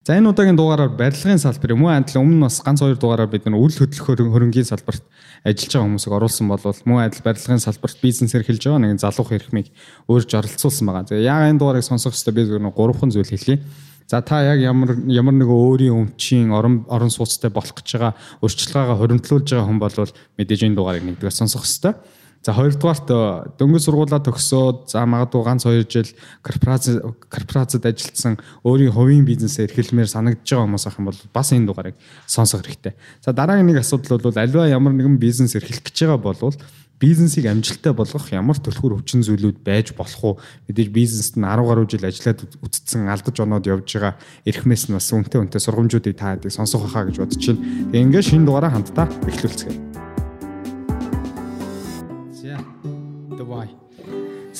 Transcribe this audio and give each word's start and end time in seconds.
За 0.00 0.16
энэ 0.16 0.32
удаагийн 0.32 0.56
дугаараар 0.56 0.96
барилгын 0.96 1.36
салбар 1.36 1.76
юм 1.76 1.84
уу 1.84 1.92
адил 1.92 2.24
өмнө 2.24 2.48
бас 2.48 2.64
ганц 2.64 2.80
хоёр 2.80 2.96
дугаараар 2.96 3.28
бид 3.28 3.44
нар 3.44 3.60
үйл 3.60 3.76
хөдлөх 3.76 4.16
хөрөнгийн 4.16 4.64
салбарт 4.64 5.04
ажиллаж 5.44 5.76
байгаа 5.76 5.88
хүмүүсийг 5.92 6.16
оруулсан 6.16 6.48
болвол 6.48 6.80
мөн 6.88 7.04
адил 7.04 7.20
барилгын 7.20 7.60
салбарт 7.60 8.00
бизнесээр 8.00 8.48
хэлж 8.48 8.64
байгаа 8.64 8.80
нэгэн 8.80 8.96
залуух 8.96 9.28
эрхмийг 9.36 9.68
өөрж 10.08 10.40
оролцуулсан 10.40 10.88
байгаа. 10.88 11.04
Тэгээ 11.04 11.28
яг 11.28 11.52
энэ 11.52 11.60
дугаарыг 11.60 11.84
сонсох 11.84 12.16
хэрэгтэй 12.16 12.32
би 12.32 12.48
зөвхөн 12.48 12.72
гурван 12.72 13.12
зүйл 13.12 13.28
хэлье. 13.28 13.60
За 14.08 14.24
та 14.24 14.40
яг 14.40 14.64
ямар 14.64 14.96
ямар 15.04 15.36
нэг 15.36 15.52
өөрийн 15.52 15.92
өмчийн 15.92 16.48
орон 16.48 16.88
орон 16.88 17.12
сууцтай 17.12 17.52
болох 17.52 17.76
гэж 17.76 18.00
байгаа 18.00 18.16
өрчлөгөөгөө 18.40 18.96
хуримтлуулж 19.04 19.52
байгаа 19.52 19.68
хүн 19.68 19.84
бол 19.84 19.92
мэдээж 20.40 20.60
энэ 20.64 20.80
дугаарыг 20.80 21.04
нэгдүгээр 21.04 21.36
сонсох 21.44 21.68
хэрэгтэй. 21.68 21.92
За 22.40 22.54
хоёрдугаарт 22.56 23.08
э, 23.12 23.52
дөнгөж 23.60 23.84
сургуулаа 23.84 24.20
төгсөөд 24.24 24.88
за 24.88 25.04
магадгүй 25.04 25.44
ганц 25.44 25.68
2 25.68 25.84
жил 25.92 26.08
корпорац 26.40 26.88
корпорацид 27.28 27.84
ажилласан 27.84 28.40
өөрийн 28.64 28.96
хувийн 28.96 29.28
бизнесээ 29.28 29.68
эрхэлмээр 29.68 30.08
санагдж 30.08 30.48
байгаа 30.48 30.64
хүмүүс 30.64 30.88
ах 30.88 30.96
юм 30.96 31.12
бол 31.12 31.20
бас 31.36 31.52
энэ 31.52 31.68
дугаарыг 31.68 32.00
сонсох 32.24 32.64
хэрэгтэй. 32.64 32.96
За 33.20 33.36
дараагийн 33.36 33.68
нэг 33.68 33.84
асуудал 33.84 34.24
бол 34.24 34.32
альва 34.40 34.64
ямар 34.72 34.96
нэгэн 34.96 35.20
бизнес 35.20 35.52
эрхлэх 35.52 35.84
гэж 35.84 36.08
байгаа 36.08 36.16
бол 36.16 36.56
бизнесийг 36.96 37.44
амжилттай 37.44 37.92
болгох 37.92 38.32
ямар 38.32 38.56
төлхөр 38.56 38.96
өвчин 39.00 39.20
зүйлүүд 39.20 39.60
байж 39.60 39.92
болох 39.92 40.24
уу? 40.24 40.34
Мэдээж 40.68 40.88
бизнест 40.92 41.36
нь 41.36 41.44
10 41.44 41.64
гаруй 41.64 41.84
жил 41.88 42.04
ажиллаад 42.04 42.40
үтцсэн 42.60 43.08
алдаж 43.08 43.36
оноод 43.40 43.68
явж 43.68 43.88
байгаа 43.88 44.16
эрхмээс 44.44 44.88
нь 44.88 44.96
бас 44.96 45.12
үнтэй 45.12 45.40
үнтэй 45.40 45.60
сургамжуудыг 45.60 46.16
та 46.16 46.36
хэдийг 46.36 46.52
сонсох 46.52 46.88
хаа 46.92 47.08
гэж 47.08 47.24
бодож 47.24 47.40
байна. 47.40 47.64
Тэгээ 47.88 48.04
ингээд 48.04 48.28
шинэ 48.28 48.44
дугаараа 48.44 48.72
хамтдаа 48.76 49.08
эхлүүлцгээе. 49.28 50.09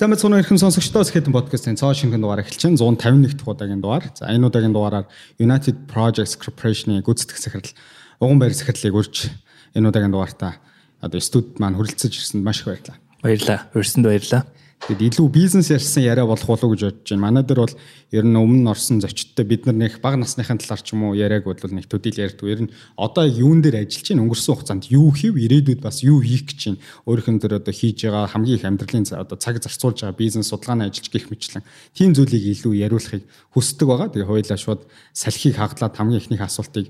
Сайн 0.01 0.17
мэцгэн 0.17 0.41
эрхэм 0.41 0.57
сонсогчдоо 0.57 1.05
Skeleton 1.05 1.37
podcast-ийн 1.37 1.77
цоо 1.77 1.93
шингэн 1.93 2.25
дугаар 2.25 2.41
эхэлж 2.41 2.73
байна. 2.73 2.81
151 2.81 3.37
дахь 3.37 3.53
удаагийн 3.53 3.85
дугаар. 3.85 4.09
За 4.17 4.33
энэ 4.33 4.49
удаагийн 4.49 4.73
дугаараар 4.73 5.13
United 5.37 5.77
Projects 5.93 6.41
Corporation-ийн 6.41 7.05
гүйцэтгэх 7.05 7.37
захирал 7.37 7.69
Уган 8.17 8.41
баяр 8.41 8.57
захирлыг 8.57 8.97
урьж 8.97 9.29
энэ 9.77 9.93
удаагийн 9.93 10.17
дугаартаа 10.17 10.57
одоо 11.05 11.21
студид 11.21 11.61
маань 11.61 11.77
хүрэлцэж 11.77 12.17
ирсэнд 12.17 12.41
маш 12.41 12.65
их 12.65 12.73
баярлалаа. 12.73 12.97
Баярлалаа. 13.21 13.61
Урьсанд 13.77 14.09
баярлалаа. 14.09 14.49
Тэгэд 14.81 15.21
илүү 15.21 15.29
бизнес 15.29 15.69
ярьсан 15.69 16.03
яриа 16.09 16.25
болох 16.25 16.49
болов 16.49 16.65
уу 16.65 16.73
гэж 16.73 16.83
бодож 16.89 17.09
байна. 17.13 17.21
Манай 17.21 17.45
дээр 17.45 17.61
бол 17.69 17.75
ер 18.17 18.25
нь 18.25 18.33
өмнө 18.33 18.73
орсон 18.73 19.05
зочдтой 19.05 19.45
бид 19.45 19.69
нар 19.69 19.77
нэг 19.77 20.01
бага 20.01 20.17
насныхын 20.17 20.57
талаар 20.57 20.81
ч 20.81 20.97
юм 20.97 21.05
уу 21.05 21.13
яриаг 21.13 21.45
бол 21.45 21.55
нэг 21.69 21.85
төдийл 21.85 22.25
ярьдаг. 22.25 22.49
Ер 22.49 22.61
нь 22.65 22.73
одоо 22.97 23.29
юун 23.29 23.61
дээр 23.61 23.85
ажиллаж 23.85 24.09
чинь 24.09 24.25
өнгөрсөн 24.25 24.57
хугацаанд 24.57 24.89
юу 24.89 25.13
хийв, 25.13 25.37
ирээдүйд 25.37 25.85
бас 25.85 26.01
юу 26.01 26.25
хийх 26.25 26.49
гэж 26.49 26.57
чинь 26.57 26.81
өөрийнх 27.05 27.29
нь 27.29 27.41
дээр 27.45 27.61
одоо 27.61 27.75
хийж 27.77 28.09
байгаа 28.09 28.33
хамгийн 28.33 28.57
их 28.57 28.65
амьдралын 28.65 29.05
одоо 29.21 29.37
цаг 29.37 29.61
зарцуулж 29.61 30.01
байгаа 30.01 30.17
бизнес 30.17 30.49
судалгааны 30.49 30.89
ажиллаж 30.89 31.13
гих 31.13 31.29
мэтлэн 31.29 31.65
тийм 31.93 32.17
зүйлийг 32.17 32.45
илүү 32.57 32.73
яриулахыг 32.81 33.23
хүсдэг 33.53 33.85
байгаа. 33.85 34.09
Тэгээ 34.09 34.33
хоёлаа 34.33 34.57
шууд 34.57 34.89
салхийг 35.13 35.61
хаглаад 35.61 35.93
хамгийн 35.93 36.25
ихнийх 36.25 36.41
асуултыг 36.41 36.89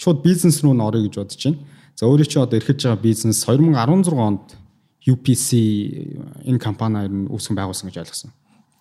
шууд 0.00 0.24
бизнес 0.24 0.64
руу 0.64 0.72
н 0.72 0.80
орё 0.80 1.04
гэж 1.04 1.20
бодож 1.20 1.42
байна. 1.44 1.60
За 2.00 2.08
өөрөө 2.08 2.28
чи 2.28 2.40
одоо 2.40 2.56
эрхэж 2.56 2.80
байгаа 2.80 3.00
бизнес 3.04 3.44
2016 3.44 4.16
онд 4.16 4.56
UPC 5.06 5.48
энэ 6.44 6.58
компаниар 6.58 7.10
нь 7.10 7.30
үүсгэн 7.30 7.54
байгуулсан 7.54 7.88
гэж 7.88 8.02
ойлгосон. 8.02 8.30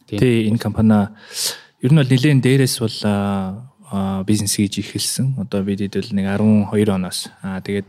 Тий, 0.09 0.49
энэ 0.49 0.57
компани 0.57 1.13
ер 1.81 1.91
нь 1.93 1.99
бол 2.01 2.09
нэлээд 2.09 2.41
дээрээс 2.41 2.81
бол 2.81 2.97
бизнес 4.25 4.57
хийж 4.57 4.81
ихэлсэн. 4.81 5.37
Одоо 5.37 5.61
бид 5.61 5.85
хэд 5.85 6.01
бол 6.01 6.11
нэг 6.17 6.25
12 6.73 6.89
оноос. 6.89 7.29
Аа 7.45 7.61
тэгээд 7.61 7.87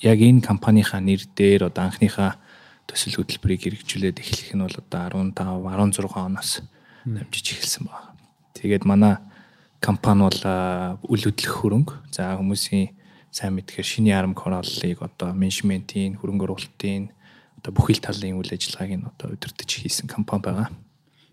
яг 0.00 0.18
энэ 0.20 0.40
компанийхаа 0.40 1.00
нэр 1.04 1.28
дээр 1.36 1.68
одоо 1.68 1.84
анхныхаа 1.84 2.40
төсөл 2.88 3.20
хөтөлбөрийг 3.20 3.60
хэрэгжүүлээд 3.68 4.20
эхлэх 4.20 4.52
нь 4.56 4.64
бол 4.64 4.76
одоо 4.80 5.28
15 5.32 6.00
16 6.00 6.08
оноос 6.16 6.64
дамжиж 7.04 7.46
эхэлсэн 7.52 7.84
байна. 7.88 8.16
Тэгээд 8.56 8.84
манай 8.88 9.20
компани 9.84 10.24
бол 10.24 10.40
үл 11.04 11.22
хөдлөх 11.24 11.52
хөрөнгө. 11.60 11.94
За 12.12 12.32
хүмүүсийн 12.40 12.96
сайн 13.28 13.56
мэдхээр 13.60 13.84
шиний 13.84 14.16
арам 14.16 14.32
кораллыг 14.32 15.04
одоо 15.04 15.36
менежментийн 15.36 16.16
хөрөнгө 16.16 16.48
оруулалтын 16.48 17.12
одоо 17.64 17.72
бүхэл 17.72 18.04
талын 18.04 18.36
үйл 18.36 18.52
ажиллагааг 18.52 18.92
нь 18.92 19.08
одоо 19.08 19.32
удирдах 19.32 19.64
хийсэн 19.64 20.04
компани 20.04 20.44
байгаа. 20.44 20.68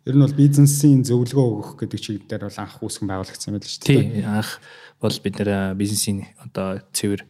Ер 0.08 0.16
нь 0.16 0.24
бол 0.24 0.32
бизнесийн 0.32 1.04
зөвлөгөө 1.04 1.48
өгөх 1.60 1.72
гэдэг 1.84 2.00
чиглэлээр 2.00 2.48
бол 2.48 2.62
анх 2.64 2.80
үүсгэн 2.80 3.08
байгуулагдсан 3.12 3.52
байл 3.52 3.68
шүү 3.68 3.84
дээ. 3.84 4.00
Тий, 4.00 4.24
анх 4.24 4.64
бол 5.04 5.18
бид 5.20 5.36
нэр 5.44 5.76
бизнесийн 5.76 6.32
одоо 6.40 6.80
цэвэр 6.96 7.28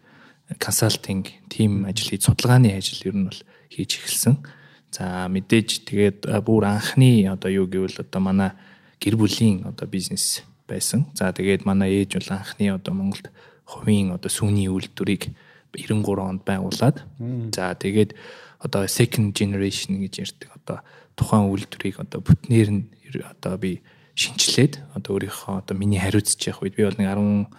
консалтинг 0.61 1.33
тим 1.49 1.89
ажил 1.89 2.13
хийж 2.13 2.29
судалгааны 2.29 2.77
ажил 2.77 3.01
ер 3.09 3.17
нь 3.17 3.25
бол 3.25 3.41
хийж 3.73 3.91
эхэлсэн. 3.97 4.37
За 4.93 5.25
мэдээж 5.25 5.89
тэгээд 5.89 6.19
бүр 6.45 6.69
анхны 6.69 7.25
одоо 7.25 7.49
юу 7.49 7.65
гэвэл 7.65 8.05
одоо 8.05 8.21
манай 8.21 8.53
гэр 9.01 9.17
бүлийн 9.17 9.65
одоо 9.65 9.89
бизнес 9.89 10.45
байсан. 10.69 11.09
За 11.17 11.33
тэгээд 11.33 11.65
манай 11.65 12.05
ээж 12.05 12.21
бол 12.21 12.29
анхны 12.37 12.69
одоо 12.69 12.93
Монголд 12.93 13.33
хувийн 13.65 14.13
одоо 14.13 14.29
сүүний 14.29 14.69
үйлдвэрийг 14.69 15.33
93 15.73 16.19
онд 16.21 16.43
байгуулад 16.43 17.03
за 17.55 17.75
тэгээд 17.75 18.15
одоо 18.61 18.85
second 18.85 19.33
generation 19.33 19.97
гэж 19.97 20.13
ярьдаг 20.21 20.49
одоо 20.55 20.77
тухайн 21.17 21.49
үйлдвэрийг 21.49 21.97
одоо 21.99 22.21
бүтнээр 22.21 22.69
нь 22.69 22.83
одоо 23.25 23.57
би 23.57 23.81
шинчлээд 24.15 24.79
одоо 24.93 25.17
өөрийнхөө 25.17 25.65
одоо 25.65 25.75
миний 25.77 25.99
хариуцж 25.99 26.37
явах 26.45 26.63
үед 26.63 26.77
би 26.77 26.85
бол 26.85 26.97
нэг 26.97 27.09
13 27.09 27.49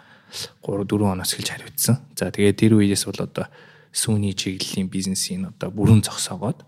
4 0.62 1.12
оноос 1.12 1.34
эхэлж 1.34 1.50
хариуцсан. 1.52 1.96
За 2.16 2.30
тэгээд 2.32 2.56
тэр 2.56 2.72
үеэс 2.80 3.04
бол 3.04 3.20
одоо 3.20 3.46
сүүний 3.92 4.32
чиглэлийн 4.32 4.88
бизнесийн 4.88 5.52
одоо 5.52 5.68
бүрэн 5.68 6.00
зогсоогоод 6.00 6.64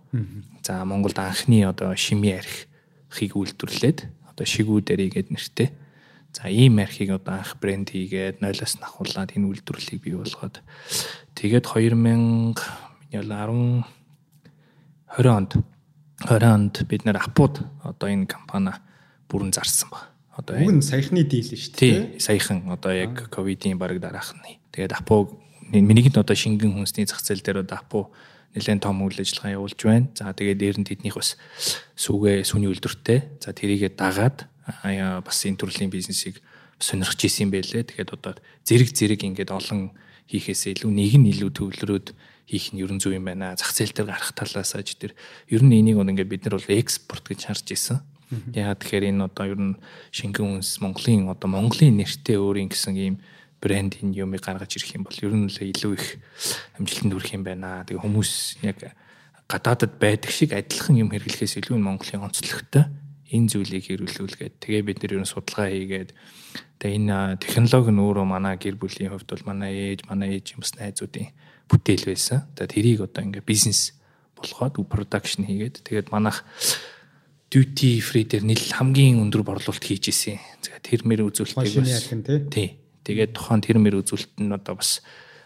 за 0.60 0.84
Монголд 0.84 1.16
анхны 1.16 1.64
одоо 1.64 1.96
шими 1.96 2.36
архийг 2.36 3.32
үйлдвэрлээд 3.32 3.98
одоо 4.28 4.44
шигүүдэрий 4.44 5.08
гэд 5.08 5.32
нэртэй. 5.32 5.72
За 6.36 6.52
ийм 6.52 6.76
архийг 6.82 7.16
одоо 7.16 7.40
анх 7.40 7.56
брэнд 7.56 7.96
хийгээд 7.96 8.44
нойлоос 8.44 8.76
нахуулаад 8.82 9.32
энэ 9.32 9.48
үйлдвэрлэлийг 9.48 10.00
бий 10.04 10.16
болгоод 10.18 10.60
тэгээд 11.38 11.64
2000 11.64 12.60
10 13.14 14.03
20 15.16 15.30
онд 15.30 15.52
20 16.26 16.42
онд 16.42 16.74
бид 16.88 17.04
нэр 17.06 17.18
апууд 17.22 17.62
одоо 17.86 18.08
энэ 18.10 18.26
компани 18.26 18.74
бүрэн 19.30 19.54
зарсан 19.54 19.90
ба. 19.90 20.10
Одоо 20.34 20.58
нь 20.58 20.82
саяхны 20.82 21.22
дийл 21.22 21.46
шүү 21.46 21.74
дээ. 21.78 21.78
Тий, 21.78 22.18
саяхан 22.18 22.66
одоо 22.70 22.90
яг 22.90 23.30
ковидын 23.30 23.78
баг 23.78 23.98
дараах 24.02 24.34
нь. 24.34 24.58
Тэгээд 24.74 24.98
апу 24.98 25.38
миний 25.70 26.02
нь 26.02 26.18
одоо 26.18 26.34
шингэн 26.34 26.74
хүнсний 26.74 27.06
зах 27.06 27.22
зээл 27.22 27.42
дээр 27.46 27.62
одоо 27.62 27.78
апу 27.78 28.00
нэлээд 28.58 28.82
том 28.82 29.02
үйл 29.02 29.22
ажиллагаа 29.22 29.54
явуулж 29.54 29.78
байна. 29.78 30.10
За 30.18 30.34
тэгээд 30.34 30.58
дээр 30.58 30.76
нь 30.82 30.86
тэднийх 30.86 31.14
бас 31.14 31.38
сүгэ 31.94 32.42
сүний 32.42 32.70
үйлдвэртэй. 32.70 33.38
За 33.38 33.54
тэрийгэ 33.54 33.94
дагаад 33.94 34.50
бас 35.22 35.38
энэ 35.46 35.58
төрлийн 35.58 35.90
бизнесийг 35.94 36.42
сонирхож 36.82 37.22
исэн 37.22 37.54
байлээ. 37.54 37.86
Тэгэхээр 37.86 38.14
одоо 38.14 38.34
зэрэг 38.66 38.90
зэрэг 38.90 39.20
ингээд 39.22 39.54
олон 39.54 39.94
хийхээсээ 40.26 40.82
илүү 40.82 40.90
нэг 40.90 41.12
нь 41.22 41.30
илүү 41.30 41.50
төвлөрөөд 41.54 42.06
хийх 42.46 42.72
нь 42.72 42.80
ерөн 42.80 43.00
зөв 43.00 43.16
юм 43.16 43.24
байна. 43.24 43.56
Зах 43.56 43.72
зээл 43.72 43.92
дээр 43.96 44.08
гарах 44.12 44.32
талаас 44.36 44.76
аж 44.76 44.96
тэр 44.96 45.16
ер 45.48 45.62
нь 45.64 45.72
энийг 45.72 45.96
бол 45.96 46.08
ингээд 46.08 46.28
бид 46.30 46.42
нар 46.44 46.60
бол 46.60 46.68
экспорт 46.68 47.24
гэж 47.24 47.40
харж 47.48 47.66
исэн. 47.72 47.98
Яагаад 48.52 48.80
тэгэхээр 48.80 49.08
энэ 49.14 49.24
одоо 49.24 49.44
ер 49.48 49.60
нь 49.60 49.74
шингэн 50.10 50.60
үнс 50.60 50.80
Монголын 50.80 51.28
одоо 51.30 51.48
Монголын 51.48 52.00
нэртэй 52.00 52.36
өөрийн 52.36 52.68
гэсэн 52.72 52.96
ийм 52.96 53.16
брэнд 53.60 54.04
энэ 54.04 54.24
юмыг 54.24 54.44
гаргаж 54.44 54.76
ирэх 54.76 54.96
юм 54.96 55.04
бол 55.08 55.16
ер 55.16 55.32
нь 55.32 55.48
л 55.48 55.58
илүү 55.60 55.92
их 55.96 56.06
амжилтанд 56.76 57.12
хүрэх 57.16 57.32
юм 57.36 57.44
байна. 57.44 57.84
Тэгээ 57.88 58.04
хүмүүс 58.04 58.32
яг 58.64 58.78
гадаадад 59.48 59.96
байдаг 60.00 60.30
шиг 60.32 60.52
адилхан 60.52 61.00
юм 61.00 61.12
хэрэглэхээс 61.12 61.60
илүү 61.60 61.76
Монголын 61.80 62.28
онцлогтой 62.28 62.88
энэ 63.28 63.50
зүйлийг 63.50 63.84
хэрэглүүлгээд 63.88 64.54
тэгээ 64.60 64.82
бид 64.84 64.98
нэр 65.00 65.16
ер 65.16 65.22
нь 65.24 65.28
судалгаа 65.28 65.68
хийгээд 65.72 66.10
тэгээ 66.80 66.96
энэ 67.00 67.16
технологи 67.40 67.92
нь 67.92 68.02
өөрөө 68.04 68.26
манай 68.28 68.56
гэр 68.56 68.76
бүлийн 68.76 69.12
хувьд 69.12 69.28
бол 69.28 69.48
манай 69.48 69.72
ээж, 69.96 70.08
манай 70.08 70.38
ээж 70.38 70.56
юмс 70.56 70.76
найзуудын 70.76 71.32
бүтээл 71.68 72.04
байсан. 72.10 72.46
За 72.58 72.66
тэрийг 72.66 73.04
одоо 73.04 73.24
ингээ 73.24 73.44
бизнес 73.44 73.94
болгоод 74.36 74.78
production 74.88 75.46
хийгээд 75.46 75.84
тэгээд 75.84 76.08
манайх 76.12 76.44
duty 77.54 78.02
free 78.02 78.26
дээр 78.26 78.42
нийл 78.42 78.66
хамгийн 78.74 79.22
өндөр 79.22 79.46
борлуулалт 79.46 79.84
хийж 79.84 80.10
исэн. 80.10 80.42
За 80.60 80.76
тэр 80.82 81.06
мэр 81.06 81.30
үзүүлэлтийг 81.30 81.86
бас 81.86 82.10
тий. 82.50 82.82
Тэгээд 83.06 83.36
тухайн 83.36 83.62
тэр 83.62 83.78
мэр 83.78 84.02
үзүүлэлт 84.02 84.42
нь 84.42 84.50
одоо 84.50 84.74
бас 84.74 85.04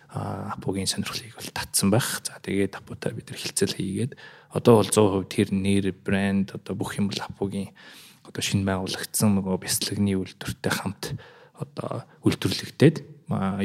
апугийн 0.09 0.89
сонирхлыг 0.89 1.37
бол 1.37 1.51
татсан 1.53 1.93
байх. 1.93 2.25
За 2.25 2.41
тэгээд 2.41 2.81
апутаа 2.81 3.13
бид 3.13 3.29
нар 3.29 3.39
хилцэл 3.39 3.77
хийгээд 3.77 4.13
одоо 4.57 4.81
бол 4.81 4.89
100% 4.89 5.29
тэр 5.29 5.49
нэр 5.53 5.93
брэнд 5.93 6.57
одоо 6.57 6.73
бүх 6.73 6.97
юм 6.97 7.13
бол 7.13 7.21
апугийн 7.21 7.77
одоо 8.25 8.41
шинэ 8.41 8.65
байгуулагдсан 8.65 9.37
нөгөө 9.37 9.57
бяцлагны 9.61 10.17
үйлдвэртэй 10.17 10.73
хамт 10.73 11.13
одоо 11.61 12.09
үйлдвэрлэгдээд 12.25 12.97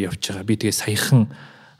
явж 0.03 0.19
байгаа. 0.19 0.43
Би 0.43 0.55
тэгээ 0.59 0.75
саяхан 0.75 1.31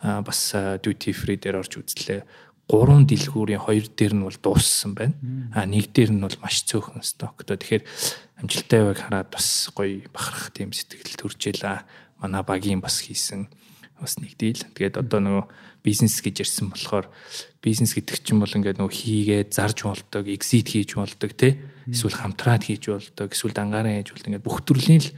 бас 0.03 0.51
duty 0.83 1.15
free 1.15 1.39
дээр 1.39 1.63
орж 1.63 1.79
үзлээ. 1.79 2.21
Гурван 2.67 3.07
дэлгүүрийн 3.07 3.59
хоёр 3.59 3.87
дээр 3.91 4.13
нь 4.15 4.23
бол 4.23 4.39
дууссан 4.39 4.95
байна. 4.95 5.15
А 5.55 5.67
нэг 5.67 5.91
дээр 5.95 6.11
нь 6.15 6.23
бол 6.23 6.37
маш 6.43 6.63
цөөхөн 6.67 7.03
стоктой. 7.03 7.59
Тэгэхээр 7.59 7.83
амжилттай 8.39 8.81
байг 8.83 8.99
хараад 8.99 9.29
бас 9.31 9.71
гоё 9.75 10.03
бахарх 10.11 10.51
тийм 10.55 10.71
сэтгэл 10.71 11.19
төржээлаа. 11.19 11.83
Манай 12.23 12.43
багийн 12.43 12.79
бас 12.79 13.03
хийсэн 13.03 13.51
бас 13.99 14.19
нэг 14.19 14.35
дийл. 14.39 14.63
Тэгээд 14.75 14.99
одоо 14.99 15.19
нөгөө 15.19 15.45
бизнес 15.83 16.19
гэж 16.23 16.43
ярьсан 16.43 16.71
болохоор 16.71 17.11
бизнес 17.59 17.95
гэдэг 17.95 18.23
чинь 18.23 18.39
бол 18.39 18.51
ингээд 18.51 18.79
нөгөө 18.79 18.95
хийгээд 18.95 19.49
зарж 19.51 19.83
болдог, 19.83 20.27
exit 20.31 20.71
хийж 20.71 20.95
болдог 20.95 21.31
тий. 21.35 21.59
Эсвэл 21.87 22.15
хамтраад 22.15 22.63
хийж 22.63 22.87
болдог, 22.87 23.31
эсвэл 23.31 23.55
дангаараа 23.55 23.99
хийж 23.99 24.15
болдог. 24.15 24.27
Ингээд 24.31 24.47
бүх 24.47 24.63
төрлийн 24.63 25.03
л 25.03 25.11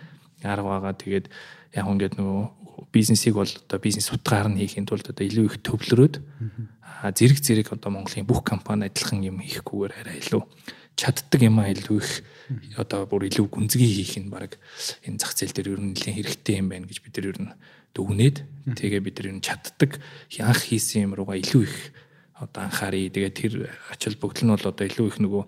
арга 0.46 0.82
байгаа. 0.82 0.94
Тэгээд 0.98 1.30
яг 1.78 1.86
ингээд 1.86 2.18
нөгөө 2.18 2.65
бизнесийг 2.92 3.36
бол 3.36 3.48
одоо 3.48 3.80
бизнес 3.80 4.12
утгаар 4.12 4.48
нь 4.50 4.60
хийхин 4.60 4.86
тулд 4.86 5.08
одоо 5.10 5.26
илүү 5.26 5.46
их 5.46 5.58
төвлөрөөд 5.64 6.16
зэрэг 7.16 7.40
зэрэг 7.40 7.68
одоо 7.76 7.92
Монголын 7.92 8.28
бүх 8.28 8.44
компани 8.44 8.88
адилхан 8.88 9.22
юм 9.24 9.40
хийхгүйгээр 9.44 9.94
арай 10.00 10.20
илүү 10.20 10.44
чаддаг 10.96 11.42
юм 11.44 11.60
а 11.60 11.68
илүү 11.70 12.00
их 12.00 12.12
одоо 12.80 13.04
бүр 13.06 13.28
илүү 13.28 13.48
гүнзгий 13.52 13.92
хийх 14.00 14.16
нь 14.20 14.32
баг 14.32 14.56
энэ 15.04 15.20
зах 15.20 15.36
зээл 15.36 15.52
дээр 15.52 15.72
ер 15.76 15.82
нь 15.84 15.92
нэлээд 15.92 16.16
хэрэгтэй 16.24 16.56
юм 16.64 16.72
байна 16.72 16.88
гэж 16.88 17.00
бид 17.04 17.16
нар 17.20 17.28
ер 17.32 17.40
нь 17.44 17.52
дүгнээд 17.92 18.38
тэгээ 18.80 19.02
бид 19.04 19.16
нар 19.20 19.28
ер 19.28 19.36
нь 19.36 19.44
чаддаг 19.44 19.92
анх 20.40 20.62
хийсэн 20.64 21.12
юм 21.12 21.14
руугаа 21.20 21.36
илүү 21.36 21.64
их 21.68 21.76
одоо 22.40 22.64
анхаарий 22.64 23.12
тэгээ 23.12 23.32
тэр 23.36 23.54
ач 23.92 24.08
холбогдол 24.08 24.44
нь 24.48 24.54
бол 24.56 24.72
одоо 24.72 24.86
илүү 24.88 25.08
их 25.12 25.18
нөгөө 25.20 25.44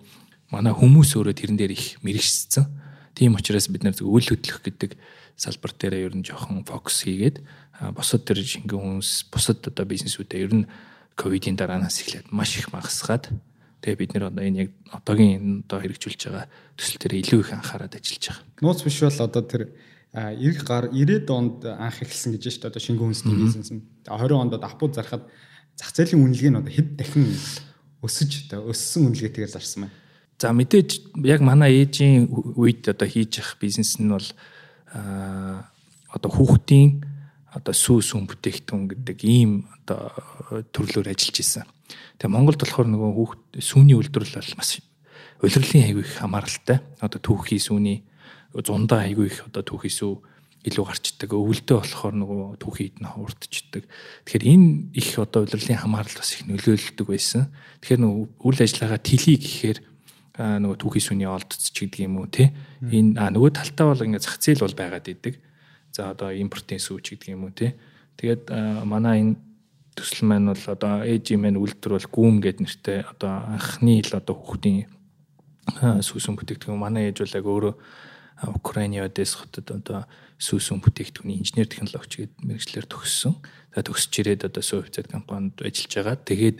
манай 0.52 0.72
хүмүүс 0.76 1.16
өөрөө 1.16 1.36
тэрэн 1.36 1.56
дээр 1.56 1.72
их 1.72 1.96
мэрэгчсэн 2.04 2.64
тийм 3.16 3.36
учраас 3.36 3.68
бид 3.72 3.84
нар 3.84 3.96
зөв 3.96 4.08
үйл 4.12 4.28
хөдлөх 4.28 4.60
гэдэг 4.64 4.96
салбар 5.38 5.72
дээр 5.72 6.10
ер 6.10 6.14
нь 6.18 6.26
жоохон 6.26 6.66
фокус 6.66 7.06
хийгээд 7.06 7.40
босод 7.94 8.26
тэр 8.26 8.42
шингэн 8.42 8.74
хүмүүс 8.74 9.30
бусад 9.30 9.62
одоо 9.62 9.86
бизнесүүдээ 9.86 10.42
ер 10.42 10.52
нь 10.52 10.68
ковидын 11.14 11.54
дараанаас 11.54 12.02
эхлээд 12.02 12.34
маш 12.34 12.58
их 12.58 12.74
магасгаад 12.74 13.30
Тэгээ 13.78 13.98
бид 13.98 14.10
нэр 14.18 14.34
одоо 14.34 14.42
энэ 14.42 14.58
яг 14.66 14.70
одоогийн 14.90 15.62
одоо 15.62 15.78
хэрэгжүүлж 15.78 16.22
байгаа 16.26 16.50
төсөл 16.74 16.98
дээр 16.98 17.14
илүү 17.22 17.40
их 17.46 17.50
анхаарал 17.54 17.94
ажиллаж 17.94 18.24
байгаа. 18.26 18.42
Нууц 18.58 18.82
биш 18.82 18.98
бол 19.06 19.22
одоо 19.22 19.42
тэр 19.46 19.62
90 20.10 20.66
гар 20.66 20.84
90-ад 20.90 21.30
онд 21.30 21.58
анх 21.62 22.02
эхэлсэн 22.02 22.34
гэж 22.34 22.42
шүү 22.42 22.62
дээ 22.66 22.70
одоо 22.74 22.82
шингэн 22.82 23.06
үндэсний 23.06 23.38
бизнес 23.38 23.70
нь. 23.70 23.86
20 24.10 24.34
онд 24.34 24.52
давхуу 24.58 24.90
зарахад 24.90 25.30
зах 25.78 25.94
зээлийн 25.94 26.26
үнэлгээ 26.26 26.50
нь 26.50 26.58
одоо 26.58 26.74
хэд 26.74 26.88
дахин 26.98 27.30
өсөж 28.02 28.50
одоо 28.50 28.74
өссөн 28.74 29.14
үнэлгээтэйгээр 29.14 29.54
зарсан 29.54 29.86
байна. 29.86 29.94
За 30.42 30.50
мэдээж 30.50 30.90
яг 31.22 31.40
манай 31.46 31.78
ээжийн 31.78 32.26
үед 32.58 32.82
одоо 32.90 33.06
хийж 33.06 33.38
явах 33.38 33.62
бизнес 33.62 33.94
нь 34.02 34.10
бол 34.10 34.26
одоо 34.94 36.30
хүүхдийн 36.32 37.04
одоо 37.52 37.74
сүү 37.74 38.00
сүм 38.04 38.28
бүтээгдэхүүн 38.28 38.84
гэдэг 38.92 39.18
ийм 39.24 39.66
одоо 39.82 40.12
төрлөөр 40.72 41.08
ажиллаж 41.12 41.38
исэн. 41.40 41.66
Тэгээ 42.20 42.32
Монголд 42.32 42.60
болохоор 42.60 42.88
нөгөө 42.88 43.10
хүүхд 43.16 43.40
сүүний 43.64 43.96
үйлдвэрлэл 43.96 44.36
бол 44.36 44.58
маш 44.60 44.80
улирлын 45.40 45.86
айгүй 45.86 46.04
их 46.04 46.14
хамааралтай. 46.18 46.78
Одоо 47.00 47.20
түүхий 47.22 47.62
сүүний 47.62 48.04
зундаа 48.52 49.06
айгүй 49.06 49.30
их 49.30 49.46
одоо 49.46 49.62
түүхий 49.62 49.92
сүү 49.92 50.12
илүү 50.68 50.84
гарчдаг. 50.84 51.30
Өвөлдөө 51.32 51.78
болохоор 51.78 52.14
нөгөө 52.18 52.40
түүхий 52.58 52.90
эдэн 52.90 53.06
ховордчдаг. 53.06 53.84
Тэгэхээр 54.26 54.44
энэ 54.44 54.68
их 54.98 55.08
одоо 55.16 55.46
улирлын 55.46 55.78
хамаарал 55.78 56.16
бас 56.18 56.34
их 56.34 56.44
нөлөөлдөг 56.50 57.06
байсан. 57.06 57.48
Тэгэхээр 57.80 58.02
нөгөө 58.02 58.24
үйл 58.44 58.60
ажиллагаа 58.66 59.00
тэлий 59.00 59.38
гэхээр 59.38 59.78
нөгөө 60.38 60.78
түүхий 60.78 61.02
сүүний 61.02 61.26
олдцч 61.26 61.74
гэдэг 61.74 62.06
юм 62.06 62.22
уу 62.22 62.30
те. 62.30 62.54
Энэ 62.82 63.18
а 63.18 63.28
нөгөө 63.34 63.58
талтаа 63.58 63.90
бол 63.90 64.06
ингээд 64.06 64.24
зах 64.24 64.38
зээл 64.38 64.62
бол 64.62 64.78
байгаад 64.78 65.10
идэг. 65.10 65.34
За 65.90 66.14
одоо 66.14 66.30
импортын 66.30 66.78
сүүч 66.78 67.18
гэдэг 67.18 67.34
юм 67.34 67.50
уу 67.50 67.54
те. 67.54 67.74
Тэгээд 68.16 68.50
манай 68.86 69.22
энэ 69.26 69.34
төсөл 69.98 70.30
маань 70.30 70.54
бол 70.54 70.64
одоо 70.70 71.02
ээж 71.02 71.34
юм 71.34 71.42
маань 71.42 71.58
үйлдвэр 71.58 71.98
бол 71.98 72.08
гүүм 72.14 72.36
гэд 72.38 72.58
нэртэй 72.62 73.02
одоо 73.02 73.32
анхны 73.50 73.98
л 73.98 74.14
одоо 74.14 74.34
хүүхдийн 74.38 74.86
сүүсүн 75.76 76.38
бүтээгдэхүүн 76.38 76.78
манай 76.78 77.10
ээж 77.10 77.26
бол 77.26 77.34
яг 77.34 77.46
өөрөө 77.46 77.74
Украины 78.54 79.02
Одесс 79.02 79.34
хотод 79.34 79.66
одоо 79.74 80.06
сүүсүн 80.38 80.78
бүтээгдэхүүний 80.78 81.42
инженер 81.42 81.66
технологич 81.66 82.14
гэдэг 82.30 82.46
мэрэгчлэр 82.46 82.86
төгссөн. 82.86 83.34
За 83.74 83.82
төгсөж 83.82 84.14
ирээд 84.22 84.46
одоо 84.46 84.62
Совицет 84.62 85.10
компанид 85.10 85.58
ажиллаж 85.58 85.92
байгаа. 85.98 86.16
Тэгээд 86.22 86.58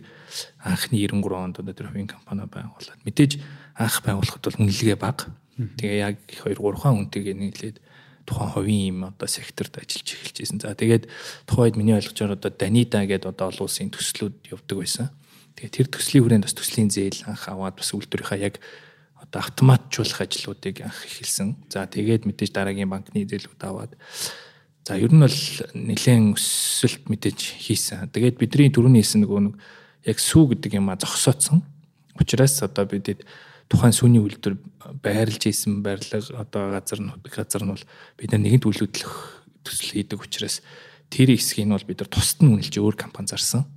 анхны 0.67 0.99
93 0.99 1.39
онд 1.39 1.63
одоо 1.63 1.75
тэр 1.75 1.95
хувийн 1.95 2.11
компани 2.11 2.51
байгуулад 2.51 2.99
мэдээж 3.07 3.39
анх 3.79 4.03
байгуулахад 4.03 4.43
бол 4.43 4.61
үнэлгээ 4.67 4.99
бага. 4.99 5.31
Тэгээ 5.55 5.99
яг 6.03 6.19
2 6.27 6.59
3 6.59 6.83
хаан 6.83 7.07
үнтэйгээ 7.07 7.37
нийлээд 7.39 7.77
тухайн 8.29 8.51
хувийн 8.53 8.85
юм 8.93 9.01
одоо 9.09 9.29
секторт 9.31 9.79
ажиллаж 9.79 10.09
эхэлж 10.13 10.37
байсан. 10.43 10.59
За 10.61 10.75
тэгээд 10.75 11.09
тухайд 11.49 11.81
миний 11.81 11.97
ойлгочоор 11.97 12.37
одоо 12.37 12.51
Данида 12.53 13.07
гэдэг 13.07 13.33
одоо 13.33 13.49
олон 13.49 13.65
улсын 13.65 13.89
төслүүд 13.89 14.53
явдаг 14.53 14.77
байсан. 14.79 15.09
Тэгээд 15.57 15.75
тэр 15.75 15.89
төслийн 15.89 16.23
хүрээнд 16.27 16.45
бас 16.45 16.55
төслийн 16.55 16.91
зээл 16.93 17.25
анх 17.25 17.49
аваад 17.49 17.81
бас 17.81 17.91
үйлдвэрийнхаа 17.97 18.39
яг 18.39 18.61
одоо 19.17 19.41
автоматжуулах 19.41 20.21
ажлуудыг 20.21 20.77
анх 20.85 21.01
эхэлсэн. 21.09 21.57
За 21.73 21.89
тэгээд 21.89 22.29
мэдээж 22.29 22.53
дараагийн 22.53 22.93
банкны 22.93 23.25
зээлүүд 23.25 23.63
аваад 23.65 23.97
за 24.85 24.95
ер 25.01 25.11
нь 25.11 25.25
бол 25.25 25.41
нэлээд 25.75 26.37
өсөлт 26.37 27.09
мэдээж 27.09 27.41
хийсэн. 27.65 28.13
Тэгээд 28.13 28.39
бидний 28.39 28.71
түрүүний 28.71 29.03
хэлсэн 29.03 29.25
нөгөө 29.25 29.41
нэг 29.49 29.55
яг 30.07 30.19
сүү 30.23 30.55
гэдэг 30.55 30.79
юм 30.79 30.93
а 30.93 31.01
зогсооцсон. 31.01 31.65
Учираас 32.21 32.63
одоо 32.63 32.87
бидэд 32.87 33.27
тухайн 33.69 33.93
сүний 33.93 34.21
үйлдвэр 34.25 34.57
байрлаж 35.05 35.45
исэн 35.45 35.85
байрлал 35.85 36.25
одоо 36.41 36.73
газар 36.73 37.01
нь 37.05 37.13
газар 37.29 37.63
нь 37.65 37.73
бол 37.73 37.85
бид 38.17 38.33
нар 38.33 38.43
нэгэнт 38.43 38.65
үйл 38.65 38.81
хөдлөх 38.89 39.15
төсөл 39.61 39.93
хийдэг 39.93 40.25
учраас 40.25 40.65
тэр 41.13 41.37
хэсгийг 41.37 41.69
нь 41.69 41.75
бол 41.77 41.85
бид 41.85 42.01
нар 42.01 42.09
тусад 42.09 42.41
нь 42.41 42.53
үнэлж 42.53 42.75
өөр 42.81 42.97
компани 42.97 43.29
зарсан. 43.29 43.69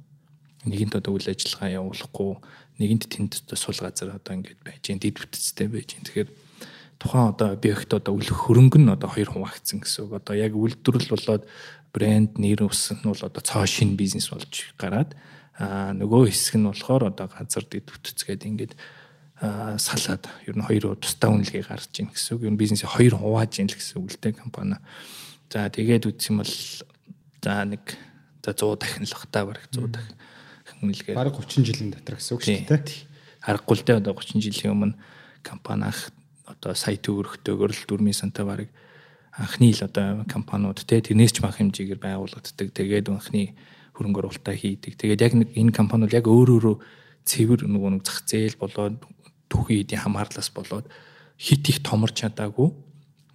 Нэгэнт 0.63 0.95
одоо 0.95 1.19
үйл 1.19 1.27
ажиллагаа 1.27 1.75
явуулахгүй 1.83 2.31
нэгэнт 2.79 3.03
тэнд 3.11 3.31
одоо 3.43 3.57
сул 3.59 3.75
газар 3.75 4.15
одоо 4.15 4.31
ингэж 4.31 4.59
байж 4.63 4.79
гэн 4.79 4.99
дэд 5.03 5.17
бүтцтэй 5.19 5.67
байж 5.67 5.89
гэн. 5.91 6.05
Тэгэхээр 6.07 6.29
тухайн 7.01 7.33
одоо 7.35 7.47
объект 7.51 7.91
одоо 7.91 8.13
үлэх 8.15 8.47
хөрөнгө 8.47 8.79
нь 8.79 8.93
одоо 8.93 9.09
хоёр 9.11 9.29
хуваагдсан 9.33 9.83
гэсэн 9.83 10.07
үг. 10.07 10.21
Одоо 10.21 10.35
яг 10.37 10.53
үйлдвэрлэл 10.55 11.11
болоод 11.17 11.43
брэнд 11.91 12.39
нэр 12.39 12.63
өссөн 12.69 13.03
нь 13.03 13.09
бол 13.09 13.25
одоо 13.25 13.41
цоо 13.43 13.65
шин 13.67 13.99
бизнес 13.99 14.31
болж 14.31 14.71
гараад 14.79 15.17
аа 15.59 15.91
нөгөө 15.97 16.29
хэсэг 16.29 16.61
нь 16.61 16.69
болохоор 16.69 17.11
одоо 17.11 17.27
газар 17.27 17.65
дэд 17.67 17.89
бүтцгээд 17.89 18.47
ингэж 18.47 18.71
салаад 19.41 20.29
ер 20.45 20.53
нь 20.53 20.61
хоёр 20.61 20.93
тусдаа 21.01 21.33
үнэлгээ 21.33 21.65
гаргаж 21.65 21.93
ийн 21.97 22.13
гэсэн 22.13 22.37
үг. 22.37 22.45
Ер 22.45 22.53
нь 22.53 22.61
бизнесээ 22.61 22.93
хоёр 22.93 23.17
хувааж 23.17 23.57
ийн 23.57 23.73
л 23.73 23.73
гэсэн 23.73 23.97
үг 23.97 24.13
л 24.13 24.21
дээ 24.21 24.37
компани. 24.37 24.77
За 25.49 25.65
тэгээд 25.65 26.05
үтс 26.05 26.29
юм 26.29 26.45
бол 26.45 26.53
за 27.41 27.65
нэг 27.65 27.83
за 28.45 28.53
100 28.53 28.77
дахин 28.77 29.05
л 29.09 29.15
бахта 29.17 29.41
бараг 29.49 29.65
100 29.73 29.89
дахин 29.89 30.13
үнэлгээ. 30.85 31.17
Бараг 31.17 31.33
30 31.41 31.65
жилийн 31.65 31.89
дотор 31.89 32.21
гэсэн 32.21 32.33
үг 32.37 32.41
шүү 32.45 32.69
дээ. 32.69 32.85
Харахгүй 33.41 33.75
л 33.81 33.85
дээ 33.89 33.97
одоо 33.97 34.13
30 34.13 34.45
жилийн 34.45 34.73
өмнө 34.77 34.95
компани 35.41 35.89
анх 35.89 36.13
одоо 36.45 36.77
сая 36.77 37.01
төгрөгтэйгээр 37.01 37.73
л 37.73 37.85
дөрмийн 37.89 38.13
сантай 38.13 38.45
бараг 38.45 38.69
анхны 39.33 39.73
л 39.73 39.81
одоо 39.81 40.21
компаниуд 40.29 40.85
те 40.85 41.01
тэрнээс 41.01 41.33
ч 41.33 41.41
бага 41.41 41.57
хэмжээгээр 41.57 41.97
байгуулагддаг. 41.97 42.67
Тэгээд 42.77 43.09
анхны 43.09 43.57
хөрөнгө 43.97 44.21
оруулалтаа 44.21 44.53
хийдэг. 44.53 45.01
Тэгээд 45.01 45.23
яг 45.25 45.33
нэг 45.33 45.49
энэ 45.57 45.73
компани 45.73 46.05
бол 46.05 46.13
яг 46.13 46.29
өөр 46.29 46.49
өөрө 46.61 46.73
цэвэр 47.25 47.65
нөгөө 47.65 47.89
нэг 47.97 48.03
зах 48.05 48.21
зээл 48.27 48.61
болоод 48.61 49.01
түүхийн 49.51 49.83
эдийн 49.83 50.01
хамаарлаас 50.07 50.49
болоод 50.55 50.87
хит 51.35 51.67
их 51.67 51.83
томорч 51.83 52.23
чадаагүй. 52.23 52.71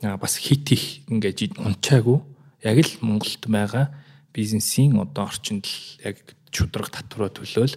Бас 0.01 0.41
хит 0.41 0.73
их 0.73 1.05
ингэж 1.13 1.61
унчаагүй. 1.61 2.19
Яг 2.65 2.81
л 2.81 2.93
Монголд 3.05 3.45
байгаа 3.45 3.93
бизнесийн 4.33 4.97
одоо 4.97 5.29
орчинд 5.29 5.69
л 5.69 5.77
яг 6.01 6.17
чудраг 6.49 6.89
татвараа 6.89 7.29
төлөөл 7.29 7.77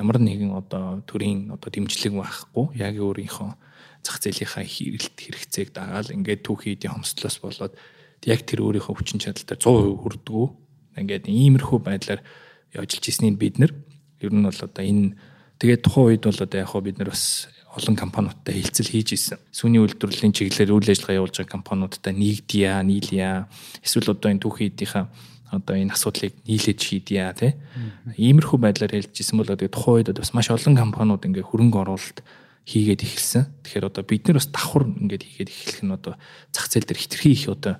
ямар 0.00 0.18
нэгэн 0.18 0.56
одоо 0.56 1.04
төрийн 1.04 1.52
одоо 1.52 1.68
дэмжлэг 1.68 2.16
байхгүй. 2.16 2.80
Яг 2.80 2.96
өөрийнхөө 2.96 3.50
зах 4.04 4.20
зээлийнхаа 4.20 4.64
хэрэгэлт 4.64 5.16
хэрэгцээг 5.16 5.68
дагаал 5.72 6.12
ингээд 6.12 6.44
түүхийн 6.44 6.76
эдийн 6.76 6.94
хомсдлоос 6.98 7.38
болоод 7.40 7.74
яг 8.28 8.40
тэр 8.44 8.64
өөрийнхөө 8.64 8.94
хүчин 9.00 9.20
чадалтай 9.20 9.56
100% 9.56 10.00
хүрдэггүй 10.00 10.46
ингээд 11.00 11.24
иймэрхүү 11.28 11.78
байдлаар 11.80 12.20
явжилж 12.76 13.04
ирснийг 13.08 13.40
бид 13.40 13.56
нар 13.58 13.72
ер 14.20 14.32
нь 14.32 14.44
бол 14.44 14.60
одоо 14.60 14.84
энэ 14.84 15.16
тэгээд 15.58 15.82
тухайн 15.84 16.06
үед 16.14 16.24
бол 16.24 16.40
одоо 16.40 16.58
яг 16.58 16.68
хоо 16.70 16.82
бид 16.82 16.98
нар 16.98 17.10
бас 17.10 17.48
олон 17.74 17.96
компаниудтай 17.98 18.62
хилцэл 18.62 18.90
хийж 18.90 19.08
исэн. 19.18 19.38
Сүүний 19.50 19.82
үйлдвэрлэлийн 19.82 20.34
чиглэлээр 20.34 20.74
үйл 20.74 20.90
ажиллагаа 20.94 21.18
явуулж 21.18 21.36
байгаа 21.42 21.54
компаниудтай 21.58 22.14
нэгдъя, 22.14 22.78
нийлъя. 22.86 23.50
Эсвэл 23.82 24.14
одоо 24.14 24.30
энэ 24.30 24.42
түүхийн 24.46 24.70
эдийнхаа 24.78 25.10
одоо 25.50 25.74
энэ 25.74 25.90
асуудлыг 25.90 26.34
нийлээж 26.46 26.78
шийдъя 26.78 27.34
тий. 27.34 27.58
Иймэрхүү 28.14 28.58
байдлаар 28.62 28.94
хэлж 28.94 29.14
исэн 29.18 29.42
бол 29.42 29.50
одоо 29.50 29.66
тухайн 29.66 30.06
үед 30.06 30.14
бас 30.14 30.30
маш 30.34 30.50
олон 30.54 30.74
компаниуд 30.78 31.26
ингээ 31.26 31.50
хөрөнгө 31.50 31.78
оруулалт 31.82 32.18
хийгээд 32.64 33.02
эхэлсэн. 33.02 33.44
Тэгэхээр 33.66 33.88
одоо 33.90 34.02
бид 34.06 34.22
нар 34.30 34.38
бас 34.38 34.48
давхар 34.48 34.84
ингээд 34.86 35.24
хийгээд 35.26 35.50
эхлэх 35.50 35.82
нь 35.82 35.94
одоо 35.94 36.14
зах 36.54 36.66
зээл 36.70 36.86
дээр 36.86 37.00
хитрхи 37.02 37.30
их 37.34 37.46
одоо 37.50 37.74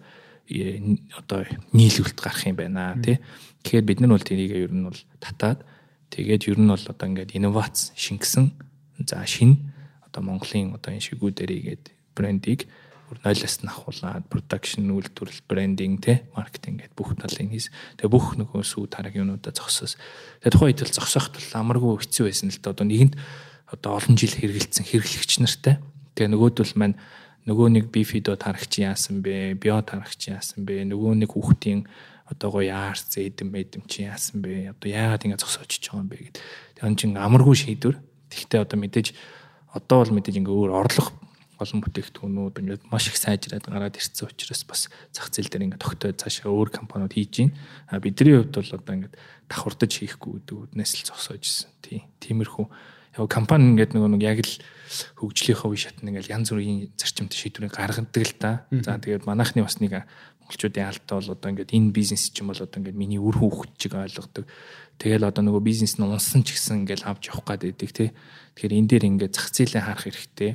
э, 0.50 1.00
одоо 1.16 1.46
нийлүүлэлт 1.72 2.18
гарах 2.18 2.44
юм 2.44 2.58
байна 2.58 2.98
тий. 3.00 3.22
Тэгэхээр 3.62 3.88
бид 3.88 3.98
нар 4.02 4.12
бол 4.12 4.26
тэрийг 4.26 4.52
ер 4.52 4.72
нь 4.74 4.84
бол 4.84 5.00
татаад 5.22 5.64
тэгээд 6.10 6.48
ер 6.52 6.58
нь 6.60 6.68
бол 6.68 6.84
одоо 6.84 7.06
ингээд 7.08 7.36
инновац 7.38 7.94
шингэсэн 7.96 8.52
за 9.06 9.24
шин 9.24 9.72
одоо 10.04 10.20
Монголын 10.20 10.74
одоо 10.76 10.92
энэ 10.92 11.06
шигүүдэрийгээд 11.06 11.84
брендийг 12.12 12.68
нойлоос 13.22 13.62
нь 13.62 13.70
ахуулаад 13.70 14.26
production 14.26 14.90
үйлдвэрлэл 14.90 15.46
брендинг 15.46 16.02
те 16.02 16.26
маркетинг 16.34 16.82
гэд 16.82 16.94
бүх 16.96 17.14
талын 17.14 17.52
хийс. 17.52 17.70
Тэгээ 18.00 18.10
бүх 18.10 18.34
нөгөө 18.40 18.64
сүү 18.64 18.90
тараг 18.90 19.14
юмудаа 19.14 19.54
зогсоос. 19.54 19.94
Тэгээ 20.42 20.50
тухайн 20.50 20.68
үед 20.74 20.82
л 20.82 20.96
зогсоохт 20.98 21.32
бол 21.38 21.52
амаргүй 21.54 21.92
хэцүү 22.02 22.24
байсан 22.26 22.50
л 22.50 22.58
да. 22.58 22.74
Одоо 22.74 22.86
нэгэнд 22.88 23.14
одоо 23.70 23.90
олон 24.00 24.16
жил 24.18 24.34
хэрэгэлсэн 24.34 24.84
хэрэглэгч 24.88 25.32
нартай. 25.44 25.78
Тэгээ 26.18 26.32
нөгөөдөл 26.34 26.74
маань 26.74 26.98
нөгөө 27.46 27.68
нэг 27.78 27.84
бифидо 27.92 28.34
тарагч 28.34 28.82
яасан 28.82 29.22
бэ? 29.22 29.54
Био 29.60 29.78
тарагч 29.84 30.32
яасан 30.32 30.64
бэ? 30.66 30.88
Нөгөө 30.88 31.12
нэг 31.22 31.30
хүүхдийн 31.36 31.86
одоо 32.24 32.48
гоё 32.50 32.72
яарц 32.72 33.16
эдэм 33.20 33.52
эдэм 33.52 33.82
чи 33.88 34.08
яасан 34.08 34.40
бэ? 34.40 34.72
Одоо 34.72 34.88
яагаад 34.88 35.24
ингэ 35.24 35.40
зогсоочж 35.40 35.92
байгаа 35.92 36.00
юм 36.00 36.08
бэ 36.08 36.16
гэд. 36.32 36.36
Тэгээ 36.80 36.88
он 36.88 36.96
чин 36.96 37.12
амаргүй 37.20 37.56
шийдвэр. 37.56 37.96
Тэгтээ 38.32 38.64
одоо 38.64 38.78
мэдээж 38.80 39.08
одоо 39.76 39.96
бол 40.00 40.14
мэдээж 40.16 40.36
ингээ 40.40 40.56
өөр 40.56 40.72
орлого 40.72 41.12
олон 41.60 41.80
бүтээгдэхүүнүүд 41.86 42.56
ингээд 42.60 42.82
маш 42.90 43.06
их 43.06 43.16
сайжраад 43.18 43.66
гараад 43.70 43.94
ирсэн 43.94 44.26
учраас 44.26 44.62
бас 44.66 44.90
зах 45.14 45.30
зээл 45.30 45.50
дээр 45.50 45.64
ингээд 45.70 45.84
тогтоод 45.84 46.18
цаашаа 46.18 46.50
өөр 46.50 46.70
компаниуд 46.74 47.14
хийж 47.14 47.46
байна. 47.46 47.54
А 47.86 48.02
бидний 48.02 48.34
хувьд 48.34 48.54
бол 48.58 48.74
одоо 48.74 48.94
ингээд 48.94 49.14
давхардаж 49.46 49.92
хийхгүй 49.94 50.42
гэдэг 50.42 50.56
үднээс 50.74 50.92
л 50.98 51.06
зогсоож 51.14 51.42
ирсэн. 51.46 51.70
Тийм. 51.78 52.02
Тиймэрхүү 52.18 52.66
яг 53.14 53.30
компани 53.30 53.70
ингээд 53.70 53.94
нөгөө 53.94 54.10
нэг 54.18 54.22
яг 54.26 54.38
л 54.42 54.54
хөгжлийнхөө 55.22 55.70
үе 55.70 55.78
шатны 55.78 56.10
ингээд 56.10 56.32
янз 56.34 56.50
бүрийн 56.50 56.90
зарчимтай 56.98 57.38
шийдвэрийг 57.38 57.74
гаргадаг 57.74 58.24
л 58.26 58.34
да. 58.42 58.66
За 58.74 58.98
тэгээд 58.98 59.26
манайхны 59.30 59.62
бас 59.62 59.78
нэг 59.78 60.02
монголчуудын 60.44 60.84
алдаа 60.84 61.16
бол 61.18 61.32
одоо 61.32 61.48
ингээд 61.50 61.72
энэ 61.72 61.90
бизнес 61.96 62.28
чинь 62.28 62.46
бол 62.46 62.60
одоо 62.60 62.76
ингээд 62.76 63.00
миний 63.00 63.16
үр 63.16 63.40
хөвгч 63.40 63.80
чиг 63.80 63.96
ойлгодог. 63.96 64.44
Тэгэл 65.00 65.24
одоо 65.24 65.42
нөгөө 65.42 65.62
бизнес 65.64 65.96
нь 65.96 66.04
унсан 66.04 66.44
ч 66.44 66.52
гэсэн 66.52 66.84
ингээд 66.84 67.08
авч 67.08 67.32
явах 67.32 67.48
гад 67.48 67.64
байдаг 67.64 67.90
тий. 67.90 68.12
Тэгэхээр 68.54 68.76
энэ 68.78 68.88
дээр 68.92 69.04
ингээд 69.08 69.32
зах 69.34 69.48
зээлээ 69.50 69.82
харах 69.82 70.04
хэрэгтэй. 70.04 70.52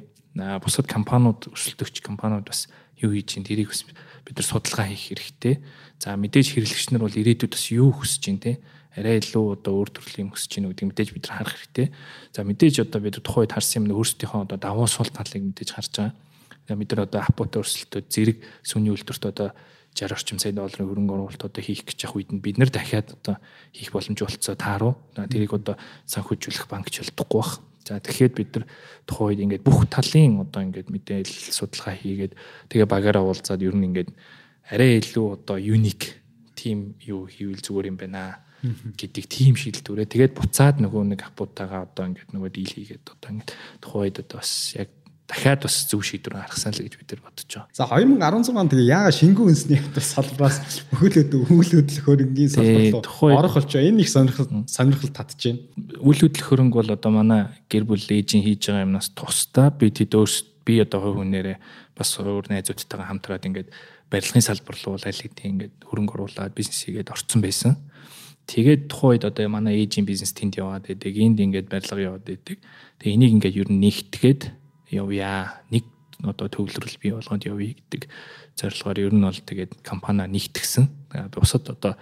Бусад 0.62 0.86
компаниуд 0.86 1.50
өрсөлдөгч 1.50 2.06
компаниуд 2.06 2.46
бас 2.46 2.70
юу 3.02 3.12
хийж 3.18 3.36
чинь 3.36 3.44
тэрийг 3.44 3.74
бас 3.74 3.84
бид 3.84 4.38
нар 4.38 4.46
судалгаа 4.46 4.88
хийх 4.94 5.18
хэрэгтэй. 5.18 5.56
За 5.98 6.16
мэдээж 6.16 6.54
хэрэглэгч 6.54 6.88
нар 6.94 7.04
бол 7.04 7.20
ирээдүйд 7.20 7.52
бас 7.52 7.66
юу 7.74 7.92
хүсэж 7.92 8.22
чинь 8.22 8.40
тий 8.40 8.56
арай 9.00 9.22
илүү 9.22 9.56
одоо 9.56 9.80
өөр 9.80 9.90
төрлийн 9.96 10.34
өсөж 10.34 10.50
гин 10.60 10.68
гэдэг 10.74 10.88
мэдээж 10.90 11.10
бид 11.14 11.26
нар 11.30 11.38
харах 11.46 11.56
хэрэгтэй. 11.56 11.88
За 12.34 12.42
мэдээж 12.44 12.76
одоо 12.84 13.00
бид 13.00 13.22
тухайд 13.22 13.54
харсан 13.54 13.86
юм 13.86 13.94
өөрсдийнхөө 13.94 14.50
одоо 14.50 14.58
давуу 14.58 14.88
сул 14.90 15.08
талыг 15.08 15.44
мэдээж 15.46 15.70
харж 15.72 15.94
байгаа. 15.94 16.76
Бид 16.76 16.90
нар 16.92 17.06
одоо 17.06 17.22
апотой 17.22 17.62
өрсөлдөд 17.62 18.06
зэрэг 18.10 18.38
сүний 18.66 18.92
үйлдвэрт 18.92 19.26
одоо 19.30 19.50
60 19.96 20.14
орчим 20.16 20.40
сая 20.40 20.54
долларын 20.54 20.88
хөрөнгө 20.88 21.14
оруулалт 21.14 21.44
одоо 21.44 21.64
хийх 21.64 21.84
гэж 21.84 22.08
явах 22.08 22.18
үед 22.22 22.32
нь 22.32 22.44
бид 22.44 22.58
нар 22.58 22.70
дахиад 22.70 23.14
одоо 23.14 23.36
хийх 23.74 23.92
боломж 23.92 24.20
болцоо 24.22 24.56
тааруу. 24.56 24.94
Тэрийг 25.16 25.54
одоо 25.54 25.76
санхүүжүүлэх 26.08 26.70
банкч 26.70 27.04
болдохгүй 27.04 27.40
бах. 27.40 27.54
За 27.90 28.00
тэгэхээр 28.00 28.34
бид 28.38 28.50
нар 28.56 28.66
тухайн 29.10 29.28
үед 29.34 29.44
ингээд 29.44 29.66
бүх 29.66 29.90
талын 29.90 30.46
одоо 30.46 30.62
ингээд 30.62 30.94
мэдээлэл 30.94 31.52
судалгаа 31.52 31.96
хийгээд 31.98 32.34
тэгээ 32.70 32.88
багаараа 32.88 33.26
уулзаад 33.26 33.66
ер 33.66 33.74
нь 33.74 33.88
ингээд 33.90 34.10
арай 34.70 35.02
илүү 35.02 35.26
одоо 35.42 35.58
юник 35.58 36.22
тим 36.54 36.94
юу 37.02 37.26
хийвэл 37.26 37.66
зүгээр 37.66 37.90
юм 37.90 37.98
байна 37.98 38.46
гэдэг 38.62 39.26
тийм 39.32 39.56
шийдэлтүүрээ 39.56 40.06
тэгээд 40.06 40.36
буцаад 40.36 40.84
нөгөө 40.84 41.16
нэг 41.16 41.24
апутагаа 41.24 41.88
одоо 41.88 42.12
ингээд 42.12 42.36
нөгөө 42.36 42.52
дийл 42.52 42.74
хийгээд 42.76 43.06
одоо 43.08 43.30
ингээд 43.32 43.52
тухайн 43.80 44.04
үед 44.12 44.18
одоо 44.20 44.38
бас 44.44 44.52
яг 44.76 44.92
дахиад 45.30 45.62
бас 45.62 45.86
зөв 45.86 46.02
шийдвэр 46.02 46.42
гаргасан 46.42 46.74
л 46.74 46.82
гэж 46.82 46.98
бид 46.98 47.10
нар 47.14 47.22
бодож 47.22 47.46
байгаа. 47.46 47.70
За 47.70 47.86
2016 47.86 48.58
онд 48.58 48.72
тэгээ 48.74 48.90
яага 48.90 49.12
шингүү 49.14 49.46
үнсний 49.46 49.78
хавтар 49.78 50.06
салбараас 50.10 50.58
өхөөлөд 50.90 51.32
үйл 51.38 51.74
хөдлөх 51.78 52.06
хөрөнгийн 52.10 52.50
салбар 52.50 53.06
руу 53.06 53.38
орох 53.38 53.56
болчоо. 53.62 53.82
Энэ 53.86 54.02
их 54.02 54.10
сонирхол 54.10 54.50
сонирхол 54.66 55.14
татж 55.14 55.38
байна. 55.46 55.62
Үйл 56.02 56.22
хөдлөх 56.26 56.48
хөрөнгө 56.50 56.78
бол 56.82 56.96
одоо 56.98 57.12
манай 57.14 57.46
гэр 57.70 57.86
бүл 57.86 58.02
ээжийн 58.02 58.42
хийж 58.42 58.74
байгаа 58.74 58.90
юмнаас 58.90 59.14
тусдаа 59.14 59.70
би 59.70 59.94
тэд 59.94 60.18
өөрсд 60.18 60.66
би 60.66 60.82
одоо 60.82 61.00
хувь 61.06 61.22
хүнээрээ 61.22 61.58
бас 61.94 62.10
өөр 62.18 62.50
найзуудтайгаа 62.50 63.14
хамтраад 63.14 63.46
ингээд 63.46 63.70
барилгын 64.10 64.42
салбар 64.42 64.78
руу 64.82 64.98
аль 64.98 65.22
хэдийн 65.22 65.54
ингээд 65.54 65.76
хөрөнгө 65.86 66.14
оруулаад 66.18 66.58
бизнес 66.58 66.90
хийгээд 66.90 67.14
орцсон 67.14 67.46
байсан. 67.46 67.78
Тэгээд 68.50 68.90
тухайн 68.90 69.22
үед 69.22 69.30
одоо 69.30 69.46
манай 69.46 69.78
ээжийн 69.86 70.10
бизнес 70.10 70.34
тэнд 70.34 70.58
яваад 70.58 70.90
байдаг. 70.90 71.14
Энд 71.14 71.38
ингээд 71.38 71.70
барилга 71.70 72.02
яваад 72.02 72.26
байдаг. 72.26 72.58
Тэгээ 72.98 73.14
энийг 73.14 73.34
ингээд 73.38 73.60
ер 73.62 73.70
нь 73.70 73.82
нэгтгээд 73.86 74.42
явъя. 74.92 75.62
Нэг 75.72 75.86
одоо 76.24 76.50
төвлөрөл 76.52 77.00
бий 77.00 77.14
болгоод 77.16 77.46
явъя 77.46 77.74
гэдэг 77.78 78.10
зорилгоор 78.60 78.98
ер 79.00 79.14
нь 79.16 79.24
бол 79.24 79.40
тэгээд 79.40 79.82
компани 79.86 80.28
нэгтгсэн. 80.28 80.90
Бусад 81.32 81.70
одоо 81.70 81.96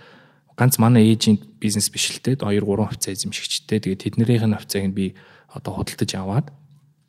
ганц 0.57 0.81
манай 0.81 1.05
ээжийн 1.13 1.37
бизнес 1.61 1.89
биш 1.93 2.09
л 2.11 2.23
те 2.23 2.33
2 2.33 2.41
3 2.41 2.65
хувьцаа 2.65 3.13
эзэмшигчтэй. 3.13 3.79
Тэгээд 3.79 4.03
тэднэрийнх 4.17 4.45
нь 4.49 4.57
хувьцааг 4.57 4.85
нь 4.89 4.97
би 4.97 5.05
одоо 5.53 5.77
худалдаж 5.77 6.11
аваад 6.17 6.47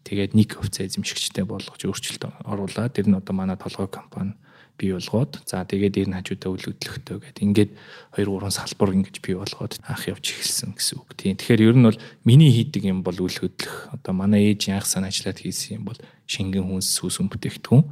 тэгээд 0.04 0.36
нэг 0.36 0.52
хувьцаа 0.52 0.84
эзэмшигчтэй 0.84 1.48
болгож 1.48 1.80
өөрчлөлт 1.80 2.28
оруулаад 2.44 2.92
тэр 2.92 3.08
нь 3.08 3.16
одоо 3.16 3.32
манай 3.32 3.56
толгой 3.56 3.88
компани 3.88 4.36
бий 4.78 4.94
болгоод 4.94 5.42
за 5.42 5.66
тэгээд 5.66 6.06
нь 6.06 6.14
хажуудаа 6.14 6.54
үл 6.54 6.62
хөдлөхтэй 6.62 7.18
гэдэг. 7.18 7.42
Ингээд 7.42 7.70
2 8.14 8.30
3 8.30 8.54
салбар 8.54 8.94
ингэж 8.94 9.16
бий 9.18 9.34
болгоод 9.34 9.82
анх 9.82 10.06
явж 10.06 10.24
эхэлсэн 10.38 10.78
гэсэн 10.78 10.96
үг. 11.02 11.10
Тийм. 11.18 11.34
Тэгэхээр 11.34 11.66
ер 11.66 11.76
нь 11.76 11.86
бол 11.90 11.98
миний 12.22 12.54
хийдэг 12.54 12.86
юм 12.86 13.02
бол 13.02 13.18
үл 13.18 13.34
хөдлөх. 13.34 13.90
Одоо 13.90 14.14
манай 14.14 14.54
ээж 14.54 14.70
анх 14.70 14.86
сан 14.86 15.02
ажиллаад 15.02 15.42
хийсэн 15.42 15.82
юм 15.82 15.84
бол 15.90 15.98
шингэн 16.30 16.62
хүнс 16.62 16.94
сүс 16.94 17.18
бүтээгдэхүүн. 17.18 17.82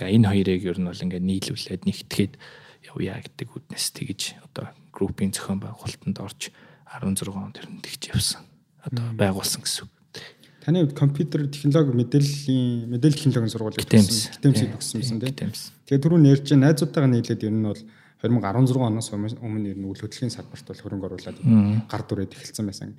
Тэгээ 0.00 0.16
энэ 0.16 0.28
хоёрыг 0.32 0.62
ер 0.64 0.78
нь 0.80 0.88
бол 0.88 1.04
ингээд 1.04 1.28
нийлүүлээд 1.28 1.82
нэгтгэхэд 1.84 2.32
явъя 2.88 3.20
гэдэг 3.20 3.48
үднэс 3.52 3.92
тэгж 3.92 4.40
одоо 4.48 4.72
группийн 4.96 5.36
зохион 5.36 5.60
байгуулалтанд 5.60 6.18
орж 6.24 6.48
16 6.88 7.36
онд 7.36 7.54
тэр 7.60 7.68
нь 7.68 7.84
тэгж 7.84 8.16
явсан. 8.16 8.42
Одоо 8.80 9.04
байгуулсан 9.12 9.60
гэсэн 9.60 9.84
үг. 9.84 9.99
Таны 10.60 10.84
хувьд 10.84 10.92
компьютер 10.92 11.48
технологи 11.48 11.96
мэдээллийн 11.96 12.92
мэдээлэл 12.92 13.16
технологийн 13.16 13.54
сургуулийг 13.54 13.88
төгссөн. 13.88 14.36
Гитэмсийг 14.44 14.70
төгссөн 14.76 15.20
тийм. 15.24 15.52
Тэгээ 15.88 16.02
түрүү 16.04 16.20
нэрж 16.20 16.52
найзуудтайгаа 16.52 17.08
нийлээд 17.08 17.48
ер 17.48 17.54
нь 17.54 17.64
бол 17.64 17.80
2016 18.20 18.76
оноос 18.76 19.08
өмнө 19.40 19.72
ер 19.72 19.78
нь 19.80 19.88
үйл 19.88 20.04
хөдлөлийн 20.04 20.28
салбарт 20.28 20.68
бол 20.68 20.82
хөрөнгө 20.84 21.06
оруулаад 21.08 21.38
гар 21.88 22.02
дүрээд 22.04 22.36
эхэлсэн 22.36 22.68
байсан. 22.68 22.92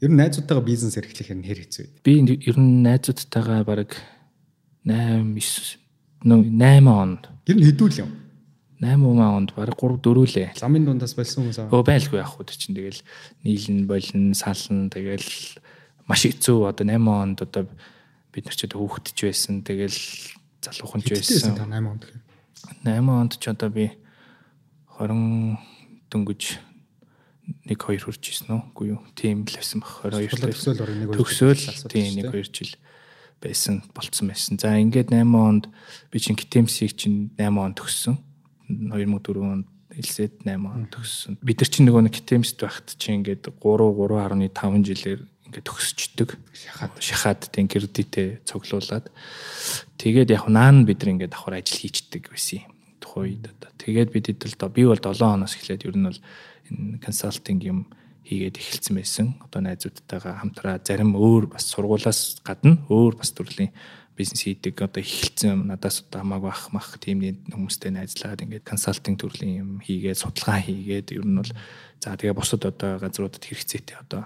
Ер 0.00 0.08
нь 0.08 0.16
найзуудтайгаа 0.16 0.64
бизнес 0.64 0.96
эрхлэх 0.96 1.36
нь 1.36 1.44
хэр 1.44 1.60
хэцүү 1.68 1.84
вэ? 1.84 1.92
Би 2.00 2.24
ер 2.24 2.56
нь 2.56 2.80
найзуудтайгаа 2.80 3.68
баг 3.68 3.92
8 4.88 5.36
9 5.36 5.76
8 6.24 6.88
онд. 6.88 7.28
Ер 7.44 7.56
нь 7.60 7.66
хэдүүл 7.68 8.00
юм? 8.08 8.12
8 8.80 9.20
онд 9.20 9.52
баг 9.52 9.72
3 9.76 10.00
4 10.00 10.32
лээ. 10.36 10.48
Ламын 10.60 10.84
дундаас 10.84 11.16
болсон 11.16 11.44
хүмүүс 11.44 11.60
аа. 11.60 11.72
Өө 11.72 11.84
байлгүй 11.84 12.20
яах 12.20 12.36
вэ 12.36 12.44
чинь 12.52 12.76
тэгэл 12.76 13.00
нийлэн 13.44 13.84
болин 13.88 14.36
сална 14.36 14.88
тэгэл 14.92 15.60
маш 16.06 16.22
хэцүү 16.26 16.70
одоо 16.70 16.86
8 16.86 17.02
онд 17.02 17.38
одоо 17.42 17.66
бид 18.32 18.46
нар 18.46 18.56
ч 18.56 18.64
одоо 18.66 18.86
хүүхдч 18.86 19.18
байсан. 19.26 19.62
Тэгэл 19.66 19.98
залуухан 20.62 21.02
ч 21.02 21.18
байсан. 21.18 21.58
8 21.58 21.82
онд. 21.82 22.04
8 22.86 23.02
онд 23.10 23.32
ч 23.38 23.44
одоо 23.50 23.70
би 23.70 23.90
20 24.98 25.58
дөнгөж 26.10 26.42
нэг 27.66 27.78
хоёр 27.78 28.02
хурж 28.02 28.22
исэн 28.22 28.54
үү? 28.54 28.62
Үгүй 28.74 28.86
юу. 28.94 29.00
Тийм 29.14 29.46
л 29.46 29.54
байсан 29.54 29.82
баг. 29.82 30.10
22 30.14 30.50
төгсөөл 30.50 30.82
орны 30.82 30.96
нэг 31.06 31.14
төгсөөл 31.14 31.62
тийм 31.90 32.10
нэг 32.18 32.26
хоёр 32.30 32.48
жил 32.50 32.72
байсан 33.42 33.82
болцсон 33.94 34.30
байсан. 34.30 34.58
За 34.58 34.74
ингээд 34.78 35.10
8 35.14 35.34
онд 35.34 35.64
би 36.10 36.18
чинь 36.18 36.38
Китэмсийг 36.38 36.94
чинь 36.98 37.30
8 37.38 37.54
онд 37.54 37.78
төгссөн. 37.78 38.18
2004 38.66 39.42
онд 39.42 39.66
элсэд 39.94 40.42
8 40.42 40.58
онд 40.66 40.90
төгссөн. 40.90 41.38
Бид 41.42 41.62
нар 41.62 41.70
чинь 41.70 41.86
нөгөө 41.86 42.02
нэг 42.06 42.14
Китэмсд 42.18 42.58
байхад 42.58 42.88
чинь 42.98 43.22
ингээд 43.22 43.46
3 43.46 43.62
3.5 43.62 44.86
жилээр 44.90 45.20
ингээд 45.46 45.66
төгсчдөг. 45.66 46.28
Шахаад 46.52 46.92
шахаад 46.98 47.40
тийм 47.54 47.66
кредитээ 47.70 48.42
цуглуулад 48.44 49.08
тэгээд 49.96 50.34
яг 50.34 50.50
наан 50.50 50.84
бид 50.84 51.02
нар 51.02 51.14
ингээд 51.14 51.32
давхар 51.32 51.62
ажил 51.62 51.80
хийчдэг 51.80 52.30
байсан 52.30 52.66
юм. 52.66 52.72
Тухайн 52.98 53.38
үед 53.38 53.44
одоо 53.54 53.70
тэгээд 53.78 54.10
бид 54.10 54.26
хэд 54.26 54.42
л 54.58 54.74
би 54.74 54.82
бол 54.84 54.98
7 54.98 55.22
оноос 55.22 55.54
эхлээд 55.54 55.86
ер 55.86 55.96
нь 55.96 56.08
бол 56.10 56.20
энэ 56.70 56.98
консалтинг 57.00 57.62
юм 57.62 57.86
хийгээд 58.26 58.58
эхэлсэн 58.58 58.94
байсан. 58.98 59.26
Одоо 59.46 59.60
найзуудтайгаа 59.62 60.42
хамтраа 60.42 60.82
зарим 60.82 61.14
өөр 61.14 61.54
бас 61.54 61.70
сургуулаас 61.70 62.42
гадна 62.42 62.82
өөр 62.90 63.14
бас 63.22 63.30
төрлийн 63.30 63.70
бизнес 64.16 64.42
хийдэг 64.42 64.80
одоо 64.82 65.04
эхэлсэн 65.04 65.68
надаас 65.68 66.02
одоо 66.02 66.24
хамаагүй 66.24 66.50
ах 66.50 66.72
мах 66.72 66.96
тийм 66.98 67.22
хүмүүстэй 67.52 67.92
найзлаад 67.92 68.42
ингээд 68.42 68.64
консалтинг 68.64 69.20
төрлийн 69.20 69.60
юм 69.60 69.70
хийгээд 69.84 70.18
судалгаа 70.18 70.64
хийгээд 70.64 71.12
ер 71.14 71.26
нь 71.28 71.36
бол 71.36 71.52
за 72.00 72.16
тэгээ 72.16 72.32
бусад 72.32 72.64
одоо 72.64 72.96
газруудад 72.98 73.44
хэрэгцээтэй 73.44 73.96
одоо 74.00 74.24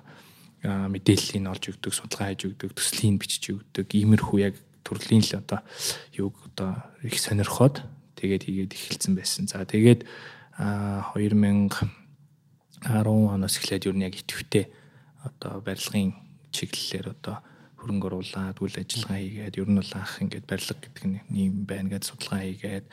мэдээллийг 0.64 1.48
олж 1.48 1.64
өгдөг, 1.72 1.92
судалгаа 1.94 2.36
хийж 2.36 2.52
өгдөг, 2.52 2.70
төслийн 2.76 3.16
бичиж 3.16 3.44
өгдөг, 3.56 3.86
иймэрхүү 3.96 4.38
яг 4.44 4.54
төрлийн 4.84 5.24
л 5.24 5.40
одоо 5.40 5.60
юг 6.16 6.36
одоо 6.52 6.84
их 7.00 7.16
сонирхоод 7.16 7.80
тэгээд 8.20 8.44
хийгээд 8.44 8.76
эхэлсэн 8.76 9.14
байсан. 9.16 9.48
За 9.48 9.64
тэгээд 9.64 10.04
2010 10.60 11.88
оноос 12.84 13.56
эхлээд 13.56 13.88
юу 13.88 13.96
нэг 13.96 14.20
идэвхтэй 14.20 14.68
одоо 15.24 15.64
барилгын 15.64 16.12
чиглэлээр 16.52 17.16
одоо 17.16 17.40
хөрөнгө 17.80 18.06
оруулаад 18.12 18.56
үйл 18.60 18.76
ажиллагаа 18.76 19.20
хийгээд 19.20 19.56
ер 19.56 19.68
нь 19.68 19.78
бол 19.80 19.92
анх 19.96 20.20
ингээд 20.20 20.44
барилга 20.44 20.76
гэдэг 20.76 21.04
нь 21.08 21.20
юм 21.32 21.64
байна 21.64 21.96
гэж 21.96 22.12
судалгаа 22.12 22.44
хийгээд 22.44 22.86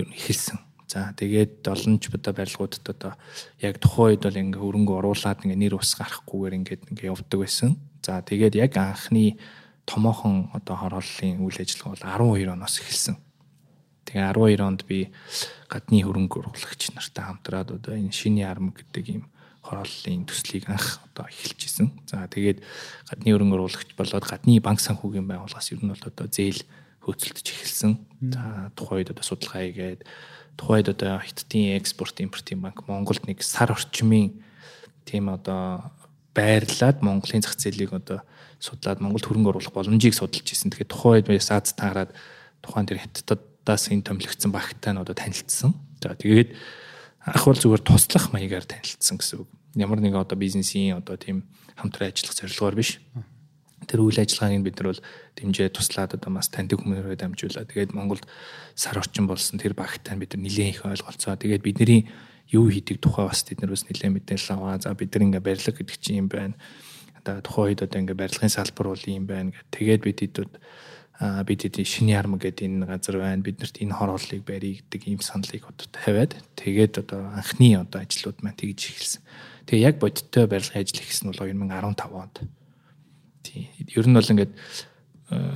ер 0.00 0.06
нь 0.08 0.16
эхэлсэн. 0.16 0.56
За 0.86 1.10
тэгээд 1.18 1.66
олон 1.66 1.98
ч 1.98 2.14
одоо 2.14 2.32
барилгуудад 2.32 2.86
одоо 2.86 3.12
яг 3.58 3.82
тухайн 3.82 4.14
үед 4.14 4.22
бол 4.22 4.38
ингээ 4.38 4.62
хөрөнгө 4.62 4.94
оруулаад 5.02 5.42
ингээ 5.42 5.58
нэр 5.58 5.74
ус 5.74 5.98
гарахгүйгээр 5.98 6.58
ингээд 6.62 6.82
ингээ 6.94 7.10
явдаг 7.10 7.38
байсан. 7.42 7.74
За 8.06 8.22
тэгээд 8.22 8.54
яг 8.54 8.78
анхны 8.78 9.34
томоохон 9.82 10.54
одоо 10.54 10.76
хорооллын 10.78 11.42
үйл 11.42 11.58
ажиллагаа 11.58 12.22
бол 12.22 12.38
12 12.38 12.54
оноос 12.54 12.78
эхэлсэн. 12.78 13.16
Тэгээ 14.06 14.30
12 14.30 14.62
онд 14.62 14.80
би 14.86 15.10
гадны 15.66 15.98
хөрөнгө 16.06 16.38
оруулагч 16.38 16.94
нартай 16.94 17.24
хамтраад 17.26 17.74
одоо 17.74 17.98
энэ 17.98 18.14
шиний 18.14 18.46
арм 18.46 18.70
гэдэг 18.70 19.04
ийм 19.10 19.24
хорооллын 19.66 20.22
төслийг 20.30 20.70
анх 20.70 21.02
одоо 21.10 21.26
эхэлж 21.26 21.60
исэн. 21.66 21.90
За 22.06 22.30
тэгээд 22.30 22.62
гадны 23.10 23.34
хөрөнгө 23.34 23.58
оруулагч 23.58 23.90
болоод 23.98 24.22
гадны 24.22 24.62
банк 24.62 24.78
санхүүгийн 24.78 25.26
байгууллагаас 25.26 25.74
ер 25.74 25.82
нь 25.82 25.90
бол 25.90 26.06
одоо 26.06 26.26
зээл 26.30 26.62
хөөцөлдөж 27.06 27.46
эхэлсэн. 27.46 27.92
За 28.34 28.74
тухайн 28.74 29.06
үед 29.06 29.14
одоо 29.14 29.22
судалгаа 29.22 29.62
хийгээд 29.62 30.00
тухайд 30.58 30.90
одоо 30.90 31.22
хиттийн 31.22 31.78
экспорт 31.78 32.18
импортын 32.18 32.58
банк 32.58 32.82
Монголд 32.90 33.30
нэг 33.30 33.46
сар 33.46 33.70
орчмын 33.70 34.42
тийм 35.06 35.30
одоо 35.30 35.94
байрлаад 36.34 37.00
Монголын 37.06 37.46
зах 37.46 37.54
зээлийг 37.54 37.94
одоо 37.94 38.26
судлаад 38.58 38.98
Монголд 39.00 39.24
хөрөнгө 39.24 39.54
оруулах 39.54 39.72
боломжийг 39.72 40.18
судалж 40.18 40.50
ирсэн. 40.50 40.74
Тэгэхээр 40.74 40.90
тухайн 40.90 41.22
үед 41.22 41.28
бас 41.30 41.50
Аз 41.54 41.72
таарад 41.78 42.10
тухайн 42.60 42.88
тэр 42.90 43.00
хятадаас 43.06 43.88
энэ 43.92 44.02
томилогдсон 44.02 44.50
багтай 44.50 44.92
нь 44.92 45.00
одоо 45.00 45.14
танилцсан. 45.14 45.78
За 46.02 46.16
тэгээд 46.18 46.56
ах 47.22 47.44
бол 47.46 47.56
зүгээр 47.56 47.82
туслах 47.86 48.34
маягаар 48.34 48.66
танилцсан 48.66 49.16
гэсэн 49.22 49.46
үг. 49.46 49.48
Ямар 49.78 50.00
нэгэн 50.00 50.18
одоо 50.18 50.36
бизнесийн 50.36 50.98
одоо 50.98 51.14
тийм 51.20 51.46
хамтран 51.76 52.10
ажиллах 52.10 52.34
зорилгоор 52.34 52.74
биш. 52.74 52.98
Тэр 53.86 54.04
үйл 54.04 54.18
ажиллагааг 54.18 54.62
бид 54.66 54.76
нар 54.82 54.88
бол 54.92 55.02
дэмжээ 55.38 55.68
туслаад 55.72 56.18
одоо 56.18 56.30
бас 56.34 56.50
таньдаг 56.50 56.82
хүмүүрээ 56.82 57.16
дамжуулаад 57.16 57.70
тэгээд 57.70 57.94
Монголд 57.94 58.26
сар 58.74 58.98
орчин 58.98 59.30
болсон 59.30 59.58
тэр 59.62 59.72
багтай 59.72 60.18
бид 60.18 60.34
нар 60.34 60.42
нэлээд 60.42 60.70
их 60.74 60.84
ойлголцоо. 60.84 61.38
Тэгээд 61.38 61.62
бидний 61.62 62.10
юу 62.50 62.70
хийдэг 62.70 63.00
тухай 63.00 63.26
бас 63.26 63.42
бид 63.46 63.62
нар 63.62 63.70
бас 63.70 63.86
нэлээд 63.86 64.12
мэдээлэл 64.12 64.54
аваа. 64.54 64.78
За 64.78 64.94
бид 64.94 65.14
нар 65.14 65.24
ингээ 65.26 65.42
барилга 65.42 65.72
гэдэг 65.74 65.96
чинь 65.98 66.20
юм 66.22 66.28
байна. 66.28 66.54
Одоо 67.22 67.42
тухайн 67.42 67.74
үед 67.74 67.82
одоо 67.82 67.98
ингээ 68.02 68.18
барилгын 68.18 68.52
салбар 68.52 68.86
бол 68.94 69.04
юм 69.06 69.26
байна 69.26 69.50
гэх. 69.50 69.64
Тэгээд 69.70 70.02
бид 70.02 70.18
хэдүүд 70.22 70.52
бид 71.16 71.60
хэд 71.64 71.80
шинэ 71.80 72.12
ярмаг 72.12 72.44
гэдэг 72.44 72.66
энэ 72.68 72.86
газар 72.86 73.16
байна. 73.16 73.40
Биднэрт 73.40 73.80
энэ 73.80 73.96
хорооллыг 73.96 74.42
барья 74.44 74.76
гэдэг 74.76 75.02
ийм 75.08 75.20
саналыг 75.24 75.64
одоо 75.64 75.88
тавиад 75.88 76.36
тэгээд 76.60 77.00
одоо 77.00 77.32
анхны 77.32 77.72
одоо 77.80 78.04
ажлууд 78.04 78.44
маань 78.44 78.58
тэгж 78.60 78.80
эхэлсэн. 78.92 79.22
Тэгээ 79.64 79.86
яг 79.88 79.96
бодиттой 79.96 80.44
барилгын 80.44 80.84
ажил 80.84 81.00
ихсэн 81.00 81.32
бол 81.32 81.40
2015 81.40 82.12
онд. 82.12 82.36
Тийм. 83.46 83.70
Ер 83.94 84.06
нь 84.10 84.16
бол 84.18 84.26
ингээд 84.26 84.52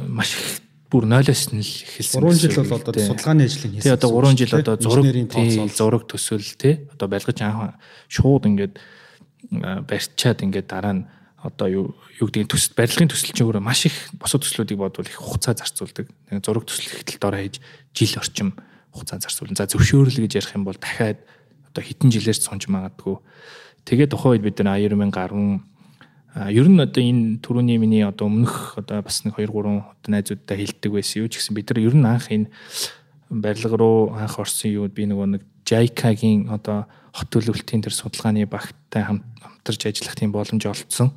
маш 0.07 0.35
их 0.39 0.63
бүр 0.91 1.07
0-оос 1.07 1.55
нь 1.55 1.63
л 1.63 1.75
эхэлсэн. 1.87 2.19
3 2.19 2.35
жил 2.35 2.67
бол 2.67 2.83
одоо 2.83 2.93
судалгааны 2.95 3.47
ажлыг 3.47 3.79
хийсэн. 3.79 3.87
Тий 3.87 3.95
одоо 3.95 4.11
3 4.11 4.35
жил 4.35 4.53
одоо 4.59 4.75
зураг 4.79 5.07
зураг 5.71 6.03
төсөл 6.11 6.43
тий 6.59 6.91
одоо 6.91 7.07
барилгаж 7.07 7.39
анх 7.47 7.79
шууд 8.11 8.51
ингээд 8.51 8.75
барьчаад 9.87 10.43
ингээд 10.43 10.67
дараа 10.67 10.95
нь 10.99 11.05
одоо 11.39 11.69
юу 11.71 11.95
гэдэг 12.19 12.51
төсөл 12.51 12.75
барилгын 12.75 13.09
төсөл 13.09 13.33
чинь 13.33 13.47
өөрөө 13.47 13.63
маш 13.63 13.87
их 13.87 13.97
босод 14.19 14.43
төслүүдийг 14.43 14.83
бодвол 14.83 15.07
их 15.07 15.15
хугацаа 15.15 15.55
зарцуулдаг. 15.55 16.11
Зураг 16.43 16.67
төсөл 16.67 16.91
ихтэл 16.91 17.23
дор 17.23 17.39
хийж 17.39 17.63
жил 17.95 18.19
орчим 18.19 18.49
хугацаа 18.91 19.23
зарцуулна. 19.23 19.57
За 19.57 19.71
зөвшөөрөл 19.71 20.27
гэж 20.27 20.43
ярих 20.43 20.59
юм 20.59 20.67
бол 20.67 20.77
дахиад 20.77 21.23
одоо 21.71 21.83
хэдэн 21.87 22.11
жилээр 22.11 22.35
сунж 22.35 22.67
магадгүй. 22.67 23.23
Тэгээд 23.87 24.11
тухайн 24.11 24.43
үед 24.43 24.45
бид 24.45 24.59
нар 24.61 24.83
2010 24.83 25.70
ер 26.35 26.69
нь 26.71 26.79
одоо 26.79 27.03
энэ 27.03 27.43
түрүүний 27.43 27.79
миний 27.83 28.07
одоо 28.07 28.31
өмнөх 28.31 28.79
одоо 28.79 29.03
бас 29.03 29.27
нэг 29.27 29.35
2 29.35 29.51
3 29.51 29.83
одоо 29.83 30.11
найзуудтай 30.15 30.63
хэлдэг 30.63 30.91
байсан 30.95 31.27
юу 31.27 31.29
ч 31.29 31.43
гэсэн 31.43 31.59
бид 31.59 31.75
нар 31.75 31.83
ер 31.83 31.95
нь 31.99 32.07
анх 32.07 32.31
энэ 32.31 32.47
барилга 33.31 33.77
руу 33.77 34.15
анх 34.15 34.39
орсон 34.39 34.71
юу 34.71 34.87
би 34.87 35.11
нөгөө 35.11 35.27
нэг 35.27 35.43
JICA-гийн 35.67 36.51
одоо 36.55 36.87
хот 37.15 37.31
төлөвлөлтийн 37.35 37.83
тэр 37.83 37.95
судалгааны 37.95 38.47
багттай 38.47 39.07
хамтарч 39.07 39.87
ажиллах 39.87 40.15
тийм 40.15 40.31
боломж 40.31 40.63
олцсон. 40.67 41.15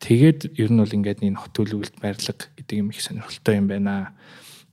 Тэгээд 0.00 0.56
ер 0.60 0.70
нь 0.72 0.80
бол 0.80 0.92
ингээд 0.92 1.24
энэ 1.24 1.40
хот 1.40 1.52
төлөвлөлт 1.56 1.96
барилга 2.00 2.48
гэдэг 2.56 2.76
юм 2.80 2.92
их 2.92 3.00
сонирхолтой 3.00 3.56
юм 3.56 3.68
байна. 3.68 4.12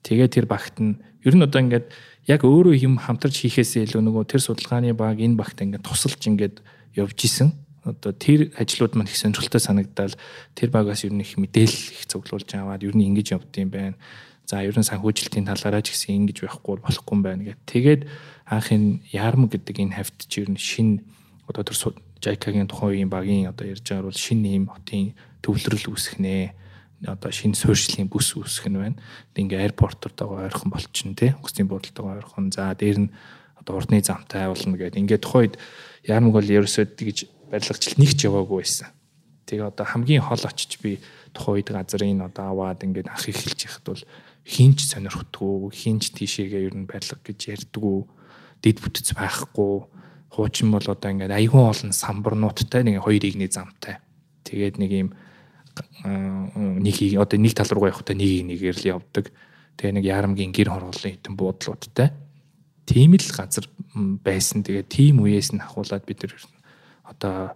Тэгээд 0.04 0.36
тэр 0.36 0.46
багт 0.52 0.80
нь 0.80 1.00
ер 1.24 1.36
нь 1.36 1.44
одоо 1.44 1.60
ингээд 1.64 1.92
яг 2.28 2.44
өөрөө 2.44 2.76
юм 2.76 3.00
хамтарч 3.00 3.48
хийхээсээ 3.48 3.88
илүү 3.88 4.04
нөгөө 4.04 4.24
тэр 4.28 4.42
судалгааны 4.44 4.92
баг 4.96 5.20
энэ 5.20 5.40
багт 5.40 5.60
ингээд 5.64 5.88
тусалж 5.88 6.20
ингээд 6.28 6.60
явж 6.96 7.20
исэн 7.24 7.56
одоо 7.84 8.14
тэр 8.14 8.54
ажлууд 8.58 8.94
маань 8.94 9.10
их 9.10 9.18
сонирхолтой 9.18 9.62
санагдал 9.62 10.14
тэр 10.54 10.70
багаас 10.70 11.04
ер 11.04 11.14
нь 11.14 11.22
их 11.26 11.38
мэдээлэл 11.38 11.98
их 11.98 12.06
цуглуулж 12.06 12.50
аваад 12.54 12.84
ер 12.86 12.94
нь 12.94 13.10
ингэж 13.10 13.34
явд 13.34 13.52
юм 13.58 13.70
байна. 13.74 13.98
За 14.46 14.62
ер 14.62 14.78
нь 14.78 14.86
санхүүжилтийн 14.86 15.50
талаараа 15.50 15.82
ч 15.82 15.96
гэсэн 15.96 16.30
ингэж 16.30 16.46
байхгүй 16.46 16.78
болохгүй 16.84 17.14
юм 17.18 17.22
байна 17.26 17.42
гэх. 17.44 17.58
Тэгээд 17.66 18.06
анхын 18.46 19.02
ярм 19.10 19.50
гэдэг 19.50 19.76
энэ 19.82 19.96
хавьд 19.98 20.18
чи 20.30 20.46
ер 20.46 20.50
нь 20.54 20.62
шин 20.62 21.02
одоо 21.50 21.66
тэр 21.66 21.78
Жайкагийн 22.22 22.70
тухайн 22.70 22.94
үеийн 22.94 23.10
багийн 23.10 23.50
одоо 23.50 23.66
ярьж 23.66 23.82
байгаа 23.82 24.14
бол 24.14 24.14
шин 24.14 24.46
ийм 24.46 24.70
хотын 24.70 25.18
төвлөрөл 25.42 25.90
үүсэх 25.90 26.22
нэ 26.22 26.54
одоо 27.10 27.34
шинэ 27.34 27.58
суурьшлийн 27.58 28.06
бүс 28.06 28.38
үүсэх 28.38 28.70
нь 28.70 28.78
байна. 28.78 29.02
Ингээ 29.34 29.74
аэропортортойгоо 29.74 30.46
ойрхон 30.46 30.70
болчихно 30.70 31.18
тий. 31.18 31.34
Онгоцны 31.34 31.66
буудалтайгаа 31.66 32.22
ойрхон. 32.22 32.54
За 32.54 32.70
дээр 32.78 33.10
нь 33.10 33.14
одоо 33.58 33.82
урдны 33.82 34.06
замтай 34.06 34.46
болно 34.46 34.78
гэдэг. 34.78 35.02
Ингээ 35.02 35.18
тухайд 35.18 35.58
ярмаг 36.06 36.38
бол 36.38 36.46
ерөөсөө 36.46 36.86
тэгж 36.94 37.18
барилгачлал 37.52 38.00
нэгч 38.00 38.20
яваагүй 38.24 38.64
байсан. 38.64 38.90
Тэгээ 39.46 39.68
одоо 39.68 39.86
хамгийн 39.86 40.24
хол 40.24 40.40
очиж 40.40 40.80
би 40.80 41.04
тухайн 41.36 41.60
үед 41.60 41.70
газрын 41.76 42.24
одоо 42.24 42.56
аваад 42.56 42.88
ингээд 42.88 43.12
ах 43.12 43.28
эхэлж 43.28 43.60
яхад 43.68 43.86
бол 43.92 44.04
хинч 44.48 44.88
сонирхдаггүй, 44.88 45.76
хинч 45.76 46.16
тийшээгээ 46.16 46.72
ер 46.72 46.76
нь 46.80 46.88
барилга 46.88 47.20
гэж 47.20 47.40
ярьдаггүй, 47.52 48.00
дэд 48.64 48.78
бүтц 48.80 49.12
байхгүй. 49.12 49.92
Хуучин 50.32 50.72
бол 50.72 50.88
одоо 50.88 51.10
ингээд 51.12 51.36
айгүй 51.36 51.60
олон 51.60 51.92
самбарнуудтай 51.92 52.88
нэг 52.88 53.04
хоёр 53.04 53.20
игний 53.20 53.52
замтай. 53.52 54.00
Тэгээд 54.48 54.80
нэг 54.80 54.92
юм 54.96 55.10
нэг 56.08 56.96
одоо 57.20 57.38
нэг 57.38 57.54
тал 57.54 57.72
руу 57.76 57.92
явахдаа 57.92 58.16
нэг 58.16 58.48
нэгээр 58.48 58.78
л 58.80 58.90
явдаг. 58.96 59.36
Тэгээ 59.76 60.00
нэг 60.00 60.06
ярамгийн 60.08 60.56
гэр 60.56 60.72
хорооллын 60.72 61.16
хитэн 61.20 61.36
буудлуудтай. 61.36 62.16
Тийм 62.88 63.20
л 63.20 63.32
газар 63.36 63.68
байсан. 64.24 64.64
Тэгээ 64.64 64.88
тийм 64.88 65.20
үеэс 65.24 65.52
нь 65.52 65.64
ахуулаад 65.64 66.08
бид 66.08 66.24
нар 66.24 66.34
одоо 67.12 67.56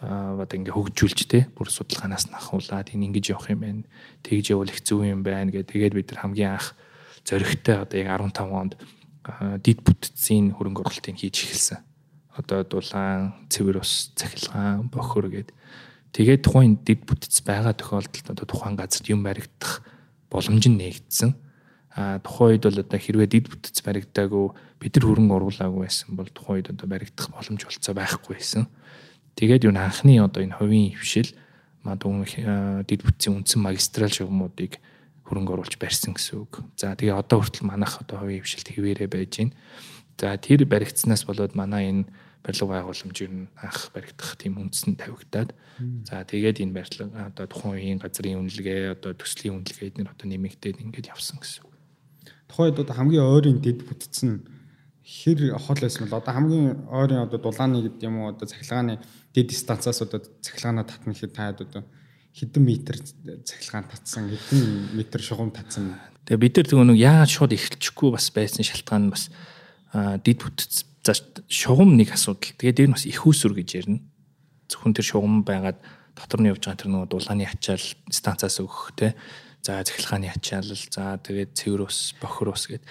одоо 0.00 0.56
ингээ 0.56 0.76
хөгжүүлж 0.76 1.20
те 1.24 1.48
бүр 1.56 1.72
судалгаанаас 1.72 2.28
нь 2.28 2.36
ахуулаад 2.36 2.92
энэ 2.92 3.08
ингэж 3.08 3.32
явах 3.32 3.48
юм 3.48 3.60
байна. 3.64 3.82
Тэгж 4.24 4.52
явал 4.52 4.68
их 4.68 4.84
зөв 4.84 5.00
юм 5.04 5.24
байна 5.24 5.48
гэх. 5.48 5.72
Тэгээд 5.72 5.96
бид 5.96 6.08
нар 6.12 6.20
хамгийн 6.20 6.52
анх 6.56 6.76
зөрөгтэй 7.24 7.76
одоо 7.80 7.96
яг 7.96 8.08
15 8.20 8.52
онд 8.52 8.72
дид 9.64 9.80
бүтцийн 9.82 10.52
хөрөнгө 10.52 10.84
оруулалтыг 10.84 11.16
хийж 11.16 11.48
эхэлсэн. 11.48 11.80
Одоо 12.36 12.62
дулаан, 12.68 13.48
цэвэр 13.48 13.80
ус, 13.80 14.12
цахилгаан, 14.14 14.92
бохор 14.92 15.32
гэд. 15.32 15.50
Тэгээд 16.12 16.44
тухайн 16.44 16.76
дид 16.84 17.08
бүтц 17.08 17.40
байгаа 17.40 17.72
тохиолдолд 17.72 18.28
одоо 18.30 18.46
тухайн 18.46 18.76
газарт 18.76 19.08
юм 19.08 19.24
баригдах 19.24 19.80
боломж 20.28 20.68
нь 20.68 20.76
нэгдсэн. 20.76 21.32
А 21.96 22.20
тухайн 22.20 22.60
үед 22.60 22.64
бол 22.68 22.82
одоо 22.84 23.00
хэрвээ 23.00 23.28
дид 23.32 23.48
бүтц 23.48 23.80
баригдаагүй 23.80 24.46
бид 24.84 24.92
нар 25.00 25.06
хөрөнгө 25.08 25.36
оруулаагүй 25.40 25.80
байсан 25.88 26.12
бол 26.12 26.28
тухайн 26.28 26.60
үед 26.60 26.68
одоо 26.76 26.86
баригдах 26.92 27.32
боломж 27.32 27.62
болцоо 27.64 27.94
байхгүй 27.96 28.32
байсан. 28.36 28.68
Тэгээд 29.40 29.64
юу 29.64 29.72
анхны 29.72 30.20
одоо 30.20 30.44
энэ 30.44 30.60
хувийн 30.60 30.92
хвшил 30.92 31.32
мадун 31.80 32.28
дид 32.84 33.00
бүтцийн 33.00 33.40
үндсэн 33.40 33.64
магистрал 33.64 34.12
шугамуудыг 34.12 34.76
хөрөнгө 35.24 35.52
оруулж 35.56 35.74
барьсан 35.80 36.12
гэсэн 36.14 36.44
үг. 36.44 36.60
За 36.76 36.92
тэгээ 36.92 37.16
одоо 37.16 37.40
хүртэл 37.40 37.64
манайх 37.64 37.96
одоо 37.96 38.20
хувийн 38.20 38.44
хвшилт 38.44 38.68
хэвээрээ 38.76 39.08
байж 39.08 39.32
байна. 39.40 39.56
За 40.20 40.36
тэр 40.36 40.68
баригдсанаас 40.68 41.24
болоод 41.24 41.56
манай 41.56 41.88
энэ 41.88 42.04
барилга 42.46 42.78
байгууламж 42.78 43.16
ер 43.24 43.32
нь 43.32 43.48
анх 43.58 43.90
баригдах 43.90 44.36
тийм 44.38 44.60
үндсэн 44.62 44.94
тавигдаад 44.96 45.50
за 46.06 46.22
тэгээд 46.22 46.62
энэ 46.62 46.76
барилга 46.76 47.32
одоо 47.32 47.46
тухайн 47.50 47.74
үеийн 47.74 47.98
газрын 47.98 48.38
үнэлгээ 48.40 48.94
одоо 48.94 49.12
төслийн 49.18 49.58
үнэлгээ 49.58 49.88
эдгээр 49.90 50.12
одоо 50.14 50.26
нэмэгдээд 50.30 50.80
ингээд 50.80 51.10
явсан 51.10 51.42
гэсэн 51.42 51.66
үг. 51.66 51.75
Тухайн 52.48 52.72
үед 52.72 52.80
одоо 52.82 52.94
хамгийн 52.96 53.26
ойрын 53.26 53.58
дид 53.60 53.82
бүтцэн 53.86 54.46
хэр 55.06 55.54
хол 55.58 55.78
байсан 55.78 56.10
бол 56.10 56.18
одоо 56.18 56.34
хамгийн 56.34 56.86
ойрын 56.90 57.26
одоо 57.26 57.38
дулааны 57.38 57.82
гэдэг 57.82 58.02
юм 58.02 58.22
уу 58.22 58.34
одоо 58.34 58.46
цахилгааны 58.50 58.98
дэд 59.34 59.54
станцаас 59.54 60.02
одоо 60.02 60.18
цахилгаанаа 60.42 60.84
татна 60.86 61.14
гэхэд 61.14 61.32
таад 61.34 61.60
одоо 61.62 61.82
хэдэн 62.34 62.62
метр 62.66 62.98
цахилгаан 62.98 63.86
татсан 63.86 64.28
хэдэн 64.34 64.98
метр 64.98 65.22
шугам 65.22 65.54
татсан. 65.54 65.94
Тэгээ 66.26 66.42
бид 66.42 66.56
нар 66.58 66.90
нөгөө 66.90 66.98
яагаад 66.98 67.30
шууд 67.30 67.52
эхэлчихгүй 67.54 68.10
бас 68.12 68.28
байсан 68.34 68.66
шалтгаан 68.66 69.08
нь 69.08 69.12
бас 69.14 69.30
дэд 69.94 70.38
бүтц 70.42 70.84
за 71.06 71.14
шугам 71.46 71.94
нэг 71.94 72.10
асуудал. 72.10 72.50
Тэгээд 72.58 72.90
нь 72.90 72.94
бас 72.98 73.06
их 73.06 73.22
усүр 73.22 73.54
гэж 73.54 73.68
ярина. 73.78 74.02
Зөвхөн 74.66 74.92
тэр 74.98 75.06
шугам 75.06 75.46
байгаад 75.46 75.78
дотор 76.18 76.42
нь 76.42 76.50
явж 76.50 76.66
байгаа 76.66 76.82
тэр 76.82 76.90
нөгөө 76.90 77.08
дулааны 77.14 77.46
ачаал 77.46 77.86
станцаас 78.10 78.58
өгөх 78.58 78.92
те. 78.98 79.14
За 79.66 79.82
цахилгааны 79.82 80.30
ачаал 80.30 80.70
за 80.70 81.18
тэгээд 81.18 81.58
цэвэр 81.58 81.90
ус, 81.90 82.14
бохор 82.22 82.54
ус 82.54 82.70
гэдэг 82.70 82.86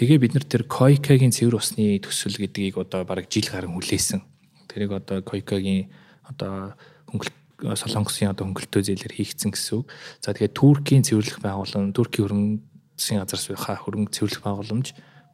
Тэгээ 0.00 0.16
бид 0.16 0.32
нар 0.32 0.48
тэр 0.48 0.64
Койкагийн 0.64 1.28
цэвэр 1.28 1.60
усны 1.60 2.00
төсөл 2.00 2.40
гэдгийг 2.40 2.80
одоо 2.80 3.04
бараг 3.04 3.28
жил 3.28 3.44
гарan 3.52 3.76
хүлээсэн. 3.76 4.24
Тэрийг 4.64 4.96
одоо 4.96 5.20
Койкагийн 5.20 5.92
одоо 6.24 6.72
хөнгөлт 7.04 7.36
солонгосын 7.76 8.32
одоо 8.32 8.48
хөнгөлтөө 8.48 8.80
зээлээр 8.80 9.12
хийгдсэн 9.12 9.52
гэсэн 9.52 9.84
үг. 9.84 9.92
За 10.24 10.32
тэгээд 10.32 10.56
Туркийн 10.56 11.04
цэвэрлэх 11.04 11.44
байгууллага, 11.44 11.92
Туркийн 11.92 12.24
хөрөнгө 12.24 12.64
засгийн 12.96 13.20
газраас 13.20 13.60
хаа 13.60 13.76
хөрөнгө 13.76 14.14
цэвэрлэх 14.16 14.40
байгууламж 14.40 14.86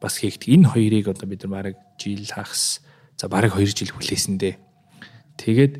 бас 0.03 0.13
хийгдэх. 0.19 0.51
Энэ 0.51 0.67
хоёрыг 0.67 1.07
одоо 1.15 1.27
бид 1.31 1.47
нар 1.47 1.71
бараг 1.71 1.75
жил 1.95 2.27
хагас 2.27 2.83
за 3.15 3.31
бараг 3.31 3.55
2 3.55 3.71
жил 3.71 3.95
хүлээсэндээ. 3.95 4.59
Тэгээд 5.39 5.79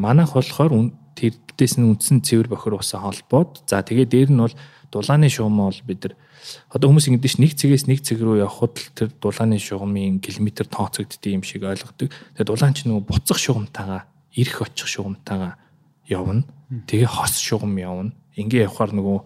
манайх 0.00 0.32
болохоор 0.32 0.72
тэрдээс 1.18 1.82
нь 1.82 1.86
үндсэн 1.90 2.22
цэвэр 2.22 2.46
бохир 2.46 2.78
усаа 2.78 3.02
холбоод 3.02 3.66
за 3.66 3.82
тэгээд 3.82 4.10
дээр 4.14 4.30
нь 4.30 4.38
бол 4.38 4.54
дулааны 4.94 5.26
шуум 5.26 5.58
бол 5.58 5.80
бид 5.82 6.06
нар 6.06 6.14
одоо 6.70 6.88
хүмүүс 6.88 7.10
ингэдэж 7.10 7.34
нэг 7.42 7.52
цэгээс 7.58 7.84
нэг 7.90 8.00
цэг 8.06 8.22
рүү 8.22 8.46
явхад 8.46 8.78
л 8.78 8.88
тэр 8.94 9.08
дулааны 9.20 9.58
шугамын 9.58 10.22
километр 10.22 10.64
тооцогддөг 10.70 11.32
юм 11.34 11.42
шиг 11.44 11.66
ойлгодог. 11.66 12.08
Тэгээ 12.08 12.48
дулаан 12.48 12.72
ч 12.72 12.86
нөгөө 12.86 13.04
буцах 13.04 13.36
шугамтайгаа 13.36 14.06
ирэх 14.32 14.62
очих 14.64 14.88
шугамтайгаа 14.88 15.58
явна. 16.08 16.46
Тэгээ 16.88 17.10
хос 17.10 17.36
шугам 17.42 17.76
явна. 17.76 18.14
Ингээ 18.38 18.64
явхаар 18.70 18.94
нөгөө 18.96 19.18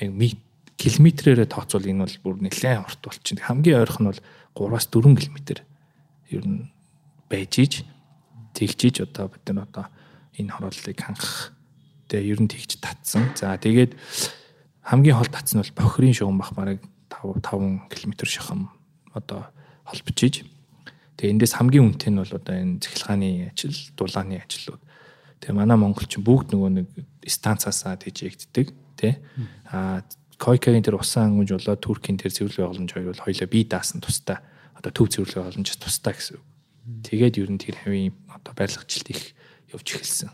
яг 0.00 0.38
километрээрээ 0.80 1.48
тооцвол 1.52 1.84
энэ 1.84 2.04
бол 2.08 2.16
бүр 2.24 2.36
нэлээд 2.48 2.80
урт 2.80 3.00
болчихно. 3.04 3.44
Хамгийн 3.44 3.84
ойрхон 3.84 4.08
нь 4.08 4.10
бол 4.16 4.20
3-аас 4.56 4.88
4 4.88 5.12
км 5.20 5.60
ер 6.32 6.44
нь 6.48 6.72
байж 7.28 7.52
иж 7.60 7.72
тэгжиж 8.56 9.04
одоо 9.04 9.28
бид 9.28 9.44
нар 9.52 9.68
одоо 9.68 9.92
энэ 10.40 10.52
хорооллыг 10.56 10.98
хангах. 10.98 11.52
Тэгээ 12.08 12.30
ер 12.32 12.40
нь 12.42 12.50
тэгж 12.50 12.80
татсан. 12.80 13.30
За 13.36 13.54
тэгээд 13.56 13.94
хамгийн 14.82 15.16
хол 15.16 15.30
татсан 15.30 15.62
бол 15.62 15.76
бохирын 15.76 16.16
шугам 16.16 16.40
бах 16.40 16.52
бараг 16.56 16.80
5 17.12 17.44
5 17.44 17.88
км 17.92 18.12
шахам 18.26 18.72
одоо 19.12 19.52
холбочиж. 19.84 20.44
Тэгээ 21.20 21.32
эндээс 21.36 21.54
хамгийн 21.60 21.92
үнэтэй 21.92 22.10
нь 22.10 22.20
бол 22.20 22.32
одоо 22.32 22.54
энэ 22.56 22.80
цахилгааны 22.80 23.52
ажил, 23.52 23.76
дулааны 23.94 24.40
ажлууд. 24.40 24.82
Тэгээ 25.44 25.56
манай 25.56 25.76
монголчин 25.76 26.24
бүгд 26.24 26.56
нөгөө 26.56 26.70
нэг 26.80 26.88
станцаасаа 27.28 28.00
тэжээгддэг 28.00 28.66
тий. 28.96 29.20
Аа 29.68 30.02
койкагийн 30.40 30.84
тэр 30.84 30.96
усан 30.96 31.36
ангууж 31.36 31.52
болоод 31.52 31.84
туркийн 31.84 32.16
тэр 32.16 32.32
цэвэрлэг 32.32 32.64
боломж 32.64 32.90
хоёр 32.92 33.12
бол 33.12 33.24
хоёлаа 33.28 33.48
бие 33.48 33.68
даасан 33.68 34.00
тустай 34.00 34.40
одоо 34.72 34.88
төв 34.88 35.12
цэвэрлэг 35.12 35.44
боломжос 35.44 35.76
тустай 35.76 36.16
гэсэн 36.16 36.40
үг. 36.40 36.44
Тэгээд 37.04 37.36
ер 37.44 37.50
нь 37.52 37.60
тэр 37.60 37.76
хавийн 37.76 38.16
одоо 38.32 38.56
барилгачлалт 38.56 39.08
их 39.12 39.36
явж 39.72 39.88
эхэлсэн. 39.94 40.30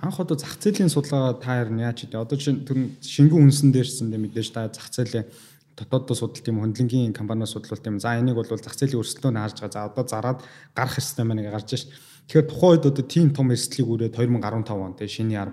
Анх 0.00 0.20
одоо 0.20 0.36
зах 0.36 0.56
зээлийн 0.56 0.88
судалгаа 0.88 1.36
та 1.36 1.64
нь 1.68 1.80
яаж 1.80 2.04
идэв? 2.08 2.24
Одоо 2.24 2.38
чинь 2.40 2.64
шингэн 3.04 3.36
үнсэн 3.36 3.70
дээрсэн 3.72 4.08
дэ 4.10 4.16
мэдээж 4.16 4.48
та 4.52 4.68
зах 4.72 4.88
зээлийн 4.88 5.28
дотооддоо 5.76 6.16
судалт 6.16 6.46
юм 6.48 6.64
хөндлөнгийн 6.64 7.12
компаниас 7.12 7.52
судлалт 7.52 7.84
юм. 7.84 8.00
За 8.00 8.16
энийг 8.16 8.36
бол 8.36 8.48
зах 8.48 8.76
зээлийн 8.76 9.00
өрсөлдөөн 9.00 9.36
харж 9.36 9.60
байгаа. 9.60 9.76
За 9.76 9.88
одоо 9.92 10.04
зараад 10.08 10.40
гарах 10.72 10.96
хэвээр 10.96 11.28
мэнэ 11.28 11.52
гарч 11.52 11.68
ш. 11.76 11.84
Тэгэхээр 12.28 12.48
тухайн 12.48 12.72
үед 12.80 12.88
одоо 12.88 13.04
тийм 13.04 13.28
том 13.36 13.52
эрсдлийг 13.52 13.88
үрээд 13.88 14.16
2015 14.16 14.72
он 14.72 14.96
тэ 14.96 15.04
шиний 15.04 15.36
10 15.36 15.52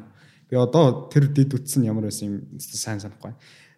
Би 0.50 0.56
одоо 0.56 1.10
тэр 1.12 1.28
дид 1.28 1.52
үтсэн 1.54 1.84
ямар 1.84 2.08
байсан 2.08 2.28
юм 2.28 2.60
сайн 2.60 3.04
санахгүй. 3.04 3.36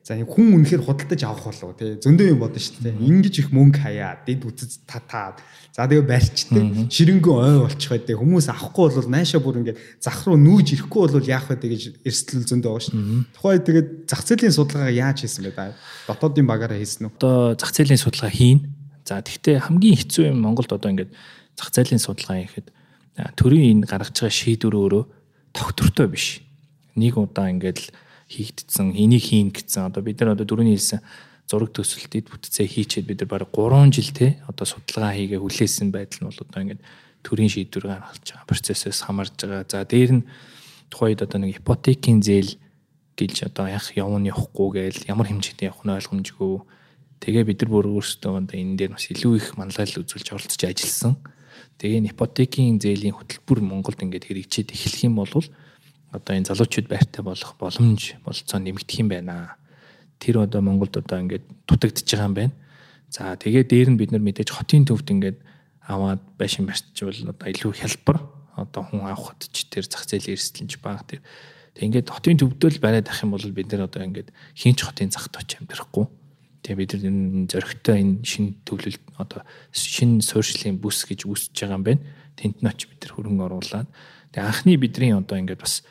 За 0.09 0.17
хүн 0.17 0.57
үнэхээр 0.57 0.81
худалдаж 0.81 1.21
авах 1.21 1.53
болов 1.53 1.77
тий 1.77 1.93
зөндөө 2.01 2.33
юм 2.33 2.41
бодно 2.41 2.57
шүү 2.57 2.81
дээ. 2.81 2.97
Ингиж 2.97 3.45
их 3.45 3.53
мөнгө 3.53 3.77
хаяа 3.77 4.17
дид 4.25 4.41
үтс 4.41 4.81
татаад 4.89 5.37
за 5.69 5.85
тэгээ 5.85 6.09
барьчтэй 6.09 6.89
ширэнгөө 6.89 7.35
ой 7.37 7.61
болчих 7.61 7.93
байдаг. 7.93 8.17
Хүмүүс 8.17 8.49
авахгүй 8.49 8.89
бол 8.89 9.05
найшаа 9.13 9.37
бүр 9.37 9.61
ингээд 9.61 9.77
зах 10.01 10.25
руу 10.25 10.33
нүүж 10.33 10.81
ирэхгүй 10.81 11.13
бол 11.13 11.29
яах 11.29 11.45
вэ 11.53 11.61
гэж 11.61 12.01
эрсдэл 12.01 12.41
зөндөө 12.41 12.71
байгаа 12.73 12.85
шүү. 12.89 12.97
Тухайн 13.37 13.61
тэгээд 13.69 13.89
зах 14.09 14.25
зээлийн 14.25 14.57
судалгаа 14.57 14.89
яаж 14.89 15.17
хийсэн 15.29 15.45
бэ 15.45 15.53
та? 15.53 15.77
Дотоодын 16.09 16.49
багаараа 16.49 16.81
хийсэн 16.81 17.05
үү? 17.05 17.13
Одоо 17.21 17.53
зах 17.53 17.69
зээлийн 17.69 18.01
судалгаа 18.01 18.33
хийн. 18.33 18.65
За 19.05 19.21
тэгвэл 19.21 19.61
хамгийн 19.61 19.93
хэцүү 19.93 20.33
юм 20.33 20.41
Монголд 20.41 20.73
одоо 20.73 20.89
ингээд 20.89 21.13
зах 21.53 21.69
зээлийн 21.69 22.01
судалгаа 22.01 22.49
хийхэд 22.49 22.73
төрийн 23.37 23.85
энэ 23.85 23.85
гаргаж 23.85 24.17
байгаа 24.17 24.33
шийдвэр 24.33 24.73
өөрөө 24.73 25.03
тогтвортой 25.53 26.09
биш 26.09 26.41
нэг 26.97 27.13
удаа 27.13 27.53
ингээд 27.53 27.93
хийгдсэн 28.29 28.93
энийг 28.93 29.25
хийн 29.25 29.49
гэсэн 29.49 29.89
одоо 29.89 30.05
бид 30.05 30.21
нар 30.21 30.37
одоо 30.37 30.45
дөрөвний 30.45 30.77
хэлсэн 30.77 31.01
зураг 31.49 31.73
төсөлтөд 31.73 32.29
бүтцээ 32.29 32.69
хийчихэд 32.69 33.09
бид 33.09 33.19
нар 33.25 33.29
бараг 33.33 33.49
3 33.49 33.89
жил 33.89 34.13
те 34.13 34.37
одоо 34.45 34.69
судалгаа 34.69 35.17
хийгээ 35.17 35.41
хүлээсэн 35.41 35.89
байдал 35.89 36.21
нь 36.21 36.27
бол 36.29 36.43
одоо 36.45 36.61
ингээд 36.61 36.81
төрийн 37.25 37.49
шийдвэр 37.49 37.89
гаргаж 37.89 38.21
байгаа 38.21 38.45
процессээс 38.45 39.01
хамаарж 39.01 39.33
байгаа. 39.33 39.65
За 39.65 39.81
дээр 39.81 40.11
нь 40.21 40.27
тухайд 40.93 41.25
одоо 41.25 41.41
нэг 41.41 41.57
ипотекийн 41.57 42.21
зээл 42.21 42.53
гэж 43.17 43.49
одоо 43.49 43.65
яг 43.67 43.83
явна 43.97 44.29
явахгүй 44.29 44.69
гээл 44.77 45.09
ямар 45.09 45.27
хэмжээтэй 45.27 45.73
явах 45.73 45.83
нь 45.83 45.95
ойлгомжгүй. 45.97 46.53
Тэгээ 47.19 47.43
бид 47.49 47.59
нар 47.65 47.71
бүр 47.73 47.87
өөрсдөө 47.97 48.31
одоо 48.45 48.55
энэ 48.55 48.77
дээр 48.79 48.91
бас 48.95 49.09
илүү 49.11 49.33
их 49.35 49.47
манлайлал 49.59 50.05
үзүүлж 50.05 50.27
оролцож 50.31 50.61
ажилласан. 50.63 51.19
Тэгээ 51.81 52.15
ипотекийн 52.15 52.79
зээлийн 52.79 53.17
хөтөлбөр 53.17 53.59
Монголд 53.59 53.99
ингээд 53.99 54.29
хэрэгжиж 54.31 54.71
эхлэх 54.71 55.03
юм 55.03 55.19
бол 55.19 55.33
одоо 56.11 56.33
энэ 56.35 56.49
залуучууд 56.49 56.87
байртай 56.89 57.23
болох 57.23 57.53
боломж 57.59 58.17
болцоо 58.25 58.59
нэмэгдэх 58.59 58.99
юм 58.99 59.09
байна. 59.09 59.55
Тэр 60.17 60.41
одоо 60.41 60.61
Монголд 60.61 60.97
одоо 60.97 61.21
ингээд 61.21 61.45
дутагдж 61.69 62.05
байгаа 62.09 62.27
юм 62.27 62.35
байна. 62.35 62.53
За 63.09 63.37
тэгээ 63.37 63.65
дээр 63.69 63.89
нь 63.93 63.99
бид 63.99 64.11
нар 64.11 64.21
мэдээж 64.21 64.49
хотын 64.49 64.85
төвд 64.85 65.07
ингээд 65.09 65.37
аваад 65.85 66.21
байшин 66.37 66.65
барьчвал 66.65 67.33
одоо 67.33 67.47
илүү 67.49 67.73
хялбар 67.77 68.17
одоо 68.57 68.83
хүн 68.85 69.05
авахд 69.05 69.49
ч 69.53 69.69
тэр 69.69 69.85
зах 69.85 70.05
зээлийн 70.05 70.37
эрсдэлж 70.37 70.77
баг 70.81 71.05
тэр. 71.05 71.21
Ингээд 71.79 72.09
хотын 72.09 72.37
төвдөл 72.37 72.77
бариад 72.81 73.09
ах 73.09 73.23
юм 73.23 73.33
бол 73.33 73.41
бид 73.41 73.71
нар 73.71 73.85
одоо 73.85 74.03
ингээд 74.03 74.29
хинч 74.53 74.85
хотын 74.85 75.09
захт 75.13 75.33
очиж 75.37 75.61
амьдрахгүй. 75.61 76.05
Тэгээ 76.65 76.77
бид 76.77 76.91
нар 76.93 77.05
энэ 77.09 77.47
зөрөгтэй 77.47 77.97
энэ 78.03 78.15
шинэ 78.25 78.51
төвлөлт 78.67 79.03
одоо 79.15 79.41
шинэ 79.71 80.21
суурьшлийн 80.21 80.77
бүс 80.77 81.07
гэж 81.07 81.23
үүсэж 81.23 81.55
байгаа 81.55 81.77
юм 81.79 81.85
байна. 81.87 82.01
Тэнт 82.35 82.59
нь 82.59 82.67
очиж 82.67 82.91
бид 82.91 82.99
нар 82.99 83.13
хөрөнгө 83.15 83.45
оруулаад 83.47 83.87
тэгээ 84.35 84.43
анхны 84.43 84.75
бидний 84.75 85.15
одоо 85.15 85.39
ингээд 85.39 85.63
бас 85.63 85.87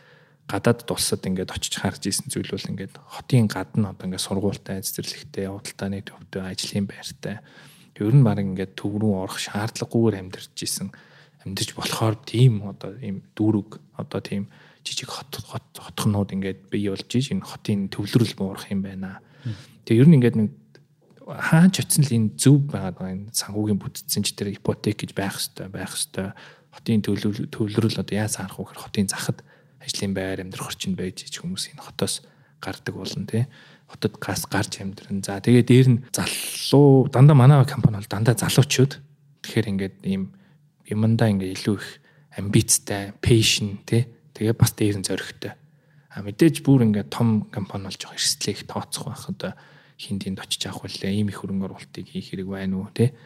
гадаад 0.49 0.89
тулсад 0.89 1.23
ингээд 1.29 1.53
очиж 1.53 1.77
харж 1.77 2.09
исэн 2.09 2.33
зүйл 2.33 2.49
бол 2.49 2.71
ингээд 2.73 2.97
хотын 2.97 3.47
гадна 3.53 3.93
одоо 3.93 4.09
ингээд 4.09 4.25
сургуультай, 4.25 4.81
цэцэрлэгтэй, 4.81 5.45
явуултааны 5.45 6.01
төвтэй, 6.01 6.41
ажлын 6.41 6.89
байртай. 6.89 7.37
Ер 8.01 8.15
нь 8.17 8.25
баг 8.25 8.41
ингээд 8.41 8.73
төв 8.73 8.97
рүү 8.97 9.29
орох 9.29 9.37
шаардлагагүйгээр 9.37 10.21
амьдарч 10.25 10.57
исэн 10.65 10.89
амьдарч 11.45 11.77
болохоор 11.77 12.17
тийм 12.25 12.65
одоо 12.65 12.97
ийм 12.97 13.21
дүүрэг 13.37 13.77
одоо 14.01 14.21
тийм 14.25 14.49
жижиг 14.89 15.13
хот 15.13 15.37
хотхнууд 15.77 16.33
ингээд 16.33 16.73
бий 16.73 16.89
болж 16.89 17.11
иж 17.13 17.29
энэ 17.37 17.45
хотын 17.45 17.93
төвлөрөл 17.93 18.35
буурах 18.41 18.73
юм 18.73 18.83
байна. 18.83 19.21
Тэгээ 19.85 20.01
ер 20.01 20.09
нь 20.09 20.17
ингээд 20.17 20.37
нэг 20.41 20.51
хаач 21.29 21.85
очсон 21.85 22.05
л 22.09 22.17
энэ 22.17 22.29
зөв 22.41 22.65
байгаад 22.73 22.97
байгаа 22.97 23.13
энэ 23.13 23.37
санхүүгийн 23.37 23.81
бүтцэн 23.81 24.25
ч 24.25 24.33
тэр 24.33 24.57
ипотек 24.57 24.97
гэж 24.97 25.13
байх 25.13 25.37
хэвээр 25.37 25.69
байх 25.69 25.93
хэвээр 25.93 26.33
хотын 26.73 27.03
төвлөрөл 27.05 28.01
одоо 28.01 28.15
яаж 28.17 28.41
харах 28.41 28.57
вэ 28.57 28.65
гэхээр 28.65 28.81
хотын 28.81 29.09
захад 29.13 29.45
ажлын 29.83 30.15
байр 30.15 30.43
амьдрах 30.43 30.75
орчинд 30.75 30.99
байж 30.99 31.27
ич 31.27 31.41
хүмүүс 31.41 31.73
энэ 31.75 31.85
хотоос 31.85 32.23
гардаг 32.61 32.95
болно 32.95 33.27
тий 33.27 33.47
хотод 33.89 34.21
газ 34.21 34.45
гарч 34.47 34.81
амьдран. 34.85 35.25
За 35.25 35.41
тэгээ 35.41 35.65
дээр 35.65 35.89
нь 35.89 36.03
залуу 36.13 37.09
дандаа 37.09 37.35
манай 37.35 37.65
компани 37.65 37.97
бол 37.97 38.13
дандаа 38.13 38.37
залуучууд. 38.37 39.01
Тэгэхээр 39.43 39.71
ингээд 39.73 39.97
ийм 40.05 40.37
юмдаа 40.85 41.33
ингээд 41.33 41.57
илүү 41.57 41.77
их 41.81 41.89
амбицтай, 42.37 43.17
passion 43.25 43.81
тий 43.89 44.05
тэгээ 44.37 44.53
бас 44.53 44.77
дээр 44.77 45.01
нь 45.01 45.09
зоригтой. 45.09 45.57
А 46.13 46.21
мэдээж 46.21 46.61
бүр 46.61 46.85
ингээд 46.85 47.09
том 47.09 47.49
компани 47.49 47.89
болж 47.89 47.97
байгаа 47.97 48.21
эрсдлийг 48.21 48.69
тооцох 48.69 49.09
байх 49.09 49.25
одоо 49.25 49.53
хинд 49.97 50.29
энд 50.29 50.45
очиж 50.45 50.69
авах 50.69 50.85
үлээ 50.85 51.25
ийм 51.25 51.33
их 51.33 51.41
хөрөнгө 51.41 51.73
оруулалтыг 51.73 52.07
хийх 52.13 52.37
хэрэг 52.37 52.49
байна 52.49 52.85
уу 52.85 52.93
тий. 52.93 53.17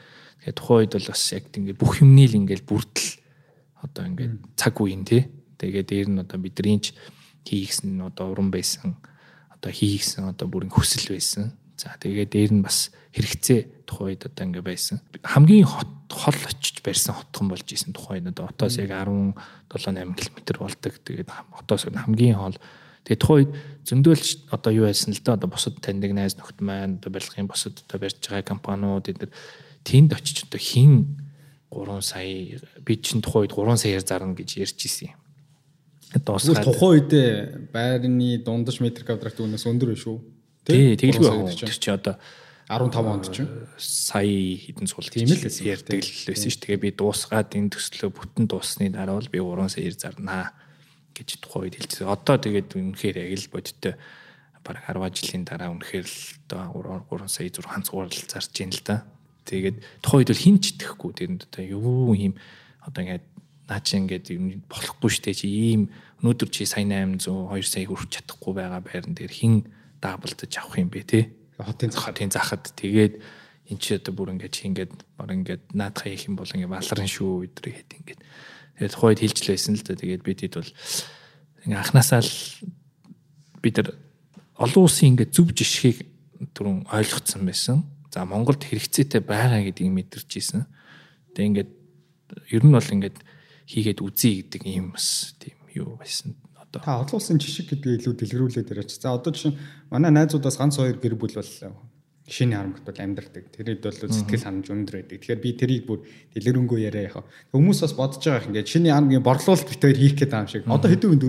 Тэгээ 0.46 0.54
тухайн 0.54 0.78
үед 0.86 0.94
бол 0.94 1.10
бас 1.10 1.22
яг 1.34 1.44
ингээд 1.50 1.78
бүх 1.82 1.98
юмний 1.98 2.30
л 2.30 2.38
ингээд 2.38 2.62
бүрдэл 2.70 3.10
одоо 3.82 4.02
ингээд 4.06 4.34
цаг 4.54 4.78
үеийн 4.78 5.02
тий 5.02 5.26
Тэгээд 5.62 5.86
дээр 5.86 6.08
нь 6.10 6.18
одоо 6.18 6.38
бидний 6.42 6.82
ч 6.82 6.90
хийгсэн 7.46 8.02
одоо 8.02 8.34
уран 8.34 8.50
байсан 8.50 8.98
одоо 9.54 9.70
хийгсэн 9.70 10.34
одоо 10.34 10.50
бүрийн 10.50 10.74
хүсэл 10.74 11.14
байсан. 11.14 11.54
За 11.78 11.94
тэгээд 12.02 12.34
дээр 12.34 12.52
нь 12.58 12.66
бас 12.66 12.90
хэрэгцээ 13.14 13.86
тухайн 13.86 14.18
үед 14.18 14.26
одоо 14.26 14.42
ингээ 14.42 14.66
байсан. 14.66 14.98
Хамгийн 15.22 15.70
хот 15.70 16.10
хол 16.10 16.34
очиж 16.50 16.82
барьсан 16.82 17.14
хотхон 17.14 17.46
болж 17.46 17.66
исэн 17.70 17.94
тухайн 17.94 18.26
одоо 18.26 18.50
отоос 18.50 18.82
яг 18.82 18.90
17 18.90 19.38
8 19.70 20.18
км 20.18 20.58
болдог. 20.58 20.98
Тэгээд 20.98 21.30
отоос 21.30 21.86
хамгийн 21.86 22.42
хол 22.42 22.58
Тэгээд 23.02 23.22
тухайн 23.22 23.38
үед 23.50 23.52
зөндөөлч 23.82 24.28
одоо 24.54 24.70
юу 24.70 24.86
байсан 24.86 25.10
л 25.10 25.22
да 25.26 25.34
одоо 25.34 25.50
бусад 25.50 25.74
таньдаг 25.82 26.14
найз 26.14 26.38
нөхд 26.38 26.62
маань 26.62 27.02
одоо 27.02 27.10
барилгын 27.10 27.50
бусад 27.50 27.82
одоо 27.82 27.98
барьж 27.98 28.22
байгаа 28.22 28.46
компаниуд 28.46 29.10
эдгээр 29.10 29.34
тэнд 29.82 30.10
очиж 30.14 30.46
одоо 30.46 30.62
хин 30.62 31.18
3 31.74 31.98
сая 31.98 32.62
би 32.86 32.94
чинь 33.02 33.18
тухайн 33.18 33.50
үед 33.50 33.58
3 33.58 33.74
саяар 33.74 34.06
зарна 34.06 34.38
гэж 34.38 34.50
ярьж 34.54 34.78
исэн 34.86 35.10
юм 35.10 35.18
дуусгаад. 36.20 36.64
Тухайн 36.68 36.92
үедээ 37.00 37.30
байрны 37.72 38.44
дундаж 38.44 38.84
метр 38.84 39.08
квадрат 39.08 39.40
үнээс 39.40 39.64
өндөр 39.64 39.96
биш 39.96 40.04
үү? 40.04 40.18
Тий, 40.68 40.92
тэгэлгүй 41.00 41.28
байх. 41.28 41.56
Тэр 41.56 41.72
чи 41.72 41.88
одоо 41.88 42.16
15 42.68 43.04
онд 43.04 43.26
ч 43.32 43.44
сая 43.80 44.22
хэдэн 44.22 44.88
сул 44.88 45.08
тийм 45.08 45.28
л 45.28 45.40
ярьдаг 45.40 46.00
л 46.04 46.28
байсан 46.28 46.50
ш. 46.52 46.56
Тэгээ 46.60 46.80
би 46.80 46.90
дуусгаад 46.92 47.52
энэ 47.56 47.72
төслөө 47.72 48.10
бүтэн 48.12 48.44
дуусны 48.48 48.92
дараа 48.92 49.18
бол 49.18 49.32
би 49.32 49.40
3 49.40 49.72
саяар 49.72 49.96
зарнаа 49.96 50.44
гэж 51.12 51.28
тухайн 51.42 51.68
үед 51.68 51.76
хэлчихсэн. 51.80 52.08
Одоо 52.08 52.36
тэгээд 52.40 52.68
үнэхээр 52.76 53.16
яг 53.24 53.32
л 53.36 53.52
бодиттой 53.52 53.94
бараг 54.62 54.84
10 54.86 55.18
жилийн 55.18 55.44
дараа 55.44 55.74
үнэхээр 55.74 56.06
л 56.06 56.18
одоо 56.48 57.02
3 57.10 57.28
сая 57.28 57.50
6 57.50 57.88
цугаар 57.88 58.08
л 58.08 58.28
зарж 58.30 58.54
ийн 58.62 58.72
л 58.72 58.82
да. 58.86 59.04
Тэгээд 59.44 59.76
тухайн 60.00 60.20
үед 60.22 60.30
бол 60.30 60.44
хин 60.46 60.56
ч 60.62 60.64
итгэхгүй 60.78 61.10
тэрэнд 61.18 61.42
одоо 61.50 61.64
юу 61.66 62.14
юм 62.14 62.38
одоо 62.86 63.00
ингээд 63.02 63.26
наа 63.68 63.80
чи 63.80 63.98
ингээд 63.98 64.26
болохгүй 64.66 65.10
штэ 65.10 65.32
чи 65.34 65.46
ийм 65.46 65.90
өнөөдөр 66.22 66.48
чи 66.50 66.66
сая 66.66 66.86
800 66.86 67.26
2 67.26 67.62
сая 67.62 67.86
хүрч 67.86 68.10
чадахгүй 68.22 68.52
байгаа 68.54 68.82
байран 68.82 69.14
дээр 69.14 69.32
хин 69.32 69.54
даблдаж 70.02 70.52
авах 70.58 70.78
юм 70.78 70.90
бэ 70.90 71.02
те? 71.06 71.20
Хотын 71.58 71.90
хотын 71.94 72.30
захад. 72.34 72.66
Тэгээд 72.74 73.22
эн 73.70 73.78
чи 73.78 73.94
одоо 73.94 74.12
бүр 74.14 74.34
ингээд 74.34 74.54
чи 74.54 74.66
ингээд 74.66 74.92
баг 75.14 75.30
ингээд 75.30 75.62
наадхаа 75.74 76.10
хийх 76.10 76.26
юм 76.26 76.36
бол 76.36 76.50
ингээд 76.50 76.74
баларын 76.74 77.06
шүү 77.06 77.46
өдрөө 77.46 77.72
хэд 77.74 77.90
ингээд. 78.02 78.20
Тэгээд 78.78 78.94
тухайд 78.98 79.22
хилжлээсэн 79.22 79.74
л 79.78 79.86
да 79.86 79.94
тэгээд 79.94 80.22
бид 80.26 80.40
хэд 80.42 80.54
бол 80.58 80.70
ингээд 81.62 81.80
анханасаа 81.82 82.20
л 82.26 82.34
бид 83.62 83.74
нар 83.78 83.88
олон 84.58 84.82
улсын 84.82 85.14
ингээд 85.14 85.30
зөв 85.30 85.54
жишгийг 85.54 86.06
түрүүн 86.50 86.90
ойлгоцсон 86.90 87.46
байсан. 87.46 87.86
За 88.10 88.26
Монголд 88.26 88.66
хэрэгцээтэй 88.66 89.22
байгаа 89.22 89.62
гэдгийг 89.62 89.94
мэдэрч 89.94 90.30
ийсэн. 90.36 90.66
Тэгээ 91.32 91.48
ингээд 91.48 91.70
ер 92.50 92.62
нь 92.66 92.74
бол 92.74 92.82
ингээд 92.82 93.16
хийгээд 93.72 94.04
үзье 94.04 94.44
гэдэг 94.44 94.62
ийм 94.68 94.92
бас 94.92 95.32
тийм 95.40 95.56
юу 95.72 95.96
байсан 95.96 96.36
одоо. 96.60 96.80
Та 96.84 97.00
олон 97.00 97.16
улсын 97.16 97.40
жишг 97.40 97.72
гэдгийг 97.72 98.04
илүү 98.04 98.14
дэлгэрүүлээд 98.20 98.72
яриач. 98.72 98.92
За 99.00 99.16
одоо 99.16 99.32
жишээ 99.32 99.56
манай 99.88 100.12
найзуудаас 100.12 100.60
ганц 100.60 100.76
хоёр 100.76 101.00
гэр 101.00 101.16
бүл 101.16 101.32
боллоо. 101.32 101.72
шинэ 102.28 102.56
харамгт 102.56 102.84
бол 102.86 103.00
амьдрдаг. 103.02 103.44
Тэрийг 103.52 103.82
бол 103.82 103.92
сэтгэл 103.92 104.46
ханамж 104.46 104.68
өндөр 104.70 104.94
байдаг. 105.02 105.20
Тэгэхээр 105.20 105.42
би 105.42 105.50
тэрийг 105.58 105.84
бүр 105.84 106.00
дэлгэрэнгүй 106.32 106.80
яриа 106.86 107.10
яах. 107.10 107.26
Хүмүүс 107.52 107.82
бас 107.82 107.94
бодож 107.98 108.22
байгаа 108.22 108.46
юм 108.46 108.50
ингээд 108.54 108.72
шинэ 108.72 108.88
харамгийн 108.94 109.26
борлуулалт 109.26 109.68
битээр 109.68 109.98
хийх 109.98 110.16
гэдэг 110.16 110.38
юм 110.38 110.48
шиг. 110.48 110.62
Одоо 110.64 110.88
хэдэн 110.88 111.10
үнд 111.12 111.24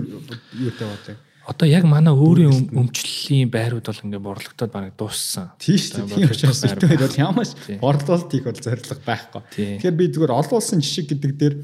юутай 0.54 0.86
бодлоо. 0.86 1.16
Одоо 1.44 1.66
яг 1.68 1.84
манай 1.84 2.14
өөрийн 2.14 2.72
өмчлөлийн 2.72 3.50
байрууд 3.52 3.84
бол 3.84 4.04
ингээд 4.06 4.24
борлогдоод 4.24 4.72
бараг 4.72 4.94
дууссан. 4.96 5.52
Дээ. 5.60 6.08
Тийм 6.08 6.30
учраас 6.30 6.62
битээр 6.64 7.04
бол 7.04 7.20
ямаш 7.20 7.50
борлуулалт 7.84 8.30
хийх 8.32 8.48
бол 8.48 8.62
зорилго 8.64 8.96
байхгүй. 9.04 9.42
Тэгэхээр 9.52 9.98
би 9.98 10.04
зүгээр 10.08 10.32
олон 10.32 10.56
улсын 10.56 10.80
жишг 10.80 11.12
гэдэг 11.12 11.32
дээр 11.36 11.54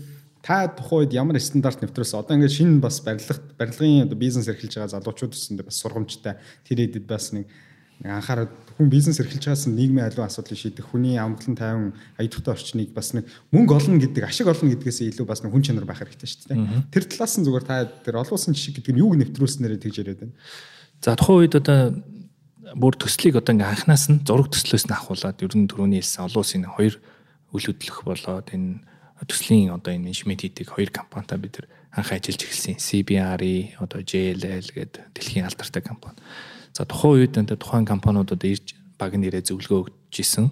та 0.42 0.68
тухайн 0.68 1.05
үед 1.05 1.12
ямар 1.12 1.37
стандарт 1.40 1.85
нэвтрүүлсэн 1.85 2.20
одоо 2.20 2.37
ингээд 2.37 2.57
шинэ 2.57 2.81
бас 2.81 3.00
барилгат 3.05 3.44
барилгын 3.61 4.09
одоо 4.09 4.16
бизнес 4.16 4.48
эрхэлж 4.48 4.81
байгаа 4.81 4.94
залуучууд 4.96 5.37
өсөндөө 5.37 5.66
бас 5.68 5.81
сургамжтай 5.81 6.35
тэр 6.64 6.79
хэдэд 6.81 7.05
бас 7.05 7.33
нэг 7.37 7.46
анхаарал 8.05 8.48
хүн 8.81 8.88
бизнес 8.88 9.20
эрхэлж 9.20 9.44
байгаас 9.44 9.68
нийгмийн 9.68 10.09
аливаа 10.09 10.33
асуудлыг 10.33 10.57
шийдэх 10.57 10.88
хүний 10.88 11.20
амгалан 11.20 11.57
тайван 11.57 11.92
аюултай 12.16 12.57
орчныг 12.57 12.96
бас 12.96 13.12
нэг 13.12 13.29
мөнгө 13.53 13.76
олно 13.76 14.00
гэдэг 14.00 14.24
ашиг 14.24 14.48
олно 14.48 14.72
гэдгээс 14.72 15.05
илүү 15.12 15.26
бас 15.29 15.44
нэг 15.44 15.53
хүн 15.53 15.61
чанар 15.61 15.85
байх 15.85 16.00
хэрэгтэй 16.00 16.24
шүү 16.24 16.48
дээ. 16.48 16.88
Тэр 16.88 17.05
талаас 17.05 17.37
нь 17.37 17.44
зүгээр 17.44 17.66
та 17.68 17.85
тэр 17.85 18.16
олон 18.24 18.33
улсын 18.40 18.57
жишг 18.57 18.81
гэдэг 18.81 18.96
нь 18.96 19.03
юуг 19.05 19.20
нэвтрүүлснээрээ 19.20 19.85
тэгж 19.85 19.96
яриад 20.00 20.20
байна. 20.24 20.37
За 21.05 21.12
тухайн 21.12 21.44
үед 21.44 21.55
одоо 21.61 22.00
бүр 22.72 22.96
төслийг 22.96 23.37
одоо 23.37 23.53
ингээ 23.53 23.68
анханаас 23.68 24.09
нь 24.09 24.24
зураг 24.24 24.48
төслөөс 24.48 24.88
нь 24.88 24.96
ахуулаад 24.96 25.44
ер 25.44 25.53
нь 25.53 25.68
түрүүний 25.68 26.00
хэлсэн 26.00 26.24
олон 26.24 26.40
улсын 26.40 26.64
хоёр 26.64 26.96
үл 27.53 27.66
хөдлөх 27.68 28.00
болоод 28.09 28.48
энэ 28.48 28.81
төслийн 29.28 29.74
одоо 29.74 29.92
энэ 29.92 30.09
менежмент 30.09 30.40
хийдэг 30.40 30.70
хоёр 30.72 30.90
компанитай 30.90 31.38
бид 31.38 31.61
анх 31.92 32.12
ажиллаж 32.12 32.40
эхэлсэн. 32.46 32.78
CBRE 32.78 33.76
одоо 33.83 34.00
JLL 34.00 34.68
гэдэг 34.72 35.12
дэлхийн 35.12 35.44
алдартай 35.44 35.83
компани. 35.83 36.16
За 36.72 36.87
тухайн 36.87 37.26
үед 37.26 37.35
энэ 37.37 37.59
тухайн 37.59 37.85
компаниудад 37.85 38.40
ирж 38.46 38.78
баг 38.96 39.18
нэрээ 39.18 39.42
зөвлөгөө 39.50 39.90
өгч 39.90 40.16
исэн. 40.22 40.48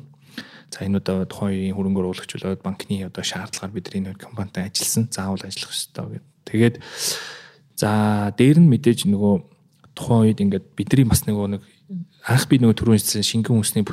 За 0.68 0.84
энэ 0.84 0.98
удаа 0.98 1.24
тухайн 1.24 1.54
үеийн 1.54 1.76
хөрөнгө 1.78 2.00
оруулагч 2.02 2.32
болоод 2.36 2.62
банкны 2.66 3.06
одоо 3.06 3.22
шаардлагаар 3.22 3.72
бид 3.72 3.88
энэ 3.94 4.18
компанитай 4.18 4.68
ажилласан. 4.68 5.08
Заавал 5.08 5.46
ажиллах 5.46 5.72
ёстой 5.72 6.18
гэдэг. 6.18 6.26
Тэгээд 6.44 6.76
за 7.78 7.90
дээр 8.34 8.58
нь 8.58 8.68
мэдээж 8.68 9.06
нөгөө 9.06 9.34
тухайн 9.94 10.22
үед 10.26 10.42
ингээд 10.42 10.66
бидний 10.74 11.06
бас 11.06 11.22
нөгөө 11.24 11.46
нэг 11.54 11.62
анх 12.26 12.44
би 12.50 12.58
нөгөө 12.58 12.76
түрүүн 12.76 12.98
хэлсэн 12.98 13.24
шингэн 13.24 13.54
хүнсний 13.54 13.86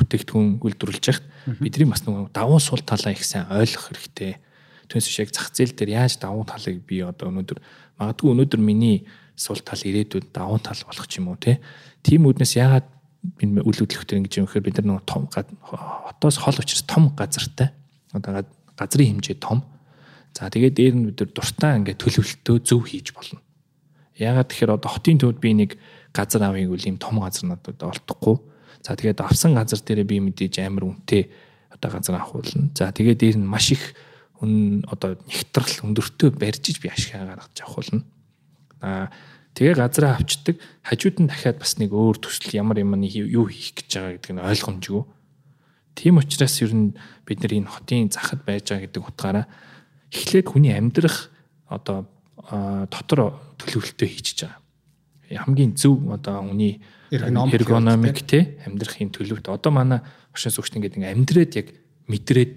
бүтээгдэхүүн 0.00 0.64
үйлдвэрлэж 0.64 1.04
яхад 1.12 1.26
бидний 1.60 1.88
бас 1.92 2.02
нөгөө 2.08 2.32
давуу 2.32 2.60
сул 2.60 2.80
талаа 2.80 3.12
их 3.12 3.24
сайн 3.24 3.46
ойлгох 3.52 3.92
хэрэгтэй. 3.92 4.40
Түүнээс 4.88 5.06
шиг 5.06 5.28
яг 5.28 5.34
зах 5.36 5.52
зээл 5.52 5.76
дээр 5.76 5.90
яаж 6.00 6.18
давуу 6.18 6.42
талыг 6.48 6.82
би 6.88 7.04
одоо 7.04 7.28
өнөөдөр 7.30 7.58
магадгүй 8.00 8.28
өнөөдөр 8.32 8.60
миний 8.64 9.04
сул 9.36 9.60
тал 9.60 9.80
ирээдүйд 9.80 10.32
давуу 10.32 10.58
тал 10.58 10.80
болох 10.88 11.06
ч 11.06 11.20
юм 11.20 11.30
уу 11.30 11.38
тийм 11.38 12.26
үднэс 12.26 12.56
ягаад 12.56 12.88
энэ 13.40 13.60
үйл 13.60 13.80
хөдлөлтөөр 13.84 14.20
ингэж 14.24 14.34
юм 14.40 14.46
гэхээр 14.48 14.64
бид 14.64 14.76
нар 14.80 14.86
нөгөө 14.88 15.04
том 15.04 15.22
хотоос 15.28 16.36
хол 16.40 16.56
учраас 16.56 16.84
том 16.88 17.12
газартай. 17.12 17.68
Одоо 18.16 18.44
газрын 18.76 19.20
хэмжээ 19.20 19.36
том. 19.36 19.60
За 20.32 20.48
тэгээд 20.48 20.74
дээр 20.76 20.94
нь 20.96 21.06
бид 21.12 21.20
нар 21.20 21.30
дуртай 21.36 21.76
ингээд 21.76 22.00
төлөвлөлтөө 22.00 22.56
зөв 22.64 22.80
хийж 22.88 23.12
болно. 23.12 23.44
Ягаад 24.16 24.48
тэгэхээр 24.48 24.76
одоо 24.80 24.88
хотын 24.88 25.20
төвд 25.20 25.38
би 25.40 25.52
нэг 25.52 25.76
газар 26.16 26.48
авъя 26.48 26.64
гэвэл 26.64 26.88
ийм 26.88 26.96
том 26.96 27.20
газар 27.20 27.44
надад 27.52 27.76
олдохгүй 27.76 28.36
за 28.80 28.96
тэгээд 28.96 29.20
авсан 29.20 29.54
газар 29.54 29.80
дээр 29.80 30.04
би 30.04 30.20
мэдээж 30.20 30.60
амар 30.64 30.88
үнэтэй 30.88 31.28
одоо 31.70 31.88
газар 31.90 32.16
авах 32.20 32.40
болно 32.40 32.70
за 32.74 32.92
тэгээд 32.92 33.18
дээр 33.20 33.36
нь 33.40 33.48
маш 33.48 33.72
их 33.72 33.94
үн 34.40 34.84
одоо 34.88 35.20
нэгтрал 35.28 35.84
өндөртөө 35.84 36.36
барьжиж 36.40 36.80
би 36.80 36.88
ашиг 36.88 37.16
гаргаж 37.16 37.56
авах 37.60 37.76
болно 37.76 38.02
а 38.80 39.12
тэгээ 39.54 39.76
газараа 39.76 40.16
авчдаг 40.16 40.56
хажууд 40.82 41.16
нь 41.20 41.28
дахиад 41.28 41.60
бас 41.60 41.76
нэг 41.76 41.92
өөр 41.92 42.16
төсөл 42.24 42.56
ямар 42.56 42.80
юм 42.80 42.96
юу 42.96 43.46
хийх 43.52 43.76
гэж 43.76 43.88
байгаа 43.92 44.12
гэдэг 44.16 44.32
нь 44.32 44.46
ойлгомжгүй. 44.48 45.04
Тийм 45.98 46.16
учраас 46.16 46.56
ер 46.64 46.72
нь 46.72 46.96
бид 47.28 47.44
нар 47.44 47.52
энэ 47.52 47.68
хотын 47.68 48.08
захад 48.08 48.40
байж 48.48 48.72
байгаа 48.72 48.88
гэдэг 48.88 49.02
утгаараа 49.04 49.46
эхлээд 50.08 50.48
хүний 50.48 50.72
амьдрах 50.72 51.28
одоо 51.68 52.08
дотор 52.88 53.36
төлөвлөлтөө 53.60 54.08
хийчихэж 54.08 54.38
байгаа. 54.48 54.59
Хамгийн 55.30 55.78
зөв 55.78 56.10
одоо 56.10 56.42
хүний 56.42 56.82
эргономик 57.10 58.26
те 58.26 58.58
амьдрахын 58.66 59.14
төлөвт 59.14 59.46
одоо 59.46 59.70
манай 59.70 60.00
оршин 60.34 60.50
суугчд 60.50 60.78
ингээд 60.78 60.98
амьдрээд 60.98 61.52
яг 61.54 61.68
мэдрээд 62.10 62.54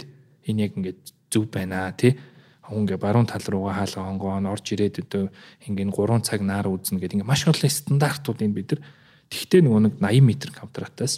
энэ 0.49 0.61
яг 0.65 0.71
ингээд 0.77 1.01
зөв 1.29 1.49
байна 1.53 1.93
тий 1.93 2.17
ингээ 2.73 2.97
баруун 2.97 3.27
тал 3.29 3.43
руугаа 3.45 3.85
хаалга 3.85 4.07
хонгоон 4.07 4.49
орж 4.49 4.65
ирээд 4.73 5.05
өдөө 5.05 5.23
ингээ 5.69 5.93
3 5.93 6.25
цаг 6.25 6.41
наар 6.41 6.71
үзнэ 6.71 6.97
гэдэг 6.97 7.21
ингээ 7.21 7.29
маш 7.29 7.45
олон 7.45 7.69
стандартуудыг 7.69 8.49
бид 8.49 8.69
нар 8.73 8.81
тэгтээ 9.29 9.61
нөгөө 9.61 9.81
нэг 9.83 9.93
80 9.99 10.23
м 10.23 10.29
квадратаас 10.57 11.13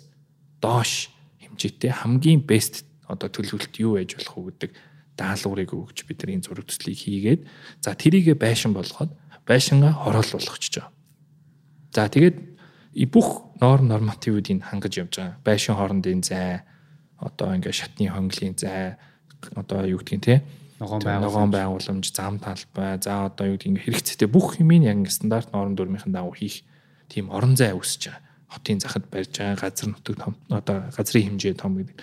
доош 0.59 1.13
хэмжээтэй 1.39 1.91
хамгийн 1.93 2.41
бест 2.43 2.83
одоо 3.07 3.29
төлөвлөлт 3.29 3.75
юу 3.79 3.95
байж 3.95 4.17
болох 4.17 4.35
уу 4.35 4.47
гэдэг 4.51 4.71
даалгаврыг 5.15 5.71
өгч 5.71 5.97
бид 6.09 6.19
нар 6.19 6.33
энэ 6.35 6.45
зураг 6.49 6.65
төслийг 6.67 6.99
хийгээд 6.99 7.41
за 7.79 7.95
тэрийгэ 7.95 8.35
байшин 8.35 8.73
болгоод 8.73 9.13
байшингаа 9.45 9.93
хороол 9.93 10.31
болгочихж 10.33 10.81
байгаа. 10.81 10.91
За 11.95 12.11
тэгээд 12.11 12.35
бүх 13.07 13.55
норм 13.63 13.87
нормативуудыг 13.87 14.67
хангаж 14.67 14.99
явж 14.99 15.15
байгаа. 15.15 15.39
Байшин 15.47 15.79
хоорондын 15.79 16.21
зай 16.27 16.67
одоо 17.15 17.55
ингээ 17.55 17.71
шатны 17.71 18.11
хонглын 18.11 18.59
зай 18.59 18.99
одоо 19.55 19.87
юу 19.87 20.03
гэдгийг 20.03 20.21
те 20.21 20.35
ногоон 20.79 21.51
байгууламж 21.55 22.11
зам 22.11 22.39
талбай 22.43 22.99
за 22.99 23.31
одоо 23.31 23.55
юу 23.55 23.55
гэдэг 23.55 23.79
хэрэгцээтэй 23.79 24.27
бүх 24.27 24.59
юмыг 24.59 24.83
яг 24.83 25.07
стандарт 25.07 25.55
норм 25.55 25.79
дүрмийнхэн 25.79 26.11
дагуу 26.11 26.35
хийх 26.35 26.67
тийм 27.07 27.31
орон 27.31 27.55
зай 27.55 27.71
үүсэж 27.71 28.11
байгаа. 28.11 28.23
Хотын 28.51 28.79
захад 28.83 29.07
барьж 29.07 29.31
байгаа 29.39 29.55
газар 29.55 29.87
нутаг 29.95 30.15
том 30.19 30.35
одоо 30.51 30.91
газрын 30.91 31.39
хэмжээ 31.39 31.55
том 31.55 31.79
гэдэг. 31.79 31.95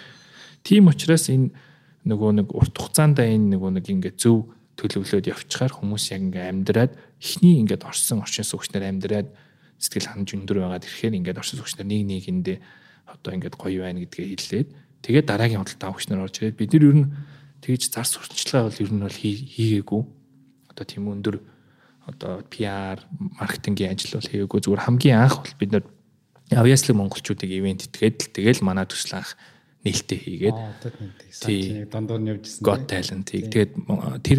Тийм 0.65 0.89
учраас 0.89 1.29
энэ 1.29 1.53
нөгөө 2.09 2.31
нэг 2.41 2.49
урт 2.57 2.73
хугацаанд 2.73 3.21
энэ 3.21 3.61
нөгөө 3.61 3.71
нэг 3.77 3.87
ингээд 3.93 4.17
зөв 4.17 4.49
төлөвлөөд 4.81 5.29
явчихаар 5.29 5.73
хүмүүс 5.77 6.17
яг 6.17 6.23
ингээд 6.33 6.49
амьдраад 6.49 6.93
эхний 7.21 7.61
ингээд 7.61 7.85
орсон 7.85 8.25
орчин 8.25 8.49
суугчнаар 8.49 8.89
амьдраад 8.89 9.29
сэтгэл 9.83 10.15
ханамж 10.15 10.31
өндөр 10.39 10.59
байгаад 10.63 10.87
ирэхээр 10.87 11.19
ингээд 11.19 11.41
орчин 11.43 11.59
суугчнаар 11.59 11.91
нэг 11.91 12.03
нэгэндээ 12.07 12.59
одоо 13.11 13.31
ингээд 13.35 13.59
гоё 13.59 13.83
байна 13.83 14.01
гэдгээ 14.07 14.27
хэллээд 14.31 14.69
тэгээд 15.03 15.27
дараагийн 15.27 15.61
худалдаа 15.61 15.89
авагч 15.91 16.07
нар 16.07 16.23
орж 16.23 16.39
ирээд 16.39 16.57
бид 16.57 16.71
нар 16.71 16.87
ер 16.87 16.97
нь 17.03 17.07
тэгж 17.63 17.83
зар 17.95 18.07
сурталчилгаа 18.07 18.67
бол 18.67 18.83
ер 18.83 18.91
нь 18.91 19.05
бол 19.07 19.19
хийгээгүй. 19.23 20.03
Одоо 20.75 20.85
тийм 20.85 21.07
өндөр 21.15 21.37
одоо 22.11 22.43
PR 22.51 22.99
маркетингийн 23.39 23.95
ажил 23.95 24.19
бол 24.19 24.31
хийгээгүй. 24.31 24.61
Зүгээр 24.67 24.87
хамгийн 24.87 25.19
анх 25.23 25.39
бол 25.39 25.59
бид 25.63 25.71
нар 25.71 25.85
авьяаслаг 26.51 26.99
монголчуудыг 26.99 27.51
ивент 27.51 27.87
итгээд 27.87 28.19
л 28.19 28.35
тэгэл 28.35 28.67
манай 28.67 28.87
төсөл 28.91 29.23
анх 29.23 29.39
нээлттэй 29.87 30.19
хийгээд 30.19 30.59
тийм 31.39 31.87
дондор 31.87 32.19
нь 32.19 32.31
явжсэн. 32.35 32.63
Got 32.67 32.91
talent-ийг 32.91 33.47
тэгээд 33.51 33.73
тэр 34.27 34.39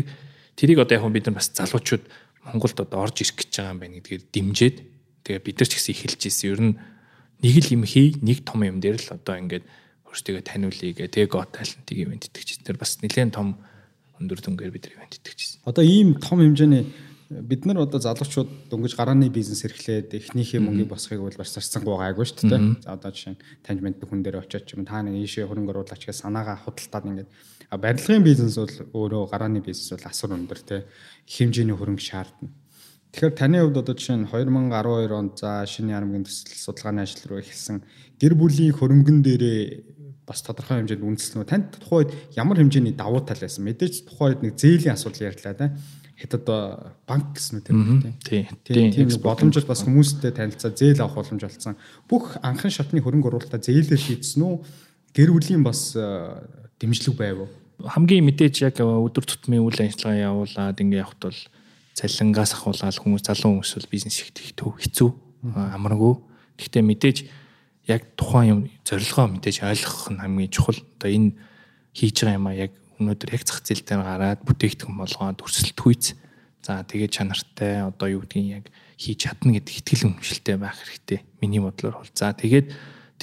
тэрийг 0.59 0.79
одоо 0.83 0.99
яг 0.99 1.07
бид 1.15 1.25
нар 1.31 1.39
бас 1.39 1.47
залуучууд 1.55 2.03
Монголд 2.43 2.75
одоо 2.75 3.07
орж 3.07 3.23
ирэх 3.23 3.39
гэж 3.39 3.51
байгаа 3.55 3.71
юм 3.71 3.79
байна 3.79 3.95
гэдгээр 4.03 4.23
дэмжиж 4.35 4.75
тэгээ 5.23 5.41
бид 5.43 5.57
нар 5.59 5.69
ч 5.69 5.73
гэсэн 5.79 5.93
эхэлж 5.95 6.21
ирсэн. 6.27 6.47
Ер 6.51 6.61
нь 6.61 6.73
нэг 7.43 7.55
л 7.63 7.73
юм 7.75 7.83
хий, 7.83 8.15
нэг 8.19 8.43
том 8.47 8.63
юм 8.63 8.79
дээр 8.79 8.99
л 8.99 9.15
одоо 9.15 9.35
ингээд 9.39 9.65
өөртөө 10.13 10.45
таниулъя 10.45 10.93
гэ 10.93 11.09
тэгээ 11.09 11.31
гот 11.33 11.51
талентыг 11.57 11.97
ивент 11.97 12.29
итгэж 12.29 12.61
тэр 12.61 12.77
бас 12.77 13.01
нэлээд 13.01 13.33
том 13.33 13.57
өндөр 14.21 14.39
дүнгээр 14.39 14.71
бид 14.71 14.93
ивент 14.93 15.17
итгэжсэн. 15.17 15.65
Одоо 15.65 15.83
ийм 15.83 16.21
том 16.21 16.37
хэмжээний 16.39 16.85
бид 17.41 17.65
нар 17.65 17.81
одоо 17.81 17.99
залуучууд 17.99 18.69
дөнгөж 18.69 18.93
гарааны 18.93 19.29
бизнес 19.33 19.65
эрхлээд 19.65 20.13
эхнийхээ 20.13 20.61
мөнгийг 20.61 20.93
босхийг 20.93 21.25
бол 21.25 21.33
бас 21.33 21.49
зарцсангүй 21.57 21.89
байгаагүй 21.89 22.25
шүү 22.29 22.45
дээ. 22.45 22.61
За 22.85 22.93
одоо 22.93 23.09
жишээ 23.09 23.33
нь 23.33 23.41
таньж 23.65 23.79
мэддэг 23.81 24.05
хүн 24.05 24.21
дээр 24.21 24.45
очиод 24.45 24.69
ч 24.69 24.77
юм 24.77 24.85
та 24.85 25.01
нэг 25.01 25.17
ийшээ 25.17 25.49
хөрөнгө 25.49 25.73
оруулаач 25.73 26.03
гэж 26.05 26.13
санаагаа 26.21 26.61
худалдаад 26.61 27.09
ингээд 27.09 27.29
барилгын 27.73 28.23
бизнес 28.23 28.55
бол 28.61 28.75
өөрөө 28.93 29.23
гарааны 29.33 29.65
бизнес 29.65 29.89
бол 29.97 30.05
асар 30.05 30.29
өндөр 30.37 30.59
те 30.61 30.75
их 31.25 31.33
хэмжээний 31.33 31.73
хөрөнгө 31.73 32.03
шаардна. 32.05 32.53
Тэгэхээр 33.13 33.37
таны 33.37 33.61
хувьд 33.61 33.77
одоо 33.77 33.93
жишээ 33.93 34.17
нь 34.17 34.25
2012 34.25 35.13
онд 35.13 35.37
за 35.37 35.61
шинэ 35.69 35.93
ярамгийн 35.93 36.25
төсөл 36.25 36.57
судалгааны 36.57 37.05
ажил 37.05 37.29
руу 37.29 37.45
эхэлсэн 37.45 37.85
гэр 38.17 38.33
бүлийн 38.33 38.73
хөрөнгөн 38.73 39.21
дээрээ 39.21 39.61
бас 40.25 40.41
тодорхой 40.41 40.81
хэмжээнд 40.81 41.05
үндэслэнүү. 41.05 41.45
Танд 41.45 41.77
тухайд 41.77 42.09
ямар 42.33 42.57
хэмжээний 42.57 42.97
давуу 42.97 43.21
тал 43.21 43.37
байсан? 43.37 43.69
Мэдээж 43.69 44.09
тухайд 44.09 44.41
нэг 44.41 44.57
зээлийн 44.57 44.97
асуудал 44.97 45.29
ярьлаа 45.29 45.53
да. 45.53 45.77
Хятад 46.17 46.45
банк 47.05 47.37
гэсэн 47.37 47.61
үү 47.61 48.17
тийм 48.25 48.47
тийм 48.65 48.89
тийм 48.89 49.09
боломжтой 49.21 49.67
бас 49.67 49.85
хүмүүстэй 49.85 50.33
танилцаа 50.33 50.73
зээл 50.73 51.05
авах 51.05 51.21
боломж 51.21 51.43
олцсон. 51.43 51.77
Бүх 52.09 52.41
анхан 52.41 52.71
шатны 52.73 52.97
хөрөнгө 52.97 53.29
оруулалтаа 53.29 53.59
зээлээр 53.59 53.99
шийдсэн 53.99 54.41
үү? 54.41 54.55
Гэр 55.13 55.29
бүлийн 55.35 55.61
бас 55.61 55.93
дэмжлэг 56.79 57.13
байв 57.17 57.45
уу? 57.45 57.49
Хамгийн 57.83 58.23
мэдээж 58.25 58.55
яг 58.63 58.79
өдөр 58.79 59.25
тутмын 59.27 59.65
үйл 59.67 59.83
ажиллагаа 59.83 60.33
явуулаад 60.33 60.79
ингэ 60.79 61.01
явахт 61.03 61.21
бол 61.21 61.39
цалингаас 61.93 62.53
ахуулаад 62.57 62.97
хүмүүс 62.97 63.23
залуу 63.25 63.61
хүмүүс 63.61 63.71
бол 63.77 63.91
бизнес 63.93 64.17
хийх 64.19 64.33
хэцүү 64.57 65.09
амаргүй. 65.53 66.13
Гэхдээ 66.57 66.83
мэдээж 66.83 67.17
яг 67.89 68.01
тухайн 68.17 68.49
юм 68.49 68.59
зорилгоо 68.85 69.27
мэдээж 69.37 69.63
ойлгох 69.63 70.11
нь 70.11 70.21
хамгийн 70.21 70.51
чухал. 70.53 70.79
Одоо 70.99 71.09
энэ 71.09 71.37
хийж 71.93 72.17
байгаа 72.25 72.37
юм 72.37 72.47
а 72.49 72.53
яг 72.53 72.71
өнөөдөр 72.97 73.29
яг 73.33 73.43
зах 73.45 73.61
зээл 73.61 73.85
дээр 73.85 74.01
гараад 74.01 74.41
бүтээгдэхүүн 74.45 74.97
болгоод 74.97 75.43
өрсөлдөх 75.43 75.85
үйц. 75.85 76.05
За 76.63 76.81
тэгээд 76.81 77.11
чанартай 77.11 77.83
одоо 77.83 78.07
юу 78.07 78.23
гэдгийг 78.23 78.63
яг 78.63 78.65
хийж 78.97 79.27
чадна 79.27 79.59
гэдэг 79.59 79.73
ихтгэл 79.83 80.07
үнэмшилтэй 80.09 80.55
байх 80.57 80.79
хэрэгтэй. 80.79 81.19
Миний 81.43 81.59
бодлоор 81.59 82.01
бол. 82.01 82.11
За 82.15 82.31
тэгээд 82.31 82.71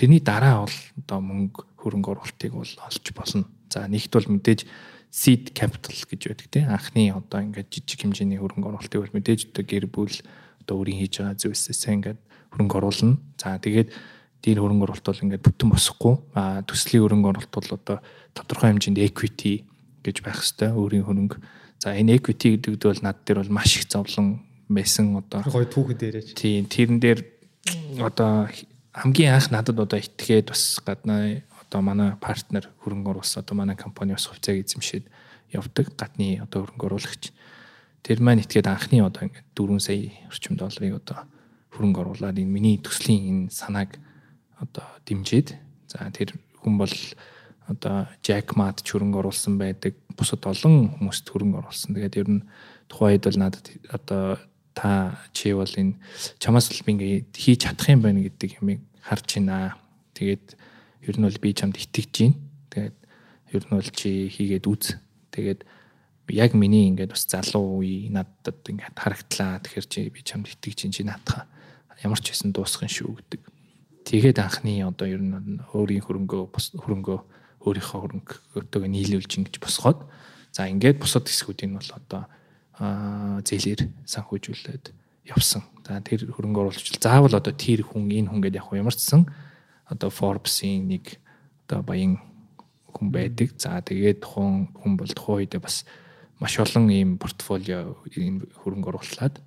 Тэрний 0.00 0.24
дараа 0.24 0.64
бол 0.64 0.76
одоо 0.96 1.20
мөнгө 1.20 1.60
хөрөнгө 1.76 2.10
оруулалтыг 2.16 2.52
бол 2.56 2.72
олж 2.88 3.06
болно. 3.12 3.44
За 3.68 3.84
нэгт 3.84 4.08
бол 4.08 4.32
мэдээж 4.32 4.64
seed 5.10 5.50
capital 5.52 5.94
гэж 5.94 6.20
байдаг 6.30 6.48
тийм 6.50 6.70
анхны 6.70 7.10
одоо 7.10 7.42
ингээд 7.42 7.68
жижиг 7.70 8.06
хэмжээний 8.06 8.38
хөрөнгө 8.38 8.70
оруулалтыг 8.70 9.00
бол 9.02 9.16
мэдээж 9.18 9.50
одоо 9.50 9.64
гэр 9.66 9.86
бүл 9.90 10.16
одоо 10.62 10.74
өөрийн 10.78 11.02
хийж 11.02 11.18
байгаа 11.18 11.34
зүйлсээсээ 11.34 11.94
ингээд 11.98 12.20
хөрөнгө 12.54 12.76
оруулна. 12.78 13.18
За 13.34 13.58
тэгээд 13.58 13.90
дээр 14.46 14.58
хөрөнгө 14.62 14.84
оруулалт 14.86 15.06
бол 15.10 15.24
ингээд 15.26 15.46
бүтэн 15.46 15.68
босхгүй 15.74 16.14
а 16.38 16.62
төслийн 16.62 17.02
хөрөнгө 17.02 17.28
оруулалт 17.34 17.54
бол 17.58 17.70
одоо 17.74 17.96
тодорхой 18.38 18.70
хэмжээнд 18.70 19.02
equity 19.02 19.66
гэж 20.06 20.16
байх 20.22 20.38
хэвээр 20.38 20.78
өөрийн 20.78 21.06
хөрөнгө. 21.06 21.36
За 21.82 21.90
энэ 21.98 22.22
equity 22.22 22.54
гэдэг 22.54 22.78
бол 22.78 23.02
над 23.02 23.18
дээр 23.26 23.42
бол 23.42 23.56
маш 23.58 23.82
их 23.82 23.90
зовлон 23.90 24.46
байсан 24.70 25.18
одоо 25.18 25.42
гой 25.42 25.66
түүхэн 25.66 25.98
дээрээ. 25.98 26.38
Тийм 26.38 26.70
тэрэн 26.70 26.98
дээр 27.02 27.20
одоо 27.98 28.46
хамгийн 28.94 29.34
анх 29.34 29.50
надад 29.50 29.78
одоо 29.78 29.98
итгээд 29.98 30.54
бас 30.54 30.78
гаднаа 30.86 31.42
одоо 31.70 31.86
манай 31.86 32.18
партнер 32.18 32.66
хөрөнгө 32.82 33.14
оруулсан 33.14 33.46
одоо 33.46 33.54
манай 33.54 33.76
компани 33.78 34.18
бас 34.18 34.26
хувьцааг 34.26 34.58
эзэмшээд 34.58 35.06
явдаг 35.54 35.94
гадны 35.94 36.42
одоо 36.42 36.66
хөрөнгө 36.66 36.86
оруулагч. 36.90 37.30
Тэр 38.02 38.18
маань 38.18 38.42
итгээд 38.42 38.66
анхны 38.66 38.98
одоо 39.06 39.30
ингээд 39.30 39.46
4 39.54 39.78
сая 39.78 40.10
орчим 40.26 40.58
долларыг 40.58 40.98
одоо 40.98 41.30
хөрөнгө 41.70 42.02
оруулаад 42.02 42.42
энэ 42.42 42.50
миний 42.50 42.76
төслийн 42.82 43.46
энэ 43.46 43.54
санааг 43.54 44.02
одоо 44.58 44.82
дэмжиж 45.06 45.54
за 45.86 46.10
тэр 46.10 46.34
хүн 46.58 46.74
бол 46.74 46.90
одоо 47.70 48.10
Jack 48.26 48.58
Mad 48.58 48.82
ч 48.82 48.90
хөрөнгө 48.90 49.22
оруулсан 49.22 49.54
байдаг. 49.54 49.94
Бусад 50.18 50.42
олон 50.42 50.98
хүмүүст 50.98 51.30
хөрөнгө 51.30 51.62
оруулсан. 51.62 51.94
Тэгээд 51.94 52.18
ер 52.18 52.28
нь 52.34 52.42
тухайд 52.90 53.22
бол 53.22 53.38
надад 53.38 53.70
одоо 53.94 54.42
та 54.74 55.22
чи 55.30 55.54
бол 55.54 55.70
энэ 55.70 55.94
чамаас 56.42 56.66
л 56.74 56.82
би 56.82 56.90
ингээ 56.98 57.14
хийж 57.30 57.62
чадах 57.62 57.94
юм 57.94 58.02
байна 58.02 58.26
гэдэг 58.26 58.58
юмыг 58.58 58.82
харж 59.06 59.38
байна. 59.38 59.78
Тэгээд 60.18 60.58
ер 61.06 61.16
нь 61.16 61.24
бол 61.24 61.38
би 61.40 61.50
чамд 61.54 61.76
итгэж 61.76 62.10
байна. 62.12 62.36
Тэгээд 62.70 62.96
ер 63.56 63.64
нь 63.64 63.74
бол 63.74 63.90
чи 63.90 64.28
хийгээд 64.28 64.66
үз. 64.66 64.96
Тэгээд 65.32 65.60
яг 66.30 66.54
миний 66.54 66.86
ингээд 66.90 67.10
бас 67.10 67.26
залуу 67.26 67.82
үе 67.82 68.10
надад 68.10 68.62
ингээд 68.64 68.96
харагдлаа. 68.96 69.60
Тэгэхээр 69.64 69.86
чи 69.88 70.00
би 70.10 70.20
чамд 70.22 70.46
итгэж 70.46 70.74
чинь 70.76 70.94
чи 70.94 71.02
наадах 71.02 71.46
ямар 72.04 72.20
ч 72.20 72.32
хэсэн 72.32 72.52
дуусах 72.52 72.86
нь 72.86 72.92
шүү 72.92 73.16
гэдэг. 73.16 73.42
Тэгээд 74.08 74.38
анхны 74.40 74.80
одоо 74.84 75.06
ер 75.08 75.20
нь 75.20 75.60
өөрийн 75.74 76.04
хөрөнгөө 76.04 76.42
хөрөнгөө 76.80 77.18
өөрийнхөө 77.60 78.00
хөрөнгөтэйг 78.00 78.84
нийлүүлж 78.88 79.30
ингэж 79.36 79.60
босгоод 79.60 80.08
за 80.48 80.64
ингээд 80.64 80.96
бусад 80.96 81.28
хэсгүүдийг 81.28 81.68
нь 81.68 81.76
бол 81.76 81.92
одоо 81.92 82.22
зээлэр 83.44 83.92
санхүүжүүлээд 84.08 84.84
явсан. 85.28 85.62
За 85.84 86.00
тэр 86.00 86.32
хөрөнгө 86.32 86.72
оруулалт 86.72 86.96
заавал 86.96 87.36
одоо 87.36 87.52
тэр 87.52 87.84
хүн 87.84 88.08
энэ 88.08 88.32
хүн 88.32 88.40
гэдэг 88.40 88.64
яг 88.64 88.72
ямар 88.72 88.96
ч 88.96 89.04
сан 89.04 89.28
одоо 89.90 90.10
Forbes-ийн 90.10 90.88
нэг 90.88 91.18
одоо 91.66 91.82
баян 91.82 92.22
хүн 92.94 93.10
байдаг. 93.10 93.54
За 93.58 93.82
тэгээд 93.82 94.22
тухайн 94.22 94.70
хүн 94.74 94.94
бол 94.96 95.10
тухайн 95.10 95.46
үедээ 95.46 95.60
бас 95.60 95.84
маш 96.40 96.56
олон 96.58 96.88
ийм 96.90 97.18
портфолио 97.18 97.98
хөрөнгө 98.06 98.88
оруулаад 98.90 99.42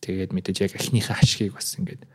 тэгээд 0.00 0.32
мэдээж 0.32 0.58
яг 0.64 0.72
эхнийхээ 0.78 1.18
ашгийг 1.20 1.52
бас 1.54 1.76
ингээд 1.76 2.08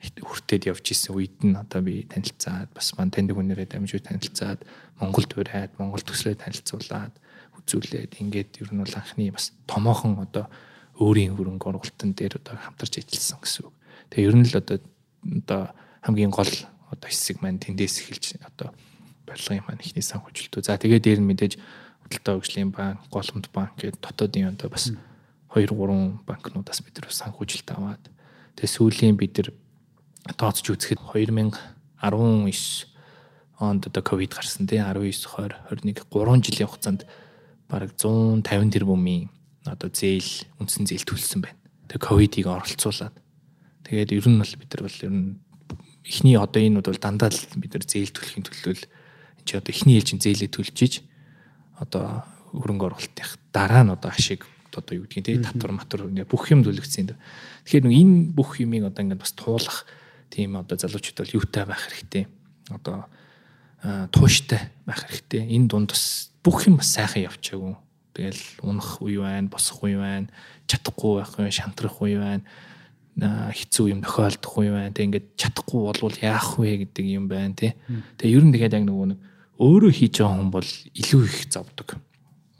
хүртээд 0.00 0.68
явж 0.72 0.86
исэн 0.92 1.12
үед 1.16 1.36
нь 1.44 1.56
одоо 1.56 1.80
би 1.84 2.04
танилцаад 2.08 2.72
бас 2.72 2.96
мань 2.96 3.12
таньдаг 3.12 3.36
хүнээрээ 3.36 3.68
дамжуу 3.68 4.00
танилцаад 4.00 4.64
Монголд 5.00 5.32
ураад 5.36 5.76
Монгол 5.76 6.04
төслөө 6.04 6.40
танилцуулаад 6.40 7.12
үзүүлээд 7.60 8.16
ингээд 8.20 8.64
ер 8.64 8.70
нь 8.72 8.80
бол 8.80 8.96
анхны 8.96 9.28
бас 9.28 9.52
томоохон 9.68 10.24
одоо 10.24 10.48
өөрийн 10.96 11.36
хөрөнгө 11.36 11.68
оруулалтын 11.68 12.16
дээр 12.16 12.40
одоо 12.40 12.56
хамтарч 12.56 13.00
ажилласан 13.00 13.40
гэсэн 13.44 13.62
үг. 13.68 13.74
Тэгээ 14.08 14.28
ер 14.28 14.36
нь 14.36 14.48
л 14.48 14.56
одоо 14.56 14.78
одоо 15.20 15.62
хамгийн 16.00 16.32
гол 16.32 16.52
одоо 16.90 17.08
хэсэг 17.08 17.40
маань 17.40 17.62
тэндээс 17.62 18.04
эхэлж 18.04 18.42
одоо 18.42 18.74
барилгын 19.26 19.64
маань 19.64 19.82
ихний 19.82 20.02
санхүүжилтөө. 20.02 20.60
За 20.66 20.76
тэгээд 20.76 21.06
дээр 21.06 21.20
нь 21.22 21.28
мэдээж 21.30 21.54
хөдөлтөө 22.04 22.34
хөгжлийн 22.42 22.70
банк, 22.74 22.98
голомт 23.14 23.46
банк 23.54 23.78
гэдэг 23.78 24.02
дотоодын 24.02 24.50
одоо 24.52 24.68
бас 24.68 24.90
2 25.54 25.70
3 25.70 26.26
банкнуудаас 26.26 26.82
бид 26.82 26.98
нар 26.98 27.10
санхүүжилт 27.10 27.68
аваад 27.70 28.02
тэгээд 28.58 28.74
сүүлийн 28.74 29.14
бид 29.14 29.38
нар 29.38 29.48
тооцож 30.34 30.66
үзэхэд 30.74 31.00
2019 31.14 31.54
онд 33.60 33.82
одоо 33.86 34.02
ковид 34.02 34.34
гарсан 34.34 34.66
тий 34.66 34.78
19 34.78 35.26
20 35.26 35.54
21 35.70 36.06
3 36.10 36.42
жилийн 36.42 36.68
хугацаанд 36.68 37.02
бараг 37.68 37.94
150 37.94 38.72
тэрбумын 38.72 39.28
одоо 39.68 39.90
зээл 39.92 40.48
үндсэн 40.58 40.88
зээл 40.88 41.04
төлсөн 41.04 41.44
байна. 41.44 41.60
Тэгээ 41.86 42.06
ковидыг 42.06 42.46
оролцуулаад 42.48 43.14
тэгээд 43.84 44.16
ер 44.16 44.26
нь 44.26 44.40
бол 44.40 44.54
бид 44.56 44.70
нар 44.72 44.82
бол 44.88 44.98
ер 45.04 45.12
нь 45.12 45.38
эхний 46.10 46.34
одоо 46.34 46.58
энэ 46.58 46.82
бол 46.82 46.98
дандаа 46.98 47.30
л 47.30 47.38
бид 47.54 47.78
нар 47.78 47.86
зээл 47.86 48.10
төлөхийн 48.10 48.46
төлөө 48.50 48.74
л 48.74 48.82
энэ 48.82 49.46
чи 49.46 49.54
одоо 49.54 49.70
эхний 49.70 49.94
ээлжин 50.02 50.18
зээлээ 50.18 50.50
төлжиж 50.50 51.06
одоо 51.78 52.26
хөрөнгө 52.50 52.86
оруулалтын 52.90 53.30
дараа 53.54 53.82
нь 53.86 53.94
одоо 53.94 54.10
ашиг 54.10 54.42
одоо 54.74 54.94
юу 54.98 55.06
гэдгийг 55.06 55.26
тий 55.26 55.38
татвар 55.38 55.74
матвар 55.74 56.06
бүх 56.26 56.50
юм 56.50 56.62
төлөгдсөн. 56.62 57.14
Тэгэхээр 57.66 57.86
энэ 57.90 58.34
бүх 58.34 58.62
юмыг 58.62 58.86
одоо 58.86 59.02
ингээд 59.02 59.22
бас 59.22 59.34
туулах 59.34 59.86
тийм 60.30 60.54
одоо 60.58 60.78
залуучууд 60.78 61.18
бол 61.18 61.36
юутай 61.42 61.64
байх 61.66 61.82
хэрэгтэй. 61.90 62.24
Одоо 62.70 63.06
тууштай 64.14 64.70
байх 64.86 65.02
хэрэгтэй. 65.06 65.42
Энэ 65.46 65.66
дунд 65.66 65.90
бас 65.90 66.30
бүх 66.42 66.70
юм 66.70 66.78
бас 66.78 66.94
сайхан 66.94 67.26
явчаагүй. 67.26 67.74
Тэгэл 68.14 68.42
унах 68.62 69.02
үе 69.02 69.18
байна, 69.18 69.50
босох 69.50 69.82
үе 69.82 69.98
байна, 69.98 70.30
чадахгүй 70.66 71.22
байх 71.22 71.34
үе, 71.38 71.50
шантрах 71.50 71.98
үе 72.02 72.18
байна 72.18 72.46
хэцүү 73.26 73.86
юм 73.92 74.00
тохиолдох 74.00 74.54
юм 74.64 74.74
байна. 74.78 74.94
Тэг 74.94 75.04
ингээд 75.10 75.26
чадахгүй 75.36 75.80
болвол 75.84 76.16
яах 76.24 76.56
вэ 76.56 76.88
гэдэг 76.88 77.06
юм 77.06 77.28
байна 77.28 77.52
тий. 77.52 77.72
Тэгээ 78.16 78.36
ер 78.36 78.44
нь 78.46 78.54
тэгээд 78.56 78.76
яг 78.80 78.84
нөгөө 78.88 79.06
нэг 79.12 79.18
өөрөө 79.60 79.92
хийж 79.92 80.14
байгаа 80.24 80.36
хүн 80.40 80.50
бол 80.54 80.70
илүү 80.96 81.22
их 81.28 81.38
зовдөг. 81.52 81.88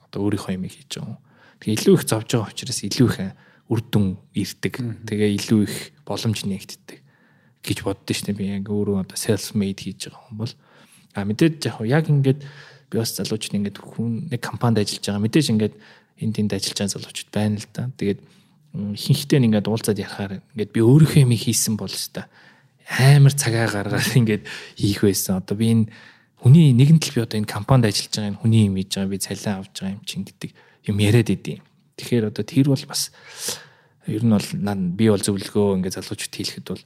Одоо 0.05 0.21
өөрийнхөө 0.29 0.55
юм 0.59 0.65
хийж 0.69 0.91
байгаа 1.01 1.17
хүн. 1.17 1.21
Тэгээ 1.65 1.77
илүү 1.81 1.95
их 1.97 2.05
зовж 2.05 2.29
байгаа 2.29 2.53
учраас 2.53 2.81
илүү 2.85 3.09
их 3.09 3.19
үр 3.71 3.81
дүн 3.81 4.07
ирдэг. 4.37 4.75
Тэгээ 5.09 5.31
илүү 5.41 5.61
их 5.65 5.77
боломж 6.05 6.39
нээгддэг 6.45 6.99
гэж 7.65 7.79
боддоо 7.85 8.15
шүү 8.17 8.27
дээ. 8.33 8.37
Би 8.37 8.45
яг 8.53 8.69
өөрөө 8.69 8.97
одоо 9.05 9.17
self 9.17 9.53
made 9.57 9.81
хийж 9.81 10.09
байгаа 10.09 10.21
хүн 10.29 10.37
бол 10.41 10.53
а 11.15 11.25
мэдээж 11.25 11.69
яг 11.89 12.05
ингээд 12.09 12.41
би 12.91 12.95
бас 12.99 13.15
залуучууд 13.17 13.57
ингээд 13.61 13.79
хүн 13.79 14.29
нэг 14.33 14.41
компанид 14.41 14.83
ажиллаж 14.83 15.05
байгаа. 15.07 15.25
Мэдээж 15.25 15.47
ингээд 15.55 15.75
энд 16.21 16.35
тэнд 16.37 16.53
ажиллаж 16.57 16.79
байгаа 16.79 16.95
залуучууд 16.97 17.31
байна 17.31 17.57
л 17.61 17.69
да. 17.73 17.83
Тэгээд 17.97 18.21
ихэнхдээ 18.75 19.43
ингээд 19.43 19.67
уулзаад 19.67 19.99
ярахаар 19.99 20.33
ингээд 20.55 20.71
би 20.71 20.81
өөрийнхөө 20.81 21.25
юм 21.27 21.35
хийсэн 21.35 21.75
бол 21.75 21.91
өстой 21.91 22.27
амар 22.99 23.35
цагаа 23.35 23.71
гаргаад 23.71 24.15
ингээд 24.19 24.45
хийх 24.79 25.03
байсан. 25.03 25.39
Одоо 25.39 25.57
би 25.57 25.67
энэ 25.71 25.87
хүний 26.43 26.75
нэгэн 26.75 26.99
тал 26.99 27.15
би 27.15 27.23
одоо 27.23 27.39
энэ 27.39 27.51
компанид 27.51 27.91
ажиллаж 27.91 28.11
байгаа 28.11 28.31
энэ 28.35 28.41
хүний 28.43 28.63
юм 28.67 28.75
хийж 28.75 28.91
байгаа 28.99 29.15
би 29.15 29.19
цалин 29.19 29.55
авч 29.63 29.75
байгаа 29.79 29.95
юм 29.95 30.03
чинь 30.03 30.27
гэдэг 30.27 30.51
юм 30.91 30.97
яриад 30.99 31.31
идэв. 31.31 31.63
Тэгэхээр 31.99 32.29
одоо 32.35 32.45
тэр 32.45 32.67
бол 32.67 32.85
бас 32.91 33.03
ер 34.11 34.23
нь 34.27 34.35
бол 34.35 34.49
би 34.99 35.07
бол 35.07 35.23
зөвлөгөө 35.23 35.67
ингээд 35.79 35.97
залуучууд 36.03 36.35
хийлэхэд 36.35 36.67
бол 36.67 36.85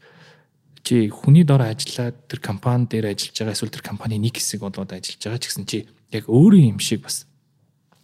чи 0.85 1.09
хүний 1.09 1.45
дор 1.49 1.65
ажиллаад 1.65 2.17
тэр 2.29 2.41
компани 2.45 2.85
дээр 2.85 3.17
ажиллаж 3.17 3.37
байгаа 3.41 3.57
эсвэл 3.57 3.73
тэр 3.73 3.85
компани 3.89 4.21
нэг 4.21 4.37
хэсэг 4.37 4.61
болоод 4.61 4.93
ажиллаж 4.93 5.23
байгаа 5.25 5.41
ч 5.41 5.45
гэсэн 5.49 5.65
чи 5.65 5.79
яг 6.13 6.29
өөрийн 6.29 6.77
юм 6.77 6.81
шиг 6.85 7.09
бас 7.09 7.25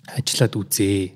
ажиллаад 0.09 0.57
үзээ. 0.57 1.13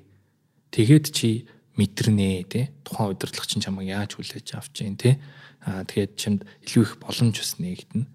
Тэгээд 0.69 1.05
чи 1.09 1.49
мэдэрнэ 1.75 2.47
тий 2.49 2.65
тухайн 2.83 3.13
удирдлагч 3.13 3.49
чинь 3.55 3.63
чамайг 3.63 3.91
яаж 3.91 4.15
хүлээж 4.15 4.47
авч 4.55 4.83
जैन 4.83 4.95
тий 4.95 5.19
аа 5.63 5.83
тэгээд 5.83 6.13
чамд 6.15 6.41
илүү 6.67 6.83
их 6.83 6.93
боломж 6.99 7.35
бас 7.39 7.55
нээгдэнэ 7.59 8.05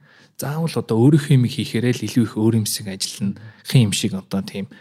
заавал 0.40 0.72
одоо 0.72 0.96
өөрийнхөө 1.04 1.36
юм 1.36 1.44
хийхээрээ 1.44 2.00
л 2.00 2.06
илүү 2.08 2.24
их 2.24 2.34
өөр 2.40 2.64
юмсыг 2.64 2.88
ажиллана. 2.88 3.36
Хин 3.68 3.92
юм 3.92 3.92
шиг 3.92 4.16
одоо 4.16 4.40
тийм 4.40 4.72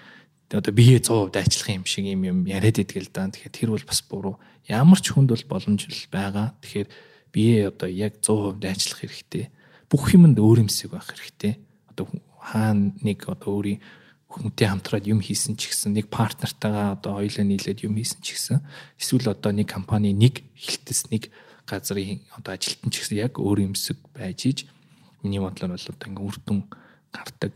одоо 0.48 0.72
бие 0.72 1.04
100% 1.04 1.36
дайчлах 1.36 1.70
юм 1.76 1.86
шиг 1.86 2.08
юм 2.08 2.24
юм 2.24 2.39
яриад 2.48 2.80
идэгэл 2.80 3.12
да. 3.12 3.28
Тэгэхээр 3.28 3.52
тэр 3.52 3.70
бол 3.76 3.84
бас 3.84 4.00
буруу. 4.08 4.36
Ямар 4.72 5.00
ч 5.04 5.12
хүнд 5.12 5.36
бол 5.36 5.46
боломж 5.52 5.84
байгаа. 6.08 6.56
Тэгэхээр 6.63 6.88
бие 7.36 7.68
одоо 7.68 7.89
яг 7.92 8.24
100% 8.24 8.63
дайчлах 8.63 9.00
хэрэгтэй. 9.04 9.52
Бүх 9.92 10.15
юмд 10.15 10.39
өөр 10.39 10.63
юмсыг 10.63 10.96
байх 10.96 11.12
хэрэгтэй. 11.12 11.60
Одоо 11.92 12.08
хаана 12.39 12.96
нэг 13.04 13.28
одоо 13.28 13.60
өөрийн 13.60 13.84
хүнтэй 14.30 14.70
хамтраад 14.70 15.10
юм 15.10 15.20
хийсэн 15.26 15.58
ч 15.58 15.74
гэсэн 15.74 15.98
нэг 15.98 16.13
партнертайгаа 16.13 16.96
одоо 17.02 17.18
хоёулаа 17.18 17.46
нийлээд 17.50 17.84
юм 17.84 17.98
хийсэн 17.98 18.22
ч 18.22 18.38
гэсэн 18.38 18.62
эсвэл 19.02 19.34
одоо 19.34 19.52
нэг 19.52 19.68
компани 19.68 20.13
нэг 20.13 20.46
хилтэс 20.54 21.10
нэг 21.10 21.34
газрын 21.65 22.22
одоо 22.38 22.54
ажилтан 22.54 22.94
ч 22.94 23.02
гэсэн 23.02 23.18
яг 23.18 23.42
өөр 23.42 23.65
юмсэг 23.74 23.98
байж 24.14 24.45
иж 24.45 24.60
миний 25.26 25.41
бодлоор 25.41 25.74
бол 25.74 25.89
одоо 25.89 26.06
ингээ 26.06 26.30
үрдүн 26.30 26.60
гардаг 27.10 27.53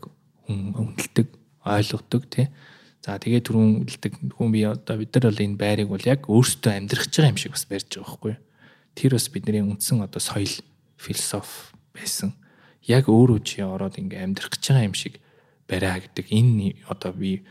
хүн 0.50 0.74
үнэлдэг 0.74 1.28
ойлгодог 1.62 2.22
тий 2.26 2.50
За 3.04 3.20
тэгээ 3.20 3.44
түрүүн 3.44 3.72
үлдэг 3.84 4.12
хүн 4.32 4.48
би 4.48 4.64
одоо 4.64 4.96
бид 4.96 5.12
нар 5.12 5.28
бол 5.28 5.44
энэ 5.44 5.60
байрыг 5.60 5.88
бол 5.92 6.06
яг 6.08 6.24
өөрсдөө 6.24 6.72
амьдрах 6.72 7.12
байгаа 7.12 7.36
юм 7.36 7.36
шиг 7.36 7.52
бас 7.52 7.68
барьж 7.68 8.00
байгаа 8.00 8.08
байхгүй. 8.08 8.34
Тэр 8.96 9.12
бас 9.12 9.28
бидний 9.28 9.60
үндсэн 9.60 10.00
одоо 10.00 10.24
соёл 10.24 10.56
философи 10.96 11.76
байсан. 11.92 12.32
Яг 12.80 13.12
өөрөө 13.12 13.44
чи 13.44 13.60
ороод 13.60 14.00
ингээ 14.00 14.24
амьдрах 14.24 14.56
байгаа 14.56 14.88
юм 14.88 14.96
шиг 14.96 15.20
бариа 15.68 16.00
гэдэг 16.00 16.26
энэ 16.28 16.84
одоо 16.88 17.12
би 17.12 17.44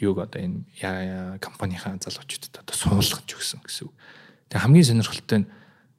юуг 0.00 0.18
одоо 0.18 0.40
энэ 0.42 1.38
компанийнхаа 1.38 1.98
залуучуудад 2.02 2.64
одоо 2.64 2.76
суулгаж 2.76 3.28
өгсөн 3.30 3.62
гэсэн 3.62 3.88
үг. 3.88 3.94
Тэгээ 4.50 4.62
хамгийн 4.64 4.88
сонирхолтой 4.90 5.38
нь 5.42 5.50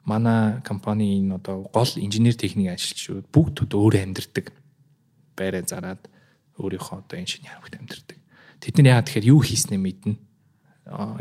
манай 0.06 0.62
компани 0.62 1.18
энэ 1.18 1.40
одоо 1.40 1.66
гол 1.72 1.90
инженер 1.96 2.36
техник 2.38 2.70
ажилчид 2.70 3.26
бүгд 3.34 3.74
өөрөө 3.74 4.02
амьдэрдэг 4.06 4.46
байраа 5.34 5.64
зараад 5.66 6.02
өөрийнхөө 6.62 6.96
одоо 7.02 7.16
энэ 7.18 7.30
шинэ 7.32 7.50
харамгт 7.50 7.76
амьдэрдэг. 7.76 8.18
Тэд 8.62 8.74
нар 8.78 9.02
яагаад 9.02 9.06
тэгэхээр 9.10 9.30
юу 9.34 9.40
хийснээ 9.42 9.80
мэднэ. 9.82 10.14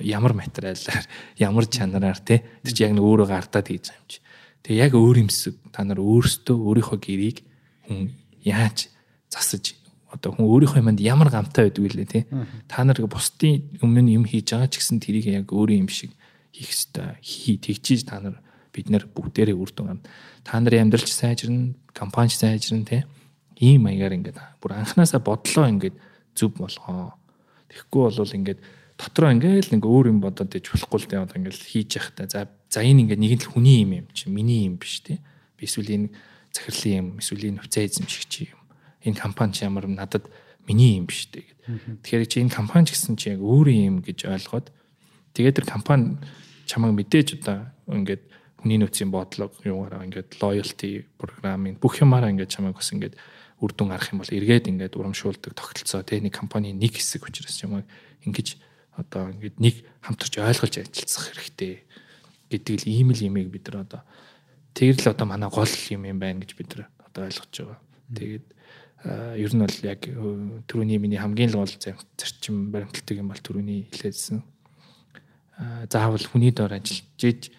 Ямар 0.05 0.37
материалаар, 0.37 1.05
ямар 1.41 1.65
чанараар 1.65 2.19
те 2.21 2.45
тэр 2.61 2.73
чи 2.77 2.85
яг 2.85 2.93
нэг 2.93 3.03
өөрөө 3.03 3.27
гардаад 3.27 3.65
хийж 3.65 3.89
байгаа 3.89 3.97
юм 3.97 4.07
чи. 4.07 4.19
Тэгээ 4.61 4.83
яг 4.85 4.93
өөр 4.93 5.17
юмсэг 5.25 5.55
та 5.73 5.81
нар 5.81 5.99
өөрсдөө 5.99 6.53
өөрийнхөө 6.53 6.99
гэрийг 7.01 7.37
хүн 7.89 8.13
яаж 8.45 8.93
засаж 9.33 9.73
одоо 10.15 10.31
хүн 10.31 10.47
өөрийнхөө 10.47 10.79
юмд 10.79 11.03
ямар 11.03 11.29
гамтай 11.29 11.67
байдгүй 11.67 11.91
лээ 11.91 12.07
тий. 12.07 12.23
Та 12.71 12.87
нар 12.87 12.95
бусдын 13.03 13.67
өмнө 13.83 14.15
юм 14.15 14.23
хийж 14.23 14.55
байгаа 14.55 14.71
ч 14.71 14.79
гэсэн 14.79 15.03
тэрийг 15.03 15.27
яг 15.27 15.51
өөрийн 15.51 15.85
юм 15.85 15.91
шиг 15.91 16.15
хийх 16.55 16.71
ёстой. 16.71 17.19
Хий 17.19 17.59
тэгчиж 17.59 18.07
та 18.07 18.23
нар 18.23 18.39
бид 18.71 18.87
нэр 18.87 19.11
бүгдээрээ 19.11 19.55
үр 19.55 19.71
дүн 19.75 19.99
авна. 19.99 20.07
Та 20.47 20.59
нарын 20.59 20.87
амьдралч 20.87 21.11
сайжирна, 21.11 21.75
компани 21.91 22.31
сайжирна 22.31 22.87
тий. 22.87 23.03
Ийм 23.59 23.87
маягаар 23.87 24.15
ингээд 24.15 24.39
бүр 24.63 24.79
анханасаа 24.79 25.19
бодлоо 25.19 25.67
ингээд 25.67 25.95
зүв 26.35 26.55
болгоо. 26.55 27.15
Тэгэхгүй 27.71 28.01
бол 28.07 28.37
ингээд 28.39 28.59
дотроо 28.95 29.31
ингээл 29.35 29.75
нэг 29.75 29.83
өөр 29.83 30.15
юм 30.15 30.19
бодоод 30.23 30.55
иж 30.55 30.71
болохгүй 30.71 30.99
л 31.03 31.07
дээ 31.11 31.23
одоо 31.27 31.37
ингээл 31.39 31.59
хийж 31.59 31.99
явахтаа 31.99 32.27
за 32.31 32.47
за 32.71 32.79
энэ 32.83 33.03
ингээд 33.07 33.19
нэг 33.19 33.31
л 33.43 33.51
хүний 33.51 33.83
юм 33.83 33.91
юм 34.03 34.07
чи 34.15 34.31
миний 34.31 34.67
юм 34.67 34.79
биш 34.79 35.03
тий. 35.03 35.19
Би 35.59 35.67
эсвэл 35.67 35.91
энэ 35.91 36.07
захирлын 36.55 36.95
юм 36.95 37.07
эсвэл 37.19 37.47
энэ 37.51 37.59
хувьцаа 37.59 37.83
эзэмшигч 37.83 38.51
юм 38.51 38.64
энэ 39.05 39.21
компани 39.21 39.53
ч 39.53 39.63
ямар 39.63 39.87
надад 39.87 40.27
миний 40.67 40.97
юм 40.97 41.05
биш 41.05 41.29
дээ 41.29 41.45
гэд. 41.45 41.59
Тэгэхээр 42.03 42.25
чи 42.25 42.37
энэ 42.41 42.53
компани 42.53 42.89
ч 42.89 42.97
гэсэн 42.97 43.15
чи 43.15 43.31
яг 43.31 43.41
өөрийн 43.41 43.85
юм 43.85 43.97
гэж 44.01 44.25
ойлгоод 44.25 44.73
тэгээд 45.37 45.57
тэр 45.61 45.67
компани 45.69 46.17
чамайг 46.65 46.97
мэдээж 46.97 47.45
одоо 47.45 47.69
ингээд 47.85 48.23
хүний 48.59 48.81
нөөцийн 48.81 49.13
бодлого 49.13 49.53
юугаараа 49.61 50.05
ингээд 50.09 50.41
loyalty 50.41 51.05
програмын 51.21 51.77
бүх 51.77 52.01
юмараа 52.01 52.33
ингээд 52.33 52.49
чамайг 52.49 52.73
бас 52.73 52.89
ингээд 52.89 53.13
үр 53.61 53.71
дүн 53.71 53.93
гарах 53.93 54.09
юм 54.09 54.25
бол 54.25 54.33
эргээд 54.33 54.69
ингээд 54.73 54.97
урамшуулдаг 54.97 55.53
тогтолцоо 55.53 56.01
тий 56.01 56.19
нэг 56.19 56.33
компани 56.33 56.73
нэг 56.73 56.97
хэсэг 56.97 57.29
учраас 57.29 57.61
чамайг 57.61 57.85
ингэж 58.25 58.57
одоо 58.97 59.29
ингээд 59.31 59.61
нэг 59.61 59.75
хамтарч 60.01 60.33
ойлгож 60.41 60.73
ажиллах 60.81 61.25
хэрэгтэй 61.29 61.85
гэдэг 62.49 62.75
л 62.83 62.89
ийм 62.89 63.09
л 63.13 63.21
юмыг 63.21 63.53
бид 63.53 63.69
нар 63.69 63.85
одоо 63.85 64.01
тэр 64.73 64.97
л 64.97 65.13
одоо 65.13 65.25
манай 65.29 65.49
гол 65.53 65.69
юм 65.93 66.03
юм 66.09 66.17
байна 66.19 66.41
гэж 66.41 66.51
бид 66.57 66.69
нар 66.73 66.89
одоо 67.05 67.29
ойлгож 67.29 67.53
байгаа. 67.53 67.79
Тэгээд 68.11 68.45
ер 69.05 69.51
нь 69.53 69.61
бол 69.61 69.77
яг 69.85 70.01
түрүүний 70.65 70.97
миний 70.97 71.21
хамгийн 71.21 71.53
л 71.53 71.61
гол 71.61 71.69
зарчим 71.69 72.73
баримталдаг 72.73 73.17
юм 73.21 73.29
бол 73.29 73.41
түрүүний 73.41 73.85
хэлээдсэн. 73.93 74.41
Заавал 75.89 76.25
хүний 76.25 76.49
доор 76.49 76.73
ажиллаж 76.73 77.53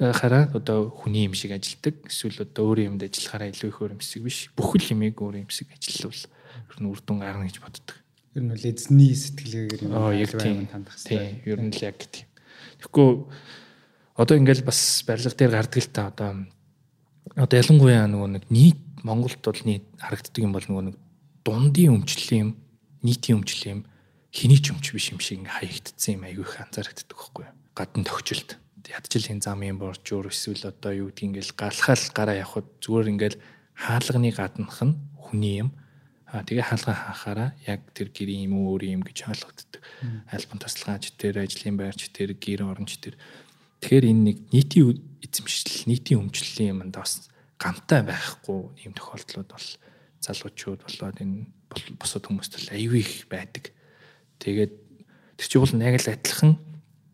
хараа 0.00 0.48
одоо 0.52 0.92
хүний 0.92 1.24
юм 1.24 1.34
шиг 1.34 1.52
ажилдаг 1.56 2.04
эсвэл 2.08 2.44
одоо 2.44 2.72
өөрийн 2.72 2.96
юмд 2.96 3.04
ажиллахаараа 3.04 3.48
илүү 3.52 3.68
их 3.68 3.80
өөр 3.80 3.94
юмсэг 3.96 4.20
биш 4.24 4.38
бүхэл 4.56 4.92
юмыг 4.96 5.16
өөр 5.20 5.44
юмсэг 5.44 5.72
ажиллавал 5.76 6.24
ер 6.68 6.78
нь 6.80 6.88
үр 6.88 7.00
дүн 7.04 7.18
гарна 7.20 7.44
гэж 7.44 7.60
боддог. 7.60 7.96
Ер 8.36 8.42
нь 8.44 8.52
бол 8.52 8.64
эзний 8.64 9.12
сэтгэлгээгээр 9.16 9.82
юм 9.88 9.92
тийм 10.40 10.68
хандах 10.72 10.96
хэрэгтэй. 11.00 11.40
Тийм 11.44 11.48
ер 11.48 11.60
нь 11.64 11.72
л 11.72 11.84
яг 11.84 11.98
тийм. 12.08 12.28
Тэгэхгүй 12.80 13.08
одоо 14.16 14.34
ингээл 14.36 14.68
бас 14.68 14.80
барилга 15.04 15.36
дээр 15.36 15.52
гардаг 15.52 15.80
л 15.80 15.92
та 15.92 16.02
одоо 16.08 16.30
одоо 17.36 17.56
ялангуяа 17.60 18.08
нөгөө 18.08 18.30
нэг 18.40 18.44
нийт 18.48 18.80
Монголд 19.02 19.40
бол 19.44 19.62
нийт 19.64 19.84
харагддаг 19.98 20.42
юм 20.42 20.52
бол 20.52 20.66
нөгөө 20.66 20.84
нэг 20.90 20.96
дундын 21.44 22.00
өмчлөлийн 22.00 22.42
юм, 22.44 22.50
нийтийн 23.02 23.40
өмчлөлийн 23.40 23.76
юм, 23.80 23.82
хэний 24.30 24.60
ч 24.60 24.72
өмч 24.72 24.86
биш 24.92 25.10
юм 25.12 25.20
шиг 25.20 25.42
ингээ 25.42 25.56
хаягдцсан 25.56 26.14
юм 26.20 26.24
айгүй 26.28 26.44
их 26.44 26.56
анзаарэгддэг 26.60 27.16
байхгүй 27.16 27.44
юу? 27.48 27.54
Гадна 27.74 28.04
төгчлөлт. 28.04 28.50
Ядчилын 28.90 29.40
замын 29.40 29.78
боржуур 29.78 30.28
эсвэл 30.28 30.68
одоо 30.68 30.92
юу 30.92 31.08
гэдгийг 31.14 31.40
ингээл 31.40 31.54
галхаал 31.54 32.04
гараа 32.10 32.36
явхад 32.42 32.66
зүгээр 32.82 33.10
ингээл 33.14 33.38
хаалганы 33.74 34.30
гаднах 34.34 34.80
нь 34.82 34.98
хүний 35.14 35.62
юм. 35.62 35.70
Аа 36.26 36.42
тэгээ 36.42 36.66
хаалга 36.66 36.94
хаахаараа 36.94 37.50
яг 37.66 37.86
тэр 37.94 38.10
гэрийн 38.10 38.50
юм 38.50 38.66
өөр 38.66 38.82
юм 38.90 39.02
гэж 39.06 39.30
ойлгогддог. 39.30 39.82
Альбан 40.30 40.58
тасалгаач 40.58 41.14
тэр 41.14 41.38
ажлын 41.38 41.78
байрч 41.78 42.10
тэр 42.10 42.34
гэр 42.34 42.66
оронч 42.66 42.98
тэр 42.98 43.14
Тэгэхээр 43.80 44.12
энэ 44.12 44.24
нэг 44.28 44.38
нийтийн 44.52 45.00
эзэмшил, 45.24 45.88
нийтийн 45.88 46.20
өмчлөлийн 46.20 46.76
юмд 46.76 46.92
бас 47.00 47.29
гамтай 47.60 48.00
байхгүй 48.02 48.72
ийм 48.80 48.96
тохиолдлууд 48.96 49.50
бол 49.52 49.68
залуучууд 50.24 50.80
болоод 50.88 51.20
энэ 51.20 51.44
бусад 52.00 52.24
хүмүүст 52.24 52.56
бол 52.56 52.68
аюу 52.72 52.96
их 52.96 53.28
байдаг. 53.28 53.70
Тэгээд 54.40 54.72
тэр 55.36 55.46
чинь 55.46 55.60
бол 55.60 55.84
яг 55.84 56.00
л 56.00 56.12
адилхан 56.16 56.52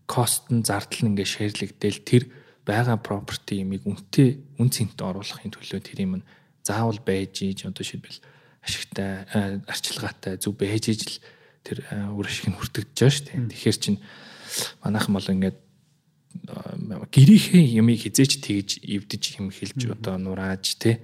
кост 0.07 0.47
нь 0.55 0.63
зардал 0.63 1.03
нь 1.03 1.11
ингээ 1.13 1.27
шеэрлэгдээл 1.27 2.01
тэр 2.07 2.23
байгаа 2.63 2.99
property 3.03 3.63
юмыг 3.67 3.83
үнэтэй 3.87 4.59
үн 4.63 4.71
цэнт 4.71 4.99
оруулахын 5.03 5.51
төлөө 5.51 5.83
тэр 5.83 6.07
юм 6.07 6.23
нь 6.23 6.27
заавал 6.63 6.99
байж 7.03 7.43
ийж 7.43 7.67
одоо 7.67 7.83
шийдвэл 7.83 8.23
ашигтай 8.63 9.27
арчилгаатай 9.67 10.39
зөв 10.39 10.55
байж 10.55 10.91
ийж 10.91 11.03
л 11.07 11.19
тэр 11.67 11.79
үр 12.15 12.27
ашиг 12.27 12.51
нь 12.51 12.59
хүртэгдэж 12.59 12.95
байгаа 12.95 13.15
шүү 13.15 13.27
дээ. 13.27 13.51
Тэгэхээр 13.51 13.79
чин 13.83 13.97
манайхан 14.83 15.15
бол 15.15 15.31
ингээд 15.31 15.59
гэрийнхээ 16.45 17.65
ямыг 17.81 18.03
хизээч 18.03 18.41
тэгж 18.43 18.71
эвдэж 18.85 19.23
юм 19.41 19.49
хэлж 19.51 19.93
одоо 19.93 20.17
нурааж 20.19 20.77
те 20.81 21.01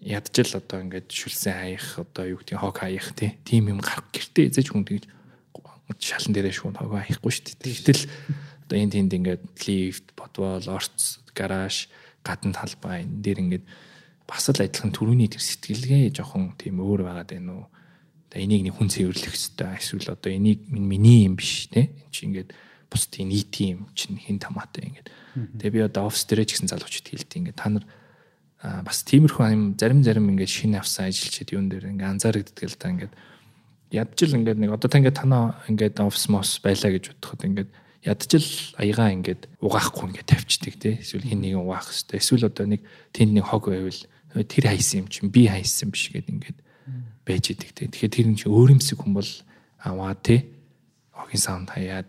ядчил 0.00 0.52
одоо 0.54 0.86
ингээд 0.86 1.10
шүлсэн 1.10 1.52
хаях 1.52 1.86
одоо 1.98 2.24
юу 2.30 2.38
гэдэг 2.38 2.58
хог 2.58 2.78
хаях 2.78 3.10
те 3.18 3.38
тийм 3.42 3.74
юм 3.74 3.82
гарах 3.82 4.06
гэртээ 4.14 4.50
эзэж 4.54 4.70
хүн 4.70 4.86
тэгж 4.86 5.04
шалан 5.98 6.32
дээрээ 6.36 6.54
шүүн 6.54 6.76
хог 6.78 6.92
хаяхгүй 6.92 7.32
шүү 7.32 7.44
дээ. 7.48 7.58
Тэгтэл 7.64 8.02
одоо 8.68 8.76
энэ 8.76 8.92
тэнд 8.94 9.12
ингээд 9.16 9.42
лифт 9.64 10.06
бодвол 10.12 10.66
орц 10.68 11.24
гараж 11.32 11.88
гадна 12.22 12.52
талбай 12.52 13.08
энэ 13.08 13.18
дээр 13.24 13.38
ингээд 13.42 13.64
бас 14.28 14.44
л 14.52 14.60
адилхан 14.60 14.92
төрөний 14.92 15.32
тэр 15.32 15.40
сэтгэлгээ 15.40 16.12
жоохон 16.12 16.52
тийм 16.60 16.84
өөр 16.84 17.08
байгаад 17.08 17.32
байна 17.32 17.64
уу? 17.64 17.66
Одоо 18.28 18.38
энийг 18.44 18.62
нэг 18.68 18.76
хүн 18.76 18.92
цэвэрлэх 18.92 19.32
хэрэгтэй 19.32 19.72
эсвэл 19.80 20.12
одоо 20.12 20.30
энийг 20.30 20.68
миний 20.68 21.24
юм 21.24 21.40
биш 21.40 21.72
те 21.72 21.88
энэ 21.88 22.12
чи 22.12 22.28
ингээд 22.28 22.52
бусдын 22.90 23.28
нийтийн 23.28 23.78
юм 23.78 23.82
чинь 23.94 24.18
хин 24.18 24.40
тамаатай 24.40 24.88
ингээд. 24.88 25.08
Тэгээ 25.60 25.74
би 25.76 25.80
одоо 25.84 26.08
офс 26.08 26.24
дээр 26.24 26.44
ч 26.48 26.56
гэсэн 26.56 26.72
залуучууд 26.72 27.08
хэлдэг 27.08 27.38
ингээд. 27.38 27.60
Та 27.60 27.68
нар 27.68 27.84
бас 28.58 29.04
тиймэрхүү 29.06 29.44
юм 29.52 29.64
зарим 29.78 30.02
зарим 30.02 30.26
ингээд 30.32 30.50
шинэ 30.50 30.80
авсан 30.82 31.06
ажилчид 31.06 31.52
юун 31.54 31.68
дээр 31.68 31.94
ингээд 31.94 32.12
анзаарэгддэг 32.18 32.66
л 32.66 32.80
та 32.80 32.90
ингээд. 32.90 33.14
Ядчил 33.94 34.34
ингээд 34.34 34.58
нэг 34.58 34.70
одоо 34.74 34.88
та 34.90 34.98
ингээд 34.98 35.20
танаа 35.20 35.60
ингээд 35.70 36.00
офс 36.02 36.26
мос 36.26 36.58
байлаа 36.58 36.90
гэж 36.90 37.14
бодоход 37.14 37.44
ингээд 37.44 37.70
ядчил 38.02 38.48
аягаа 38.80 39.14
ингээд 39.14 39.46
угаахгүй 39.62 40.10
ингээд 40.10 40.28
тавьчдаг 40.32 40.74
те. 40.80 40.98
Эсвэл 40.98 41.28
хин 41.28 41.40
нэг 41.44 41.54
угаах 41.54 41.86
хэвээр 41.86 42.18
эсвэл 42.18 42.48
одоо 42.50 42.66
нэг 42.66 42.82
тэнд 43.14 43.32
нэг 43.36 43.46
хог 43.46 43.70
байвал 43.70 44.00
тэр 44.34 44.64
хайсан 44.74 45.06
юм 45.06 45.08
чинь 45.08 45.30
би 45.30 45.46
хайсан 45.46 45.94
биш 45.94 46.10
гэд 46.10 46.26
ингээд 46.26 46.58
байж 47.22 47.44
идэг 47.52 47.70
те. 47.76 47.86
Тэгэхээр 47.86 48.12
тэр 48.12 48.28
нь 48.32 48.38
чи 48.38 48.46
өөрөмсөг 48.50 48.98
хүн 48.98 49.14
бол 49.14 49.30
аваа 49.78 50.18
те. 50.18 50.50
Хогийн 51.14 51.42
саунд 51.42 51.70
хаяад 51.70 52.08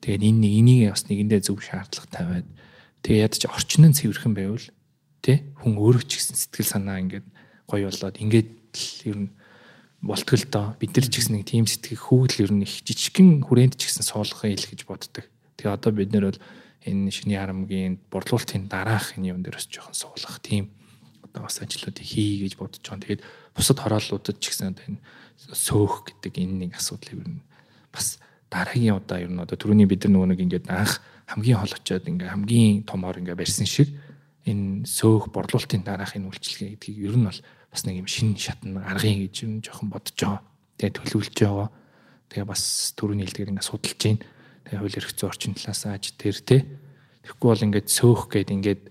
Тэгээд 0.00 0.22
энэ 0.22 0.40
нэг 0.42 0.52
энийг 0.60 0.82
бас 0.92 1.04
нэгэндээ 1.08 1.40
зөв 1.46 1.58
шаардлага 1.62 2.08
тавиад 2.12 2.48
тэгээд 3.02 3.24
ядч 3.26 3.42
орчин 3.48 3.90
нь 3.90 3.96
цэвэрхэн 3.96 4.34
байвал 4.36 4.66
тий 5.22 5.42
хүн 5.62 5.74
өөрөө 5.80 6.04
ч 6.06 6.20
гэсэн 6.20 6.36
сэтгэл 6.36 6.72
санаа 6.76 7.00
ингээд 7.02 7.26
гоё 7.66 7.90
болоод 7.90 8.16
ингээд 8.20 8.50
л 8.50 8.88
ер 9.10 9.18
нь 9.26 9.30
болтгол 10.02 10.44
доо 10.52 10.66
бид 10.78 10.92
нар 10.94 11.06
ч 11.08 11.14
гэсэн 11.18 11.34
нэг 11.40 11.44
тийм 11.48 11.66
сэтгэх 11.66 12.02
хүүгэл 12.06 12.44
ер 12.46 12.52
нь 12.54 12.62
их 12.62 12.84
жижигхэн 12.86 13.42
хүрээнд 13.42 13.74
ч 13.74 13.90
гэсэн 13.90 14.04
суулгахын 14.06 14.54
ил 14.54 14.68
гэж 14.70 14.80
боддог. 14.86 15.24
Тэгээ 15.58 15.74
одоо 15.74 15.90
бид 15.90 16.12
нэр 16.12 16.30
бол 16.30 16.40
энэ 16.86 17.10
шиний 17.10 17.38
харамгийн 17.40 17.98
борлуулалтын 18.12 18.70
дараах 18.70 19.18
энэ 19.18 19.34
юм 19.34 19.42
дээр 19.42 19.58
бас 19.58 19.66
жоохон 19.66 19.96
суулгах 19.96 20.38
тийм 20.44 20.70
одоо 21.24 21.48
бас 21.48 21.58
ажлуудыг 21.58 22.06
хий 22.06 22.46
гэж 22.46 22.54
бодож 22.54 22.84
байгаа. 22.84 23.02
Тэгээд 23.02 23.22
бусад 23.56 23.78
хорооллуудад 23.82 24.36
ч 24.38 24.54
гэсэн 24.54 24.76
одоо 24.76 24.84
энэ 24.86 25.00
сөөх 25.50 25.94
гэдэг 26.06 26.34
энэ 26.38 26.54
нэг 26.68 26.72
асуудал 26.78 27.18
ер 27.18 27.26
нь 27.26 27.42
бас 27.90 28.20
дараагийн 28.50 28.96
удаа 28.96 29.18
ер 29.20 29.30
нь 29.30 29.42
одоо 29.42 29.58
түрүүний 29.58 29.88
бид 29.90 30.06
нар 30.06 30.12
нөгөө 30.14 30.28
нэг 30.30 30.40
ингээд 30.46 30.66
анх 30.70 31.02
хамгийн 31.26 31.58
хол 31.58 31.74
очоод 31.74 32.06
ингээ 32.06 32.30
хамгийн 32.30 32.86
томоор 32.86 33.18
ингээ 33.18 33.34
барьсан 33.34 33.66
шиг 33.66 33.90
энэ 34.46 34.86
сөөх 34.86 35.34
борлуулалтын 35.34 35.82
дараахын 35.82 36.30
үйлчилгээ 36.30 36.78
гэдгийг 36.78 36.98
ер 37.10 37.16
нь 37.18 37.26
бол 37.26 37.40
бас 37.74 37.82
нэг 37.82 38.06
юм 38.06 38.06
шин 38.06 38.38
шатн 38.38 38.78
аргын 38.78 39.26
гэж 39.26 39.34
ер 39.42 39.50
нь 39.50 39.64
жоохон 39.66 39.90
бодож 39.90 40.14
байгаа. 40.14 40.40
Тэгээ 40.78 40.94
төлөвлөж 40.94 41.34
байгаа. 41.42 41.68
Тэгээ 42.30 42.46
бас 42.46 42.62
түрүүний 42.94 43.26
хэлдгээр 43.26 43.50
ингээ 43.50 43.66
судалж 43.66 43.98
байна. 43.98 44.22
Тэгээ 44.70 44.78
хууль 44.78 44.98
эрх 45.02 45.10
зүйн 45.18 45.30
орчин 45.34 45.54
талаас 45.58 45.82
аж 45.90 46.04
тэр 46.14 46.36
те. 46.46 46.56
Тэгэхгүй 47.26 47.48
бол 47.50 47.66
ингээд 47.66 47.88
сөөх 47.90 48.30
гэд 48.30 48.54
ингээд 48.54 48.82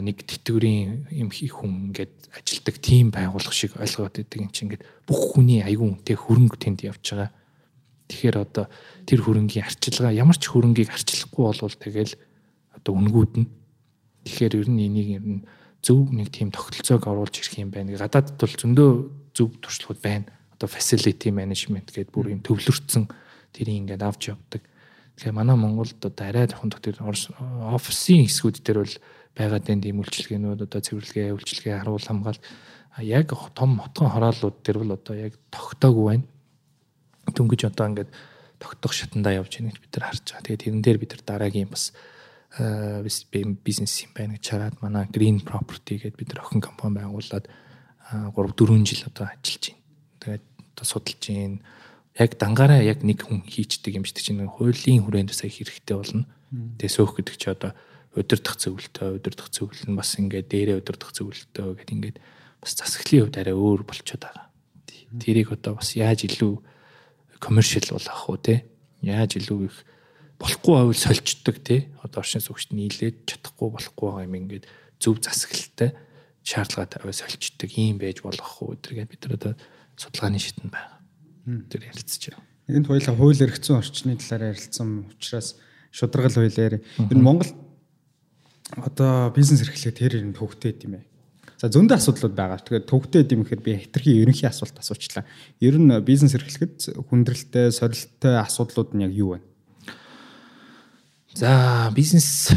нэг 0.00 0.16
тэтгэврийн 0.24 1.12
юм 1.12 1.28
хийх 1.28 1.60
хүн 1.60 1.92
ингээд 1.92 2.14
ажилдаг 2.32 2.76
тим 2.80 3.12
байгуулах 3.12 3.52
шиг 3.52 3.76
ойлгоод 3.76 4.16
байдаг 4.16 4.40
юм 4.40 4.48
чинь 4.48 4.72
ингээд 4.72 4.84
бүх 5.04 5.36
хүний 5.36 5.60
аягүй 5.60 5.88
үнэтэй 5.92 6.16
хөрөнгө 6.16 6.56
тэнд 6.56 6.88
явж 6.88 7.04
байгаа 7.04 7.30
Тэгэхээр 8.10 8.36
одоо 8.42 8.66
тэр 9.06 9.22
хөрөнгийн 9.22 9.64
арчилгаа 9.70 10.10
ямар 10.10 10.34
ч 10.34 10.50
хөрөнгийг 10.50 10.90
арчлахгүй 10.90 11.42
болвол 11.46 11.76
тэгэл 11.78 12.18
одоо 12.74 12.92
үнгүүд 12.98 13.32
нь 13.38 13.48
тэгэхээр 14.26 14.58
ер 14.58 14.68
нь 14.68 14.82
энийг 14.82 15.08
ер 15.14 15.26
нь 15.30 15.40
зөв 15.78 16.10
нэг 16.10 16.34
тийм 16.34 16.50
тогтолцоог 16.50 17.06
оруулж 17.06 17.38
ирэх 17.38 17.62
юм 17.62 17.70
байна. 17.70 17.94
Гадаадд 17.94 18.34
бол 18.34 18.50
зөндөө 18.50 18.90
зөв 19.32 19.48
туршлагууд 19.62 20.00
байна. 20.02 20.26
Одоо 20.58 20.68
facility 20.68 21.30
management 21.30 21.94
гэдэг 21.94 22.12
бүр 22.12 22.34
юм 22.36 22.42
төвлөрсөн 22.44 23.08
тэрийг 23.54 23.88
ингээд 23.88 24.02
авч 24.04 24.34
явдаг. 24.34 24.60
Тэгэхээр 25.16 25.38
манай 25.38 25.56
Монголд 25.56 25.96
одоо 26.04 26.26
арай 26.26 26.50
жоохон 26.50 26.74
тэр 26.74 27.00
офисын 27.00 28.28
хэсгүүд 28.28 28.60
дээр 28.60 28.78
бол 28.84 28.96
байгаад 29.38 29.70
энэ 29.72 29.84
тийм 29.88 30.00
үйлчлэгээнүүд 30.04 30.60
одоо 30.68 30.80
цэвэрлэгээ, 30.80 31.32
үйлчлэгээ 31.32 31.76
харуул 31.80 32.04
хамгаалалт 32.04 32.44
яг 33.00 33.32
том 33.54 33.78
хотгон 33.80 34.10
хорооллууд 34.10 34.56
дээр 34.60 34.78
бол 34.84 34.92
одоо 34.98 35.14
яг 35.16 35.34
тогтоогүй 35.48 36.04
байна. 36.12 36.24
Дөнгөж 37.28 37.68
одоо 37.68 37.86
ингээд 37.92 38.10
тогтох 38.60 38.92
шатандаа 38.92 39.40
явж 39.40 39.60
байгааг 39.60 39.80
бид 39.80 39.92
нар 39.96 40.06
харж 40.08 40.24
байгаа. 40.24 40.44
Тэгээд 40.46 40.62
тэрэн 40.64 40.82
дээр 40.84 40.98
бид 41.00 41.12
нар 41.16 41.22
дараагийн 41.24 41.68
бас 41.68 41.92
бизнес 43.64 43.94
юм 44.04 44.10
байна 44.16 44.36
гэж 44.36 44.44
хараад 44.50 44.76
манай 44.82 45.06
Green 45.08 45.38
Property 45.40 46.00
гэдэг 46.00 46.16
бид 46.16 46.30
нар 46.34 46.44
охин 46.44 46.60
компани 46.60 46.98
байгуулад 46.98 47.46
3 48.10 48.34
4 48.34 48.84
жил 48.84 49.02
одоо 49.06 49.30
ажиллаж 49.30 49.64
байна. 49.70 49.82
Тэгээд 50.18 50.44
одоо 50.74 50.86
судалж 50.86 51.22
байна. 51.30 51.58
Яг 52.18 52.30
дангаараа 52.36 52.82
яг 52.82 53.06
нэг 53.06 53.22
хүн 53.22 53.46
хийчдэг 53.46 53.94
юм 53.94 54.04
шиг 54.04 54.18
чинь 54.18 54.42
хуулийн 54.44 55.06
хүрээнд 55.06 55.30
сая 55.30 55.48
хэрэгтэй 55.48 55.96
болно. 55.96 56.26
Тэгээ 56.50 56.90
сөөх 56.90 57.22
гэдэг 57.22 57.36
чи 57.38 57.48
одоо 57.54 57.72
удирдах 58.18 58.58
зөвлөлтөө, 58.58 59.22
удирдах 59.22 59.48
зөвлөл 59.54 59.86
нь 59.86 59.94
бас 59.94 60.18
ингээд 60.18 60.50
дээрээ 60.50 60.80
удирдах 60.82 61.14
зөвлөлтөө 61.14 61.78
гэдэг 61.78 61.94
ингээд 61.94 62.18
бас 62.58 62.74
засаглалын 62.74 63.30
хувьд 63.30 63.38
арай 63.38 63.54
өөр 63.54 63.86
болчиход 63.86 64.26
байгаа. 64.26 64.50
Тэрийг 65.22 65.54
одоо 65.54 65.78
бас 65.78 65.94
яаж 65.94 66.26
илүү 66.26 66.58
коммершил 67.40 67.88
болгох 67.90 68.28
уу 68.28 68.38
те? 68.38 68.64
Яаж 69.00 69.40
илүү 69.40 69.60
их 69.66 69.76
болохгүй 70.38 70.72
байвал 70.76 70.94
сольждаг 70.94 71.56
те? 71.64 71.88
Одоо 72.04 72.20
оршин 72.20 72.44
суугчд 72.44 72.76
нийлээд 72.76 73.24
чадахгүй 73.26 73.68
болохгүй 73.72 74.06
байгаа 74.06 74.28
юм 74.28 74.36
ингээд 74.36 74.68
зөв 75.00 75.18
засаглалтай 75.24 75.96
шаардлага 76.44 77.00
тавиа 77.00 77.16
сольждаг 77.16 77.70
юм 77.74 77.98
байж 77.98 78.20
болох 78.20 78.52
уу 78.60 78.76
гэдэргээд 78.76 79.10
бид 79.10 79.22
нар 79.24 79.34
одоо 79.40 79.52
судалгааны 79.96 80.38
шитэн 80.38 80.68
байгаа. 80.68 81.00
Тэр 81.72 81.88
ярилцж 81.88 82.22
байгаа. 82.28 82.44
Энд 82.68 82.86
хоёлаа 82.86 83.14
хууль 83.16 83.42
эрх 83.42 83.58
зүйн 83.58 83.80
орчны 83.80 84.16
талаар 84.20 84.54
ярилцсан 84.54 85.10
учраас 85.10 85.56
шударгал 85.90 86.36
хуулиар 86.38 86.80
энэ 87.10 87.24
Монгол 87.24 87.50
одоо 88.76 89.32
бизнес 89.34 89.64
эрхлэх 89.64 89.96
тэр 89.96 90.22
юм 90.22 90.32
төвхтэй 90.32 90.76
юм 90.86 91.02
ээ. 91.02 91.04
За 91.60 91.68
зөндөө 91.68 92.00
асуудлууд 92.00 92.32
байгаа. 92.32 92.56
Тэгэхээр 92.64 92.88
төвхтэй 92.88 93.28
юм 93.36 93.44
гэхээр 93.44 93.60
би 93.60 93.72
хэтэрхий 93.84 94.24
ерөнхий 94.24 94.48
асуулт 94.48 94.80
асуучлаа. 94.80 95.28
Ер 95.60 95.76
нь 95.76 95.92
бизнес 96.00 96.32
эрхлэхэд 96.32 97.04
хүндрэлтэй, 97.12 97.68
сорилттой 97.68 98.40
асуудлууд 98.40 98.96
нь 98.96 99.04
яг 99.04 99.12
юу 99.12 99.36
вэ? 99.36 99.44
За 101.36 101.92
бизнес 101.92 102.48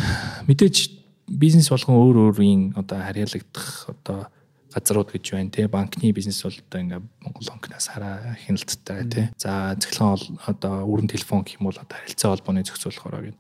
мэдээж 0.48 1.04
бизнес 1.28 1.68
болгон 1.68 2.00
өөр 2.00 2.18
өөрийн 2.32 2.62
одоо 2.80 3.04
харьяалагдах 3.04 3.92
одоо 3.92 4.32
газрууд 4.72 5.12
гэж 5.12 5.36
байна 5.36 5.52
тий 5.52 5.68
банкны 5.68 6.12
бизнес 6.16 6.42
бол 6.44 6.56
одоо 6.56 6.80
ингээ 6.82 7.02
Монгол 7.22 7.48
банкнаас 7.52 7.88
хараа 7.92 8.40
хяналттай 8.40 9.04
тий 9.12 9.26
за 9.38 9.76
цэглэн 9.78 10.40
одоо 10.48 10.88
өрн 10.88 11.08
телефон 11.08 11.44
гэх 11.44 11.62
юм 11.62 11.70
бол 11.70 11.78
одоо 11.78 11.98
харилцаа 12.00 12.34
холбооны 12.34 12.66
зохицуулах 12.66 13.06
ороо 13.06 13.22
гэнэ 13.30 13.40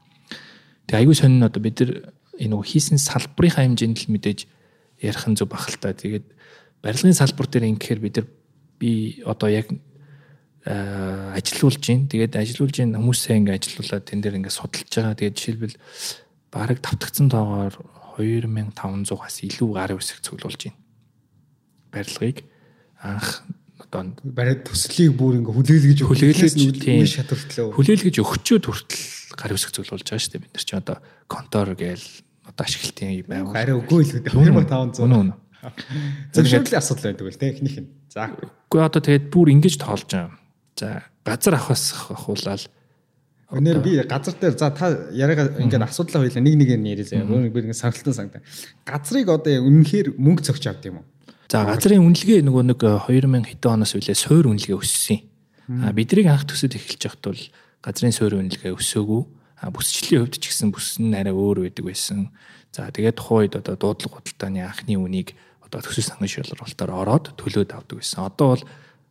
тэгээ 0.87 0.99
аягүй 1.01 1.15
сонин 1.17 1.43
одоо 1.43 1.61
бид 1.63 1.79
нар 1.81 2.13
энэ 2.37 2.55
хийсэн 2.61 3.01
салбарынхаа 3.01 3.65
хэмжээнд 3.65 3.99
л 4.05 4.13
мэдээж 4.13 4.39
ярих 5.03 5.27
нь 5.27 5.35
зөв 5.35 5.51
бахалтай. 5.51 5.93
Тэгээд 5.93 6.25
барилгын 6.79 7.13
салбар 7.13 7.47
дээр 7.51 7.67
ингэхээр 7.75 7.99
бид 7.99 8.15
нар 8.23 8.27
би 8.79 9.21
одоо 9.27 9.49
яг 9.51 9.67
ажилуулж 10.63 11.83
гин. 11.83 12.07
Тэгээд 12.07 12.39
ажилуулж 12.39 12.75
гин 12.79 12.95
хүмүүсээ 12.95 13.39
ингээ 13.43 13.59
ажилуулад 13.59 14.07
тэн 14.07 14.23
дээр 14.23 14.39
ингээ 14.39 14.55
судалж 14.55 14.87
байгаа. 14.87 15.19
Тэгээд 15.19 15.35
жишээлбэл 15.35 15.77
бараг 16.51 16.79
давтагдсан 16.79 17.27
тоогоор 17.27 17.75
2500-аас 18.17 19.37
илүү 19.43 19.69
гарын 19.73 19.99
үсэг 19.99 20.23
цуглуулж 20.23 20.59
гин. 20.69 20.75
Барилгыг 21.91 22.47
анх 23.03 23.43
одоо 23.81 24.15
бариад 24.23 24.63
төслийг 24.63 25.17
бүр 25.17 25.41
ингээ 25.41 25.51
хүлээлгэж 25.51 25.99
хүлээлгэж 26.05 26.55
үе 26.87 27.07
шат 27.09 27.27
хүртлээ. 27.27 27.73
Хүлээлгэж 27.75 28.15
өгчөөд 28.21 28.63
хүртэл 28.69 29.03
гарын 29.35 29.57
үсэг 29.57 29.71
цуглуулж 29.75 30.05
байгаа 30.07 30.23
шүү 30.23 30.31
дээ. 30.37 30.43
Бид 30.45 30.53
нар 30.53 30.63
чи 30.63 30.75
одоо 30.77 30.97
контор 31.27 31.69
гээл 31.75 32.07
одоо 32.53 32.65
ашиглалтын 32.65 33.25
байгуул. 33.27 33.57
Арай 33.57 33.75
үгүй 33.75 34.01
л 34.05 34.13
үү 34.13 34.21
2500. 34.29 35.01
Үнэн 35.01 35.19
үнэн. 35.19 35.37
Зөвшөөрлийн 36.33 36.77
асуудал 36.77 37.11
байдаг 37.11 37.27
л 37.27 37.39
те 37.41 37.49
эхнийх 37.49 37.77
нь. 37.81 37.89
За. 38.13 38.29
Үгүй 38.69 38.81
одоо 38.83 39.01
тэгээд 39.01 39.27
бүр 39.33 39.49
ингэж 39.57 39.81
тоолж 39.81 40.05
байгаа. 40.05 40.37
За 40.77 41.03
газар 41.25 41.57
авахаас 41.57 41.93
авахуулаад 42.09 42.69
Өнөр 43.53 43.79
би 43.85 44.01
газар 44.01 44.33
дээр 44.33 44.57
за 44.57 44.73
та 44.73 44.89
яриага 45.13 45.61
ингээд 45.61 45.85
асуудлаа 45.85 46.25
хоёлаа 46.25 46.41
нэг 46.41 46.57
нэгээр 46.57 46.81
нь 46.81 46.89
яриа 46.89 47.05
заяа. 47.05 47.29
Өөр 47.29 47.53
би 47.53 47.61
ингээд 47.69 47.77
сарлтан 47.77 48.13
сангата. 48.13 48.41
Газрыг 48.81 49.29
одоо 49.29 49.61
үнэхээр 49.61 50.17
мөнгө 50.17 50.41
цогч 50.41 50.65
авд 50.65 50.89
юм 50.89 51.01
уу? 51.01 51.05
За 51.53 51.61
газрын 51.61 52.01
үнэлгээ 52.01 52.41
нөгөө 52.49 52.63
нэг 52.73 52.81
2000 52.81 53.45
хэдэн 53.45 53.73
оноос 53.77 53.93
үлээ 53.93 54.17
суур 54.17 54.49
үнэлгээ 54.49 54.73
өссөн. 54.73 55.21
А 55.85 55.93
бидрийг 55.93 56.33
анх 56.33 56.49
төсөд 56.49 56.73
эхэлж 56.73 57.01
байхад 57.05 57.23
бол 57.29 57.41
газрын 57.85 58.15
суур 58.15 58.41
үнэлгээ 58.41 58.73
өсөөгүй 58.73 59.21
бүсчлийн 59.71 60.27
хувьд 60.27 60.41
ч 60.41 60.51
гэсэн 60.51 60.73
бүс 60.73 60.99
нь 60.99 61.15
арай 61.15 61.31
өөр 61.31 61.67
байдаг 61.69 61.85
байсан. 61.87 62.33
За 62.73 62.89
тэгээд 62.89 63.19
тухайд 63.21 63.53
одоо 63.55 63.77
дуудлага 63.77 64.19
худалдааны 64.19 64.65
анхны 64.65 64.97
үнийг 64.97 65.37
одоо 65.61 65.79
төсөв 65.79 66.09
сангийн 66.09 66.43
шалралтаар 66.43 66.91
ороод 66.91 67.25
төлөөд 67.37 67.71
авдаг 67.71 68.01
байсан. 68.01 68.27
Одоо 68.27 68.47
бол 68.57 68.63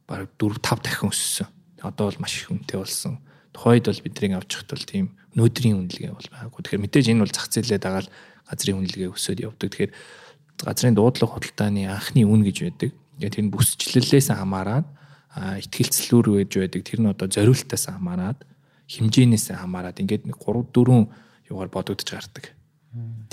бараг 0.05 0.29
4 0.37 0.61
5 0.61 0.83
дахин 0.83 1.09
өссөн. 1.09 1.49
Одоо 1.81 2.11
бол 2.11 2.21
маш 2.21 2.43
их 2.43 2.51
үнэтэй 2.51 2.79
болсон. 2.79 3.23
Тухайд 3.55 3.87
бол 3.87 4.05
бидний 4.05 4.35
авч 4.37 4.51
явахад 4.53 4.71
бол 4.77 4.85
тийм 4.85 5.07
өнөөдрийн 5.33 5.79
үнэлгээ 5.79 6.13
бол 6.13 6.29
байгаагүй. 6.29 6.61
Тэгэхээр 6.61 6.85
мэдээж 6.85 7.07
энэ 7.09 7.23
бол 7.25 7.33
зах 7.33 7.49
зээлээ 7.49 7.81
дагаад 7.81 8.09
газрын 8.51 8.79
үнэлгээ 8.83 9.09
өсөд 9.15 9.39
явдаг. 9.41 9.69
Тэгэхээр 9.73 9.93
газрын 10.61 10.95
дуудлага 10.97 11.33
худалдааны 11.39 11.83
анхны 11.89 12.23
үн 12.29 12.43
гэж 12.45 12.57
байдаг. 12.69 12.91
Тэгээд 13.17 13.35
тэр 13.41 13.47
бүсчлэлээс 13.49 14.29
хамаарат 14.35 14.87
ихтгэлцлүүр 15.33 16.45
гэж 16.45 16.51
байдаг. 16.61 16.81
Тэр 16.85 17.01
нь 17.01 17.11
одоо 17.11 17.27
зориултаас 17.31 17.89
хамаарат 17.89 18.39
хэмжээнээс 18.93 19.57
хамаарат 19.57 20.01
ингээд 20.01 20.29
нэг 20.29 20.37
3 20.37 20.69
4 20.69 21.09
юугаар 21.49 21.71
бодогдож 21.73 22.09
гардаг. 22.09 22.53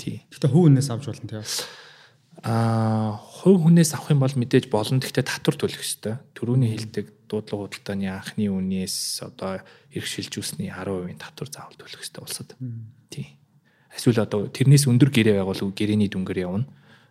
Тий. 0.00 0.24
Гэтэ 0.32 0.48
хувь 0.48 0.72
хүнээс 0.72 0.88
авч 0.88 1.04
болно 1.12 1.28
тий. 1.28 1.44
Аа, 2.40 3.20
хувь 3.20 3.60
хүнээс 3.60 3.92
авах 3.92 4.16
юм 4.16 4.24
бол 4.24 4.32
мэдээж 4.32 4.72
болно. 4.72 5.00
Гэхдээ 5.00 5.28
татвар 5.28 5.56
төлөх 5.60 5.84
ёстой. 5.84 6.16
Төрөүний 6.32 6.72
хэлдэг 6.72 7.28
дуудлага 7.28 7.68
худалдааны 7.68 8.08
анхны 8.08 8.48
үнээс 8.48 9.20
одоо 9.20 9.60
эрхшилжүүлсний 9.92 10.72
10% 10.72 11.20
татвар 11.20 11.48
заавал 11.52 11.76
төлөх 11.76 12.00
ёстой 12.00 12.24
улсад. 12.24 12.56
Тий. 13.12 13.36
Эсвэл 13.92 14.24
одоо 14.24 14.48
тэрнээс 14.48 14.88
өндөр 14.88 15.12
гэрээ 15.12 15.44
байгуул 15.44 15.76
гэрээний 15.76 16.08
дүнгээр 16.08 16.40
явна. 16.48 16.64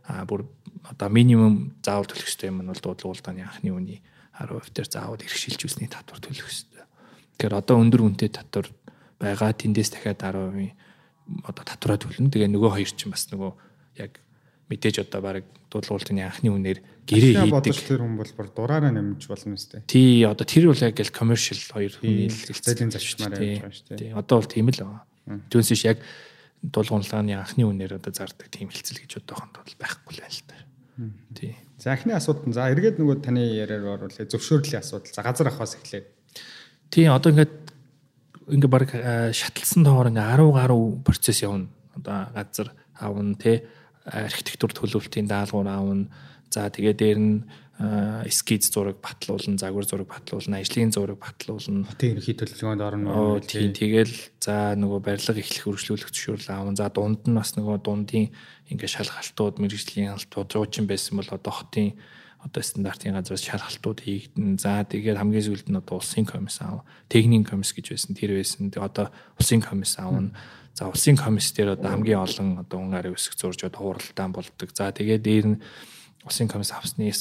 Аа, 0.10 0.26
бүр 0.26 0.50
одоо 0.90 1.10
минимум 1.14 1.78
заавал 1.86 2.10
төлөх 2.10 2.26
ёстой 2.26 2.50
юм 2.50 2.66
нь 2.66 2.72
бол 2.74 2.82
дуудлага 2.82 3.14
худалдааны 3.14 3.46
анхны 3.46 3.70
үний 3.70 4.02
10% 4.34 4.74
дээр 4.74 4.90
заавал 4.90 5.22
эрхшилжүүлсний 5.22 5.92
татвар 5.92 6.18
төлөх 6.18 6.50
ёстой 6.50 6.89
Тэгэхээр 7.40 7.56
одоо 7.56 7.80
өндөр 7.80 8.04
үнэтэй 8.04 8.36
татвар 8.36 8.68
байгаа 9.16 9.56
тэндээс 9.56 9.96
дахиад 9.96 10.20
10% 10.20 10.76
одоо 11.48 11.64
татвараа 11.64 11.96
төлнө. 11.96 12.28
Тэгээ 12.28 12.52
нөгөө 12.52 12.72
хоёр 12.76 12.92
чинь 12.92 13.16
бас 13.16 13.32
нөгөө 13.32 13.52
яг 14.04 14.20
мэдээж 14.68 15.08
одоо 15.08 15.24
баг 15.24 15.48
дуулуултын 15.72 16.20
анхны 16.20 16.52
үнээр 16.52 16.80
гэрээ 17.08 17.48
хийдэг. 17.48 17.80
Тэр 17.80 18.04
хүн 18.04 18.20
бол 18.20 18.34
бүр 18.36 18.48
дураараа 18.52 18.92
нэмж 18.92 19.24
болно 19.32 19.56
үстэй. 19.56 19.88
Тий, 19.88 20.28
одоо 20.28 20.44
тэр 20.44 20.68
бол 20.68 20.84
яг 20.84 21.00
л 21.00 21.16
commercial 21.16 21.60
хоёр 21.64 21.94
хүн 21.96 22.28
хэлцээлийн 22.28 22.92
зарчмаар 22.92 23.34
явж 23.40 23.64
байгаа 23.64 23.72
шүү 23.72 23.88
дээ. 23.88 24.00
Тий, 24.04 24.12
одоо 24.12 24.36
бол 24.44 24.50
тийм 24.52 24.68
л 24.68 24.82
байгаа. 24.84 25.02
Түүнээс 25.48 25.72
биш 25.72 25.86
яг 25.88 25.98
дуулуултын 26.60 27.32
анхны 27.40 27.64
үнээр 27.66 28.04
одоо 28.04 28.12
зардаг 28.12 28.52
тийм 28.52 28.68
хэлцэл 28.68 29.00
гэж 29.00 29.24
бодохонд 29.24 29.64
бол 29.64 29.76
байхгүй 29.80 30.12
л 30.18 30.24
байл 30.28 30.42
та. 30.44 30.58
Тий. 31.40 31.56
За 31.80 31.96
анхны 31.96 32.14
асуудал. 32.20 32.52
За 32.52 32.68
эргээд 32.68 33.00
нөгөө 33.00 33.24
таны 33.24 33.48
яриаар 33.56 33.96
оруулъя. 33.96 34.28
Зөвшөөрлийн 34.28 34.84
асуудал. 34.84 35.14
За 35.16 35.24
газар 35.24 35.48
авахаас 35.48 35.80
эхлэе. 35.80 36.19
Тий 36.90 37.06
одоо 37.06 37.32
ингээд 37.32 37.54
ингээ 38.50 38.72
баг 38.72 38.90
шатлсан 39.34 39.86
тоогоор 39.86 40.10
ингээ 40.10 40.42
10 40.42 40.58
гаруй 40.58 40.98
процесс 41.06 41.46
явна. 41.46 41.70
Одоо 41.94 42.34
газар 42.34 42.74
аавн 42.98 43.36
те 43.38 43.70
архитектур 44.06 44.74
төлөвлөлтийн 44.74 45.30
даалгавар 45.30 45.70
аавн. 45.70 46.10
За 46.50 46.66
тэгээ 46.70 46.96
дээр 46.98 47.20
нь 47.22 47.46
скиз 48.28 48.68
зураг 48.74 49.00
батлуулна, 49.00 49.56
загвар 49.56 49.86
зураг 49.88 50.08
батлуулна, 50.12 50.60
ажлын 50.60 50.92
зураг 50.92 51.20
батлуулна. 51.22 51.88
Хотын 51.88 52.18
ерхий 52.20 52.36
төлөвлөгөөнд 52.36 52.84
орно. 52.84 53.40
Тийм 53.40 53.72
тэгэл 53.72 54.12
за 54.44 54.76
нөгөө 54.76 55.00
барилга 55.00 55.40
эхлэх 55.40 55.64
хөрвүүлэх 55.64 56.12
зөвшөөрөл 56.12 56.52
аавн. 56.52 56.76
За 56.76 56.92
дунд 56.92 57.24
нь 57.24 57.38
бас 57.38 57.56
нөгөө 57.56 57.80
дундын 57.80 58.36
ингээ 58.68 58.90
шалгалтууд, 59.00 59.64
мэрэгжлийн 59.64 60.12
хяналтууд 60.12 60.52
жуучин 60.52 60.92
байсан 60.92 61.24
бол 61.24 61.32
одоо 61.32 61.54
хотын 61.56 61.96
одоо 62.40 62.64
стандартын 62.64 63.14
газраас 63.20 63.44
шалгалтууд 63.44 64.00
хийгдэн. 64.00 64.56
За 64.56 64.84
тэгээд 64.88 65.20
хамгийн 65.20 65.44
сүүлд 65.44 65.68
нь 65.68 65.80
одоо 65.80 66.00
улсын 66.00 66.24
комисс 66.24 66.64
аав, 66.64 66.88
техникийн 67.12 67.44
комисс 67.44 67.76
гэж 67.76 67.92
байсан. 67.92 68.16
Тэр 68.16 68.40
байсан. 68.40 68.72
Одоо 68.80 69.12
улсын 69.36 69.60
комисс 69.60 70.00
аавна. 70.00 70.32
За 70.72 70.88
улсын 70.88 71.20
комисс 71.20 71.52
дээр 71.52 71.76
одоо 71.76 71.92
хамгийн 71.92 72.24
олон 72.24 72.64
одоо 72.64 72.80
унгаар 72.80 73.12
өсөх 73.12 73.36
зурж 73.36 73.68
одоо 73.68 73.92
хуралдаан 73.92 74.32
болдог. 74.32 74.72
За 74.72 74.88
тэгээд 74.88 75.22
дээр 75.22 75.46
нь 75.52 75.62
улсын 76.24 76.48
комисс 76.48 76.72
авсны 76.72 77.12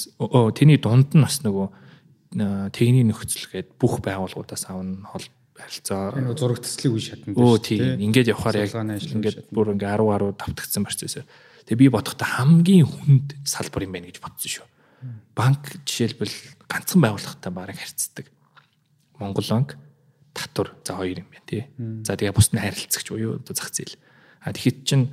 тэрний 0.54 0.78
дунд 0.78 1.10
нь 1.18 1.22
бас 1.26 1.42
нөгөө 1.42 2.70
техникийн 2.70 3.10
нөхцөл 3.10 3.50
гээд 3.50 3.74
бүх 3.74 3.98
байгууллагуудаас 3.98 4.70
авна 4.70 5.02
хол 5.02 5.26
харилцаа 5.58 6.14
энэ 6.14 6.38
зураг 6.38 6.62
төслийн 6.62 6.94
үе 6.94 7.02
шатнд 7.02 7.34
өө 7.34 7.58
тийм 7.58 7.98
ингээд 7.98 8.30
явахаар 8.30 8.62
яг 8.62 8.70
ингээд 8.78 9.50
бүр 9.50 9.74
ингээ 9.74 9.98
10 9.98 10.30
10 10.30 10.38
давтагдсан 10.38 10.86
процесс. 10.86 11.26
Тэгээ 11.66 11.82
би 11.82 11.86
бодохдоо 11.90 12.28
хамгийн 12.38 12.86
хүнд 12.86 13.42
салбар 13.42 13.82
юм 13.82 13.98
байна 13.98 14.06
гэж 14.06 14.22
бодсон 14.22 14.62
шүү 14.62 14.77
банк 15.34 15.62
жишээлбэл 15.86 16.34
ганцхан 16.68 17.02
байгууллагатай 17.02 17.52
бараг 17.52 17.78
харьцдаг. 17.78 18.26
Монгол 19.18 19.46
банк 19.48 19.78
татвар 20.34 20.74
за 20.84 20.94
хоёр 20.94 21.22
юм 21.22 21.28
байна 21.30 21.46
тий. 21.46 21.66
За 22.04 22.16
тэгээ 22.16 22.34
бус 22.34 22.52
нь 22.52 22.60
харилцагч 22.62 23.10
одоо 23.10 23.54
зах 23.54 23.70
зээл. 23.74 23.96
А 24.42 24.52
тэгэхэд 24.52 24.78
чин 24.86 25.10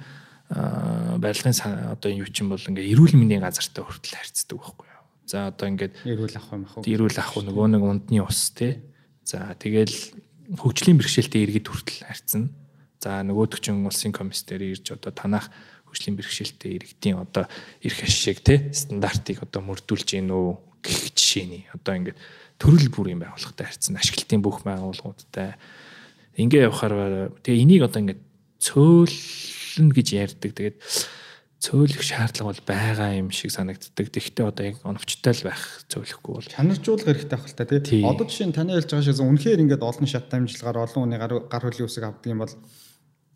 барилгын 0.49 1.55
одоо 1.93 2.11
юу 2.11 2.29
ч 2.29 2.45
юм 2.45 2.53
бол 2.53 2.61
ингээ 2.61 2.93
эрүүл 2.93 3.17
мэндийн 3.17 3.41
газартай 3.41 3.81
хүртэл 3.81 4.17
харьцдаг 4.21 4.57
байхгүй 4.61 4.85
юу. 4.85 5.03
За 5.25 5.49
одоо 5.49 5.65
ингээд 5.73 5.93
эрүүл 6.05 6.37
ах 6.37 6.49
юм 6.53 6.65
ах 6.69 6.77
уу. 6.77 6.85
Эрүүл 6.85 7.17
ах 7.17 7.33
уу 7.33 7.43
нөгөө 7.49 7.67
нэг 7.73 7.81
ундны 7.81 8.21
ус 8.21 8.53
тий. 8.53 8.85
За 9.25 9.57
тэгэл 9.57 9.93
хөгжлийн 10.53 11.01
бэрхшээлтэй 11.01 11.49
иргэд 11.49 11.65
хүртэл 11.65 12.05
харьцна. 12.05 12.53
За 13.01 13.25
нөгөөдөг 13.25 13.57
чинь 13.57 13.81
улсын 13.81 14.13
комиссээр 14.13 14.77
ирж 14.77 14.93
одоо 14.93 15.09
танах 15.09 15.49
хөгжлийн 15.95 16.19
бэрхшээлтэй 16.19 16.71
иргэдийн 16.75 17.23
одоо 17.23 17.47
эрх 17.79 17.99
ашиг 18.03 18.43
тий 18.43 18.67
стандартыг 18.75 19.47
одоо 19.47 19.63
мөрдүүлж 19.63 20.19
гин 20.19 20.35
үү 20.35 20.59
гэх 20.83 21.15
жишээний 21.15 21.63
одоо 21.71 21.95
ингээд 21.95 22.19
төрөл 22.59 22.91
бүрийн 22.91 23.23
байгууллагатай 23.23 23.71
харьцсан 23.71 23.95
ашиглалтын 23.95 24.43
бүх 24.43 24.67
байгууллагуудтай 24.67 25.55
ингээ 26.35 26.67
явахаар 26.67 27.31
тэгээ 27.39 27.63
энийг 27.63 27.87
одоо 27.87 28.03
ингээд 28.03 28.21
цөөлнө 28.59 29.93
гэж 29.93 30.07
ярьдаг. 30.15 30.51
Тэгээд 30.55 30.77
цөөлөх 31.61 32.03
шаардлага 32.03 32.51
бол 32.51 32.63
байгаа 32.67 33.09
юм 33.17 33.29
шиг 33.31 33.53
санагддаг. 33.53 34.09
Тэгвэл 34.11 34.49
одоо 34.51 34.63
яг 34.65 34.77
оновчтой 34.85 35.33
л 35.33 35.47
байх 35.47 35.63
цөөлөхгүй 35.89 36.33
бол 36.35 36.49
чанаржуулах 36.49 37.07
хэрэгтэй 37.09 37.37
байх 37.39 37.47
л 37.49 37.57
та 37.57 37.65
тий. 37.65 38.01
Одоо 38.05 38.25
жишээ 38.27 38.47
нь 38.49 38.57
таны 38.57 38.75
хэлж 38.77 38.89
байгаа 38.91 39.07
шиг 39.07 39.23
үнэхээр 39.23 39.63
ингээд 39.65 39.83
олон 39.83 40.07
шат 40.09 40.29
дамжлагаар 40.29 40.85
олон 40.85 41.01
хүний 41.09 41.19
гар 41.19 41.63
хөлийн 41.63 41.89
үсэг 41.89 42.05
авдаг 42.05 42.29
юм 42.29 42.43
бол 42.43 42.53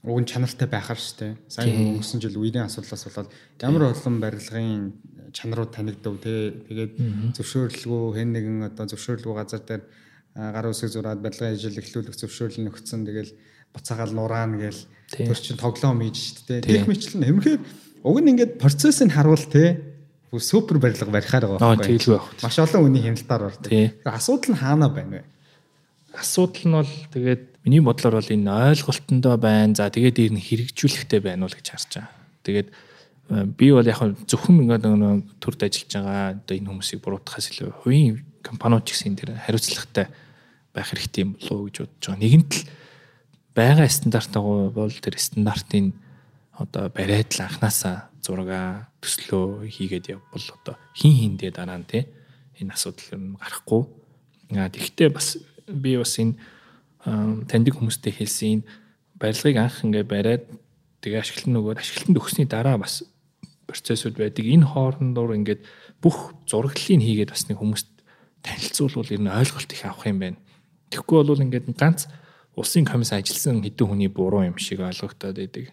уг 0.03 0.19
нь 0.23 0.29
чанартай 0.29 0.67
байхаар 0.67 0.99
штэ. 0.99 1.35
Сайн 1.51 1.99
өнгөрсөн 1.99 2.23
жил 2.23 2.39
үеийн 2.39 2.63
асуудлаас 2.63 3.03
болоод 3.03 3.29
ямар 3.59 3.91
олон 3.91 4.15
барилгын 4.23 4.95
чанарууд 5.35 5.71
танигдав 5.75 6.15
те. 6.23 6.55
Тэгээд 6.71 6.93
зөвшөөрлөгөө 7.35 8.15
хэн 8.15 8.31
нэгэн 8.31 8.57
одоо 8.71 8.87
зөвшөөрлөгөө 8.95 9.35
газар 9.35 9.63
дээр 9.67 9.83
гар 10.39 10.71
үсэг 10.71 10.89
зураад 10.95 11.19
барилгын 11.19 11.51
ажил 11.51 11.75
эхлүүлэх 11.75 12.15
зөвшөөрлөл 12.15 12.71
нөхцөн 12.71 13.03
тэгэл 13.03 13.35
буцаагаал 13.75 14.15
нураана 14.15 14.57
гээл 14.57 14.81
тэр 15.11 15.35
чин 15.35 15.59
тоглоом 15.59 15.99
хийж 15.99 16.47
штэ. 16.47 16.63
Тех 16.63 16.87
мэтлэн 16.87 17.27
эмхээр 17.27 17.61
уг 18.07 18.17
нь 18.23 18.31
ингээд 18.39 18.55
процессыг 18.55 19.11
харуул 19.11 19.45
те. 19.51 19.83
Супер 20.31 20.79
барилга 20.79 21.11
барихаар 21.11 21.59
байгаа 21.59 21.75
байхгүй. 21.75 21.99
Байх. 22.07 22.29
Маш 22.39 22.57
олон 22.61 22.87
хүний 22.87 23.03
хяналтаар 23.03 23.51
ордог. 23.51 23.67
Асуудал 24.05 24.53
нь 24.53 24.61
хаана 24.61 24.87
байна 24.87 25.11
вэ? 25.19 25.23
Асуудал 26.13 26.65
нь 26.69 26.75
бол 26.77 26.93
тэгээд 27.11 27.43
Миний 27.63 27.83
бодлоор 27.83 28.19
бол 28.19 28.31
энэ 28.31 28.51
ойлголтондоо 28.71 29.35
байна. 29.37 29.75
За 29.75 29.91
тэгээд 29.91 30.31
нь 30.31 30.39
хэрэгжүүлэхтэй 30.39 31.19
байна 31.19 31.45
уу 31.45 31.51
гэж 31.51 31.67
харж 31.75 31.91
байгаа. 31.99 32.11
Тэгээд 32.47 32.67
э, 32.71 33.45
би 33.45 33.71
бол 33.75 33.83
яг 33.83 33.99
зөвхөн 33.99 34.63
ингээд 34.63 34.87
нэг 34.87 35.27
төрд 35.43 35.67
ажиллаж 35.67 35.91
байгаа 35.91 36.39
одоо 36.39 36.55
энэ 36.55 36.69
хүмүүсийг 36.71 36.99
буруутгахаас 37.03 37.51
илүү 37.51 37.69
хувийн 37.83 38.23
компаниуд 38.39 38.87
ч 38.87 38.95
гэсэн 38.95 39.19
энэ 39.19 39.43
хариуцлагатай 39.43 40.07
байх 40.71 40.87
хэрэгтэй 40.87 41.23
юм 41.27 41.35
болов 41.35 41.55
уу 41.59 41.67
гэж 41.67 41.75
бодож 41.83 42.05
байгаа. 42.07 42.23
Нэгэнт 42.23 42.51
л 42.55 42.63
байгаа 43.55 43.87
стандартаа 43.91 44.41
бол 44.71 44.95
тэр 44.95 45.15
стандартын 45.19 45.87
одоо 46.55 46.87
бариад 46.89 47.31
л 47.35 47.43
анханасаа 47.43 48.07
зурага 48.23 48.87
төслөө 49.03 49.67
хийгээд 49.67 50.15
явбал 50.15 50.47
одоо 50.63 50.75
хин 50.95 51.13
хиндээ 51.15 51.51
дараа 51.51 51.79
нь 51.79 51.87
те 51.87 52.07
энэ 52.59 52.75
асуудал 52.75 53.15
юм 53.15 53.35
гарахгүй. 53.39 53.83
Тэгэхдээ 54.51 55.09
бас 55.11 55.39
би 55.67 55.95
бас 55.99 56.15
энэ 56.19 56.35
таньдаг 57.05 57.79
хүмүүстэй 57.79 58.11
хэлсэн 58.11 58.49
энэ 58.59 58.67
барилгыг 59.15 59.57
анх 59.59 59.83
ингээ 59.83 60.03
бариад 60.03 60.43
тэгээ 60.99 61.23
ашиглан 61.23 61.53
нөгөөд 61.55 61.79
ашиглалтанд 61.79 62.19
өгсөний 62.19 62.47
дараа 62.47 62.75
бас 62.79 63.07
процессуд 63.67 64.19
байдаг. 64.19 64.43
Энэ 64.43 64.67
хоорондоор 64.67 65.37
ингээд 65.39 65.63
бүх 66.03 66.35
зураглалыг 66.43 66.99
хийгээд 66.99 67.31
бас 67.31 67.47
нэг 67.47 67.59
хүмүүст 67.59 67.87
танилцуулбал 68.43 69.13
ер 69.15 69.21
нь 69.23 69.31
ойлголт 69.31 69.71
их 69.71 69.83
авах 69.85 70.07
юм 70.07 70.19
байна. 70.19 70.39
Тэгэхгүй 70.91 71.17
бол 71.23 71.43
ингээд 71.43 71.71
ганц 71.79 72.11
улсын 72.55 72.83
комисс 72.83 73.15
ажилласан 73.15 73.63
хэдэн 73.63 73.87
хүний 73.87 74.11
буруу 74.11 74.43
юм 74.43 74.57
шиг 74.59 74.83
ойлгогдоод 74.83 75.37
байдаг. 75.39 75.71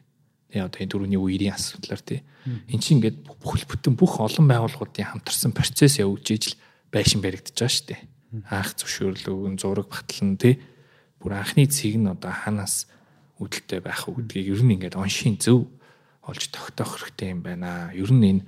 Тэгээ 0.52 0.62
одоо 0.62 0.78
энэ 0.78 0.92
дөрөвний 0.92 1.18
үерийн 1.18 1.56
асуудлаар 1.58 2.02
тий. 2.06 2.20
Эн 2.46 2.78
чинь 2.78 3.02
ингээд 3.02 3.26
бүхэл 3.42 3.66
бүтэн 3.66 3.98
бүх 3.98 4.22
олон 4.22 4.46
байгууллагуудын 4.46 5.10
хамтарсан 5.10 5.50
процесс 5.50 5.98
явуулж 5.98 6.26
ижил 6.30 6.54
байшин 6.94 7.18
баригдаж 7.18 7.56
байгаа 7.56 7.74
шүү 7.74 7.86
дээ. 7.90 8.00
Анх 8.52 8.70
зөвшөөрлөг, 8.78 9.58
зураг 9.58 9.88
батлан 9.90 10.38
тий 10.38 10.60
бүр 11.20 11.32
анхны 11.38 11.66
цэг 11.66 11.96
нь 11.96 12.10
одоо 12.10 12.32
ханаас 12.32 12.86
үүдэлтэй 13.40 13.80
байх 13.84 14.08
уу 14.08 14.20
гэдгийг 14.20 14.56
ер 14.56 14.62
нь 14.64 14.74
ингээд 14.76 14.96
оншийн 14.96 15.36
зөв 15.36 15.68
олж 16.26 16.42
тогтоох 16.50 16.98
хэрэгтэй 17.00 17.30
юм 17.32 17.40
байна. 17.44 17.92
Ер 17.94 18.10
нь 18.10 18.42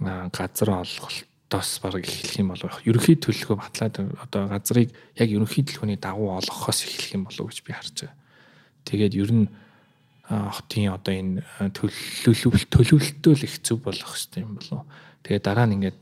энэ 0.00 0.30
газар 0.32 0.82
олголтоос 0.82 1.70
баг 1.80 2.02
эхлэх 2.02 2.36
юм 2.40 2.52
болов. 2.52 2.80
Ерөнхий 2.84 3.16
төлөвлөгөө 3.16 3.56
батлаад 3.56 3.96
одоо 4.20 4.42
газрыг 4.48 4.90
яг 5.16 5.28
ерөнхий 5.30 5.64
төлөвлөгөөний 5.64 6.00
дагуу 6.00 6.36
олгохоос 6.36 6.84
эхлэх 6.84 7.14
юм 7.14 7.24
болов 7.28 7.48
гэж 7.48 7.58
би 7.64 7.72
харж 7.72 7.96
байгаа. 8.04 8.16
Тэгээд 8.84 9.14
ер 9.14 9.30
нь 9.32 9.46
хотын 10.26 10.90
одоо 10.90 11.14
энэ 11.14 11.40
төлөвлөлт 11.70 12.70
төлөвлөлтөө 12.72 13.34
л 13.38 13.46
их 13.46 13.56
зөв 13.62 13.78
болох 13.86 14.10
хэрэгтэй 14.10 14.42
юм 14.42 14.58
болов. 14.58 14.82
Тэгээд 15.22 15.46
дараа 15.46 15.66
нь 15.70 15.78
ингээд 15.78 16.00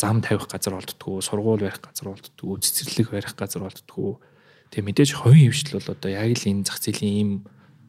зам 0.00 0.24
тавих 0.24 0.48
газар 0.48 0.80
олддгоо, 0.80 1.20
сургууль 1.20 1.60
барих 1.68 1.84
газар 1.84 2.16
олддгоо, 2.16 2.56
цэцэрлэг 2.56 3.12
барих 3.12 3.36
газар 3.36 3.68
олддгоо 3.68 4.16
Тэгээ 4.70 4.86
мэдээж 4.86 5.10
хувийн 5.18 5.50
хвшил 5.50 5.78
бол 5.78 5.90
одоо 5.94 6.10
яг 6.10 6.30
л 6.30 6.46
энэ 6.46 6.66
зах 6.66 6.78
зээлийн 6.78 7.14
ийм 7.18 7.30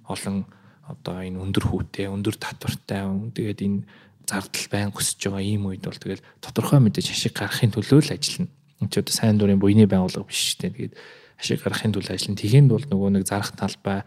олон 0.10 0.50
одоо 0.90 1.22
энэ 1.22 1.38
өндөр 1.38 1.66
хүүтэй, 1.70 2.10
өндөр 2.10 2.36
татвартай, 2.42 3.06
тэгээд 3.38 3.60
энэ 3.62 3.80
зардал 4.26 4.68
байн 4.72 4.90
өсөж 4.92 5.20
байгаа 5.22 5.44
ийм 5.44 5.70
үед 5.70 5.84
бол 5.86 5.98
тэгэл 5.98 6.26
тодорхой 6.42 6.80
мэдээж 6.82 7.08
ашиг 7.12 7.38
гаргахын 7.38 7.74
төлөө 7.76 8.00
л 8.02 8.14
ажиллана. 8.16 8.52
Энд 8.82 8.90
ч 8.92 8.96
одоо 8.98 9.14
сайн 9.14 9.38
дурын 9.38 9.60
буйны 9.60 9.86
байгууллага 9.86 10.26
биш 10.26 10.56
шүү 10.56 10.72
дээ. 10.72 10.72
Тэгээд 10.72 10.96
ашиг 11.38 11.60
гаргахын 11.62 11.94
төлөө 11.94 12.14
ажиллана. 12.16 12.42
Тэгэнд 12.42 12.70
бол 12.72 12.86
нөгөө 12.88 13.10
нэг 13.18 13.24
зарах 13.28 13.52
талбай 13.54 14.00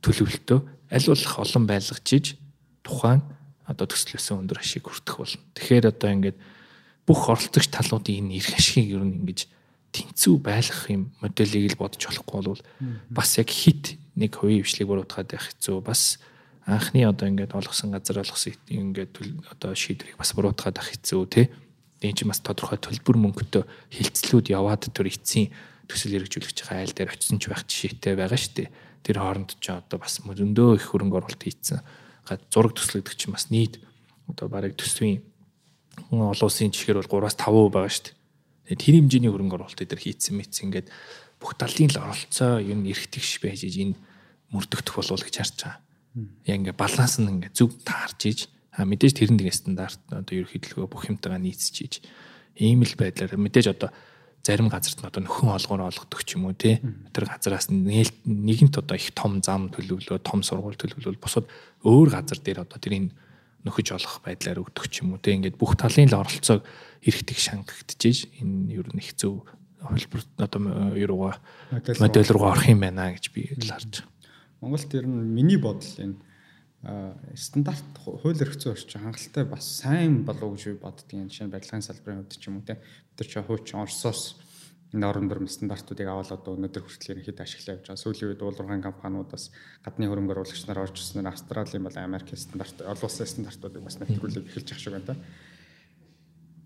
төлөвлөлтөө 0.00 0.58
аль 0.92 1.08
болох 1.08 1.34
олон 1.40 1.64
байлгачиж 1.66 2.24
тухайн 2.84 3.20
одоо 3.66 3.86
төслөөсөн 3.88 4.40
өндөр 4.44 4.58
ашиг 4.60 4.84
хүртэх 4.86 5.16
болно. 5.18 5.42
Тэгэхээр 5.56 5.84
одоо 5.88 6.10
ингээд 6.12 6.38
бүх 7.06 7.20
оролцогч 7.26 7.68
талуудын 7.72 8.28
энэ 8.28 8.38
эрх 8.38 8.54
ашигыг 8.54 8.98
ер 8.98 9.04
нь 9.04 9.16
ингэж 9.22 9.40
тэнцүү 9.92 10.34
байлгах 10.40 10.88
юм 10.88 11.12
моделийг 11.20 11.76
л 11.76 11.80
бодож 11.84 12.08
болохгүй 12.08 12.40
бол 12.48 12.62
бас 13.12 13.36
яг 13.36 13.52
хит 13.52 14.00
нэг 14.16 14.40
хувийн 14.40 14.64
хвшлийг 14.64 14.88
буруутгаад 14.88 15.28
байх 15.36 15.52
хэцүү 15.52 15.84
бас 15.84 16.16
анхны 16.64 17.04
одоо 17.04 17.28
ингээд 17.28 17.52
олгосон 17.52 17.92
газар 17.92 18.24
олгосон 18.24 18.56
ингээд 18.72 19.20
одоо 19.52 19.76
шийдвэрийг 19.76 20.16
бас 20.16 20.32
буруутгаад 20.32 20.80
байх 20.80 20.88
хэцүү 20.96 21.22
тий. 21.28 21.46
Тэгээ 22.00 22.16
чи 22.16 22.24
бас 22.24 22.40
тодорхой 22.40 22.80
төлбөр 22.80 23.16
мөнгөтэй 23.20 23.68
хилцлүүд 23.92 24.48
яваад 24.48 24.88
төр 24.90 25.12
эцсийн 25.12 25.52
төсөл 25.86 26.16
хэрэгжүүлэгч 26.16 26.58
байгаа 26.64 26.82
айл 26.82 26.96
дээр 26.96 27.12
очисон 27.12 27.38
ч 27.38 27.52
байх 27.52 27.62
жишээтэй 27.68 28.16
байгаа 28.16 28.40
шүү 28.40 28.54
дээ. 28.58 28.68
Тэр 29.04 29.16
хооронд 29.20 29.54
ч 29.60 29.66
одоо 29.70 29.98
бас 30.00 30.18
зөндөө 30.24 30.80
их 30.80 30.88
хөрөнгө 30.88 31.18
оруулалт 31.20 31.42
хийцэн 31.46 31.84
зураг 32.50 32.74
төслөгдөг 32.74 33.14
чинь 33.14 33.34
бас 33.34 33.50
нийт 33.54 33.78
одоо 34.26 34.48
барыг 34.48 34.74
төсвийн 34.74 35.22
олон 36.10 36.34
улсын 36.34 36.74
жишгээр 36.74 37.06
бол 37.06 37.30
3-5% 37.30 37.70
байгаа 37.70 37.92
шүү 37.92 38.04
дээ 38.10 38.21
тэр 38.68 38.94
хэмжээний 39.02 39.30
хөрөнгө 39.30 39.56
оруулалт 39.58 39.82
эдэр 39.82 40.00
хийцэн 40.00 40.38
мэт 40.38 40.54
ингээд 40.62 40.88
бүх 41.42 41.58
талын 41.58 41.90
л 41.90 42.02
оролцоо 42.02 42.62
юм 42.62 42.86
эргэтгэж 42.86 43.42
байж 43.42 43.66
энэ 43.66 43.98
мөрдөгдөх 44.54 44.94
болов 44.94 45.22
гэж 45.22 45.34
харж 45.42 45.56
байгаа. 45.58 45.76
Яг 46.46 46.56
ингээд 46.62 46.78
баланс 46.78 47.18
нь 47.18 47.26
ингээд 47.26 47.58
зөв 47.58 47.74
таарч 47.82 48.20
иж 48.30 48.40
а 48.72 48.86
мэдээж 48.86 49.18
тэрэн 49.18 49.38
тэгээ 49.40 49.56
стандарт 49.56 50.00
одоо 50.12 50.34
ерөөхдөлгөө 50.36 50.86
бүх 50.86 51.10
юмтайгаа 51.10 51.40
нийцчиж 51.42 52.00
ийм 52.56 52.86
л 52.86 52.94
байдлаар 52.96 53.36
мэдээж 53.36 53.66
одоо 53.74 53.90
зарим 54.44 54.68
газарт 54.72 55.02
нь 55.02 55.08
одоо 55.08 55.22
нөхөн 55.24 55.56
олгоор 55.56 55.92
олгодог 55.92 56.20
ч 56.24 56.36
юм 56.36 56.48
уу 56.48 56.56
тий 56.56 56.80
тэр 57.12 57.26
газараас 57.28 57.68
нэгэнт 57.68 58.74
одоо 58.78 58.96
их 58.96 59.12
том 59.12 59.42
зам 59.44 59.68
төлөвлөө 59.72 60.24
том 60.24 60.40
сургууль 60.40 60.78
төлөвлөл 60.78 61.20
бусад 61.20 61.44
өөр 61.84 62.08
газар 62.16 62.38
дээр 62.40 62.64
одоо 62.64 62.78
тэрийг 62.80 63.12
нөхөж 63.62 63.94
олох 63.94 64.20
байдлаар 64.26 64.58
өгдөг 64.58 64.90
ч 64.90 65.06
юм 65.06 65.14
уу 65.14 65.22
те. 65.22 65.38
Ингээд 65.38 65.54
бүх 65.58 65.78
талын 65.78 66.10
л 66.10 66.18
оролцоог 66.18 66.66
эргэтэг 67.02 67.38
шангагдчихэж 67.38 68.18
энэ 68.40 68.78
ер 68.78 68.88
нь 68.94 69.02
их 69.02 69.14
зөв 69.18 69.46
хөлбөр 69.82 70.22
одоо 70.38 70.60
юугаа 70.94 71.42
модель 71.98 72.30
руугаа 72.30 72.54
орох 72.54 72.68
юм 72.70 72.80
байна 72.80 73.10
гэж 73.12 73.34
би 73.34 73.50
харж 73.50 73.68
байгаа. 73.68 74.06
Монголд 74.62 74.94
ер 74.94 75.06
нь 75.06 75.34
миний 75.34 75.58
бодол 75.58 75.94
энэ 75.98 76.16
стандарт 77.34 77.86
хууль 77.98 78.38
эрх 78.42 78.58
зүйн 78.58 78.74
орчин 78.74 79.02
хангалттай 79.02 79.44
бас 79.46 79.66
сайн 79.82 80.22
болов 80.26 80.54
гэж 80.54 80.74
би 80.74 80.82
боддгийн 80.82 81.30
жишээ 81.30 81.46
нь 81.46 81.54
барилгын 81.54 81.82
салбарын 81.82 82.26
хувьд 82.26 82.38
ч 82.38 82.46
юм 82.46 82.58
уу 82.58 82.66
те 82.66 82.78
бид 82.78 83.18
нар 83.18 83.28
ч 83.30 83.34
хуучин 83.38 83.82
Оросоос 83.82 84.38
энэ 84.92 85.06
орон 85.06 85.26
нурм 85.30 85.48
стандартуудыг 85.48 86.04
аваад 86.10 86.36
одоо 86.36 86.52
өнөөдөр 86.58 86.84
хүртэл 86.84 87.16
ерөнхийд 87.16 87.40
ашиглаж 87.40 87.80
явж 87.80 87.86
байгаа. 87.88 88.02
Сүүлийн 88.02 88.28
үед 88.36 88.42
уулуурхан 88.44 88.84
компаниудаас 88.84 89.48
гадны 89.80 90.04
хөрөнгө 90.04 90.34
оруулагч 90.36 90.62
нар 90.68 90.84
орж 90.84 91.00
ирснээр 91.00 91.32
Австралийн 91.32 91.86
бол 91.86 91.96
Америкийн 91.96 92.36
стандарт, 92.36 92.76
олон 92.84 93.08
улсын 93.08 93.30
стандартуудыг 93.30 93.82
бас 93.82 93.96
нэвтрүүлээд 93.96 94.52
эхэлж 94.52 94.68
байгаа 94.68 94.84
шиг 94.84 94.92
байна 94.92 95.08
та. 95.08 95.16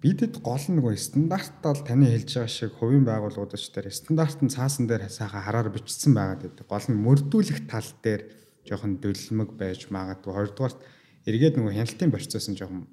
Бидэд 0.07 0.39
гол 0.39 0.63
нь 0.71 0.79
нөгөө 0.79 0.95
стандартал 1.03 1.83
таны 1.83 2.07
хэлж 2.07 2.39
байгаа 2.39 2.47
шиг 2.47 2.79
хувийн 2.79 3.03
байгууллагууд 3.03 3.59
ч 3.59 3.75
дээр 3.75 3.91
стандарт 3.91 4.39
нь 4.39 4.55
цаасан 4.55 4.87
дээр 4.87 5.11
сайхан 5.11 5.43
хараар 5.43 5.75
бичсэн 5.75 6.15
байгаа 6.15 6.47
гэдэг. 6.47 6.63
Гол 6.63 6.87
нь 6.95 7.03
мөрдүүлэх 7.03 7.67
тал 7.67 7.91
дээр 8.07 8.23
жоохон 8.71 9.03
дөлмөг 9.03 9.59
байж 9.59 9.91
магадгүй. 9.91 10.31
Хоёрдугаарт 10.31 10.79
эргээд 11.27 11.59
нөгөө 11.59 11.75
хяналтын 11.75 12.15
процесс 12.15 12.47
нь 12.47 12.55
жоохон 12.55 12.87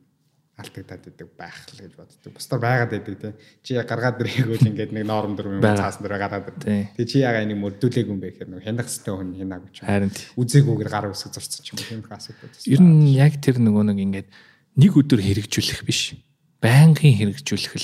алдагдаад 0.58 1.06
идэг 1.14 1.30
байх 1.38 1.58
л 1.70 1.86
гэж 1.86 1.94
боддог. 1.94 2.34
Бусдаар 2.34 2.62
байгаад 2.66 2.98
идэг 2.98 3.18
те. 3.22 3.38
Чи 3.62 3.78
гаргаад 3.78 4.18
ирээгүүл 4.18 4.70
ингээд 4.74 4.98
нэг 4.98 5.06
норм 5.06 5.38
дөрөв 5.38 5.62
юм 5.62 5.66
цаасан 5.66 6.02
дөрөв 6.02 6.18
гадаад. 6.18 6.66
Тэгээ 6.66 7.10
чи 7.14 7.22
яга 7.22 7.46
энийг 7.46 7.62
мөрдүүлээгүй 7.62 8.10
юм 8.10 8.22
бэ 8.26 8.42
гэхээр 8.42 8.50
нэг 8.58 8.66
хянах 8.66 8.90
хэвээр 8.90 9.18
хүн 9.22 9.38
хянаагүй 9.38 9.70
ч. 9.70 9.78
Харин 9.86 10.14
үзээгүйгээр 10.38 10.90
гар 10.90 11.14
үсэг 11.14 11.30
зурцсан 11.30 11.62
ч 11.62 11.74
юм 11.74 11.78
уу 11.78 11.86
тийм 11.90 12.02
асуудал. 12.10 12.70
Ер 12.70 12.82
нь 12.82 13.18
яг 13.18 13.38
тэр 13.38 13.62
нөгөө 13.62 13.84
нэг 13.94 14.00
ингээд 14.02 14.30
нэг 14.78 14.92
өдөр 14.94 15.22
хэрэгжүүлэх 15.22 15.86
биш. 15.86 16.18
Байнгын 16.64 17.20
хэрэгжүүлэх 17.20 17.76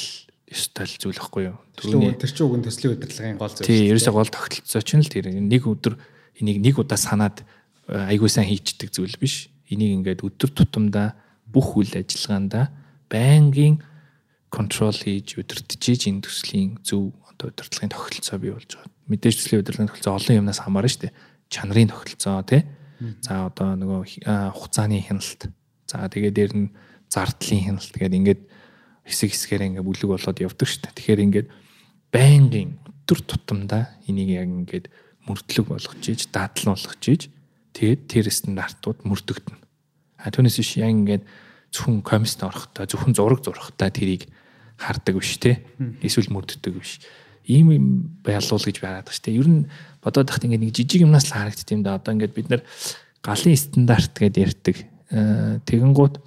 ёстой 0.55 0.87
л 0.87 0.95
зүйл 0.95 1.19
байхгүй 1.19 1.43
юу? 1.51 1.59
Түрүүний 1.75 2.15
тэр 2.15 2.31
чинь 2.31 2.47
уг 2.47 2.55
нь 2.55 2.63
төслийн 2.63 2.95
удирдлагын 2.95 3.35
гол 3.35 3.51
зүйл. 3.51 3.67
Тийм, 3.67 3.91
ерөөсөө 3.91 4.13
гол 4.15 4.31
тогтолцоо 4.31 4.81
чинь 4.87 5.03
л 5.03 5.11
тэр 5.11 5.27
нэг 5.35 5.63
өдөр 5.67 5.99
энийг 6.39 6.57
нэг 6.63 6.75
удаа 6.79 6.95
санаад 6.95 7.43
айгуу 7.91 8.31
сайн 8.31 8.47
хийчдэг 8.47 8.95
зүйл 8.95 9.19
биш. 9.19 9.51
Энийг 9.67 9.99
ингээд 9.99 10.23
өдөр 10.23 10.49
тутамдаа 10.55 11.19
бүх 11.43 11.75
үйл 11.75 11.91
ажиллагаанда 11.91 12.71
байнгын 13.11 13.83
контрол 14.49 14.95
хийж 14.95 15.37
удирдах 15.37 15.75
энэ 15.75 16.23
төслийн 16.25 16.79
зөв 16.81 17.13
одоо 17.29 17.53
удирдлагын 17.53 17.93
тогтолцоо 17.93 18.37
бий 18.39 18.53
болж 18.55 18.69
байгаа. 18.79 18.89
Мэдээж 19.11 19.35
төслийн 19.43 19.61
удирдлагын 19.61 19.91
тогтолцоо 19.91 20.15
олон 20.17 20.39
юмнаас 20.41 20.63
хамаарна 20.63 20.89
шүү 20.89 21.03
дээ. 21.03 21.17
Чанарын 21.49 21.91
тогтолцоо 21.93 22.41
тий. 22.47 22.63
За 23.21 23.45
одоо 23.49 23.77
нөгөө 23.77 24.01
хугацааны 24.55 25.03
хяналт. 25.03 25.51
За 25.85 26.09
тэгээ 26.09 26.33
дээр 26.33 26.53
нь 26.57 26.67
зардлын 27.09 27.77
хяналт 27.77 27.93
гэдэг 27.93 28.19
ингээд 28.19 28.41
хэсэг 29.09 29.33
хэсгээр 29.33 29.65
ингээд 29.73 29.87
бүлэг 29.89 30.09
болоод 30.13 30.37
явдаг 30.37 30.67
шүү 30.69 30.81
дээ. 30.85 30.95
Тэгэхээр 30.95 31.23
ингээд 31.25 31.47
байнгын 32.13 32.69
өдөр 32.85 33.19
тутамдаа 33.25 33.83
энийг 34.05 34.29
яг 34.37 34.45
ингээд 34.45 34.85
мөрдлөг 35.25 35.65
болгож 35.65 36.03
ийж, 36.05 36.29
дадлан 36.29 36.77
болгож 36.77 37.03
ийж 37.09 37.33
тэгээд 37.73 38.01
тэр 38.05 38.25
стандартууд 38.29 39.01
мөрдөгдөн. 39.05 39.57
А 40.21 40.29
түүнээс 40.29 40.57
биш 40.61 40.77
яг 40.77 40.93
ингээд 40.93 41.23
зөвхөн 41.73 42.01
комист 42.05 42.41
орохдоо 42.45 42.85
зөвхөн 42.85 43.13
зураг 43.17 43.41
зурхтаа 43.45 43.89
тэрийг 43.89 44.29
хардаг 44.77 45.15
биш 45.17 45.37
те. 45.37 45.65
Эсвэл 46.01 46.33
мөрддөг 46.33 46.73
биш. 46.77 47.01
Ийм 47.45 47.73
юм 47.73 47.85
байлуул 48.21 48.61
гэж 48.61 48.77
байгаад 48.81 49.09
байна 49.09 49.15
шүү 49.15 49.25
дээ. 49.25 49.39
Ер 49.41 49.49
нь 49.49 49.61
бодоод 50.01 50.27
тахт 50.29 50.45
ингээд 50.45 50.63
нэг 50.65 50.73
жижиг 50.73 51.01
юмнаас 51.05 51.29
л 51.29 51.35
харагдт 51.37 51.69
юм 51.73 51.81
да. 51.83 51.97
Одоо 51.97 52.13
ингээд 52.13 52.33
бид 52.33 52.49
нар 52.49 52.61
галын 53.21 53.57
стандарт 53.57 54.13
гэдээ 54.17 54.45
ярьдаг. 54.45 54.75
Э, 55.09 55.59
тэгэн 55.65 55.93
гут 55.93 56.21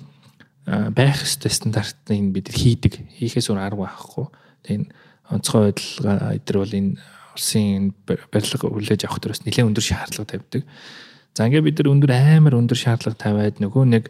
байх 0.66 1.22
ёстой 1.22 1.50
стандартыг 1.50 2.32
бид 2.32 2.48
хийдэг. 2.52 3.02
Хийхээс 3.18 3.50
өөр 3.50 3.60
арга 3.60 3.90
байхгүй. 3.90 4.26
Тэгээ 4.62 4.86
онцгой 5.32 5.72
байдлага 5.72 6.36
эдгээр 6.38 6.58
бол 6.62 6.78
энэ 6.78 6.90
улсын 7.34 7.94
барилга 8.06 8.66
хүлээж 8.68 9.02
авах 9.08 9.20
төрөөс 9.24 9.42
нэлээд 9.42 9.68
өндөр 9.72 9.84
шаардлага 9.84 10.30
тавьдаг. 10.30 10.62
За 11.34 11.48
ингээд 11.48 11.66
бид 11.66 11.76
нар 11.80 11.92
өндөр 11.96 12.12
амар 12.12 12.54
өндөр 12.60 12.78
шаардлага 12.78 13.18
тавиад 13.18 13.56
нөгөө 13.58 13.84
нэг 13.88 14.04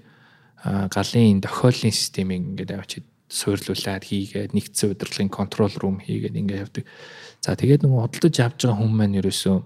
галын 0.62 1.40
тохиоллын 1.40 1.94
системийг 1.94 2.42
ингээд 2.52 2.74
авчид 2.76 3.06
суйрлуулад 3.32 4.04
хийгээд 4.04 4.52
нэгдсэн 4.52 4.92
удирдлагын 4.92 5.32
контрол 5.32 5.72
рум 5.80 6.02
хийгээд 6.02 6.36
ингээд 6.36 6.62
явдаг. 6.68 6.84
За 7.40 7.56
тэгээд 7.56 7.86
нөгөө 7.86 8.00
худалдаж 8.12 8.36
авч 8.42 8.58
байгаа 8.66 8.76
хүмүүс 8.76 8.98
маань 8.98 9.18
ерөөсөө 9.22 9.56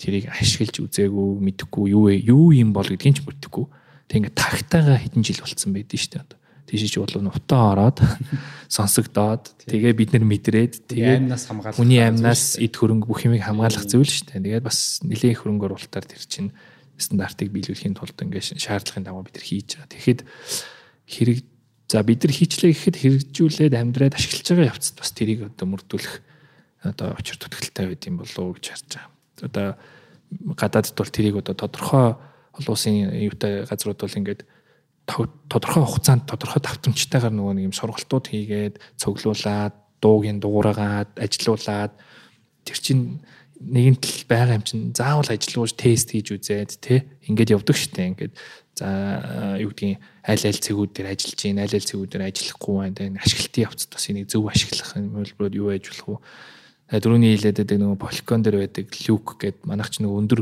тэрийг 0.00 0.24
ашиглаж 0.32 0.76
үзээгүй, 0.80 1.28
мэдэхгүй 1.44 1.84
юу? 1.92 2.08
Юу 2.08 2.46
юм 2.56 2.72
бол 2.72 2.88
гэдгийг 2.88 3.18
ч 3.18 3.20
мэдхгүй. 3.22 3.66
Тэг 4.08 4.16
ингээд 4.22 4.38
тагтаага 4.38 4.96
хэдэн 4.98 5.22
жил 5.22 5.42
болцсон 5.42 5.72
байдэн 5.76 6.00
шүү 6.00 6.12
дээ. 6.18 6.40
Тийш 6.72 6.88
чи 6.88 6.98
бол 7.02 7.16
нутаа 7.20 7.76
ороод 7.76 7.98
сонсогдоод 8.76 9.68
тэгээ 9.68 9.92
бид 9.92 10.10
нар 10.16 10.24
мэдрээд 10.24 10.88
тэгээ 10.88 11.20
амнаас 11.20 11.44
хамгаалах 11.50 11.76
хүний 11.76 12.00
амнаас 12.00 12.56
эд 12.56 12.72
хөрөнгө 12.78 13.10
бүх 13.10 13.26
юмыг 13.28 13.44
хамгаалах 13.44 13.84
зүйл 13.84 14.08
шүү 14.08 14.32
дээ. 14.32 14.62
Тэгээд 14.62 14.64
бас 14.64 15.02
нэлийн 15.04 15.36
хөрөнгө 15.36 15.68
оруулалтаар 15.68 16.06
тэр 16.08 16.22
чинь 16.24 16.54
стандартыг 16.96 17.52
биелүүлэхийн 17.52 17.98
тулд 17.98 18.16
ингээд 18.16 18.56
шаардлагын 18.56 19.04
дагуу 19.04 19.26
бид 19.26 19.36
нар 19.36 19.44
хийж 19.44 19.68
байгаа. 19.76 19.90
Тэгэхэд 19.92 20.20
хэрэг 21.12 21.38
за 21.92 22.00
бид 22.06 22.20
нар 22.24 22.32
хийчлээ 22.32 22.72
гэхэд 22.72 22.96
хэрэгжүүлээд 23.04 23.74
амьдраад 23.76 24.16
ашиглаж 24.16 24.46
байгаа 24.48 24.72
явцад 24.72 24.96
бас 24.96 25.10
тэрийг 25.12 25.40
одоо 25.44 25.66
мөрдүүлэх 25.68 26.14
одоо 26.88 27.08
очир 27.20 27.36
төтгөлтэй 27.36 27.86
байд 27.92 28.02
юм 28.08 28.16
болов 28.22 28.40
уу 28.40 28.56
гэж 28.56 28.66
харж 28.72 28.88
байгаа. 28.96 29.10
Одоо 29.44 29.66
гадаадд 30.56 30.96
бол 30.96 31.10
тэрийг 31.12 31.36
одоо 31.36 31.54
тодорхой 31.54 32.16
олон 32.58 32.72
улсын 32.72 33.12
юутай 33.12 33.64
газрууд 33.64 34.00
бол 34.00 34.18
ингээд 34.20 34.42
тодорхой 35.06 35.84
хугацаанд 35.84 36.28
тодорхой 36.28 36.62
давтамжтайгаар 36.62 37.34
нөгөө 37.34 37.54
нэг 37.58 37.64
юм 37.70 37.74
сургалтууд 37.74 38.26
хийгээд 38.30 38.74
цуглуулад 39.00 39.74
дуугийн 40.00 40.38
дуурайгаад 40.38 41.18
ажилуулад 41.18 41.92
тэр 42.64 42.78
чинь 42.78 43.22
нэгэн 43.62 43.98
тал 43.98 44.22
байгаа 44.30 44.58
юм 44.58 44.66
чинь 44.66 44.94
заавал 44.94 45.26
ажиллаж 45.30 45.74
тест 45.74 46.10
хийж 46.10 46.34
үзээд 46.34 46.70
те 46.82 47.06
ингээд 47.26 47.54
явдаг 47.54 47.76
штэ 47.78 48.10
ингээд 48.14 48.34
за 48.74 49.58
юу 49.58 49.70
гэдгийг 49.70 49.98
аль 50.26 50.46
аль 50.46 50.62
цэгүүд 50.64 50.90
дээр 50.90 51.08
ажиллаж 51.14 51.38
гин 51.38 51.58
аль 51.62 51.76
аль 51.76 51.86
цэгүүд 51.86 52.10
дээр 52.10 52.26
ажиллахгүй 52.26 52.74
байна 52.82 53.22
ашиглалтын 53.22 53.64
явцад 53.66 53.90
бас 53.94 54.04
энийг 54.10 54.26
зөв 54.30 54.48
ашиглах 54.48 54.90
хөлбөрөд 54.96 55.54
юу 55.54 55.70
яаж 55.70 55.86
болох 55.92 56.22
вэ? 56.90 56.98
Дөрөвний 56.98 57.36
хилээд 57.36 57.58
байдаг 57.62 57.78
нөгөө 57.78 57.98
поликон 58.00 58.40
дээр 58.42 58.56
байдаг 58.64 58.86
люк 59.06 59.26
гэд 59.38 59.56
манайх 59.68 59.90
ч 59.92 60.02
нөгөө 60.02 60.18
өндөр 60.24 60.40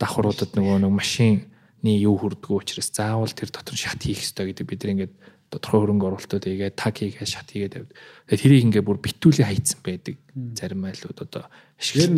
давхруудад 0.00 0.56
нөгөө 0.56 0.80
нэг 0.80 0.92
машины 0.96 1.44
юу 1.84 2.16
хүрдгүү 2.16 2.56
учраас 2.64 2.90
заавал 2.92 3.30
тэр 3.30 3.52
дотор 3.52 3.76
шат 3.76 4.00
хийх 4.00 4.24
хэрэгтэй 4.24 4.52
гэдэг 4.52 4.66
бид 4.66 4.80
нар 4.84 4.92
ингээд 4.96 5.14
тодорхой 5.50 5.80
хөрөнгө 5.82 6.06
оруулалтууд 6.06 6.44
хийгээд 6.46 6.76
таг 6.78 6.94
хийгээд 6.94 7.26
шат 7.26 7.48
хийгээд 7.50 7.74
тавьд. 7.74 7.90
Тэгээд 8.30 8.42
тэрийг 8.42 8.64
ингээ 8.70 8.84
бүр 8.86 8.98
битүүлийн 9.02 9.48
хайцсан 9.50 9.80
байдаг. 9.82 10.16
Зарим 10.54 10.86
айлууд 10.86 11.18
одоо 11.18 11.44
ашиглалтын 11.74 12.14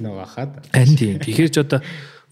нэг 0.00 0.16
хаад. 0.24 0.52
Харин 0.72 0.96
тийм. 0.96 1.16
Тэгэхээр 1.20 1.52
ч 1.52 1.58
одоо 1.60 1.80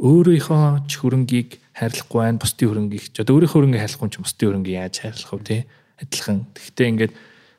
өөрийнхөө 0.00 0.88
ч 0.88 0.92
хөрөнгийг 0.96 1.50
хайрлахгүй 1.76 2.18
байна. 2.24 2.40
Бусдын 2.40 2.68
хөрөнгийг 2.72 3.04
ч 3.12 3.16
одоо 3.20 3.32
өөрийнхөө 3.36 3.56
хөрөнгийг 3.60 3.82
хайрлахгүй 3.84 4.08
ч 4.08 4.16
бусдын 4.16 4.46
хөрөнгийг 4.48 4.76
яаж 4.80 4.96
хайрлах 4.96 5.32
вэ 5.36 5.44
те? 5.44 5.58
Адилхан. 6.00 6.38
Гэхдээ 6.56 6.88
ингээд 6.88 7.12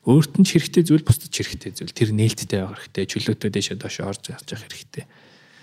өөрт 0.10 0.34
нь 0.42 0.46
ч 0.50 0.50
хэрэгтэй 0.58 0.82
зүйл 0.82 1.06
бусдад 1.06 1.30
ч 1.30 1.38
хэрэгтэй 1.46 1.72
зүйл. 1.78 1.94
Тэр 1.94 2.10
нээлттэй 2.18 2.66
байх 2.66 2.82
хэрэгтэй. 2.90 3.06
Чөлөөтэй 3.06 3.50
дэше 3.54 3.78
доош 3.78 4.02
орж 4.02 4.34
явж 4.34 4.48
явах 4.50 4.66
хэрэгтэй. 4.66 5.06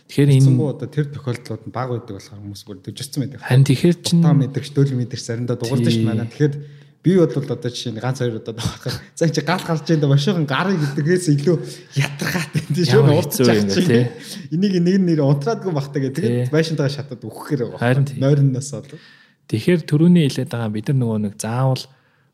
Тэгэхээр 0.09 0.41
энэ 0.41 0.65
одоо 0.65 0.89
тэр 0.89 1.07
тохиолдлууд 1.13 1.63
нь 1.69 1.75
баг 1.75 1.89
байдаг 1.93 2.17
болохоор 2.17 2.41
хүмүүс 2.41 2.63
бүр 2.65 2.79
дэвжирсэн 2.81 3.21
байдаг. 3.29 3.45
Харин 3.45 3.69
тэгэхээр 3.69 3.97
чинь 4.01 4.25
та 4.25 4.33
мэдрэгч 4.33 4.73
дөөл 4.73 4.97
мэдрэгч 4.97 5.25
заримдаа 5.25 5.57
дуурдаг 5.61 5.93
ш 5.93 6.01
манай. 6.01 6.25
Тэгэхээр 6.33 6.55
Би 6.99 7.15
бол 7.15 7.31
одоо 7.31 7.71
жишээ 7.71 7.95
нь 7.95 8.03
ганц 8.03 8.19
хоёр 8.19 8.43
удаа 8.43 8.59
давахаар 8.59 8.99
за 9.15 9.31
чи 9.31 9.41
гал 9.47 9.63
гарч 9.63 9.87
энэ 9.87 10.11
машин 10.11 10.43
гарыг 10.51 10.83
гэдгээс 10.83 11.31
илүү 11.31 11.57
ятархаад 11.95 12.53
энэ 12.59 12.85
шүү 12.91 13.07
урдч 13.07 13.39
тий. 13.87 14.11
Энийг 14.51 14.83
нэг 14.83 14.99
нэр 15.07 15.23
унтраадгүй 15.23 15.73
бахтаа 15.79 16.03
гэх 16.03 16.19
тэгээд 16.19 16.51
байшинтайгаа 16.51 16.91
шатаад 16.91 17.23
өгөхээр 17.23 17.79
байгаа. 17.79 18.03
Нойрноос 18.19 18.71
бол. 18.75 18.99
Тэгэхээр 19.47 19.81
төрөний 19.87 20.27
хэлээд 20.27 20.51
байгаа 20.51 20.75
бид 20.75 20.91
нар 20.91 20.99
нөгөө 20.99 21.19
нэг 21.23 21.35
заавал 21.39 21.83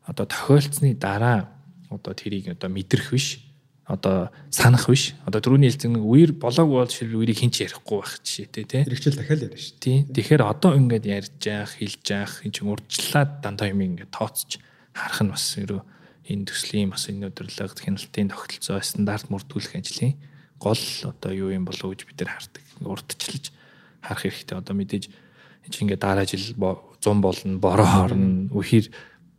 одоо 0.01 0.25
тохиолцсны 0.25 0.97
дараа 0.97 1.53
одоо 1.93 2.17
тэрийг 2.17 2.57
одоо 2.57 2.67
мэдрэх 2.73 3.13
биш 3.13 3.44
одоо 3.85 4.33
санах 4.49 4.89
биш. 4.89 5.13
Одоо 5.29 5.41
түрүүний 5.45 5.69
хэлсэн 5.69 5.93
нэг 5.93 6.05
үер 6.05 6.31
болоог 6.33 6.69
бол 6.69 6.89
шил 6.89 7.13
үерийг 7.13 7.37
хинч 7.37 7.61
ярихгүй 7.61 8.01
байх 8.01 8.17
жишээтэй 8.25 8.65
тий. 8.65 8.81
Хэрэгжил 8.81 9.17
дахиад 9.17 9.45
ярина 9.45 9.61
шүү. 9.61 9.77
Тий. 9.77 9.97
Тэгэхээр 10.09 10.41
одоо 10.41 10.73
ингээд 10.73 11.05
ярьж 11.05 11.41
яах, 11.45 11.71
хэлж 11.77 12.05
яах, 12.09 12.33
эн 12.41 12.49
чинь 12.49 12.71
урдчлаад 12.73 13.45
дандаа 13.45 13.69
юм 13.69 13.85
ингээд 13.85 14.09
тооцож 14.09 14.57
харах 14.89 15.21
нь 15.21 15.29
бас 15.29 15.45
ерөө 15.61 15.81
энэ 16.25 16.45
төслийн 16.49 16.89
бас 16.89 17.05
энэ 17.13 17.29
өдөрлөг 17.29 17.77
хяналтын 17.77 18.33
тогтолцоо 18.33 18.81
стандарт 18.81 19.29
мөрдүүлэх 19.29 19.77
ажлын 19.77 20.17
гол 20.57 20.81
одоо 21.05 21.31
юу 21.31 21.53
юм 21.53 21.69
болов 21.69 21.93
гэж 21.93 22.09
бид 22.09 22.25
нар 22.25 22.41
хардаг. 22.41 22.63
Урдчлаж 22.81 23.53
харах 24.01 24.21
хэрэгтэй. 24.25 24.57
Одоо 24.57 24.73
мэдээж 24.73 25.05
энэ 25.13 25.69
чинь 25.69 25.85
ингээд 25.85 26.01
дараа 26.01 26.25
жил 26.25 26.57
100 26.57 27.21
болно, 27.21 27.61
бороо 27.61 27.85
хорно, 27.85 28.49
үхэр 28.49 28.89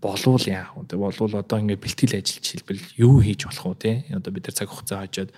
болвол 0.00 0.44
яах 0.46 0.76
вэ? 0.76 0.96
Болвол 0.96 1.34
одоо 1.36 1.58
ингээд 1.60 1.82
бэлтгэл 1.82 2.18
ажил 2.20 2.40
жишээлбэл 2.42 2.84
юу 3.00 3.20
хийж 3.20 3.48
болох 3.48 3.80
вэ? 3.80 4.04
Одоо 4.12 4.30
бид 4.32 4.46
нар 4.46 4.56
цаг 4.56 4.68
хугацаа 4.68 5.04
хажууд 5.06 5.30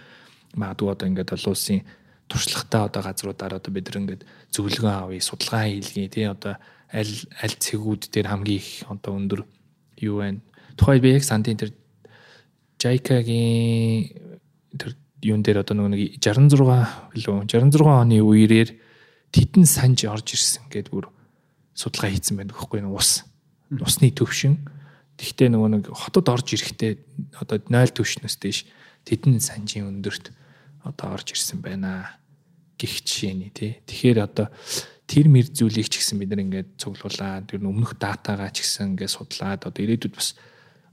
магадгүй 0.55 0.89
одоо 0.91 1.07
ингээд 1.09 1.35
олон 1.35 1.53
улсын 1.55 1.81
туршлагатай 2.27 2.83
одоо 2.85 3.03
газруудаар 3.03 3.55
одоо 3.57 3.73
бид 3.73 3.87
нар 3.89 3.99
ингээд 4.03 4.23
зөвлөгөө 4.53 4.95
авъя, 5.09 5.21
судалгаа 5.23 5.65
хийлгэе 5.71 6.09
те? 6.09 6.29
Одоо 6.29 6.55
аль 6.93 7.15
аль 7.41 7.57
цэгүүд 7.57 8.11
дээр 8.11 8.27
хамгийн 8.29 8.59
их 8.59 8.85
одоо 8.89 9.13
өндөр 9.17 9.41
юу 10.03 10.21
вэ? 10.21 10.41
Тухайд 10.77 11.03
би 11.03 11.15
яг 11.15 11.25
сандын 11.25 11.57
тэр 11.57 11.73
Жайкагийн 12.79 14.15
тэр 14.79 14.95
юун 15.23 15.43
дээр 15.43 15.67
одоо 15.67 15.89
нэг 15.89 16.19
66 16.23 16.55
билүү 17.15 17.47
66 17.51 17.83
оны 17.83 18.23
үеэр 18.23 18.71
титэн 19.35 19.67
санж 19.67 20.07
орж 20.07 20.39
ирсэн 20.39 20.71
гэдээ 20.71 20.95
бүр 20.95 21.11
судалгаа 21.75 22.15
хийсэн 22.15 22.39
байдаг 22.39 22.55
байхгүй 22.55 22.81
юу? 22.81 22.95
Ус 22.95 23.28
усны 23.73 24.11
төвшин. 24.12 24.59
Тэгтээ 25.19 25.49
нөгөө 25.53 25.71
нэг 25.75 25.85
хотод 25.93 26.29
орж 26.31 26.55
ирэхдээ 26.55 26.93
одоо 27.43 27.59
0 27.59 27.93
төвшнөөс 27.93 28.37
дэш 28.39 28.64
тэдэн 29.05 29.43
санжийн 29.43 29.89
өндөрт 29.91 30.31
одоо 30.87 31.19
орж 31.19 31.35
ирсэн 31.35 31.61
байна. 31.61 32.16
Гих 32.79 33.03
жишээний 33.03 33.51
тий. 33.51 33.83
Тэгэхээр 33.85 34.19
одоо 34.23 34.47
тэр 35.09 35.27
мэр 35.27 35.51
зүйлийг 35.51 35.91
ч 35.91 35.99
гэсэн 35.99 36.21
бид 36.23 36.31
нар 36.31 36.45
ингээд 36.45 36.79
цуглуулад 36.79 37.51
тэр 37.51 37.64
өмнөх 37.64 37.99
датагаа 37.99 38.53
ч 38.55 38.62
гэсэн 38.62 38.95
ингээд 38.95 39.16
судлаад 39.16 39.66
одоо 39.66 39.81
ирээдүйд 39.83 40.14
бас 40.14 40.39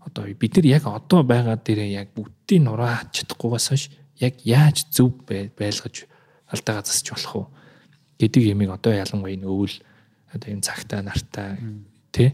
одоо 0.02 0.26
бид 0.26 0.56
нар 0.56 0.66
яг 0.66 0.84
одоо 0.88 1.22
байгаа 1.22 1.60
дээрээ 1.60 1.92
яг 2.00 2.10
бүгдийг 2.16 2.62
нураач 2.64 3.22
чадахгүйгаас 3.22 3.68
хойш 3.70 3.84
яг 4.24 4.40
яаж 4.42 4.88
зөв 4.90 5.12
байлгаж 5.28 6.08
алдаагаа 6.48 6.86
засч 6.88 7.12
болох 7.12 7.36
уу 7.36 7.46
гэдэг 8.18 8.44
ямиг 8.56 8.72
одоо 8.72 8.94
ялангуяа 8.96 9.36
энэ 9.36 9.50
өвөл 9.50 9.76
одоо 10.32 10.50
энэ 10.50 10.64
цагтаа 10.64 11.02
нартаа 11.04 11.60
тий 12.16 12.32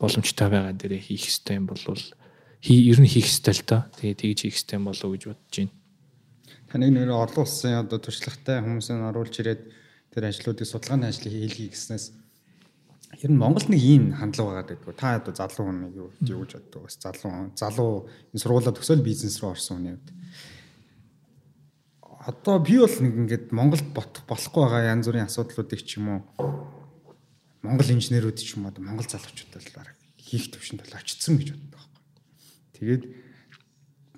боломжтой 0.00 0.48
байгаа 0.48 0.72
дээрээ 0.72 1.02
хийх 1.04 1.28
хэрэгтэй 1.28 1.56
юм 1.60 1.68
бол 1.68 1.84
ер 1.84 2.98
нь 3.00 3.12
хийх 3.12 3.28
хэрэгтэй 3.28 3.54
л 3.60 3.64
доо. 3.68 3.82
Тэгээ 4.00 4.16
тэгж 4.16 4.38
хийх 4.48 4.56
хэрэгтэй 4.56 4.76
юм 4.80 4.88
болов 4.88 5.04
уу 5.04 5.12
гэж 5.12 5.24
бодож 5.28 5.56
байна. 5.60 5.72
Таныг 6.72 6.90
нэр 6.96 7.10
олон 7.12 7.44
улсын 7.44 7.76
одоо 7.84 7.98
туршлагатай 8.00 8.64
хүмүүсийг 8.64 8.96
оруулж 8.96 9.34
ирээд 9.36 9.62
тэр 10.12 10.24
ажлуудыг 10.24 10.64
судалгааны 10.64 11.12
ажлыг 11.12 11.32
хийлгий 11.32 11.68
гэснээс 11.68 12.16
ер 13.20 13.30
нь 13.30 13.36
Монголд 13.36 13.68
нэг 13.68 13.80
ийм 13.80 14.16
хандлага 14.16 14.64
байгаа 14.64 14.68
гэдэг. 14.72 14.96
Та 14.96 15.20
одоо 15.20 15.34
залуу 15.36 15.66
хүн 15.68 15.92
юу 15.92 16.08
юу 16.24 16.40
гэж 16.48 16.52
боддог. 16.56 16.82
Бас 16.88 16.96
залуу 16.96 17.52
залуу 17.58 17.92
энэ 18.32 18.40
сургуулаа 18.40 18.72
төгсөөл 18.72 19.04
бизнес 19.04 19.36
руу 19.44 19.52
орсон 19.52 19.76
хүний 19.76 19.94
хувьд. 19.98 20.08
Одоо 22.24 22.56
би 22.60 22.78
бол 22.78 22.96
нэг 23.04 23.14
ингээд 23.20 23.46
Монголд 23.52 23.88
ботох 23.92 24.24
болохгүй 24.30 24.62
байгаа 24.64 24.92
янз 24.94 25.08
бүрийн 25.10 25.28
асуудлуудыг 25.28 25.80
ч 25.84 25.98
юм 25.98 26.08
уу 26.08 26.20
Монгол 27.60 27.92
инженерүүд 27.92 28.38
ч 28.40 28.56
юм 28.56 28.68
уу 28.68 28.74
Монгол 28.80 29.08
залуучууд 29.08 29.52
бол 29.52 29.70
баг 29.76 29.88
хийх 30.16 30.48
төвшөнд 30.52 30.80
бол 30.84 30.96
очсон 30.96 31.36
гэж 31.36 31.48
боддог 31.52 31.70
байхгүй. 31.76 32.02
Тэгээд 32.76 33.02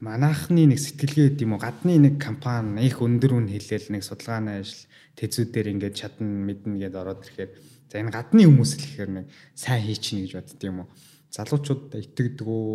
манайхны 0.02 0.66
нэг 0.66 0.80
сэтгэлгээ 0.82 1.26
гэдэг 1.34 1.46
юм 1.46 1.54
уу 1.54 1.62
гадны 1.62 1.94
нэг 1.98 2.14
компани 2.18 2.86
их 2.86 2.98
өндөр 2.98 3.38
үн 3.38 3.46
хэлээл 3.50 3.94
нэг 3.94 4.02
судалгааны 4.02 4.62
ажил 4.62 4.82
тэзүүдээр 5.18 5.70
ингээд 5.78 5.94
чадна 5.94 6.26
мэднэ 6.26 6.86
гэдээ 6.86 7.02
ороод 7.02 7.22
ирэхээр 7.22 7.50
за 7.86 7.94
энэ 8.02 8.10
гадны 8.10 8.42
хүмүүс 8.50 8.72
л 8.78 8.86
ихээр 8.86 9.10
нэг 9.14 9.26
сайн 9.54 9.82
хийчихнэ 9.86 10.26
гэж 10.26 10.32
бодд 10.38 10.62
юм 10.66 10.78
уу 10.82 10.88
залуучууд 11.30 11.82
итгэдэг 11.96 12.46
үү 12.46 12.70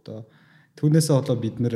одоо 0.00 0.24
түүнээсээ 0.80 1.14
болоо 1.20 1.36
бид 1.36 1.60
нэр 1.60 1.74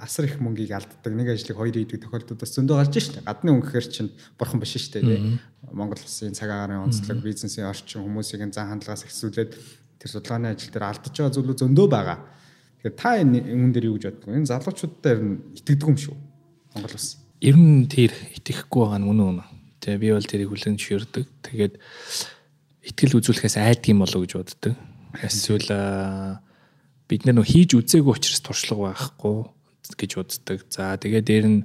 асар 0.00 0.24
их 0.26 0.40
мөнгийг 0.40 0.72
алддаг 0.72 1.12
нэг 1.12 1.28
ажлыг 1.36 1.56
хоёр 1.60 1.76
хийдэг 1.76 2.00
тохиолдод 2.08 2.40
бас 2.40 2.56
зөндөө 2.56 2.76
гарч 2.80 2.94
шээ 2.96 3.28
гадны 3.28 3.52
хүн 3.52 3.64
гэхэр 3.68 3.86
чинь 3.92 4.10
бурхан 4.40 4.60
биш 4.64 4.80
шүү 4.80 5.04
дээ 5.04 5.36
Монгол 5.76 6.00
улсын 6.00 6.32
цаг 6.32 6.48
агаарын 6.48 6.88
онцлог 6.88 7.20
бизнесийн 7.20 7.68
орчин 7.68 8.00
хүмүүсийн 8.00 8.50
зан 8.56 8.72
хандлагаас 8.72 9.04
ихсүүлээд 9.04 9.52
тэр 10.00 10.08
судалгааны 10.08 10.56
ажил 10.56 10.72
дээр 10.72 10.88
алдаж 10.88 11.12
байгаа 11.12 11.36
зүйлүүд 11.36 11.60
зөндөө 11.60 11.88
байгаа 11.92 12.18
Тэгэхээр 12.86 12.94
та 12.94 13.18
энэ 13.18 13.38
юм 13.50 13.74
дээр 13.74 13.90
юу 13.90 13.98
гэж 13.98 14.04
боддог 14.14 14.30
вэ? 14.30 14.38
Энэ 14.38 14.50
залуучуудаа 14.52 15.10
ер 15.10 15.22
нь 15.26 15.34
итгэдэг 15.58 15.88
юм 15.90 15.98
шүү. 15.98 16.16
Монгол 16.76 16.94
ус. 16.94 17.18
Ер 17.42 17.56
нь 17.58 17.90
тэр 17.90 18.12
итгэхгүй 18.38 18.78
байгаа 18.78 19.00
нь 19.02 19.08
үнэн 19.10 19.26
үнэн. 19.26 19.48
Тэгээ 19.82 20.02
би 20.06 20.08
бол 20.14 20.30
тэрийг 20.30 20.50
хүлэн 20.54 20.78
зөвшөөрдөг. 20.78 21.26
Тэгээд 21.50 21.74
итгэл 22.86 23.18
үзүүлэхээс 23.18 23.56
айдаг 23.58 23.90
юм 23.90 24.06
болов 24.06 24.22
уу 24.22 24.24
гэж 24.28 24.32
боддог. 24.38 24.74
Эсвэл 25.18 25.66
бид 27.06 27.26
нар 27.26 27.38
нөө 27.38 27.46
хийж 27.46 27.70
үзээгүй 27.78 28.12
учраас 28.18 28.42
туршлага 28.42 28.90
байхгүй 28.90 29.36
гэж 29.94 30.10
боддог. 30.18 30.58
За 30.70 30.96
тэгээд 30.98 31.26
дээр 31.26 31.46
нь 31.46 31.60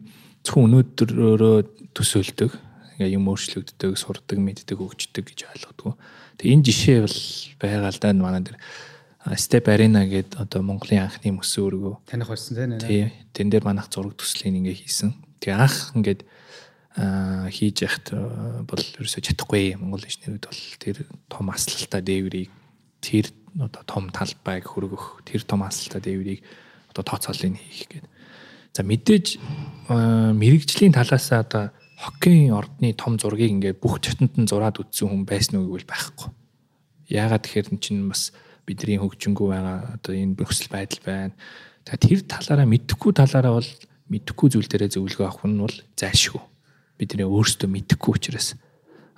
зөвхөн 0.46 0.70
өнөөдрөөрөө 0.70 1.58
төсөөлдөг. 1.98 2.52
Ингээ 3.02 3.18
юм 3.18 3.26
өөрчлөгддөг, 3.34 3.98
сурдаг, 3.98 4.38
мэддэг, 4.38 4.78
хөгждөг 4.78 5.26
гэж 5.26 5.39
ойлгодог. 5.50 5.98
Тэгээ 6.38 6.54
энэ 6.54 6.66
жишээ 6.70 7.00
бол 7.02 7.20
байгаа 7.58 7.89
л 7.89 8.02
да 8.02 8.14
манай 8.14 8.42
дээр 8.46 8.58
Step 9.38 9.70
Arena 9.70 10.02
гэдэг 10.02 10.42
одоо 10.42 10.66
Монголын 10.66 11.06
анхны 11.06 11.30
мөсөн 11.30 11.70
өргөө. 11.70 11.96
Таних 12.10 12.30
болсон 12.30 12.58
тийм 12.82 12.82
ээ. 12.82 13.30
Тэн 13.38 13.54
дээр 13.54 13.62
манах 13.62 13.86
зураг 13.94 14.18
төслийн 14.18 14.58
ингээ 14.58 14.82
хийсэн. 14.82 15.14
Тэгээ 15.38 15.62
анх 15.62 15.94
ингээд 15.94 16.26
хийж 17.54 17.86
яхад 17.86 18.18
бол 18.66 18.82
ерөөсөж 18.82 19.24
чадахгүй 19.30 19.78
Монгол 19.78 20.04
инженерүүд 20.10 20.46
бол 20.50 20.64
тэр 20.82 20.98
том 21.30 21.54
аслалтаа 21.54 22.02
дээврийг 22.02 22.50
тэр 23.00 23.30
одоо 23.60 23.84
том 23.84 24.10
талбайг 24.12 24.64
хөргөх 24.68 25.26
тэр 25.28 25.43
том 25.43 25.64
аслалтаа 25.64 25.99
дээврийг 25.99 26.43
одоо 26.91 27.04
тооцоолыг 27.04 27.58
хийх 27.60 27.88
гэдэг. 27.88 28.12
За 28.72 28.84
мэдээж 28.84 29.28
мэрэгжлийн 29.91 30.95
талаасаа 30.95 31.43
одоо 31.43 31.64
хоккейн 31.99 32.56
ордны 32.56 32.95
том 32.95 33.20
зургийг 33.20 33.52
ингээд 33.52 33.84
бүх 33.84 33.99
чатанд 33.99 34.39
нь 34.39 34.47
зураад 34.47 34.80
үтсэн 34.80 35.12
хүн 35.12 35.24
байсан 35.28 35.60
уу 35.60 35.76
гэвэл 35.76 35.91
байхгүй. 35.91 36.30
Яагаад 37.12 37.43
тэгэхээр 37.43 37.72
эн 37.76 37.80
чинь 37.84 38.08
бас 38.08 38.32
бидний 38.64 38.95
хөгжингүү 38.95 39.47
байгаа 39.52 39.99
одоо 39.99 40.14
энэ 40.16 40.39
нөхцөл 40.39 40.72
байдал 40.72 41.04
байна. 41.04 41.36
За 41.84 41.99
тэр 41.99 42.24
талаараа 42.24 42.68
мэдхгүй 42.70 43.12
талаараа 43.12 43.60
бол 43.60 43.72
мэдхгүй 44.08 44.47
зүйл 44.56 44.70
дээрээ 44.72 44.95
зөвлөгөө 44.95 45.28
авах 45.28 45.45
нь 45.45 45.60
бол 45.60 45.78
зайлшгүй. 45.99 46.43
Бидний 46.95 47.28
өөрсдөө 47.28 47.68
мэдхгүй 47.68 48.12
учраас 48.16 48.56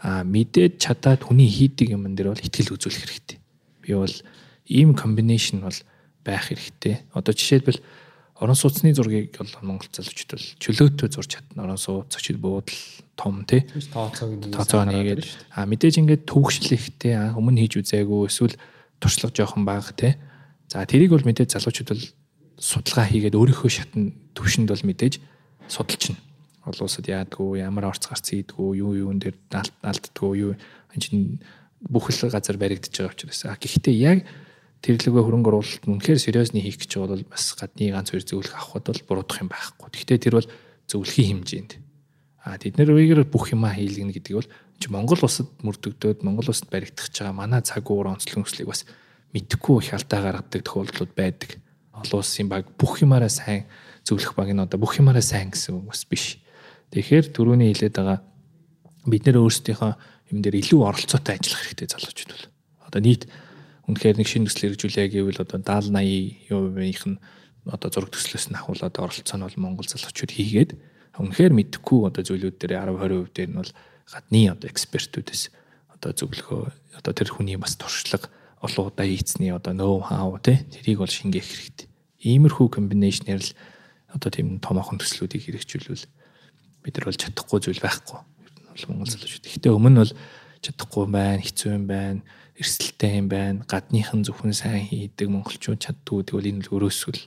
а 0.04 0.26
мэдээд 0.26 0.82
чадаад 0.82 1.24
хүний 1.24 1.48
хийдэг 1.48 1.96
юм 1.96 2.10
дээр 2.12 2.36
бол 2.36 2.44
ихтгэл 2.44 2.76
үзүүлэх 2.76 3.04
хэрэгтэй. 3.06 3.43
Би 3.84 3.94
бол 3.94 4.16
ийм 4.66 4.96
комбинашн 4.96 5.62
бол 5.62 5.80
байх 6.24 6.50
хэрэгтэй. 6.50 7.04
Одоо 7.14 7.36
жишээлбэл 7.36 7.84
орон 8.40 8.56
сууцны 8.56 8.94
зургийг 8.96 9.36
бол 9.38 9.52
Монгол 9.62 9.92
залуучууд 9.92 10.32
бол 10.34 10.48
чөлөөтэй 10.60 11.10
зурж 11.12 11.30
чадна. 11.38 11.64
Орон 11.68 11.78
сууц 11.78 12.16
очил 12.16 12.40
буудал 12.40 12.76
том 13.16 13.46
тий. 13.46 13.68
Тооцоог 13.92 14.32
нь 14.40 14.52
тооцоо 14.52 14.84
нэгээд 14.88 15.54
а 15.54 15.68
мэдээж 15.68 16.00
ингээд 16.02 16.28
төвөгшлэхтэй 16.28 17.36
өмнө 17.36 17.68
хийж 17.68 17.84
үзээгүй 17.84 18.32
эсвэл 18.32 18.56
туршлага 19.00 19.36
жоохон 19.36 19.68
бага 19.68 19.94
те. 19.94 20.18
За 20.72 20.88
тэрийг 20.88 21.14
бол 21.14 21.24
мэдээж 21.24 21.60
залуучууд 21.60 21.90
бол 21.94 22.04
судалгаа 22.58 23.06
хийгээд 23.12 23.38
өөрийнхөө 23.38 23.70
шатны 23.70 24.16
төвшөнд 24.34 24.72
бол 24.72 24.88
мэдээж 24.88 25.20
судалчихна. 25.70 26.20
Олон 26.64 26.88
улсад 26.88 27.08
яадгүй, 27.12 27.60
ямар 27.60 27.92
орц 27.92 28.08
гарц 28.08 28.32
ийдгүй, 28.32 28.80
юу 28.80 28.96
юун 28.96 29.20
дээр 29.20 29.36
алддгүй, 29.84 30.32
юу 30.40 30.52
энэ 30.96 31.04
чинь 31.04 31.44
бүх 31.90 32.10
л 32.12 32.30
газар 32.32 32.58
баригдаж 32.58 32.94
байгаа 32.96 33.14
учраас. 33.14 33.42
А 33.46 33.60
гэхдээ 33.60 33.96
яг 33.96 34.24
тэрлэгөө 34.84 35.24
хөрөнгө 35.24 35.50
оруулалт 35.52 35.84
үнэхээр 35.88 36.20
сериосны 36.20 36.60
хийх 36.60 36.80
гэж 36.80 36.92
бол 37.00 37.24
бас 37.28 37.56
гадны 37.56 37.92
ганц 37.92 38.12
хоёр 38.12 38.24
зөвлөх 38.24 38.56
авахд 38.56 38.88
бол 38.92 39.04
буруудах 39.08 39.40
юм 39.40 39.50
байхгүй. 39.52 39.88
Гэхдээ 39.92 40.20
тэр 40.20 40.36
бол 40.40 40.50
зөвлөхийн 40.92 41.44
хэмжээнд. 41.44 41.72
А 42.44 42.60
тэд 42.60 42.76
нэр 42.76 42.92
үегээр 42.92 43.24
бүх 43.32 43.56
юмаа 43.56 43.72
хийлгэнэ 43.72 44.12
гэдэг 44.20 44.36
бол 44.36 44.50
чи 44.76 44.88
Монгол 44.92 45.24
улсад 45.24 45.48
мөрдөгдөөд 45.64 46.28
Монгол 46.28 46.52
улсад 46.52 46.68
баригдах 46.68 47.08
байгаа 47.08 47.32
манай 47.32 47.64
цаг 47.64 47.88
уур 47.88 48.12
онцлог 48.12 48.44
нөхцөлийг 48.44 48.68
бас 48.68 48.84
мэдхгүй 49.32 49.80
их 49.80 49.96
алдаа 49.96 50.20
гаргадаг 50.20 50.62
тохиолдлууд 50.68 51.12
байдаг. 51.16 51.64
Олон 51.96 52.20
улсын 52.20 52.52
баг 52.52 52.68
бүх 52.76 53.00
юмараа 53.00 53.32
сайн 53.32 53.64
зөвлөх 54.04 54.36
баг 54.36 54.52
нь 54.52 54.60
одоо 54.60 54.76
бүх 54.76 55.00
юмараа 55.00 55.24
сайн 55.24 55.56
гэсэн 55.56 55.80
үг 55.80 55.96
бас 55.96 56.04
биш. 56.04 56.44
Тэгэхээр 56.92 57.32
түрүүний 57.32 57.72
хэлээд 57.72 57.96
байгаа 57.96 58.20
бид 59.08 59.24
нэр 59.24 59.40
өөрсдийнхөө 59.40 59.94
юм 60.34 60.42
дээр 60.42 60.58
илүү 60.66 60.82
оролцоотой 60.82 61.38
ажиллах 61.38 61.62
хэрэгтэй 61.62 61.88
залуучууд 61.94 62.32
бол. 62.34 62.46
Одоо 62.90 63.02
нийт 63.06 63.30
үнэхээр 63.86 64.18
нэг 64.18 64.28
шинэ 64.28 64.50
төсөл 64.50 64.74
хэрэгжүүлээ 64.74 65.08
гэвэл 65.14 65.44
одоо 65.46 65.62
70 65.62 65.94
80 65.94 66.50
юуных 66.50 67.04
нь 67.06 67.22
одоо 67.70 67.90
зураг 67.94 68.10
төслөөс 68.10 68.50
нь 68.50 68.58
ахуулаад 68.58 68.98
оролцоо 68.98 69.38
нь 69.38 69.46
бол 69.46 69.62
Монгол 69.62 69.88
залуучууд 69.88 70.34
хийгээд 70.34 70.72
үнэхээр 71.22 71.54
мэдхгүй 71.54 72.00
одоо 72.10 72.24
зүйлүүд 72.26 72.58
дээр 72.58 72.74
10 72.90 72.98
20% 72.98 73.38
дээр 73.38 73.50
нь 73.54 73.60
бол 73.62 73.72
гадны 74.10 74.42
одоо 74.50 74.68
экспертүүдээс 74.68 75.44
одоо 75.94 76.12
зөвлөгөө 76.18 76.64
одоо 76.98 77.14
тэр 77.14 77.30
хүний 77.32 77.56
бас 77.62 77.78
туршлага 77.78 78.28
олон 78.60 78.90
удаа 78.90 79.06
хийцний 79.06 79.52
одоо 79.54 79.74
ноу 79.78 80.02
хау 80.02 80.40
тий 80.40 80.60
тэрийг 80.72 81.00
бол 81.04 81.12
шингээх 81.12 81.46
хэрэгтэй. 81.46 81.88
Иймэрхүү 82.24 82.68
комбинашнэр 82.72 83.44
л 83.44 83.52
одоо 84.12 84.30
тийм 84.32 84.60
томоохон 84.64 85.00
төслүүдийг 85.00 85.44
хэрэгжүүлвэл 85.48 86.08
бид 86.84 86.94
нар 86.98 87.08
бол 87.08 87.20
чадахгүй 87.20 87.60
зүйл 87.60 87.84
байхгүй. 87.84 88.20
Бол 88.74 88.86
Монгол 88.90 89.12
залуучууд. 89.14 89.46
Гэхдээ 89.46 89.74
өмнө 89.74 90.02
бол 90.02 90.14
чадахгүй 90.66 91.06
байна, 91.14 91.42
хэцүү 91.46 91.70
юм 91.78 91.86
байна, 91.86 92.20
эрсдэлтэй 92.58 93.22
юм 93.22 93.28
байна. 93.30 93.62
Гадныхан 93.70 94.26
зөвхөн 94.26 94.54
сайн 94.58 94.90
хийдэг 94.90 95.30
монголчууд 95.30 95.78
чаддгүй 95.78 96.26
тэгвэл 96.26 96.50
энэ 96.50 96.66
л 96.66 96.74
өрөөсөл. 96.74 97.22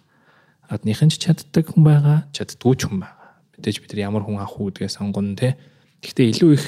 Гадныхан 0.66 1.10
ч 1.14 1.22
чаддаг 1.22 1.70
хүн 1.70 1.82
байгаа, 1.86 2.18
чаддгүй 2.34 2.74
ч 2.74 2.90
хүн 2.90 3.06
байгаа. 3.06 3.30
Мэдээж 3.54 3.76
бид 3.80 3.90
нар 3.94 4.04
ямар 4.10 4.22
хүн 4.26 4.42
авах 4.42 4.58
уу 4.58 4.74
гэдгээ 4.74 4.90
сонгоно 4.90 5.38
те. 5.38 5.54
Гэхдээ 6.02 6.26
илүү 6.34 6.50
их 6.58 6.64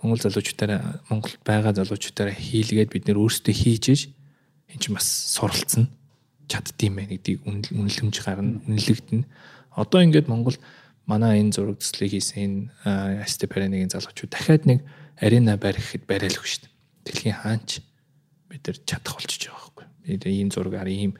Монгол 0.00 0.20
залуучуудаараа 0.20 1.04
Монголд 1.12 1.40
байгаа 1.44 1.72
залуучуудаараа 1.76 2.36
хийлгээд 2.36 2.92
бид 2.92 3.04
нэр 3.04 3.20
өөрсдөө 3.20 3.54
хийж 3.56 3.84
эн 4.68 4.78
чинь 4.80 4.96
бас 4.96 5.08
суралцсан 5.36 5.88
чаддсан 6.48 6.92
байх 6.96 7.08
гэдгийг 7.08 7.40
үнэлэмж 7.46 8.16
гарна, 8.20 8.60
үнэлэгдэнэ. 8.68 9.24
Одоо 9.76 10.00
ингээд 10.04 10.28
Монгол 10.28 10.56
манай 11.06 11.40
энэ 11.40 11.52
зураг 11.52 11.80
төслийг 11.80 12.16
хийсэн 12.16 12.70
энэ 12.84 13.24
Астепараныгийн 13.24 13.92
залуучууд 13.92 14.32
дахиад 14.32 14.64
нэг 14.64 14.80
арена 15.20 15.56
бариххэд 15.56 16.08
барайлах 16.08 16.44
шүү 16.44 16.64
дээ. 16.64 16.72
Дэлхийн 17.04 17.36
хаанч 17.40 17.84
бид 18.48 18.62
нар 18.64 18.78
чадах 18.88 19.14
болчихж 19.20 19.52
байгаа 19.52 19.60
байхгүй. 19.60 19.86
Бид 20.08 20.24
ийм 20.24 20.48
зургаар, 20.48 20.88
ийм 20.88 21.12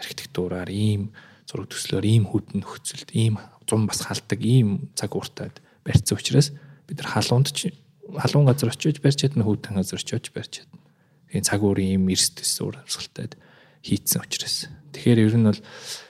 архитектураар, 0.00 0.70
ийм 0.72 1.12
зураг 1.44 1.68
төслөөр, 1.68 2.04
ийм 2.08 2.24
хөдөн 2.28 2.64
нөхцөлд, 2.64 3.10
ийм 3.12 3.36
зам 3.68 3.84
бас 3.84 4.00
халдаг, 4.08 4.40
ийм 4.40 4.88
цаг 4.96 5.12
ууртаад 5.12 5.60
барьсан 5.84 6.16
учраас 6.16 6.52
бид 6.88 6.98
нар 7.00 7.08
халуунд 7.12 7.52
ч 7.52 7.72
халуун 8.16 8.48
газар 8.48 8.72
очиж 8.72 9.00
барьж 9.04 9.20
чадна 9.20 9.44
хүүтэн 9.44 9.76
газар 9.76 10.00
очиж 10.00 10.32
барьж 10.32 10.64
чадна. 10.64 10.80
Тэгээ 11.28 11.44
цаг 11.44 11.60
уурын 11.60 12.00
юм 12.00 12.08
эрсдэс 12.08 12.64
уур 12.64 12.80
амьсгалтай 12.80 13.36
хийцэн 13.84 14.24
учраас. 14.24 14.72
Тэгэхээр 14.96 15.28
ер 15.28 15.36
нь 15.36 15.44
бол 15.44 15.60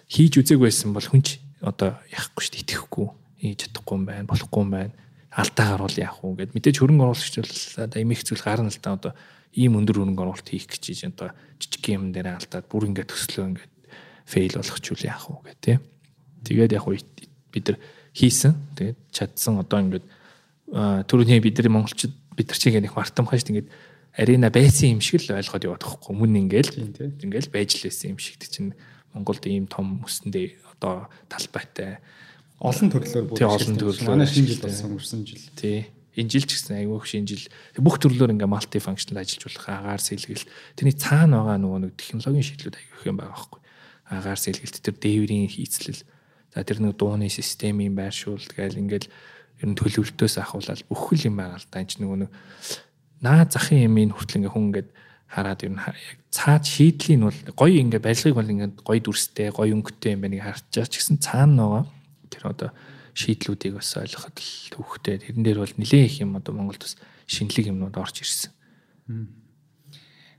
хийж 0.06 0.38
үзег 0.38 0.62
байсан 0.62 0.94
бол 0.94 1.02
хүнч 1.02 1.42
одоо 1.61 1.98
яахгүй 2.12 2.42
шүү 2.44 2.54
дээ 2.54 2.64
итгэхгүй 2.64 3.06
хийж 3.42 3.59
чадахгүй 3.66 3.94
юм 3.98 4.04
байна 4.06 4.30
болохгүй 4.30 4.62
юм 4.62 4.70
байна 4.74 4.94
алдаа 5.30 5.66
гарвал 5.76 5.98
яах 5.98 6.18
вэ 6.22 6.34
гэд 6.42 6.54
мэдээж 6.54 6.76
хөрөнгө 6.82 7.04
оруулагч 7.04 7.34
бол 7.38 7.84
одоо 7.84 7.98
эмих 8.02 8.22
зүйл 8.24 8.42
гарна 8.42 8.70
л 8.72 8.80
та 8.82 8.96
одоо 8.96 9.12
ийм 9.54 9.78
өндөр 9.78 10.02
хөрөнгө 10.02 10.22
оруулалт 10.22 10.48
хийх 10.48 10.66
гэж 10.66 10.82
чинь 10.94 11.14
одоо 11.14 11.30
жижиг 11.59 11.84
юм 11.92 12.11
дээр 12.14 12.38
алдаад 12.38 12.66
бүр 12.66 12.88
ингээд 12.90 13.11
төслөө 13.12 13.46
ингээд 13.54 13.72
фейл 14.28 14.54
болох 14.61 14.78
ч 14.80 14.86
үл 14.92 15.04
яах 15.09 15.24
вэ 15.28 15.36
гэх 15.46 15.59
тээ. 15.62 15.78
Тэгээд 16.44 16.76
яг 16.76 16.84
бид 17.52 17.64
нар 17.68 17.78
хийсэн. 18.12 18.52
Тэгээд 18.76 18.98
чадсан 19.11 19.59
одоо 19.59 19.78
ингээд 19.82 20.06
түрүүний 21.09 21.40
бидний 21.40 21.72
монголчууд 21.72 22.14
бид 22.36 22.48
нар 22.52 22.59
чигээ 22.61 22.82
нэг 22.84 22.92
мартамхаа 22.92 23.40
шүү 23.40 23.46
дээ 23.48 23.54
ингээд 23.56 23.70
арена 24.18 24.50
байсан 24.52 24.98
юм 24.98 25.00
шиг 25.00 25.24
л 25.24 25.38
ойлгоод 25.38 25.64
яваад 25.64 25.82
байхгүй 25.82 26.11
өмнө 26.12 26.38
ингээл 26.44 26.70
тий. 26.92 27.09
ингээл 27.24 27.52
байж 27.54 27.70
л 27.80 27.86
байсан 27.88 28.12
юм 28.12 28.18
шиг 28.20 28.42
чинь 28.44 28.76
Монголд 29.16 29.42
ийм 29.48 29.64
том 29.64 30.04
өсөндөө 30.04 30.67
одоо 30.78 31.10
талбайтай. 31.28 31.98
Олон 32.58 32.90
төрлөөр 32.90 33.26
бүр 33.30 33.44
олон 33.46 33.76
төрлөөр 33.78 34.08
Манай 34.08 34.26
шинэ 34.26 34.50
жил 34.54 34.62
болсон 34.62 34.90
өнгөрсөн 34.94 35.22
жил. 35.26 35.44
тий. 35.54 35.90
Энэ 36.18 36.30
жил 36.30 36.46
ч 36.46 36.58
гэсэн 36.58 36.78
айгүй 36.82 36.98
их 36.98 37.06
шинэ 37.06 37.28
жил. 37.30 37.44
Бүх 37.78 37.98
төрлөөр 38.02 38.34
ингээ 38.34 38.50
малти 38.50 38.82
функшнл 38.82 39.18
ажиллаж 39.18 39.42
болох 39.46 39.66
агаар 39.70 40.02
сэлгэлт 40.02 40.46
тэрний 40.74 40.96
цаана 40.98 41.46
байгаа 41.46 41.58
нөгөө 41.62 41.80
нэг 41.86 41.92
технологийн 41.94 42.46
шийдлүүд 42.46 42.74
айгүй 42.74 42.96
их 42.98 43.06
юм 43.06 43.18
байгаа 43.22 43.34
байхгүй. 43.38 43.60
Агаар 44.10 44.40
сэлгэлт 44.42 44.82
тэр 44.82 44.96
дээврийн 44.98 45.46
хийцлэл. 45.46 46.02
За 46.54 46.66
тэр 46.66 46.82
нэг 46.82 46.98
дууны 46.98 47.30
системийн 47.30 47.94
байршуул 47.94 48.42
тэгэл 48.42 48.82
ингээл 48.82 49.06
ер 49.62 49.68
нь 49.70 49.78
төлөвлөлтөөс 49.78 50.42
ахуулаад 50.42 50.82
бүх 50.90 51.14
л 51.14 51.26
юм 51.30 51.38
байгаа 51.38 51.62
л 51.62 51.66
да 51.70 51.78
энэ 51.78 51.90
ч 51.90 52.02
нөгөө 52.02 52.18
нэг 52.26 52.30
наа 53.22 53.46
захын 53.46 53.86
ямын 53.86 54.10
хүртэл 54.14 54.42
ингээ 54.42 54.54
хүн 54.54 54.66
ингээд 54.70 54.88
хараад 55.28 55.60
ер 55.62 55.72
нь 55.76 55.80
яг 55.80 56.18
цаад 56.32 56.64
шийдлийн 56.64 57.28
бол 57.28 57.40
гоё 57.52 57.76
ингээ 57.84 58.00
барилгыг 58.00 58.34
бол 58.34 58.52
ингээ 58.52 58.70
гоё 58.80 59.00
дүрстэй 59.04 59.52
гоё 59.52 59.76
өнгөтэй 59.76 60.16
юм 60.16 60.24
байна 60.24 60.40
гэж 60.40 60.44
харж 60.48 60.64
байгаа 60.72 60.88
ч 60.88 60.94
гэсэн 60.96 61.16
цаана 61.20 61.64
байгаа 61.68 61.84
тэр 62.32 62.44
одоо 62.48 62.70
шийдлүүдийг 63.12 63.74
бас 63.76 63.92
ойлгоход 63.98 64.36
л 64.40 64.52
төвхтэй 64.72 65.16
тэрэн 65.20 65.44
дээр 65.44 65.58
бол 65.60 65.74
нэлээд 65.76 66.06
их 66.08 66.16
юм 66.22 66.38
одоо 66.40 66.52
Монголд 66.56 66.80
бас 66.80 66.96
шинэлэг 67.26 67.74
юмнууд 67.74 67.96
орж 67.98 68.24
ирсэн. 68.24 68.52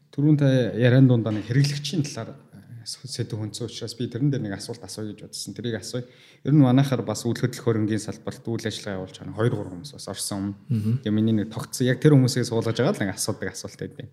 Түрүүн 0.10 0.38
та 0.40 0.48
яриан 0.74 1.06
дундаа 1.06 1.36
нэг 1.36 1.46
хэрэглэгчийн 1.46 2.02
талаар 2.08 2.34
э, 2.34 2.86
сэдв 2.86 3.38
хүнцэн 3.38 3.70
учраас 3.70 3.94
би 3.94 4.10
тэрэн 4.10 4.34
дээр 4.34 4.44
нэг 4.48 4.58
асуулт 4.58 4.82
асууя 4.82 5.14
гэж 5.14 5.28
бодсон. 5.28 5.54
Тэрийг 5.54 5.78
асууя. 5.78 6.08
Ер 6.44 6.54
нь 6.56 6.64
манайхаар 6.64 7.06
бас 7.06 7.24
үйл 7.30 7.38
хөдлөх 7.38 7.62
хөрөнгийн 7.62 8.02
салбарт 8.02 8.42
үйл 8.48 8.66
ажиллагаа 8.66 9.06
явуулж 9.06 9.16
байгаа 9.22 9.38
2 9.38 9.54
3 9.54 9.70
хүмүүс 9.70 9.92
бас 9.94 10.08
орсон. 10.10 10.58
Тэгээ 11.06 11.14
миний 11.14 11.36
нэг 11.36 11.54
тогтсон 11.54 11.88
яг 11.88 12.02
тэр 12.02 12.18
хүмүүсийг 12.18 12.48
суулгаж 12.48 12.78
байгаа 12.82 12.96
л 12.98 13.02
нэг 13.06 13.14
асуудаг 13.14 13.54
асуулт 13.54 13.80
байдаг. 13.80 14.08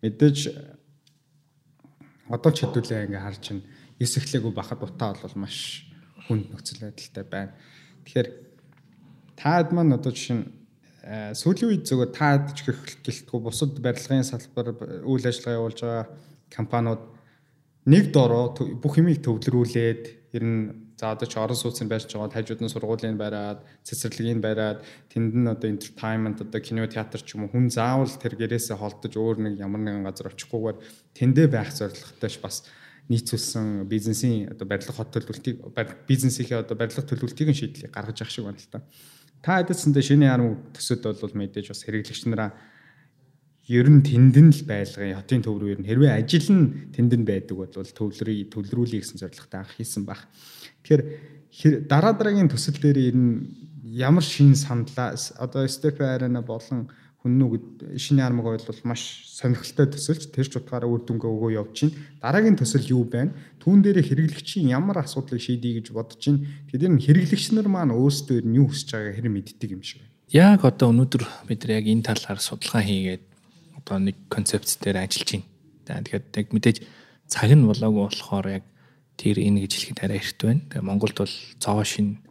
Мэдээж 0.00 0.38
одоо 2.30 2.50
ч 2.54 2.64
хэдүүлээ 2.64 3.04
ингээ 3.10 3.24
харж 3.24 3.40
чинь 3.42 3.62
эс 4.00 4.16
эхлээгүй 4.16 4.52
бахад 4.54 4.80
утаа 4.80 5.12
бол 5.18 5.36
маш 5.44 5.84
хүнд 6.24 6.48
нөхцөл 6.48 6.88
байдалтай 6.88 7.24
байна. 7.26 7.52
Тэгэхээр 8.06 8.28
таад 9.36 9.68
маань 9.74 9.96
одоо 9.96 10.12
жишээ 10.12 10.36
нь 10.40 10.46
э, 11.04 11.32
сүүлийн 11.36 11.68
үед 11.74 11.84
зөвхөн 11.84 12.14
таад 12.16 12.44
ч 12.56 12.64
гэлтгүй 12.70 13.40
бусад 13.42 13.76
барилгын 13.82 14.24
салбар 14.24 14.72
үйл 15.04 15.26
ажиллагаа 15.26 15.58
явуулж 15.58 15.80
байгаа 15.82 16.06
компаниуд 16.48 17.02
нэг 17.86 18.12
дороо 18.12 18.52
бүх 18.56 18.94
юмыг 19.00 19.20
төвлөрүүлээд 19.24 20.02
ер 20.36 20.44
нь 20.44 20.89
за 21.00 21.16
одоо 21.16 21.24
ч 21.24 21.40
орон 21.40 21.56
сууцны 21.56 21.88
байж 21.88 22.04
байгаа 22.04 22.28
хажууд 22.28 22.60
нь 22.60 22.68
сургуулийн 22.68 23.16
бариад 23.16 23.64
цэцэрлэгийн 23.88 24.44
бариад 24.44 24.84
тэнд 25.08 25.32
нь 25.32 25.48
одоо 25.48 25.68
entertainment 25.72 26.44
одоо 26.44 26.60
кино 26.60 26.84
театр 26.84 27.24
ч 27.24 27.40
юм 27.40 27.48
уу 27.48 27.52
хүн 27.56 27.72
заавал 27.72 28.12
тэр 28.20 28.36
гэрээсээ 28.36 28.76
холдож 28.76 29.16
өөр 29.16 29.36
нэг 29.40 29.54
ямар 29.56 29.80
нэгэн 29.80 30.04
газар 30.04 30.28
очихгүйгээр 30.28 30.76
тэндээ 31.16 31.48
байх 31.48 31.72
зорилготойч 31.72 32.36
бас 32.44 32.68
нийцүүлсэн 33.08 33.88
бизнесийн 33.88 34.52
одоо 34.52 34.68
барилга 34.68 34.92
хот 34.92 35.08
төлөвлөлтийг 35.16 35.56
бизнесийнхээ 36.04 36.62
одоо 36.68 36.76
барилга 36.76 37.02
төлөвлөлтийг 37.08 37.56
шийдлийг 37.56 37.90
гаргаж 37.96 38.20
явах 38.20 38.30
шиг 38.30 38.44
байна 38.44 38.60
л 38.60 38.70
та. 38.70 38.84
Та 39.40 39.64
хэдэлсэндээ 39.64 40.04
шинэ 40.04 40.28
арга 40.28 40.60
төсөд 40.76 41.02
бол 41.02 41.34
мэдээж 41.34 41.72
бас 41.72 41.82
хэрэглэгч 41.82 42.28
нараа 42.28 42.52
ер 43.68 43.86
нь 43.90 44.00
тэнд 44.00 44.36
нь 44.38 44.52
л 44.54 44.62
байлгын 44.64 45.18
хотын 45.18 45.42
төв 45.44 45.60
рүү 45.60 45.74
ер 45.74 45.80
нь. 45.82 45.88
Хэрвээ 45.90 46.16
ажил 46.16 46.48
нь 46.48 46.92
тэнд 46.94 47.12
нь 47.18 47.26
байдаг 47.28 47.56
бол 47.58 47.68
төвлөрийг 47.68 48.48
төвлөрүүлэх 48.54 49.02
гэсэн 49.04 49.20
зорилготой 49.20 49.60
анх 49.60 49.74
хийсэн 49.76 50.04
баг. 50.08 50.24
Тэгэхээр 50.86 51.90
дараа 51.90 52.14
дараагийн 52.16 52.48
төсөл 52.48 52.78
дээр 52.80 52.98
ер 53.12 53.16
нь 53.16 53.34
ямар 53.84 54.24
шин 54.24 54.54
саналаа 54.54 55.18
одоо 55.38 55.66
степ 55.66 56.00
арена 56.00 56.42
болон 56.42 56.88
хүннүгэд 57.20 58.00
шинэ 58.00 58.24
армаг 58.24 58.64
бол 58.64 58.80
маш 58.88 59.28
сонирхолтой 59.28 59.92
төсөлж 59.92 60.32
тэр 60.32 60.48
ч 60.48 60.56
утгаараа 60.56 60.88
үр 60.88 61.04
дүнгээ 61.04 61.28
өгөө 61.28 61.52
явж 61.52 61.72
чинь. 61.76 61.92
Дараагийн 62.16 62.56
төсөл 62.56 62.88
юу 62.88 63.04
байна? 63.04 63.36
Түүн 63.60 63.84
дээр 63.84 64.00
хэрэглэгчийн 64.00 64.72
ямар 64.72 65.04
асуудлыг 65.04 65.36
шийдэе 65.36 65.84
гэж 65.84 65.92
бодож 65.92 66.16
чинь. 66.16 66.48
Тэд 66.72 66.88
энэ 66.88 66.96
хэрэглэгч 66.96 67.52
нар 67.52 67.68
маань 67.68 67.92
өөрсдөө 67.92 68.40
нь 68.40 68.56
юу 68.56 68.72
хүсэж 68.72 68.88
байгааг 68.96 69.16
хэрэг 69.20 69.32
мэддэг 69.36 69.68
юм 69.68 69.84
шиг 69.84 70.00
байна. 70.00 70.16
Яг 70.32 70.64
одоо 70.64 70.96
өнөөдөр 70.96 71.22
бид 71.44 71.60
яг 71.68 71.84
энэ 71.84 72.08
талаар 72.08 72.40
судалгаа 72.40 72.80
хийгээд 72.88 73.29
одоо 73.90 73.98
нэг 73.98 74.16
концепц 74.30 74.78
дээр 74.78 75.02
ажиллаж 75.02 75.42
байна. 75.42 75.46
За 75.82 75.98
тэгэхээр 75.98 76.24
яг 76.38 76.48
мэдээж 76.54 76.78
цаг 77.26 77.50
нь 77.50 77.66
болоогүй 77.66 78.02
болохоор 78.06 78.46
яг 78.62 78.64
тэр 79.18 79.42
энэ 79.42 79.66
гэж 79.66 79.72
хэлэхэд 79.74 80.04
арай 80.06 80.22
эрт 80.22 80.38
байна. 80.38 80.62
Тэгээ 80.70 80.86
Монголд 80.86 81.16
бол 81.18 81.34
цоо 81.58 81.82
шин 81.82 82.22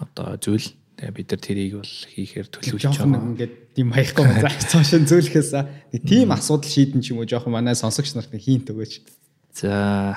одоо 0.00 0.40
зүйл 0.40 0.72
тэгээ 0.96 1.12
бид 1.12 1.28
нар 1.28 1.42
тэрийг 1.44 1.72
бол 1.76 1.94
хийхээр 2.16 2.48
төлөвлөж 2.48 2.84
байгаа. 2.96 3.28
ингээд 3.28 3.54
тийм 3.76 3.88
хаяхгүй. 3.92 4.24
За 4.40 4.50
цаашаа 4.72 5.04
зөөлөхөөс 5.04 5.52
нэг 5.92 6.02
тийм 6.08 6.32
асуудал 6.32 6.72
шийдэн 6.72 7.04
ч 7.04 7.12
юм 7.12 7.20
уу 7.20 7.28
жоохон 7.28 7.52
манай 7.52 7.76
сонсогч 7.76 8.16
нарт 8.16 8.32
хинт 8.32 8.72
өгөөч. 8.72 9.04
За 9.52 10.16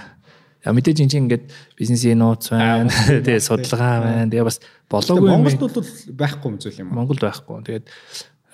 яа 0.64 0.72
мэдээж 0.72 1.04
энэ 1.04 1.12
чинь 1.12 1.28
ингээд 1.28 1.52
бизнесийн 1.76 2.24
нууц 2.24 2.56
байна. 2.56 2.88
Тэгээ 3.28 3.44
судалгаа 3.44 4.00
байна. 4.00 4.32
Тэгээ 4.32 4.48
бас 4.48 4.64
болоогүй 4.88 5.28
юм. 5.28 5.44
Монголд 5.44 5.76
бол 5.76 5.92
байхгүй 6.16 6.48
юм 6.48 6.58
зүйл 6.64 6.80
юм. 6.80 6.90
Монголд 6.96 7.22
байхгүй. 7.22 7.60
Тэгээд 7.68 7.86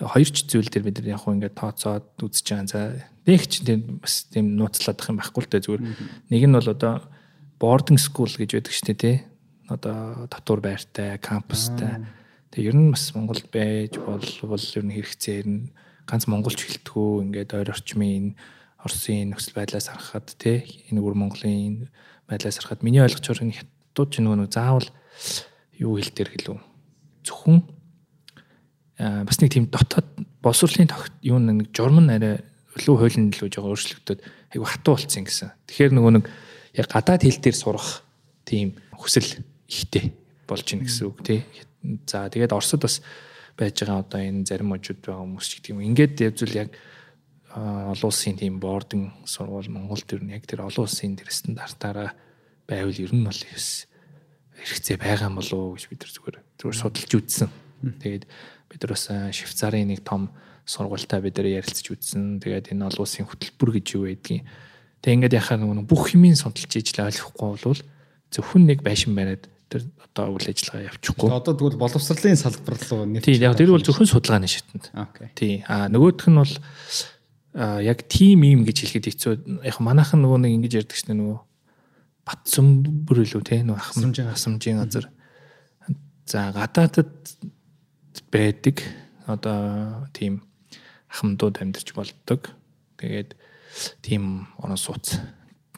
хоёр 0.08 0.30
ч 0.30 0.46
зүйл 0.48 0.70
дээр 0.70 0.86
бид 0.88 0.98
нар 0.98 1.14
яг 1.14 1.20
хөө 1.22 1.34
ингээд 1.38 1.58
тооцоод 1.58 2.06
үзэж 2.18 2.46
байгаа. 2.50 2.66
За 2.66 2.80
нэг 3.26 3.42
ч 3.46 3.62
тийм 3.62 4.02
бас 4.02 4.26
тийм 4.30 4.56
нууцлаадах 4.58 5.10
юм 5.12 5.18
байхгүй 5.22 5.42
л 5.42 5.50
дээ 5.52 5.64
зүгээр. 5.66 5.82
Нэг 6.30 6.42
нь 6.48 6.56
бол 6.58 6.74
одоо 6.74 6.94
boarding 7.62 8.00
school 8.00 8.30
гэж 8.30 8.50
байдаг 8.58 8.72
шүү 8.74 8.86
дээ 8.90 8.98
тий. 8.98 9.16
Одоо 9.70 10.26
татвар 10.26 10.60
байртай, 10.62 11.18
кампустай. 11.22 12.02
Тэгээ 12.50 12.70
ер 12.72 12.76
нь 12.76 12.90
бас 12.90 13.14
Монголд 13.14 13.46
байж 13.54 13.96
болвол 13.96 14.66
ер 14.76 14.84
нь 14.84 14.94
хэрэгцээ 14.96 15.36
ер 15.42 15.48
нь 15.48 15.62
ганц 16.06 16.26
монголч 16.26 16.60
хэлтгүү 16.66 17.22
ингээд 17.30 17.54
ойр 17.56 17.72
орчмын 17.72 18.34
энэ 18.34 18.36
Оросын 18.82 19.30
нөхцөл 19.30 19.54
байдлаас 19.54 19.86
харахад 19.86 20.34
тий 20.42 20.66
энэ 20.90 20.98
өвөр 20.98 21.14
Монголын 21.14 21.86
байдлаас 22.26 22.58
харахад 22.58 22.82
миний 22.82 22.98
байгаа 22.98 23.46
нь 23.46 23.54
хятадууд 23.54 24.10
ч 24.10 24.14
нөгөө 24.18 24.50
заавал 24.50 24.88
юу 25.78 26.02
хэл 26.02 26.10
дээр 26.10 26.30
гэлөө 26.34 26.58
зөвхөн 27.22 27.62
бас 29.02 29.38
нэг 29.42 29.50
тийм 29.50 29.66
дотоод 29.66 30.06
боловсролын 30.42 30.90
тогт 30.90 31.12
юу 31.26 31.42
нэг 31.42 31.74
журам 31.74 32.06
нь 32.06 32.14
арай 32.14 32.38
өлөө 32.78 32.96
хуулийн 33.02 33.28
нөлөөж 33.30 33.54
байгаа 33.58 33.72
өөрчлөгдөд 33.74 34.20
айгу 34.54 34.64
хатуу 34.64 34.94
болцсон 34.96 35.24
гэсэн. 35.26 35.50
Тэгэхээр 35.66 35.92
нөгөө 35.92 36.12
нэг 36.16 36.24
яг 36.78 36.86
гадаад 36.88 37.22
хэл 37.26 37.42
дээр 37.42 37.56
сурах 37.56 38.06
тийм 38.46 38.78
хүсэл 38.96 39.42
ихтэй 39.68 40.14
болж 40.48 40.66
ийн 40.72 40.86
гэсэн 40.86 41.04
үг 41.10 41.20
тий. 41.26 41.40
За 42.06 42.30
тэгээд 42.30 42.54
Оросд 42.54 42.80
бас 42.80 43.02
байж 43.58 43.82
байгаа 43.82 44.06
одоо 44.06 44.20
энэ 44.22 44.46
зарим 44.48 44.72
мужууд 44.72 45.02
байгаа 45.02 45.24
хүмүүс 45.24 45.46
ч 45.48 45.52
гэдэг 45.60 45.72
юм. 45.76 45.84
Ингээд 45.92 46.16
явзул 46.22 46.54
яг 46.56 46.70
олон 47.52 48.08
улсын 48.08 48.36
тийм 48.40 48.56
бордын 48.60 49.12
сургууль 49.28 49.68
Монголд 49.68 50.08
ер 50.16 50.22
нь 50.24 50.32
яг 50.32 50.48
тэр 50.48 50.64
олон 50.64 50.88
улсын 50.88 51.16
тэр 51.18 51.28
стандартаараа 51.28 52.16
байвал 52.64 52.96
ер 52.96 53.12
нь 53.12 53.26
бол 53.26 53.36
хэрэгцээ 53.36 54.96
байгаа 54.96 55.28
юм 55.28 55.36
болов 55.36 55.58
уу 55.58 55.74
гэж 55.76 55.84
бид 55.92 56.00
нар 56.00 56.12
зүгээр 56.16 56.36
зүгээр 56.56 56.80
судалж 56.80 57.12
үзсэн. 57.12 57.50
Тэгээд 57.82 58.24
бид 58.72 58.82
нар 58.82 58.96
бас 58.96 59.06
а, 59.12 59.28
Швейцарын 59.28 59.92
нэг 59.92 60.00
том 60.02 60.30
сургуультай 60.64 61.20
бид 61.20 61.36
нар 61.36 61.48
ярилцж 61.60 61.92
үзсэн. 61.92 62.40
Тэгээд 62.40 62.72
энэ 62.72 62.88
олон 62.88 63.04
улсын 63.04 63.28
хөтөлбөр 63.28 63.70
гэж 63.76 63.86
юу 63.94 64.08
байдгийг. 64.08 64.48
Тэгээд 65.04 65.16
ингээд 65.20 65.38
яхаа 65.38 65.60
нөгөө 65.60 65.84
бүх 65.84 66.16
юмын 66.16 66.38
судалж 66.38 66.72
ижил 66.80 67.04
ойлгохгүй 67.04 67.48
бол 67.60 67.82
зөвхөн 68.32 68.64
нэг 68.70 68.80
байшин 68.80 69.12
бариад 69.18 69.50
тэр 69.68 69.84
одоо 70.00 70.36
үйл 70.36 70.48
ажиллагаа 70.48 70.88
явуучихгүй. 70.88 71.28
Одоо 71.32 71.54
тэгвэл 71.56 71.80
боловсролын 71.80 72.38
салбар 72.38 72.76
руу 72.88 73.04
нэр. 73.08 73.24
Тийм 73.24 73.40
яг 73.42 73.56
тэр 73.56 73.72
бол 73.72 73.84
зөвхөн 73.84 74.08
судалгааны 74.08 74.48
шатнд. 74.48 74.92
Окей. 74.92 75.28
Тий. 75.34 75.54
А 75.68 75.88
нөгөөх 75.88 76.28
нь 76.28 76.38
бол 76.38 76.54
яг 77.82 78.04
тим 78.08 78.44
юм 78.44 78.64
гэж 78.64 78.76
хэлэхэд 78.84 79.08
хэцүү. 79.12 79.32
Яг 79.66 79.80
манайхан 79.80 80.20
нөгөө 80.24 80.38
нэг 80.44 80.52
ингэж 80.60 80.72
ярьдаг 80.84 80.98
шнэ 81.00 81.16
нөгөө 81.16 81.38
батсамбөр 82.28 83.18
илүү 83.26 83.42
те 83.42 83.60
нөгөө 83.66 83.80
ахмад 83.80 84.20
асамжийн 84.32 84.80
газар. 84.80 85.08
За 86.24 86.52
гадаадад 86.54 87.10
байдаг 88.32 88.82
одоо 89.26 90.08
тийм 90.12 90.42
ахмадууд 91.08 91.60
амьдарч 91.60 91.92
болдог. 91.96 92.52
Тэгээд 92.96 93.36
тийм 94.04 94.48
орон 94.58 94.76
сууц 94.76 95.16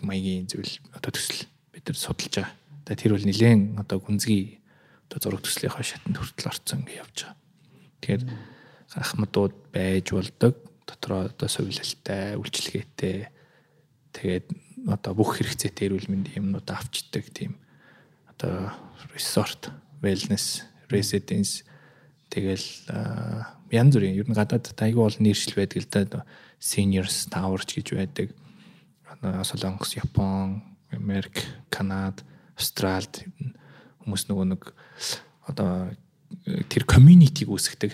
маягийн 0.03 0.47
зүйл 0.51 0.79
одоо 0.95 1.11
төсөл 1.15 1.47
бид 1.73 1.87
нар 1.87 1.99
судалж 1.99 2.35
байгаа. 2.35 2.55
Тэгээд 2.85 3.01
тэр 3.03 3.13
бол 3.15 3.27
нэлээд 3.27 3.63
одоо 3.79 3.99
гүнзгий 4.03 4.61
одоо 5.11 5.19
зураг 5.21 5.43
төслийнхаа 5.47 5.85
шатанд 5.85 6.19
хүртэл 6.19 6.51
орцсон 6.51 6.83
гэж 6.85 6.97
явж 6.99 7.17
байгаа. 7.23 7.37
Тэгэхээр 8.03 8.23
ахмадууд 8.95 9.55
байж 9.73 10.07
болдог 10.11 10.55
дотроо 10.87 11.31
одоо 11.33 11.49
совилалтай, 11.49 12.37
үйлчлэгээтэй 12.37 13.19
тэгээд 14.13 14.47
одоо 14.87 15.13
бүх 15.17 15.41
хэрэгцээтэй 15.41 15.89
эрүүл 15.89 16.13
мэндийн 16.13 16.45
юмнууд 16.45 16.69
авчдаг 16.69 17.25
тийм 17.33 17.57
одоо 18.29 18.71
resort, 19.17 19.73
wellness, 20.05 20.69
residence 20.93 21.65
тэгэл 22.31 22.67
янз 23.75 23.93
бүрийн 23.97 24.19
ер 24.21 24.29
нь 24.29 24.37
гадаад 24.37 24.71
айгүй 24.71 25.03
бол 25.03 25.19
нэршил 25.21 25.59
байдаг 25.59 25.79
л 25.83 25.91
да 25.91 26.21
seniors 26.61 27.29
tower 27.29 27.61
ч 27.65 27.81
гэж 27.81 27.89
байдаг. 27.97 28.29
Солонгос, 29.21 29.97
Япон, 29.97 30.63
Америк, 30.93 31.41
Канада, 31.69 32.25
Австралид 32.57 33.25
хүмүүс 34.05 34.29
нөгөө 34.29 34.47
нэг 34.53 34.63
одоо 35.49 35.93
тэр 36.69 36.85
community-г 36.85 37.49
үүсгдэг. 37.49 37.93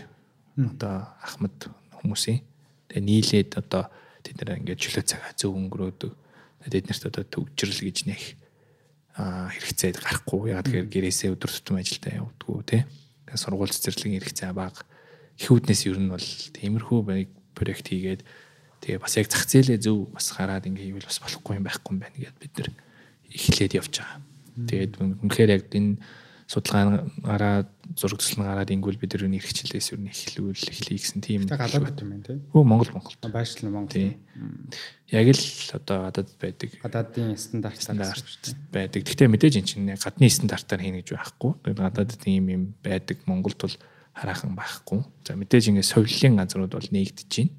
Одоо 0.59 1.07
ахмад 1.23 1.71
хүмүүсийн 2.03 2.43
Тэгээ 2.91 3.07
нийлээд 3.07 3.51
одоо 3.55 3.87
тэд 4.27 4.43
нэр 4.43 4.59
ингээд 4.67 4.83
чөлөө 4.83 5.05
цагаа 5.07 5.31
зөв 5.39 5.55
өнгөрөөдөг. 5.55 6.11
Тэд 6.67 6.91
нарт 6.91 7.07
одоо 7.07 7.23
төгжрөл 7.23 7.87
гэж 7.87 7.99
нэх 8.11 8.35
а 9.15 9.47
хэрэгцээ 9.55 9.95
гарахгүй. 9.95 10.51
Яг 10.51 10.67
тэгэхээр 10.67 10.91
гэрээсээ 10.91 11.31
өдөр 11.39 11.51
тутам 11.55 11.79
ажилдаа 11.79 12.19
явдггүй 12.19 12.63
тий. 12.67 12.83
Сургууль 13.37 13.71
цэцэрлэгийн 13.71 14.19
хэрэгцээ 14.19 14.53
бага. 14.55 14.83
Ихүүднээс 15.39 15.83
ер 15.87 15.99
нь 16.01 16.11
бол 16.11 16.27
тиймэрхүү 16.57 16.99
проект 17.55 17.87
хийгээд 17.87 18.23
тэгээ 18.81 19.01
бас 19.03 19.15
яг 19.21 19.29
зах 19.29 19.45
зээлээ 19.45 19.79
зөв 19.85 20.09
бас 20.11 20.33
хараад 20.33 20.67
ингээ 20.67 20.97
хийвэл 20.97 21.09
бас 21.11 21.21
болохгүй 21.21 21.55
юм 21.61 21.65
байхгүй 21.69 21.93
юм 21.95 22.01
байна 22.01 22.17
гэд 22.17 22.37
бид 22.41 22.55
нар 22.57 22.71
эхлээд 23.31 23.73
явж 23.77 23.95
байгаа. 24.01 24.21
Тэгээд 24.67 24.93
үнэхээр 25.01 25.51
яг 25.55 25.63
энэ 25.71 26.01
судалгаагаараа 26.51 27.69
зураг 27.97 28.21
төсөл 28.23 28.43
нь 28.43 28.47
гараад 28.47 28.71
ингүүл 28.71 28.99
бид 29.01 29.15
нар 29.17 29.27
эрх 29.27 29.51
хилээс 29.51 29.95
юу 29.95 30.01
нэхлүүл 30.05 30.63
эхлэе 30.71 30.99
гэсэн 30.99 31.21
тийм. 31.23 31.47
Тэ 31.47 31.59
галаа 31.59 31.83
бат 31.83 31.99
юм 32.03 32.15
байна 32.15 32.27
тий. 32.27 32.39
Хөө 32.51 32.63
Монгол 32.63 32.91
Монгол. 32.95 33.17
Байршлын 33.27 33.73
Монгол. 33.75 34.15
Яг 35.11 35.27
л 35.31 35.45
одоо 35.75 35.97
гадаад 36.07 36.31
байдаг. 36.39 36.71
Гадаадын 36.83 37.35
стандарт 37.35 37.83
стандарт 37.83 38.25
байдаг. 38.71 39.03
Гэхдээ 39.03 39.29
мэдээж 39.31 39.55
эн 39.59 39.67
чинь 39.67 39.91
гадны 39.91 40.31
стандартаар 40.31 40.83
хийнэ 40.83 41.03
гэж 41.03 41.19
байхгүй. 41.19 41.53
Гадаад 41.75 42.15
тийм 42.19 42.47
юм 42.51 42.63
байдаг. 42.83 43.19
Монголд 43.27 43.59
бол 43.59 43.77
хараахан 44.15 44.55
байхгүй. 44.55 45.01
За 45.27 45.35
мэдээж 45.35 45.75
ингээд 45.75 45.91
совлын 45.91 46.39
газрууд 46.39 46.75
бол 46.75 46.89
нэгдэж 46.95 47.31
байна. 47.43 47.55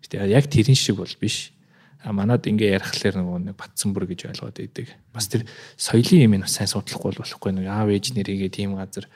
Гэхдээ 0.00 0.32
яг 0.32 0.48
тэрэн 0.48 0.76
шиг 0.76 0.96
бол 1.00 1.14
биш 1.20 1.54
А 2.04 2.12
манад 2.12 2.44
ингээ 2.44 2.76
ярихлаар 2.76 3.16
нөгөө 3.16 3.38
нэг 3.48 3.56
батсан 3.56 3.96
бүр 3.96 4.04
гэж 4.04 4.28
ойлгоод 4.28 4.60
идэг. 4.60 4.92
Бас 5.08 5.24
тэр 5.24 5.48
соёлын 5.80 6.28
юм 6.28 6.34
нь 6.36 6.44
сайн 6.44 6.68
судлахгүй 6.68 7.16
болохгүй 7.16 7.56
нэг 7.56 7.64
аав 7.64 7.88
ээж 7.88 8.12
нэрийгээ 8.12 8.52
тийм 8.52 8.76
газар 8.76 9.08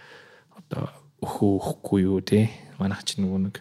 одоо 0.69 0.93
өхөө 1.25 1.53
өөхгүй 1.59 2.01
юу 2.05 2.21
те. 2.23 2.53
Манайх 2.79 3.03
ч 3.03 3.19
нөгөө 3.19 3.41
нэг 3.49 3.57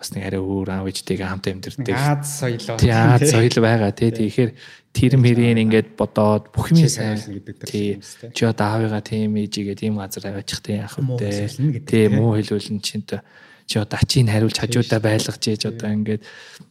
бас 0.00 0.10
нэг 0.16 0.22
арай 0.24 0.40
өөр 0.40 0.68
аав 0.70 0.88
ээжтэйгээ 0.88 1.28
хамт 1.28 1.46
амьдэрдэг. 1.50 1.92
Аз 1.92 2.40
соёлоо. 2.40 2.78
Тий 2.80 2.94
аз 2.94 3.20
соёл 3.28 3.56
байгаа 3.60 3.92
те. 3.92 4.08
Тэгэхээр 4.08 4.50
тэр 4.96 5.12
мэрийн 5.20 5.60
ингээд 5.68 5.98
бодоод 5.98 6.48
бүх 6.54 6.72
юм 6.72 6.88
сайн 6.88 7.20
гэдэг 7.20 7.56
тий. 7.68 8.00
Чи 8.32 8.42
одоо 8.48 8.80
аавыгаа 8.80 9.04
тийм 9.04 9.36
ээжигээ 9.36 9.76
тийм 9.76 10.00
газар 10.00 10.32
аваачих 10.32 10.64
те 10.64 10.80
яах 10.80 10.96
вэ? 10.96 11.84
Тий 11.84 12.08
муу 12.08 12.38
хэлүүлэн 12.38 12.80
чинь 12.80 13.04
чи 13.04 13.76
одоо 13.76 13.98
ачийг 14.00 14.32
хариулж 14.32 14.56
хажуудаа 14.56 14.98
байлгаж 15.04 15.42
ээж 15.44 15.68
одоо 15.68 15.92
ингээд 15.92 16.24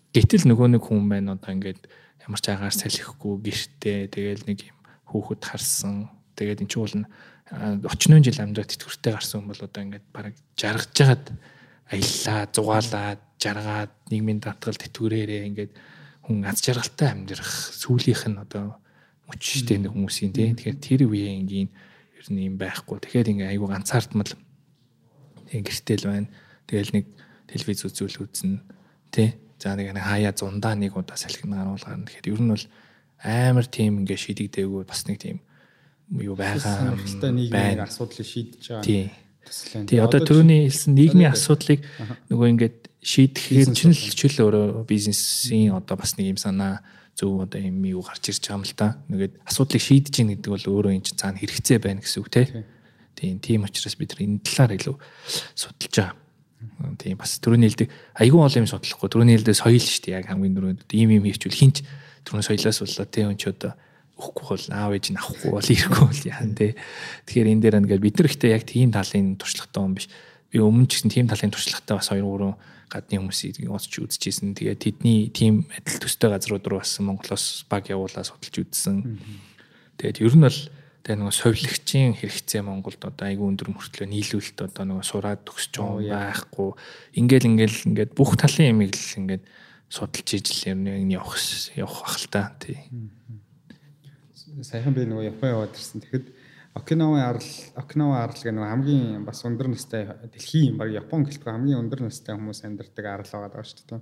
Гэтэл 0.10 0.50
нөгөө 0.50 0.68
нэг 0.74 0.84
хүн 0.90 1.06
байна 1.06 1.38
одоо 1.38 1.54
ингээд 1.54 1.86
ямар 2.26 2.42
ч 2.42 2.50
агаар 2.50 2.74
салхихгүй 2.74 3.46
гэртээ 3.46 4.10
тэгэл 4.10 4.44
нэг 4.50 4.66
юм 4.66 4.78
хүүхэд 5.06 5.42
харсан. 5.46 6.10
Тэгээд 6.34 6.66
эн 6.66 6.70
чинь 6.70 6.82
бол 6.82 6.96
очны 7.52 8.22
жил 8.24 8.40
амьдраад 8.40 8.70
тэтгэвртэй 8.70 9.14
гарсан 9.14 9.42
хүн 9.42 9.50
бол 9.50 9.66
одоо 9.66 9.82
ингээд 9.84 10.06
бараг 10.14 10.36
жаргаж 10.54 10.92
жагаад 10.94 11.26
аяллаа, 11.90 12.40
зугаалаад, 12.54 13.22
жаргаад 13.42 13.94
нийгмийн 14.14 14.40
татгал 14.40 14.78
тэтгэврээрээ 14.78 15.48
ингээд 15.50 15.72
хүн 16.30 16.46
аз 16.46 16.62
жаргалтай 16.62 17.10
амьдрах 17.10 17.54
сүүлийнх 17.74 18.24
нь 18.30 18.38
одоо 18.38 18.78
мөчтэй 19.26 19.82
хүмүүсийн 19.82 20.34
тийм. 20.34 20.54
Тэгэхээр 20.54 20.78
тэр 20.78 21.02
үеийн 21.10 21.46
ингийн 21.46 21.70
ер 22.18 22.28
нь 22.30 22.46
юм 22.46 22.56
байхгүй. 22.62 23.02
Тэгэхээр 23.02 23.32
ингээ 23.34 23.52
айгу 23.54 23.66
ганцаардмал 23.66 24.30
тийм 25.50 25.62
гэртэл 25.66 26.06
байна. 26.06 26.30
Тэгэл 26.70 26.94
нэг 26.94 27.06
телевиз 27.50 27.82
үзүүл 27.90 28.30
үзнэ. 28.30 28.62
Тэ 29.10 29.50
За 29.60 29.76
нэг 29.76 29.92
хаяа 29.92 30.32
зундаа 30.32 30.72
нэг 30.80 30.96
удаа 30.96 31.20
салхин 31.20 31.52
харуулгаар 31.52 32.08
тэгэхээр 32.08 32.32
ер 32.32 32.40
нь 32.40 32.52
бол 32.56 32.66
амар 33.20 33.68
тийм 33.68 34.08
ингээ 34.08 34.16
шийдэгдээгүй 34.16 34.88
бас 34.88 35.04
нэг 35.04 35.20
тийм 35.20 35.44
юу 36.12 36.36
байгаа 36.36 36.98
байна 37.54 37.86
асуудлыг 37.86 38.26
шийдэж 38.26 38.64
байгаа. 38.70 38.86
Тийм. 38.86 39.10
Тий 39.90 40.00
одоо 40.02 40.22
түрүүний 40.22 40.70
хэлсэн 40.70 40.94
нийгмийн 40.94 41.34
асуудлыг 41.34 41.82
нөгөө 42.30 42.48
ингээд 42.54 42.78
шийдэхээр 43.02 43.70
чинь 43.74 43.94
л 43.94 44.18
чөл 44.18 44.38
өөрөө 44.46 44.86
бизнесийн 44.86 45.74
одоо 45.74 45.98
бас 45.98 46.18
нэг 46.18 46.34
юм 46.34 46.40
санаа 46.42 46.82
зөв 47.18 47.46
одоо 47.46 47.62
юм 47.62 47.82
юу 47.86 48.02
гарч 48.06 48.30
ирж 48.30 48.46
байгаа 48.46 48.60
юм 48.62 48.66
л 48.66 48.76
та. 48.78 48.88
Нэгэд 49.10 49.34
асуудлыг 49.46 49.82
шийдэж 49.82 50.14
гин 50.14 50.30
гэдэг 50.34 50.52
бол 50.54 50.66
өөрөө 50.70 50.94
энэ 50.98 51.06
чинь 51.08 51.20
цаана 51.20 51.40
хэрэгцээ 51.40 51.80
байна 51.82 52.02
гэсэн 52.04 52.20
үг 52.22 52.30
те. 52.30 52.66
Тийм 53.18 53.40
тийм 53.42 53.66
учраас 53.66 53.96
бид 53.98 54.14
нар 54.14 54.22
энэ 54.24 54.44
талаар 54.46 54.78
илүү 54.78 54.96
судалж 55.58 55.96
байгаа. 55.98 56.16
Тийм 57.00 57.16
бас 57.16 57.40
түрүүний 57.40 57.68
хэлдэг 57.72 57.90
айгүй 58.20 58.40
ол 58.40 58.60
юм 58.60 58.68
судлахгүй 58.68 59.10
түрүүний 59.10 59.36
хэлдэг 59.40 59.56
соёл 59.56 59.80
шүү 59.80 60.04
дээ 60.04 60.18
яг 60.20 60.28
хамгийн 60.28 60.56
түрүүнд 60.60 60.82
ийм 60.92 61.10
юм 61.16 61.24
хийчихвэл 61.24 61.56
хинч 61.56 61.78
түрүүний 62.28 62.48
соёлоос 62.48 62.80
болоо 62.84 63.08
тийм 63.08 63.36
ч 63.40 63.48
одоо 63.48 63.74
өгөхгүй 64.20 64.46
бол 64.52 64.68
аав 64.76 64.92
ээж 64.92 65.06
нь 65.16 65.20
авахгүй 65.20 65.52
бол 65.56 65.72
ирэхгүй 65.72 66.06
бол 66.12 66.24
яан 66.28 66.52
тий. 66.54 66.72
Тэгэхээр 67.24 67.52
энэ 67.56 67.64
дээр 67.64 67.80
ингээд 67.80 68.04
бид 68.04 68.16
нар 68.20 68.28
ихтэй 68.28 68.52
яг 68.52 68.64
тийм 68.68 68.92
талын 68.92 69.40
туршлагатай 69.40 69.82
юм 69.82 69.96
биш. 69.96 70.08
Би 70.52 70.60
өмнө 70.60 70.92
ч 70.92 71.00
гэсэн 71.00 71.12
тийм 71.16 71.28
талын 71.32 71.56
туршлагатай 71.56 71.96
бас 71.96 72.12
2 72.12 72.20
3 72.20 72.54
гадны 72.92 73.16
хүмүүсийг 73.24 73.64
уусч 73.70 73.94
үзчихсэн. 74.04 74.58
Тэгээд 74.60 74.84
тэдний 74.84 75.32
тийм 75.32 75.70
адил 75.72 76.04
төстэй 76.04 76.30
газрууд 76.30 76.66
руу 76.68 76.82
бас 76.84 77.00
Монголоос 77.00 77.64
баг 77.72 77.88
явуулаа 77.88 78.28
судалж 78.28 78.56
үзсэн. 78.60 79.24
Тэгээд 79.96 80.20
ер 80.26 80.36
нь 80.36 80.44
бол 80.44 80.60
Тэгээ 81.00 81.16
нөгөө 81.16 81.36
совилгчийн 81.42 82.12
хэрэгцээ 82.20 82.62
Монголд 82.62 83.00
одоо 83.00 83.26
айгүй 83.32 83.48
өндөр 83.56 83.72
мөртлөө 83.72 84.08
нийлүүлэлт 84.14 84.60
одоо 84.68 84.84
нөгөө 84.84 85.06
сураад 85.08 85.42
төгсөж 85.48 85.80
байгаа 85.80 86.36
байхгүй. 86.36 86.70
Ингээл 87.24 87.50
ингээл 87.56 87.88
ингээд 87.88 88.12
бүх 88.20 88.36
талын 88.36 88.76
ямиг 88.76 89.00
л 89.00 89.18
ингээд 89.24 89.44
судалж 89.88 90.28
ижил 90.38 90.76
юм 90.76 91.10
явах 91.10 91.40
явах 91.74 92.20
та 92.30 92.54
тий. 92.60 92.84
Сайхан 94.64 94.94
би 94.94 95.06
нөгөө 95.08 95.30
Япон 95.30 95.50
яваад 95.50 95.76
ирсэн. 95.76 96.04
Тэгэхэд 96.04 96.28
Окинавын 96.76 97.24
арал 97.24 97.50
Окинава 97.76 98.24
арал 98.24 98.40
гэх 98.40 98.54
нөгөө 98.54 98.70
хамгийн 98.70 99.26
бас 99.26 99.42
өндөр 99.44 99.68
настай 99.74 100.06
дэлхийн 100.06 100.78
баг 100.78 100.94
Япон 100.94 101.26
гэлтгүй 101.26 101.50
хамгийн 101.50 101.82
өндөр 101.82 102.06
настай 102.06 102.38
хүмүүс 102.38 102.62
амьдардаг 102.64 103.06
арал 103.06 103.32
байгаа 103.32 103.52
даа 103.52 103.66
шүү 103.66 103.86
дээ. 103.90 104.02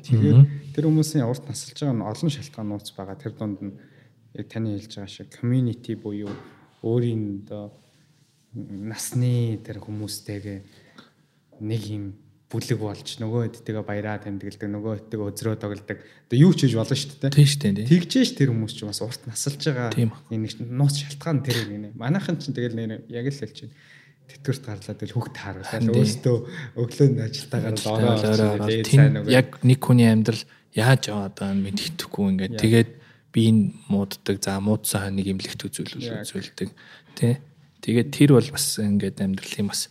Тэгэхээр 0.00 0.38
тэр 0.72 0.84
хүмүүсийн 0.88 1.28
урт 1.28 1.44
насалж 1.44 1.76
байгаа 1.76 1.96
нь 1.96 2.08
олон 2.08 2.30
шалтгаан 2.32 2.68
нууц 2.72 2.88
байгаа. 2.96 3.20
Тэр 3.20 3.32
дунд 3.36 3.60
нь 3.60 3.76
яг 4.32 4.46
таны 4.48 4.80
хэлж 4.80 4.92
байгаа 4.96 5.12
шиг 5.12 5.28
community 5.28 5.92
буюу 5.94 6.32
өөрийн 6.82 7.44
одоо 7.44 7.76
насны 8.56 9.60
тэр 9.60 9.84
хүмүүстэйгээ 9.84 10.58
нэг 11.60 11.82
юм 11.92 12.04
бүлэг 12.46 12.78
болж 12.78 13.18
нөгөө 13.18 13.58
хэдтэйгээ 13.58 13.82
баяраа 13.82 14.22
тэмдэглэдэг 14.22 14.70
нөгөө 14.70 14.92
хэдтэйгээ 15.10 15.30
өзрөө 15.34 15.56
тоглодог. 15.58 15.98
Одоо 16.30 16.38
юу 16.38 16.54
ч 16.54 16.70
хийж 16.70 16.78
болно 16.78 16.94
шүү 16.94 17.18
дээ. 17.26 17.34
Тийм 17.34 17.48
шүү 17.50 17.62
дээ 17.74 17.90
тэгжээш 17.90 18.30
тэр 18.38 18.50
хүмүүс 18.54 18.74
ч 18.78 18.80
бас 18.86 19.02
урт 19.02 19.22
насалж 19.26 19.62
байгаа. 19.66 19.90
Энэ 20.30 20.62
нууц 20.62 20.94
шалтгаан 21.02 21.42
тэр 21.42 21.58
нэг 21.66 21.98
манайхан 21.98 22.38
ч 22.38 22.54
тэгэл 22.54 22.78
нэг 22.78 23.10
яг 23.10 23.26
л 23.26 23.40
хэлж 23.42 23.66
байна. 23.66 23.74
Тэтгэврт 24.30 24.62
гарлаад 24.62 25.02
л 25.02 25.14
хөгт 25.18 25.36
харуулаад 25.38 25.86
өөртөө 25.90 26.36
өглөөний 26.78 27.22
ажилдаа 27.26 27.60
гараад 27.66 27.86
ороо 28.30 29.26
яг 29.26 29.48
нэг 29.66 29.80
хүний 29.82 30.06
амьдрал 30.06 30.42
яаж 30.74 31.02
яваад 31.10 31.34
байгааг 31.34 31.62
мэддэхгүй 31.66 32.26
ингээд. 32.30 32.54
Тэгээд 32.62 32.90
би 33.34 33.40
энэ 33.50 33.62
мууддаг 33.90 34.36
за 34.38 34.58
муудсан 34.62 35.18
нэг 35.18 35.34
имлэгт 35.34 35.66
үзүүлүүл 35.66 36.22
үзүүлдэг 36.26 36.70
тий. 37.18 37.38
Тэгээд 37.82 38.08
тэр 38.10 38.30
бол 38.38 38.50
бас 38.50 38.66
ингээд 38.82 39.22
амьдралын 39.22 39.70
бас 39.70 39.90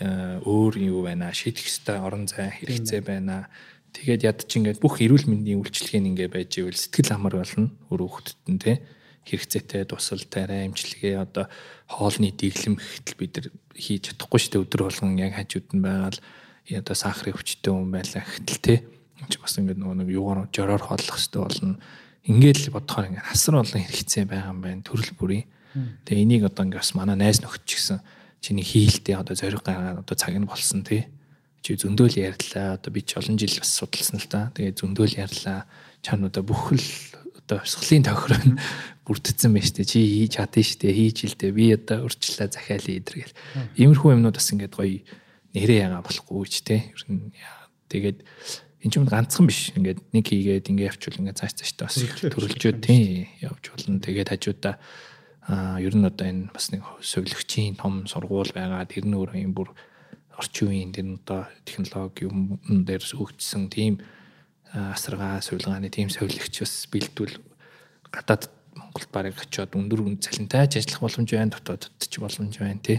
өөр 0.00 0.74
юу 0.80 1.06
байна? 1.06 1.30
Шийдэх 1.30 1.66
ёстой 1.66 1.98
орон 2.02 2.26
зай 2.26 2.50
хэрэгцээ 2.50 3.00
байна. 3.04 3.46
Тэгээд 3.94 4.22
яд 4.26 4.38
чи 4.50 4.58
ингээд 4.58 4.82
бүх 4.82 4.98
эрүүл 4.98 5.30
мэндийн 5.30 5.62
үйлчлэгийг 5.62 6.18
ингээд 6.18 6.34
байж 6.34 6.50
ивэл 6.58 6.74
сэтгэл 6.74 7.14
амар 7.14 7.38
болно. 7.38 7.70
Өөр 7.94 8.02
хүүхдэд 8.10 8.42
нь 8.50 8.58
тий 8.58 8.76
хэрэгцээтэй 9.24 9.86
тусал 9.86 10.24
тарай 10.26 10.66
эмчилгээ 10.66 11.16
одоо 11.22 11.46
хоолны 11.88 12.34
дэглэм 12.34 12.76
гэхтэл 12.76 13.16
бид 13.16 13.32
нар 13.38 13.46
хийж 13.72 14.02
чадахгүй 14.12 14.38
шүү 14.42 14.50
дээ. 14.52 14.64
Өдөр 14.66 14.82
болгон 14.84 15.14
яг 15.16 15.32
хажууд 15.38 15.68
нь 15.72 15.84
байгаал 15.84 16.18
одоо 16.74 16.96
сахарын 16.98 17.34
өвчтөй 17.38 17.72
хүн 17.72 17.90
байлаа 17.94 18.22
гэхтэл 18.26 18.60
тий 18.60 18.78
чи 19.30 19.38
бас 19.40 19.56
ингээд 19.56 19.80
нөгөө 19.80 19.96
нэг 20.04 20.08
юугаар 20.12 20.50
жороор 20.52 20.82
хооллох 20.84 21.16
хэрэгтэй 21.16 21.40
болно. 21.40 21.78
Ингээд 22.28 22.58
л 22.68 22.74
бодохоор 22.76 23.08
ингээд 23.08 23.28
хасар 23.30 23.54
олон 23.56 23.80
хэрэгцээ 23.80 24.24
байгаа 24.28 24.52
юм 24.52 24.60
байна. 24.60 24.84
Төрөл 24.84 25.12
бүрийн. 25.16 25.48
Тэгээ 26.04 26.24
энийг 26.24 26.42
одоо 26.44 26.64
ингээд 26.68 26.82
бас 26.84 26.92
манай 26.92 27.16
найз 27.16 27.40
нөхөд 27.40 27.64
ч 27.64 27.80
гэсэн 27.80 27.98
чиний 28.44 28.60
хийлтэй 28.60 29.16
одоо 29.16 29.32
зориг 29.32 29.64
гаргаад 29.64 30.04
одоо 30.04 30.16
цаг 30.20 30.36
нь 30.36 30.44
болсон 30.44 30.84
тий. 30.84 31.08
Чи 31.64 31.80
зөндөөл 31.80 32.12
ярьлаа. 32.12 32.76
Одоо 32.76 32.92
би 32.92 33.00
ч 33.00 33.16
олон 33.16 33.40
жил 33.40 33.56
бас 33.56 33.72
судалсан 33.72 34.20
л 34.20 34.28
та. 34.28 34.52
Тэгээ 34.52 34.76
зөндөөл 34.76 35.16
ярьлаа. 35.16 35.64
Чам 36.04 36.28
одоо 36.28 36.44
бүх 36.44 36.76
л 36.76 36.84
одоо 37.40 37.64
өсгөлийн 37.64 38.04
тохироо 38.04 38.60
бүрдсэн 39.08 39.48
байна 39.48 39.64
штэ. 39.64 39.88
Чи 39.88 40.28
хийж 40.28 40.36
чадсан 40.36 40.60
штэ. 40.60 40.92
Хийж 40.92 41.24
илдэ. 41.24 41.56
Би 41.56 41.72
одоо 41.72 42.04
урчлаа 42.04 42.52
захиал 42.52 42.84
идэр 42.84 43.24
гэл. 43.24 43.36
Иймэрхүү 43.80 44.12
юмнууд 44.12 44.36
бас 44.36 44.52
ингээд 44.52 44.76
гоё 44.76 45.00
нэрээ 45.56 45.88
ягаа 45.88 46.04
болохгүй 46.04 46.44
ч 46.52 46.60
тий. 46.68 46.80
Ер 46.92 47.02
нь 47.08 47.32
тэгээд 47.88 48.20
энэ 48.84 48.92
ч 48.92 48.94
юм 49.00 49.08
ганцхан 49.08 49.48
биш. 49.48 49.72
Ингээд 49.72 50.04
нэг 50.12 50.24
хийгээд 50.28 50.68
ингээд 50.68 50.88
явчвал 50.92 51.20
ингээд 51.24 51.40
цааш 51.40 51.52
цааштай 51.64 51.84
бас 51.88 51.96
төрөлжөө 52.32 52.72
тийм 52.84 53.24
явж 53.40 53.72
болно. 53.72 54.04
Тэгээд 54.04 54.28
хажуудаа 54.36 54.76
аа 55.48 55.76
ер 55.80 55.92
нь 55.92 56.08
одоо 56.08 56.26
энэ 56.26 56.52
бас 56.52 56.72
нэг 56.72 56.82
совилогчийн 57.04 57.76
том 57.76 58.06
сургууль 58.08 58.52
байгаа. 58.54 58.88
Тэр 58.88 59.04
нь 59.04 59.16
өөр 59.16 59.36
юм 59.36 59.52
бүр 59.52 59.72
орчин 60.38 60.68
үеийн 60.72 60.92
тэр 60.92 61.06
одоо 61.20 61.46
технологи 61.68 62.24
юм 62.24 62.56
дээр 62.88 63.04
өгдсөн 63.04 63.68
тийм 63.68 64.00
асаргаа 64.72 65.44
сувилгааны 65.44 65.92
тийм 65.92 66.08
совилогч 66.08 66.64
бас 66.64 66.88
бэлдвэл 66.88 67.36
гадаад 68.10 68.50
Монголд 68.74 69.10
барыг 69.12 69.38
очиод 69.38 69.76
өндөр 69.76 70.00
үн 70.02 70.18
цалинтай 70.18 70.66
ажиллах 70.66 71.04
боломж 71.04 71.30
байна 71.30 71.54
дотоодд 71.54 72.08
ч 72.10 72.18
боломж 72.18 72.58
байна 72.58 72.82
тий. 72.82 72.98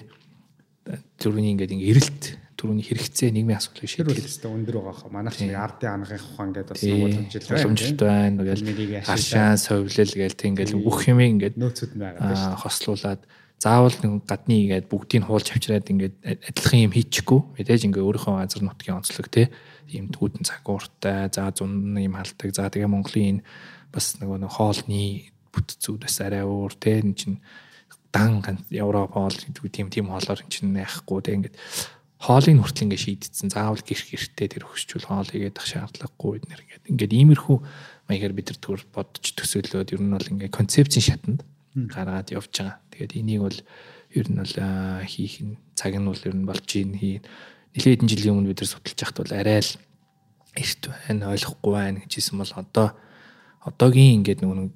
Зүрхний 1.19 1.51
ингээд 1.51 1.76
ингээд 1.76 1.91
эрэлт 1.91 2.23
түрүүний 2.56 2.86
хэрэгцээ 2.88 3.30
нийгмийн 3.36 3.60
асуудлыг 3.60 3.90
шийдэх 3.91 4.26
өстой 4.26 4.52
өндөр 4.56 4.76
байгаа 4.80 4.95
хаа. 4.95 5.11
Манайх 5.11 5.38
нэг 5.44 5.56
ардын 5.60 5.91
анхын 6.02 6.23
ухаан 6.23 6.52
гэдэг 6.56 6.72
бас 6.72 6.84
боломжтой 7.52 8.07
байна. 8.07 8.41
Нэрийг 8.41 8.91
Ингээл 8.95 9.03
ашиглаад. 9.03 9.11
хашаа 9.11 9.52
совлол 9.60 10.14
гээл 10.15 10.40
тэг 10.40 10.49
ингээл 10.56 10.80
бүх 10.80 10.99
юм 11.11 11.19
ингээд 11.19 11.56
нөөцүүд 11.60 11.91
нь 11.95 12.02
байгаа 12.02 12.22
тийм 12.23 12.40
аа, 12.40 12.56
хослуулаад 12.64 13.22
заавал 13.60 13.98
нэг 13.99 14.11
гадны 14.23 14.56
ингээд 14.68 14.88
бүгдийг 14.88 15.23
хуулж 15.27 15.48
авчираад 15.52 15.91
ингээд 15.91 16.15
адилхан 16.23 16.84
юм 16.86 16.94
хийчихгүй. 16.95 17.40
Мэдээж 17.60 17.82
ингээд 17.88 18.07
өөрийнхөө 18.07 18.36
газар 18.40 18.64
нутгийн 18.64 18.98
онцлог 18.99 19.27
те 19.32 19.52
ийм 19.91 20.11
түүдэн 20.11 20.44
цагууртай 20.48 21.30
за 21.32 21.52
зун 21.56 21.95
юм 21.95 22.15
халдаг 22.15 22.49
за 22.56 22.72
тэгээ 22.72 22.91
Монголын 22.91 23.40
энэ 23.40 23.45
бас 23.91 24.15
нөгөө 24.19 24.38
нэг 24.44 24.52
хоолны 24.52 25.03
бүтцүүд 25.56 26.03
бас 26.03 26.18
арай 26.19 26.44
өөр 26.44 26.73
те 26.76 26.99
энэ 26.99 27.15
чинь 27.15 27.40
дан 28.15 28.44
Европ 28.72 29.11
хоол 29.11 29.36
гэдэг 29.36 29.72
тийм 29.72 29.88
тийм 29.91 30.07
хоолоор 30.11 30.40
энэ 30.40 30.52
чинь 30.52 30.76
яахгүй 30.76 31.19
те 31.23 31.36
ингээд 31.36 31.56
хоолыг 32.20 32.58
хүртэл 32.64 32.86
ингээд 32.88 33.04
шийдтсэн 33.06 33.50
заавал 33.52 33.84
гэрх 33.84 34.08
гэрхтээ 34.08 34.48
тэр 34.56 34.64
хөшчүүл 34.66 35.10
хоол 35.12 35.30
игээд 35.30 35.60
ах 35.60 35.68
шаардлагагүй 35.68 36.32
бид 36.40 36.46
нэр 36.48 36.62
ингээд 36.64 36.84
ингээд 36.90 37.14
иймэрхүү 37.14 37.58
маягаар 38.08 38.34
бид 38.34 38.48
нар 38.50 38.60
түр 38.64 38.82
бодож 38.96 39.26
төсөөлөөд 39.36 39.94
ер 39.94 40.02
нь 40.02 40.16
бол 40.16 40.32
ингээд 40.32 40.56
концепцийн 40.56 41.06
шатанд 41.06 41.42
гаргаад 41.76 42.32
явж 42.32 42.52
байгаа. 42.56 42.80
Тэгээд 42.96 43.14
энийг 43.20 43.42
бол 43.44 43.60
ер 44.16 44.28
нь 44.32 44.40
бол 44.40 44.56
хийх 45.04 45.36
нь 45.44 45.60
цаг 45.76 45.94
нь 46.00 46.08
бол 46.08 46.24
ер 46.24 46.36
нь 46.36 46.48
болж 46.48 46.70
ийн 46.72 46.96
хий. 46.96 47.20
Нилээд 47.76 48.00
хэдэн 48.00 48.10
жилийн 48.10 48.36
өмнө 48.40 48.56
бид 48.56 48.64
нар 48.64 48.72
судалж 48.72 48.96
байхад 48.96 49.20
бол 49.20 49.34
арай 49.36 49.60
л 49.60 49.74
эрт 50.56 50.84
байна, 50.88 51.36
ойлгохгүй 51.36 51.72
байна 51.76 52.00
гэжсэн 52.08 52.40
бол 52.40 52.54
одоо 52.56 52.88
одоогийн 53.68 54.24
ингээд 54.24 54.40
нэг 54.40 54.72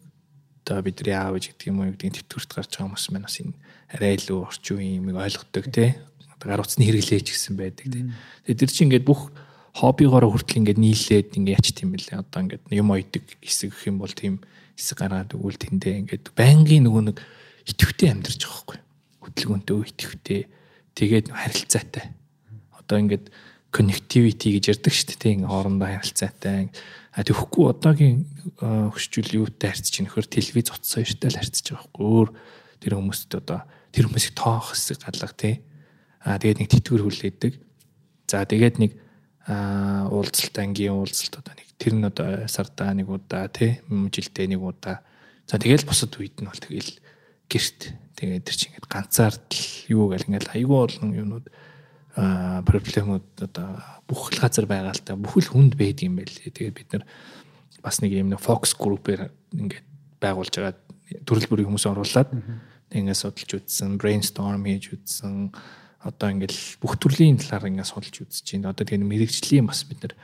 одоо 0.68 0.84
бидний 0.84 1.16
аав 1.16 1.40
ээж 1.40 1.56
гэдэг 1.56 1.72
юм 1.72 1.80
уу 1.80 1.96
гэдэг 1.96 2.28
тэтгүрт 2.28 2.52
гарч 2.52 2.72
байгаа 2.76 2.92
хүмүүс 2.92 3.08
маань 3.16 3.26
бас 3.26 3.40
энэ 3.40 3.56
арай 3.96 4.12
илүү 4.20 4.40
орчин 4.44 4.76
үеийн 4.76 5.00
юмыг 5.00 5.18
ойлгодог 5.18 5.66
тий. 5.72 5.96
Гар 6.40 6.64
утасны 6.64 6.88
хэрэглээч 6.88 7.28
гэсэн 7.36 7.56
байдаг 7.60 7.86
тий. 7.92 8.08
Тэгээд 8.48 8.60
тэр 8.64 8.72
чинь 8.72 8.88
ингээд 8.88 9.08
бүх 9.08 9.32
хоббигоор 9.76 10.26
хүртэл 10.28 10.64
ингээд 10.64 10.80
нийлээд 10.80 11.36
ингээд 11.36 11.58
яч 11.60 11.68
тийм 11.76 11.92
билээ. 11.92 12.24
Одоо 12.24 12.40
ингээд 12.48 12.64
юм 12.72 12.90
ойдаг 12.96 13.24
хэсэг 13.44 13.76
гэх 13.76 13.92
юм 13.92 14.00
бол 14.00 14.12
тийм 14.12 14.40
хэсэг 14.80 14.98
гаргаад 15.04 15.36
өгвөл 15.36 15.60
тэндээ 15.60 15.96
ингээд 16.08 16.26
байнгын 16.34 16.88
нөгөө 16.88 17.04
нэг 17.12 17.18
итгэвтэй 17.68 18.10
амьдарч 18.16 18.40
байгаа 18.44 18.56
байхгүй. 18.56 18.80
Хөдөлгөөнтэй 19.20 19.76
итгэвтэй 19.92 20.42
тэгээд 20.96 21.26
харилцаатай. 21.36 22.06
Одоо 22.80 22.98
ингээд 23.04 23.26
connectivity 23.70 24.58
гэж 24.58 24.64
ярьдаг 24.80 24.94
шүү 24.94 25.16
дээ. 25.20 25.34
Ингээ 25.44 25.52
хоорондоо 25.52 25.88
харилцаатай. 25.88 26.74
А 27.14 27.22
тэгэхгүй 27.22 27.66
одоогийн 27.70 28.26
хөшчүүл 28.58 29.46
юутай 29.46 29.70
харьцаж 29.70 29.94
чинь 29.94 30.10
нөхөр 30.10 30.26
телевиз 30.26 30.74
утсан 30.74 31.06
штэ 31.06 31.30
л 31.30 31.38
харьцаж 31.38 31.66
байгаа 31.70 31.86
байхгүй. 31.86 32.06
Өөр 32.10 32.30
тэр 32.82 32.94
хүмүүст 32.98 33.32
одоо 33.38 33.60
тэр 33.94 34.10
хүмүүсийг 34.10 34.34
тоох 34.34 34.74
хэсэг 34.74 35.06
галга 35.06 35.36
тий. 35.38 35.62
А 36.24 36.40
тэгээд 36.40 36.60
нэг 36.64 36.70
тэтгэвэр 36.70 37.04
хүлээдэг. 37.08 37.54
За 38.28 38.44
тэгээд 38.44 38.76
нэг 38.80 38.92
а 39.50 40.06
уулзалт 40.12 40.56
ангийн 40.60 40.94
уулзалт 40.94 41.42
одоо 41.42 41.54
нэг 41.56 41.68
тэр 41.80 41.94
нь 41.96 42.06
одоо 42.06 42.46
сардаа 42.46 42.94
нэг 42.94 43.08
удаа 43.10 43.48
тий 43.50 43.82
жилдээ 43.88 44.52
нэг 44.52 44.62
удаа. 44.62 45.02
За 45.50 45.58
тэгэл 45.58 45.88
бусад 45.88 46.14
үед 46.20 46.38
нь 46.38 46.46
бол 46.46 46.60
тэгэл 46.60 47.00
гэрт 47.50 47.80
тэгээд 48.20 48.46
тэр 48.46 48.56
чинь 48.56 48.70
ингээд 48.76 48.92
ганцаар 48.92 49.34
л 49.34 49.64
юу 49.90 50.14
гэл 50.14 50.28
ингээд 50.30 50.54
айгүй 50.54 50.78
олон 50.78 51.10
юмнууд 51.18 51.48
а 52.20 52.62
проблемууд 52.68 53.28
одоо 53.42 53.80
бүх 54.06 54.36
л 54.36 54.42
газар 54.44 54.68
байгаа 54.68 54.94
л 54.94 55.02
та 55.02 55.16
бүх 55.16 55.40
л 55.40 55.50
хүнд 55.50 55.74
байдаг 55.80 56.06
юм 56.06 56.20
байл. 56.20 56.30
Тэгээд 56.30 56.76
бид 56.76 56.90
нар 56.94 57.04
бас 57.82 58.04
нэг 58.04 58.12
юм 58.14 58.30
нэг 58.30 58.44
фокус 58.44 58.76
группээр 58.76 59.32
ингээд 59.56 59.88
байгуулж 60.20 60.54
байгаа 60.54 60.76
төрөл 61.26 61.50
бүрийн 61.50 61.68
хүмүүс 61.74 61.88
оруулаад 61.90 62.30
ингээд 62.94 63.18
судалж 63.18 63.52
үзсэн, 63.62 63.98
brainstorm 64.02 64.66
хийж 64.66 64.94
үзсэн. 64.94 65.54
Одоо 66.00 66.32
ингээд 66.32 66.80
бүх 66.80 66.96
төрлийн 66.96 67.40
талаар 67.40 67.68
ингээд 67.68 67.92
судалж 67.92 68.16
үзэж 68.24 68.56
байна. 68.56 68.72
Одоо 68.72 68.88
тэгээд 68.88 69.04
мэрэгжлийн 69.04 69.68
бас 69.68 69.84
бид 69.84 70.00
нар 70.04 70.16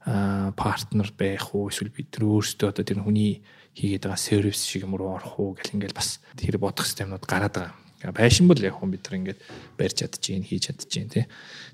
а 0.00 0.52
партнер 0.56 1.12
байх 1.12 1.54
уу 1.54 1.68
эсвэл 1.68 1.92
бид 1.92 2.08
нар 2.16 2.24
өөрсдөө 2.40 2.72
одоо 2.72 2.84
тэр 2.84 3.04
хүний 3.04 3.44
хийгээд 3.76 4.08
байгаа 4.08 4.16
сервис 4.16 4.64
шиг 4.64 4.88
юм 4.88 4.96
руу 4.96 5.14
орох 5.20 5.36
уу 5.38 5.52
гэл 5.54 5.76
ингээд 5.76 5.92
бас 5.94 6.24
тэр 6.34 6.56
бодох 6.56 6.88
системнууд 6.88 7.28
гараад 7.28 7.76
байгаа. 8.00 8.16
Байшин 8.16 8.48
бол 8.48 8.56
яг 8.56 8.80
хүн 8.80 8.96
бид 8.96 9.04
нар 9.04 9.20
ингээд 9.20 9.40
барьж 9.76 10.00
чадчихээн 10.00 10.48
хийж 10.48 10.72
чадчихээн 10.72 11.12
тий. 11.12 11.24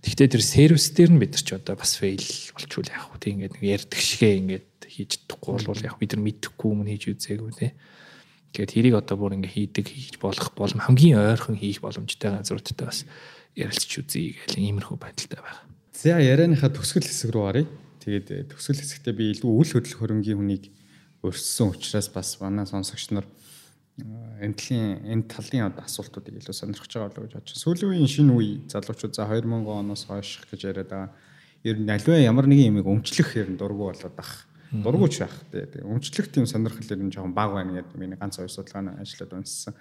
Гэхдээ 0.03 0.29
тэр 0.35 0.43
сервис 0.43 0.91
дээр 0.91 1.15
нь 1.15 1.23
бид 1.23 1.39
нар 1.39 1.45
ч 1.47 1.55
одоо 1.55 1.79
бас 1.79 1.95
фейл 2.03 2.27
болчвол 2.51 2.91
яг 2.91 3.03
хөө 3.15 3.19
тий 3.23 3.31
ингээд 3.39 3.55
нэг 3.57 3.63
ярддаг 3.63 4.01
шигээ 4.03 4.35
ингээд 4.43 4.71
хийж 4.91 5.11
чадахгүй 5.23 5.71
бол 5.71 5.87
яг 5.87 5.95
бид 6.03 6.11
нар 6.19 6.23
мэдэхгүй 6.27 6.71
юм 6.75 6.83
хийж 6.83 7.03
үзээгүй 7.15 7.53
тий. 7.55 7.71
Тэгээд 8.59 8.75
тэрийг 8.75 8.95
одоо 8.99 9.17
бүр 9.23 9.39
ингээд 9.39 9.55
хийдэг 9.55 9.87
хийж 9.87 10.19
болох 10.19 10.51
болон 10.59 10.83
хамгийн 10.83 11.23
ойрхон 11.23 11.55
хийх 11.55 11.79
боломжтой 11.79 12.35
газруудтай 12.35 12.87
бас 12.91 13.07
ярилцч 13.57 13.93
үзье 14.05 14.37
гэл 14.37 14.61
иймэрхүү 14.61 14.99
байдалтай 15.01 15.41
байна. 15.41 15.61
За 15.97 16.21
ярианыхаа 16.21 16.69
төгсгөл 16.77 17.09
хэсэг 17.09 17.33
рүү 17.33 17.45
оръё. 17.49 17.67
Тэгээд 18.05 18.29
э, 18.31 18.45
төгсгөл 18.53 18.81
хэсэгтээ 18.85 19.15
би 19.17 19.33
илүү 19.33 19.49
үл 19.49 19.71
хөдлөх 19.73 19.97
хөрөнгийн 19.97 20.37
хүнийг 20.37 20.65
өрссөн 21.25 21.73
учраас 21.73 22.13
бас 22.13 22.37
манай 22.39 22.69
сонсогч 22.69 23.17
нар 23.17 23.25
э, 23.25 24.45
энэ 24.45 24.55
талын 24.61 25.01
энэ 25.09 25.25
талын 25.25 25.73
асуултуудыг 25.81 26.37
илүү 26.37 26.53
сонирхож 26.53 26.93
байгаа 26.93 27.09
болов 27.09 27.19
уу 27.19 27.27
гэж 27.27 27.35
бодож 27.41 27.51
байна. 27.57 27.65
Сүүлийн 27.65 27.91
үеийн 27.97 28.13
шинэ 28.13 28.33
үе 28.37 28.53
залуучууд 28.69 29.15
за 29.17 29.25
2000 29.25 29.73
оноос 29.73 30.05
хойш 30.05 30.31
гэж 30.53 30.61
яриад 30.69 30.91
байгаа. 30.93 31.11
Ер 31.65 31.77
нь 31.81 31.91
аливаа 31.91 32.21
ямар 32.21 32.47
нэгэн 32.47 32.77
юмыг 32.77 32.87
өмчлөх 32.87 33.41
ер 33.41 33.49
нь 33.49 33.57
дургу 33.57 33.89
болоод 33.89 34.21
ах. 34.21 34.47
Дургуч 34.71 35.25
байх. 35.25 35.35
Тэгээ 35.51 35.89
өмчлөх 35.89 36.29
тийм 36.29 36.45
сонирхол 36.45 36.93
ер 36.93 37.01
нь 37.01 37.11
жоохон 37.11 37.33
бага 37.33 37.59
байна 37.65 37.81
гэдэг 37.81 37.97
миний 37.97 38.21
ганц 38.21 38.37
хоёр 38.37 38.53
судалгааны 38.53 39.01
ажлууд 39.01 39.33
унссан. 39.33 39.75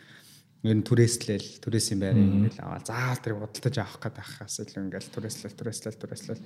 Ер 0.65 0.75
нь 0.75 0.81
түрээслэл, 0.81 1.61
түрээсийн 1.61 2.01
байрыг 2.01 2.25
ингээл 2.25 2.65
аваад 2.65 2.89
заавал 2.89 3.21
тэрийг 3.21 3.41
бодолтож 3.45 3.75
авах 3.77 4.01
гэдэг 4.01 4.25
ахаас 4.25 4.55
илүү 4.65 4.81
ингээл 4.89 5.13
түрээслэл, 5.13 5.53
түрээслэл, 5.53 6.01
түрээслэл. 6.01 6.41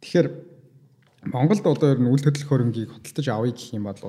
Тэгэхээр 0.00 0.28
Монголд 1.28 1.64
одоо 1.68 1.88
ер 1.92 2.00
нь 2.00 2.08
үйл 2.08 2.24
хөдлөх 2.24 2.48
хөрөнгийг 2.48 2.90
хөдөлтөж 2.96 3.26
авъя 3.28 3.52
гэх 3.52 3.76
юм 3.76 3.92
бол 3.92 4.00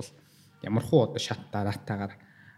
ямар 0.64 0.84
хуу 0.88 1.12
одоо 1.12 1.20
шат 1.20 1.52
дараатаагаар 1.52 2.16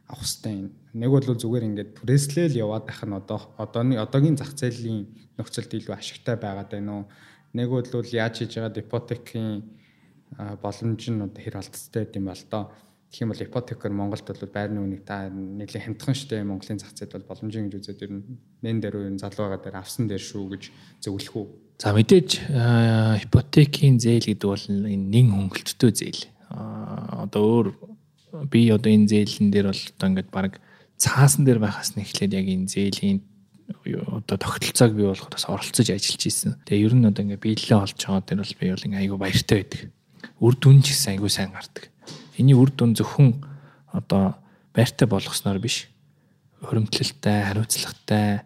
авах 0.07 0.29
юм. 0.45 0.71
Нэг 0.93 1.09
бол 1.09 1.25
зүгээр 1.25 1.65
ингээд 1.65 1.91
түрээслэл 1.97 2.53
яваад 2.53 2.85
байх 2.85 3.01
нь 3.01 3.17
одоо 3.17 3.39
одооны 3.57 3.97
одоогийн 3.97 4.37
зах 4.37 4.53
зээлийн 4.53 5.09
нөхцөлд 5.41 5.73
илүү 5.73 5.93
ашигтай 5.97 6.37
байгаад 6.37 6.69
байна 6.69 6.91
уу? 6.93 7.05
Нэг 7.57 7.67
бол 7.73 7.83
яаж 8.13 8.45
хийж 8.45 8.61
байгаа 8.61 8.79
ипотекийн 8.85 9.65
боломж 10.61 11.03
нь 11.09 11.25
одоо 11.25 11.41
хэр 11.41 11.57
алдцтай 11.57 12.05
байд 12.05 12.15
юм 12.15 12.29
бол 12.29 12.43
доо. 12.51 12.63
Тэгэх 13.15 13.23
юм 13.23 13.31
бол 13.31 13.47
ипотекээр 13.47 13.93
Монголд 13.95 14.27
бол 14.27 14.51
байрны 14.51 14.79
үнийг 14.83 15.07
та 15.07 15.31
нэлээд 15.31 15.87
хямдхан 15.87 16.15
штэ 16.19 16.43
Монголын 16.43 16.83
зах 16.83 16.91
зээл 16.91 17.15
бол 17.15 17.31
боломжийн 17.31 17.71
гэж 17.71 17.87
үзээд 17.95 18.03
ер 18.03 18.11
нь 18.11 18.27
нэн 18.59 18.83
дээр 18.83 18.95
үе 18.99 19.09
залуу 19.15 19.55
байгаа 19.55 19.63
дээр 19.63 19.79
авсан 19.79 20.11
дээр 20.11 20.19
шүү 20.19 20.43
гэж 20.51 20.63
зөвлөх 20.99 21.35
үү? 21.39 21.47
За 21.79 21.95
мэдээж 21.95 22.29
аа, 22.51 23.15
ипотекийн 23.23 24.03
зээл 24.03 24.35
гэдэг 24.35 24.49
бол 24.51 24.67
нэн 24.67 25.27
хөнгөлттэй 25.31 25.91
зээл. 25.95 26.23
Одоо 27.23 27.43
өөр 27.47 27.67
би 28.51 28.67
одоо 28.67 28.91
энэ 28.91 29.07
зээлийн 29.07 29.47
дээр 29.47 29.71
бол 29.71 29.83
одоо 29.95 30.07
ингээд 30.11 30.29
баг 30.35 30.59
цаасан 30.99 31.47
дээр 31.47 31.63
байхаас 31.63 31.95
нь 31.95 32.03
эхлээд 32.03 32.35
яг 32.35 32.51
энэ 32.51 32.67
зээлийн 32.67 33.23
одоо 34.11 34.35
тогтолцоог 34.35 34.91
бий 34.91 35.07
болоход 35.07 35.31
бас 35.31 35.47
оролцож 35.47 35.87
ажиллаж 35.87 36.19
исэн. 36.19 36.59
Тэгээ 36.67 36.83
ер 36.83 36.93
нь 36.99 37.07
одоо 37.07 37.23
ингээд 37.23 37.47
биелэлээ 37.47 37.79
олж 37.79 37.95
байгаа 37.95 38.27
дээр 38.27 38.43
бол 38.43 38.59
би 38.59 38.67
бол 38.75 38.85
ингээд 38.91 39.03
айгүй 39.07 39.19
баяртай 39.23 39.57
байдаг. 39.63 39.81
Үр 40.43 40.53
дүн 40.59 40.83
ч 40.83 40.91
гэсэн 40.91 41.15
айгүй 41.15 41.31
сайн 41.31 41.55
гардаг. 41.55 41.94
Эний 42.35 42.55
үр 42.55 42.71
дүн 42.71 42.95
зөвхөн 42.95 43.39
одоо 43.95 44.35
байртай 44.75 45.07
болгосноор 45.07 45.59
биш. 45.63 45.87
Хөрөмтлөлтэй, 46.65 47.39
хариуцлагатай 47.47 48.43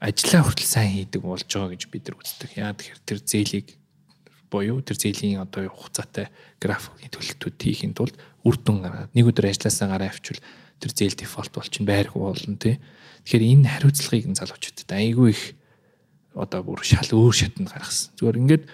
ажиллаа 0.00 0.42
хүртэл 0.48 0.66
сайн 0.66 0.90
хийдэг 0.96 1.22
болж 1.22 1.46
байгаа 1.46 1.76
гэж 1.76 1.82
бид 1.92 2.08
нар 2.08 2.16
үздэг. 2.18 2.50
Яа 2.56 2.72
тэгэхээр 2.74 3.00
тэр 3.04 3.18
зээлийг 3.20 3.66
буюу 4.50 4.82
тэр 4.82 4.98
зээлийн 4.98 5.44
одоо 5.44 5.70
хугацаатай 5.70 6.32
графикийн 6.58 7.12
төлөлтүүд 7.14 7.56
хийхин 7.60 7.94
тулд 7.94 8.18
үр 8.42 8.56
дүн 8.58 8.82
гаргаад 8.82 9.14
нэг 9.14 9.30
өдөр 9.30 9.46
ажилласаа 9.52 9.86
гараа 9.92 10.10
авчвал 10.10 10.42
тэр 10.82 10.90
зээл 10.90 11.20
дефолт 11.20 11.52
болчихно 11.54 11.86
байрх 11.86 12.16
болно 12.18 12.58
тий. 12.58 12.82
Тэгэхээр 13.28 13.46
энэ 13.46 13.70
хариуцлагыг 13.70 14.26
нь 14.26 14.38
залуучуудад 14.40 14.90
айгүй 14.90 15.28
их 15.30 15.42
одоо 16.34 16.60
бүр 16.64 16.82
шал 16.82 17.06
өөр 17.12 17.34
шатанд 17.36 17.70
гаргасан. 17.70 18.10
Зүгээр 18.18 18.40
ингээд 18.42 18.64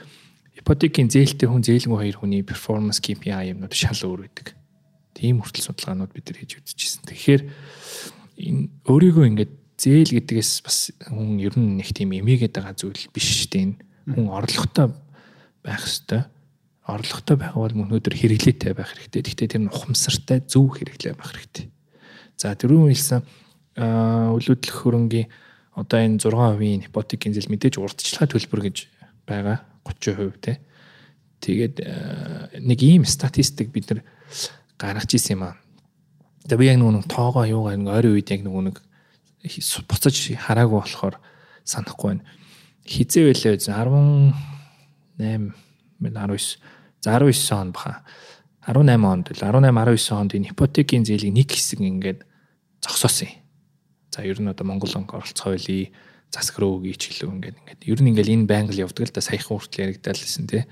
ипотекийн 0.66 1.06
зээлтэй 1.06 1.46
хүн 1.46 1.62
зээлгүй 1.62 1.94
хоёр 1.94 2.16
хүний 2.18 2.42
перформанс 2.42 2.98
KPI 2.98 3.54
юмнууд 3.54 3.70
шал 3.70 4.02
өөр 4.02 4.26
байдаг. 4.26 4.58
Тийм 5.14 5.38
хүртэл 5.38 5.70
судалгаанууд 5.70 6.10
бид 6.10 6.26
нар 6.26 6.38
хийж 6.42 6.58
үзчихсэн. 6.58 7.06
Тэгэхээр 7.06 7.42
энэ 8.42 8.62
өөрийгөө 8.90 9.24
ингээд 9.30 9.52
зээл 9.78 10.10
гэдгээс 10.18 10.52
бас 10.66 10.90
хүн 11.06 11.38
ер 11.38 11.54
нь 11.54 11.78
нэг 11.78 11.94
тийм 11.94 12.10
эмээгээд 12.18 12.58
байгаа 12.58 12.74
зүйл 12.74 12.98
биш 13.14 13.46
шүү 13.46 13.48
дээ. 13.54 13.66
Хүн 14.10 14.26
орлоготой 14.26 14.90
байх 15.62 15.86
ёстой. 15.86 16.26
Орлоготой 16.82 17.36
байх 17.38 17.54
бол 17.54 17.70
өнөөдөр 17.70 18.14
хэрэглээтэй 18.18 18.74
байх 18.74 18.90
хэрэгтэй. 18.90 19.22
Гэхдээ 19.22 19.48
тэр 19.54 19.62
нь 19.62 19.70
ухамсартай 19.70 20.42
зөв 20.50 20.74
хэрэглээ 20.82 21.14
байх 21.14 21.30
хэрэгтэй. 21.30 21.70
За 22.34 22.58
түрүүн 22.58 22.90
хэлсэн 22.90 23.22
өлөдлөх 24.34 24.76
хөрөнгийн 24.82 25.30
одоо 25.78 25.98
энэ 26.02 26.18
6%-ийн 26.18 26.90
ипотекийн 26.90 27.38
зээл 27.38 27.54
мэдээж 27.54 27.78
урдчлага 27.78 28.34
төлбөр 28.34 28.66
гэж 28.66 28.90
байгаа 29.30 29.75
30% 29.94 30.40
те. 30.40 30.60
Тэгээд 31.40 31.74
нэг 32.64 32.78
ийм 32.82 33.04
статистик 33.04 33.70
бид 33.70 33.90
нар 33.90 34.00
гаргаж 34.78 35.14
ирсэн 35.14 35.38
юм 35.38 35.42
аа. 35.46 35.56
Тэгээ 36.48 36.58
би 36.58 36.66
яг 36.66 36.78
нэг 36.80 37.06
тоогоо 37.06 37.46
юугаар 37.46 37.78
нэг 37.78 37.90
ойрын 37.92 38.14
үед 38.18 38.30
яг 38.30 38.42
нэг 38.42 38.54
нэг 38.72 38.76
буцаж 39.86 40.16
хараагүй 40.34 40.80
болохоор 40.80 41.16
санахгүй 41.64 42.18
байна. 42.18 42.24
хизээ 42.86 43.34
байлаа 43.34 43.58
18 43.58 44.34
19 45.18 46.58
за 47.02 47.18
19 47.18 47.52
он 47.52 47.72
баха 47.72 48.02
18 48.66 49.04
онд 49.04 49.26
л 49.30 49.42
18 49.42 49.70
19 49.70 50.12
онд 50.14 50.34
энэ 50.34 50.50
ипотекийн 50.54 51.04
зээлийн 51.04 51.34
нэг 51.34 51.50
хэсэг 51.50 51.80
ингээд 51.80 52.22
зогсоосон 52.82 53.28
юм. 53.28 53.42
За 54.10 54.22
ер 54.22 54.38
нь 54.40 54.48
одоо 54.48 54.66
Монгол 54.66 54.92
банк 54.94 55.14
оролцоо 55.14 55.54
хуулийг 55.54 55.92
засаг 56.30 56.58
руу 56.58 56.82
өгье 56.82 56.96
ч 56.98 57.12
гэлөө 57.14 57.32
ингээд 57.32 57.56
ингээд 57.60 57.80
ер 57.86 58.00
нь 58.02 58.10
ингээд 58.12 58.32
энэ 58.34 58.48
байнга 58.50 58.72
л 58.74 58.84
явдаг 58.84 59.04
л 59.08 59.14
да 59.14 59.22
саяхан 59.22 59.56
хүртэл 59.56 59.82
яригдал 59.90 60.18
лсэн 60.18 60.46
тий. 60.46 60.64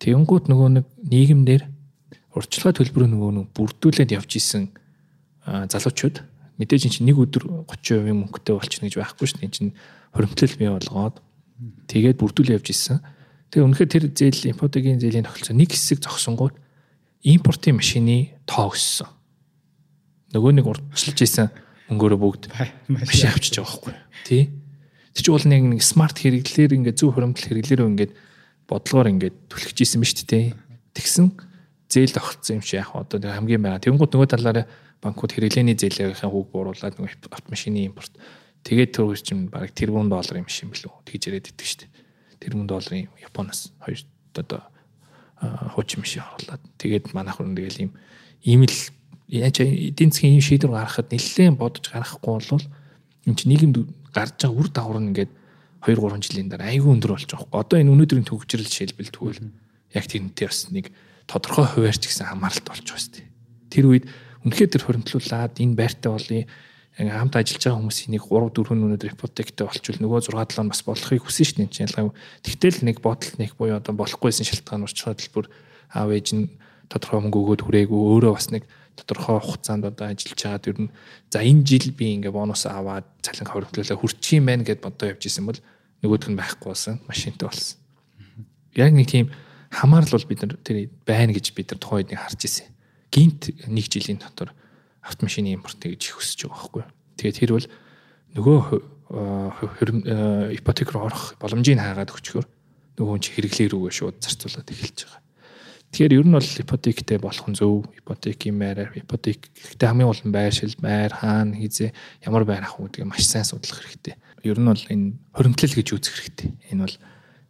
Тэгэнгүүт 0.00 0.46
нөгөө 0.48 0.68
нэг 0.80 0.86
нийгэмдэр 1.04 1.62
урьдчилгаа 2.36 2.74
төлбөрөө 2.78 3.08
нөгөө 3.10 3.30
нэг 3.36 3.46
бүрдүүлээд 3.56 4.14
явж 4.14 4.30
исэн 4.38 4.70
залуучууд 5.44 6.16
мэдээж 6.60 6.82
энэ 6.86 6.94
чинь 6.94 7.08
нэг 7.08 7.18
өдөр 7.18 7.66
30% 7.66 8.14
мөнгөтэй 8.14 8.54
болчихно 8.54 8.86
гэж 8.86 8.96
байхгүй 9.00 9.26
шүү 9.26 9.38
дээ. 9.40 9.48
Энэ 9.48 9.56
чинь 9.56 9.72
хоримтлал 10.14 10.56
бий 10.60 10.70
болгоод 10.70 11.16
тэгээд 11.90 12.20
бүрдүүлээ 12.20 12.56
явж 12.60 12.68
исэн. 12.70 13.00
Тэгээ 13.50 13.66
үнэхээр 13.66 13.90
тэр 13.90 14.04
зээл 14.14 14.52
импортын 14.54 15.00
зээлийн 15.00 15.26
тохиолцоо 15.26 15.56
нэг 15.56 15.74
хэсэг 15.74 15.98
зогсонгууд 16.04 16.54
импортын 17.24 17.80
машины 17.80 18.36
тоо 18.46 18.70
өссөн. 18.70 19.08
Нөгөө 20.30 20.52
нэг 20.54 20.66
урдчилж 20.70 21.18
исэн 21.26 21.50
мөнгөөрөө 21.90 22.20
бүгд 22.20 22.42
машин 22.86 23.34
авчиж 23.34 23.58
байгаа 23.58 23.66
байхгүй. 23.66 23.94
Тий. 24.22 24.42
Тэр 25.14 25.22
чинь 25.24 25.34
бол 25.34 25.48
нэг 25.50 25.62
нэг 25.78 25.82
смарт 25.82 26.16
хэрэглэлээр 26.22 26.76
ингээд 26.78 26.98
зөв 27.00 27.14
хуримтлал 27.14 27.48
хэрэглэлээрөө 27.50 27.88
ингээд 27.90 28.12
бодлогоор 28.70 29.08
ингээд 29.10 29.36
түлхэж 29.50 29.78
исэн 29.82 30.02
шүү 30.06 30.26
дээ. 30.30 30.54
Тэгсэн 30.94 31.26
зээл 31.90 32.14
тогтсон 32.14 32.58
юм 32.58 32.62
чи 32.62 32.78
яг 32.78 32.94
одоо 32.94 33.18
хамгийн 33.18 33.62
байгаа. 33.62 33.82
Тэнгууд 33.82 34.14
нөгөө 34.14 34.30
талаараа 34.30 34.66
банкуд 35.02 35.34
хэрэглээний 35.34 35.74
зээлийнхээ 35.74 36.30
хүүг 36.30 36.48
бууруулад 36.54 36.94
нөгөө 36.94 37.34
автомашины 37.34 37.90
импорт 37.90 38.14
тэгээд 38.62 38.94
үр 39.02 39.18
чинь 39.18 39.50
бараг 39.50 39.74
тэрбум 39.74 40.06
доллар 40.06 40.38
юм 40.38 40.46
шиг 40.46 40.70
билүү 40.70 40.92
тэгж 41.08 41.22
яриад 41.26 41.50
идэг 41.50 41.66
шүү 41.66 41.80
дээ. 41.82 41.90
Тэрбум 42.38 42.66
долларын 42.68 43.08
Японоос 43.18 43.72
хоёр 43.82 44.00
одоо 44.36 44.60
хуучин 45.74 46.04
машин 46.04 46.22
оруулаад 46.22 46.62
тэгээд 46.76 47.16
манайх 47.16 47.40
хүн 47.40 47.56
тэгэл 47.56 47.88
ийм 47.88 47.92
ийм 48.44 48.62
л 48.68 48.78
яаж 49.26 49.64
эдийн 49.64 50.12
засгийн 50.12 50.36
ийм 50.36 50.44
шийдвэр 50.44 50.76
гаргахад 50.76 51.08
нэлээд 51.08 51.56
бодож 51.56 51.84
гаргахгүй 51.88 52.28
бол 52.28 52.64
энэ 53.24 53.36
чинь 53.40 53.50
нийгэмд 53.56 53.76
гарч 54.14 54.34
байгаа 54.42 54.58
үр 54.58 54.68
дагавар 54.70 55.00
нь 55.00 55.10
ингээд 55.14 55.32
2 55.80 55.96
3 55.96 56.20
жилийн 56.20 56.48
дараа 56.52 56.68
айгүй 56.70 56.90
өндөр 56.92 57.12
болж 57.16 57.24
байгаа 57.24 57.46
хөөе. 57.48 57.60
Одоо 57.64 57.76
энэ 57.80 57.92
өнөөдрийн 57.94 58.28
төгжрэл 58.28 58.68
жишээлбэл 58.68 59.14
тэгвэл 59.16 59.40
яг 59.96 60.04
тэрнтэй 60.04 60.46
бас 60.46 60.60
нэг 60.68 60.86
тодорхой 61.24 61.66
хуваарч 61.66 62.02
гэсэн 62.04 62.28
хамааралт 62.28 62.66
болж 62.68 62.84
байгаа 62.84 63.00
шүү 63.00 63.14
дээ. 63.16 63.28
Тэр 63.72 63.84
үед 63.88 64.04
үнэхээр 64.44 64.70
тэр 64.76 64.84
хоригдлуулаад 64.84 65.54
энэ 65.56 65.78
байртай 65.78 66.10
болъё 66.12 66.44
хамт 67.00 67.34
ажиллаж 67.38 67.62
байгаа 67.64 67.80
хүмүүсийн 67.80 68.12
нэг 68.12 68.24
3 68.28 68.50
4 68.50 68.76
өнөөдөр 68.76 69.14
ипотектэй 69.16 69.64
болчвол 69.64 70.00
нөгөө 70.04 70.20
6 70.28 70.58
7 70.58 70.68
бас 70.68 70.82
болохыг 70.84 71.22
хүсэн 71.24 71.46
шүү 71.48 71.58
дээ 71.64 71.86
ялгаа. 71.88 72.12
Тэгтэл 72.44 72.84
нэг 72.84 72.96
бодолт 73.00 73.36
нэг 73.40 73.56
буюу 73.56 73.78
одоо 73.80 73.94
болохгүйсэн 73.96 74.44
шалтгаан 74.44 74.84
урьдчилан 74.84 75.16
төлбөр 75.16 75.46
аав 75.96 76.10
ээж 76.12 76.28
нь 76.36 76.50
тодорхой 76.90 77.22
мөнгө 77.24 77.40
өгөөд 77.40 77.62
хүрээгүй 77.64 78.00
өөрөө 78.20 78.32
бас 78.34 78.50
нэг 78.50 78.66
тодорхой 79.00 79.40
хугацаанд 79.40 79.84
одоо 79.88 80.12
ажиллаж 80.12 80.40
байгаа 80.40 80.60
тэр 80.60 80.78
нь 80.84 80.92
за 81.32 81.40
энэ 81.40 81.64
жил 81.64 81.90
би 81.96 82.14
ингээ 82.20 82.30
бонус 82.30 82.68
аваад 82.68 83.08
цалин 83.24 83.48
хоригдлуулаа 83.48 83.98
хүрчих 83.98 84.38
юм 84.38 84.46
байна 84.46 84.64
гэд 84.64 84.84
бодоо 84.84 85.10
явж 85.10 85.24
исэн 85.26 85.48
бол 85.48 85.60
нөгөөх 86.04 86.28
нь 86.28 86.38
байхгүй 86.38 86.68
болсон 86.68 87.00
машинтай 87.08 87.48
болсон. 87.48 87.78
Яг 88.76 88.92
нэг 88.92 89.08
тийм 89.08 89.32
хамаарл 89.70 90.14
бол 90.14 90.28
бид 90.28 90.40
нар 90.42 90.56
тэр 90.60 90.90
байна 91.06 91.32
гэж 91.32 91.46
бид 91.54 91.70
нар 91.70 91.80
тухайн 91.80 92.06
үед 92.08 92.18
харж 92.18 92.40
ирсэн. 92.44 92.68
Гинт 93.10 93.50
нэг 93.66 93.86
жилийн 93.90 94.18
дотор 94.18 94.54
автомашины 95.02 95.54
импортыг 95.54 95.94
гэж 95.94 96.14
хүсэж 96.14 96.46
байгаа 96.46 96.58
байхгүй. 96.58 96.84
Тэгээд 97.18 97.38
тэр 97.40 97.52
бол 97.54 97.68
нөгөө 98.36 98.58
ипотек 100.54 100.94
руу 100.94 101.10
орох 101.10 101.34
боломжийг 101.42 101.82
хаагаад 101.82 102.14
өчгөр 102.14 102.46
нөгөө 102.98 103.10
хүн 103.10 103.22
чи 103.24 103.34
хэрэглээ 103.34 103.68
рүүгээ 103.74 103.94
шууд 103.96 104.16
зарцуулаад 104.22 104.70
эхэлж 104.70 104.98
байгаа. 105.08 105.22
Тэгэхээр 105.90 106.22
ер 106.22 106.26
нь 106.26 106.36
бол 106.38 106.46
ипотектэй 106.46 107.18
болох 107.18 107.46
нь 107.50 107.58
зөв. 107.58 107.82
Ипотекийн 107.98 108.54
байраар 108.62 108.94
ипотек 108.94 109.50
гэхдээ 109.50 109.90
хамгийн 109.90 110.06
гол 110.06 110.22
нь 110.22 110.30
байршил, 110.30 110.74
байр 110.78 111.10
хаана 111.10 111.58
хизээ 111.58 111.90
ямар 112.30 112.46
байр 112.46 112.62
авах 112.62 112.78
үүдгийг 112.78 113.10
маш 113.10 113.26
сайн 113.26 113.42
судлах 113.42 113.82
хэрэгтэй. 113.82 114.14
Ер 114.46 114.62
нь 114.62 114.70
бол 114.70 114.84
энэ 114.86 115.18
хоримтлал 115.34 115.74
гэж 115.74 115.88
үзэх 115.90 116.14
хэрэгтэй. 116.14 116.48
Энэ 116.70 116.86
бол 116.86 116.96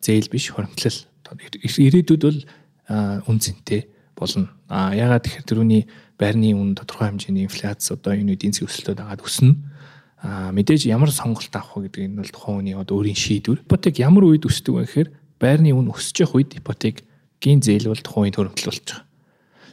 зээл 0.00 0.32
биш 0.32 0.48
хоримтлал 0.56 0.98
ирээдүйд 1.36 2.22
бол 2.24 2.40
үнцэнтэй 3.28 3.82
болно. 4.16 4.48
А 4.72 4.96
ягаад 4.96 5.28
тэгэхээр 5.28 5.44
тэрүүний 5.44 5.82
байрны 6.16 6.56
үн 6.56 6.74
тодорхой 6.80 7.12
хэмжээний 7.12 7.44
инфляц 7.44 7.92
одоо 7.92 8.16
энэ 8.16 8.40
эдийн 8.40 8.56
засгийн 8.56 8.72
өсөлтөд 8.72 8.98
дагаад 9.04 9.20
өснө. 9.20 9.56
А 10.20 10.52
мэдээж 10.52 10.88
ямар 10.88 11.12
сонголт 11.12 11.52
авах 11.52 11.76
вэ 11.76 11.88
гэдэг 11.88 12.08
энэ 12.08 12.18
бол 12.20 12.32
тухайн 12.32 12.56
хүний 12.60 12.76
одоо 12.76 13.00
өөрийн 13.00 13.16
шийдвэр. 13.16 13.64
Ипотек 13.64 13.96
ямар 14.00 14.24
үед 14.28 14.44
өсдөг 14.44 14.74
вэ 14.76 14.84
гэхээр 14.84 15.08
байрны 15.40 15.72
үн 15.72 15.92
өсөж 15.92 16.16
явах 16.24 16.36
үед 16.40 16.60
ипотекийн 17.40 17.64
зээл 17.64 17.88
бол 17.88 18.04
тухайн 18.04 18.28
үед 18.28 18.36
хөрөнгөлөл 18.36 18.68
болж 18.68 18.84
байгаа. 18.84 19.04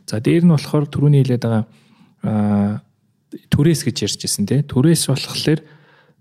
За 0.08 0.24
дээр 0.24 0.44
нь 0.48 0.54
болохоор 0.56 0.86
түрүүний 0.88 1.22
хэлээд 1.28 1.44
байгаа 1.44 2.80
түрээс 3.52 3.82
гэж 3.84 3.98
ярьжсэн 4.08 4.48
тий. 4.48 4.64
Түрээс 4.64 5.12
болохоор 5.12 5.60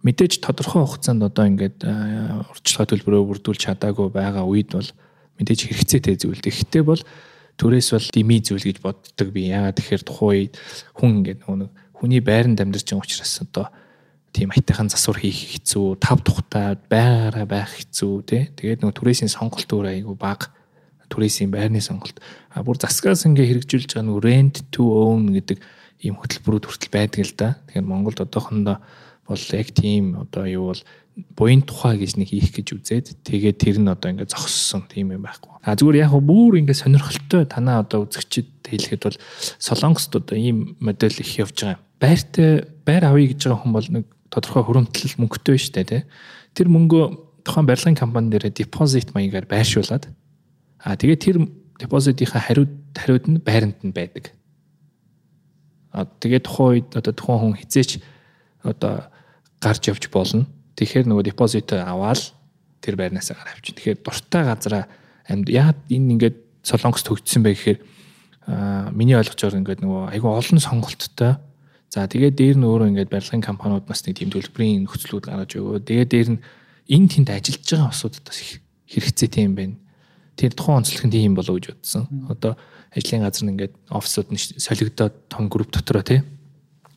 мэдээж 0.03 0.43
тодорхой 0.43 0.83
хугацаанд 0.83 1.23
одоо 1.23 1.47
ингээд 1.47 1.87
урьдчилгаа 1.87 2.87
төлбөрөө 2.91 3.23
бүрдүүлж 3.31 3.61
чадаагүй 3.63 4.11
байгаа 4.11 4.43
үед 4.43 4.75
бол 4.75 4.91
мэдээж 5.39 5.61
хэрэгцээтэй 5.71 6.19
зүйл. 6.19 6.43
Тэгэхдээ 6.43 6.83
бол 6.83 7.03
төрөөс 7.63 7.89
бол 7.95 8.09
дими 8.11 8.43
зүйл 8.43 8.67
гэж 8.67 8.83
боддог 8.83 9.29
би. 9.31 9.47
Яагаад 9.55 9.79
тэгэхээр 9.79 10.03
тухайн 10.03 10.51
үед 10.51 10.55
хүн 10.99 11.23
ингээд 11.23 11.47
нөгөө 11.47 11.71
хүний 11.95 12.21
байранд 12.27 12.59
амьдарч 12.59 12.91
байгаа 12.91 13.07
учраас 13.07 13.39
одоо 13.39 13.71
тийм 14.35 14.51
айтайхан 14.51 14.91
засвар 14.91 15.23
хийх 15.23 15.63
хэцүү, 15.63 15.97
тав 16.03 16.21
тухтай 16.21 16.77
байгаараа 16.91 17.47
байх 17.47 17.71
хэцүү 17.73 18.15
тий. 18.27 18.43
Тэгээд 18.53 18.83
нөгөө 18.83 18.99
түрээсийн 18.99 19.33
сонголт 19.33 19.71
өөр 19.71 19.95
айгүй 19.95 20.19
бага. 20.19 20.53
Түрээсийн 21.09 21.51
байрны 21.51 21.81
сонголт. 21.81 22.19
А 22.51 22.63
бүр 22.67 22.79
засгаас 22.81 23.27
ингээ 23.27 23.63
хэрэгжүүлж 23.63 23.95
байгаа 23.95 24.07
нөгөө 24.07 24.25
rent 24.27 24.57
to 24.75 24.85
own 24.87 25.33
гэдэг 25.35 25.59
ийм 26.05 26.19
хөтөлбөрүүд 26.21 26.65
хүртэл 26.67 26.93
байдаг 26.93 27.23
л 27.25 27.35
да. 27.37 27.49
Тэгэхээр 27.71 27.87
Монголд 27.87 28.21
одоохондоо 28.21 28.77
бол 29.27 29.45
яг 29.57 29.69
тийм 29.73 30.21
одоо 30.21 30.45
юу 30.47 30.65
бол 30.71 30.83
буян 31.37 31.63
тухай 31.65 31.97
гэж 31.97 32.21
нэг 32.21 32.29
хийх 32.29 32.53
гэж 32.53 32.69
үзээд 32.77 33.07
тэгээд 33.25 33.57
тэр 33.57 33.77
нь 33.81 33.89
одоо 33.89 34.13
ингээд 34.13 34.37
зогссон 34.37 34.85
тийм 34.85 35.17
юм 35.17 35.25
байхгүй. 35.25 35.65
А 35.65 35.73
зүгээр 35.73 36.05
яг 36.05 36.13
бүр 36.21 36.61
ингээд 36.61 36.83
сонирхолтой 36.85 37.49
танаа 37.49 37.81
одоо 37.81 38.05
үзэгчд 38.05 38.69
хэлэхэд 38.69 39.03
бол 39.09 39.19
Солонгост 39.57 40.13
одоо 40.13 40.37
ийм 40.37 40.77
модель 40.77 41.17
их 41.17 41.41
явж 41.41 41.57
байгаа. 41.57 41.81
Байртай 41.97 42.69
байр 42.85 43.05
авъя 43.09 43.33
гэж 43.33 43.49
байгаа 43.49 43.61
хүн 43.65 43.73
бол 43.73 43.89
нэг 43.89 44.05
тодорхой 44.29 44.63
хөрөмтлөл 44.69 45.17
мөнгөтэй 45.25 45.57
шүү 45.57 45.73
дээ 45.81 45.87
тий. 45.89 46.03
Тэр 46.53 46.69
мөнгөө 46.69 47.05
тухайн 47.49 47.67
барилгын 47.67 47.97
компани 47.97 48.31
дээр 48.31 48.53
депозит 48.53 49.17
маягаар 49.17 49.49
байршуулад 49.49 50.13
а 50.87 50.95
тэгээд 50.95 51.25
тэр 51.27 51.37
депозитынхаа 51.83 52.47
хариуд 52.47 52.71
хариуд 52.95 53.25
нь 53.27 53.43
байранд 53.43 53.83
нь 53.83 53.91
байдаг. 53.91 54.31
А 55.91 56.07
тэгээд 56.07 56.47
тухайн 56.47 56.87
үед 56.87 56.89
одоо 56.95 57.13
тухайн 57.13 57.41
хүн 57.43 57.59
хизээч 57.59 57.99
одоо 58.63 59.11
гарч 59.59 59.91
явж 59.91 60.07
болно 60.15 60.47
Тэгэхээр 60.77 61.09
нөгөө 61.09 61.25
депозит 61.25 61.73
аваад 61.73 62.21
тэр 62.85 63.01
байрнаас 63.01 63.33
гараа 63.33 63.57
авчих. 63.57 63.81
Тэгэхээр 63.81 64.05
дуртай 64.05 64.45
газараа 64.45 64.85
амьд 65.25 65.49
яагаад 65.49 65.81
энэ 65.89 66.13
ингээд 66.21 66.37
солонгос 66.61 67.01
төгжсөн 67.09 67.41
бэ 67.41 67.57
гэхээр 67.57 67.79
миний 68.93 69.17
байгаа 69.17 69.57
ингээд 69.57 69.81
нөгөө 69.81 70.13
айгүй 70.13 70.31
олон 70.37 70.61
сонголттой 70.61 71.41
За 71.89 72.05
тэгээд 72.05 72.37
дээр 72.37 72.57
нь 72.61 72.69
өөрөө 72.69 72.93
ингээд 72.93 73.09
барилгын 73.09 73.41
компаниуд 73.41 73.89
бас 73.89 74.05
нэг 74.05 74.21
тийм 74.21 74.29
төлбөрийн 74.29 74.85
нөхцлүүд 74.85 75.25
гаргаж 75.33 75.57
өгөө. 75.57 75.81
Тэгээд 75.81 76.11
дээр 76.13 76.29
нь 76.37 76.41
энэ 76.93 77.09
тэнд 77.09 77.29
ажиллаж 77.33 77.65
байгаа 77.73 77.89
усуудад 77.89 78.25
бас 78.29 78.39
их 78.45 78.61
хэрэгцээтэй 78.93 79.49
юм 79.49 79.55
байна. 79.57 79.81
Тэр 80.37 80.53
тухайн 80.53 80.85
онцлог 80.85 81.05
нь 81.09 81.13
тийм 81.13 81.35
болов 81.35 81.57
гэж 81.57 81.73
бодсон. 81.73 82.05
Одоо 82.29 82.57
ажлын 82.93 83.25
газар 83.25 83.45
нь 83.45 83.53
ингээд 83.57 83.75
офисууд 83.89 84.29
нь 84.33 84.41
солигдоод 84.41 85.15
том 85.33 85.49
групп 85.49 85.73
дотроо 85.73 86.05
тий. 86.05 86.21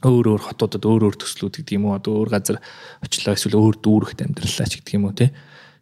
Өөр 0.04 0.36
өөр 0.36 0.44
хотуудад 0.44 0.84
өөр 0.84 1.12
өөр 1.12 1.16
төслүүд 1.20 1.60
гэдэг 1.60 1.76
юм 1.76 1.92
уу? 1.92 2.00
Одоо 2.00 2.24
өөр 2.24 2.30
газар 2.32 2.58
очлоо 3.04 3.36
эсвэл 3.36 3.60
өөр 3.60 3.76
дүүрэгт 3.84 4.24
амьдралаа 4.24 4.68
ч 4.68 4.80
гэдэг 4.80 4.96
юм 4.96 5.12
уу 5.12 5.16
те 5.16 5.32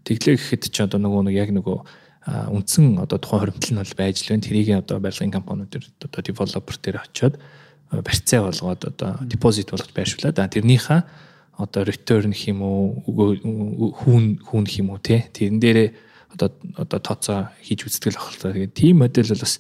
тэглээ 0.06 0.38
гэхэд 0.38 0.64
ч 0.74 0.78
одоо 0.86 0.98
нөгөө 0.98 1.22
нэг 1.30 1.36
яг 1.38 1.50
нөгөө 1.54 1.78
үндсэн 2.28 2.98
одоо 2.98 3.18
тухайн 3.22 3.52
хоримтлал 3.52 3.74
нь 3.76 3.82
бол 3.84 4.00
байж 4.00 4.16
л 4.24 4.30
байна. 4.32 4.46
Тэрийг 4.48 4.70
одоо 4.74 4.98
барилгын 5.00 5.36
компаниуд 5.36 5.74
одоо 6.02 6.22
девелопер 6.24 6.78
дээр 6.82 6.98
очиод 7.04 7.36
барьцаа 7.92 8.42
болгоод 8.48 8.82
одоо 8.84 9.12
депозит 9.22 9.72
болгож 9.72 9.92
байршуулаад 9.96 10.52
тэрнийхээ 10.52 11.02
одоо 11.58 11.82
return 11.84 12.34
юм 12.36 12.62
уу 12.62 13.02
хүүн 13.96 14.44
хүүн 14.44 14.66
юм 14.78 14.90
уу 14.92 15.00
те 15.00 15.26
тэрэн 15.32 15.60
дээрээ 15.60 15.90
одоо 16.38 16.54
одоо 16.78 17.00
тооцоо 17.02 17.50
хийж 17.66 17.90
үздэг 17.90 18.14
л 18.14 18.22
ахaltaа 18.22 18.54
тэгээд 18.54 18.78
тийм 18.78 19.02
модель 19.02 19.28
бол 19.34 19.42
бас 19.42 19.58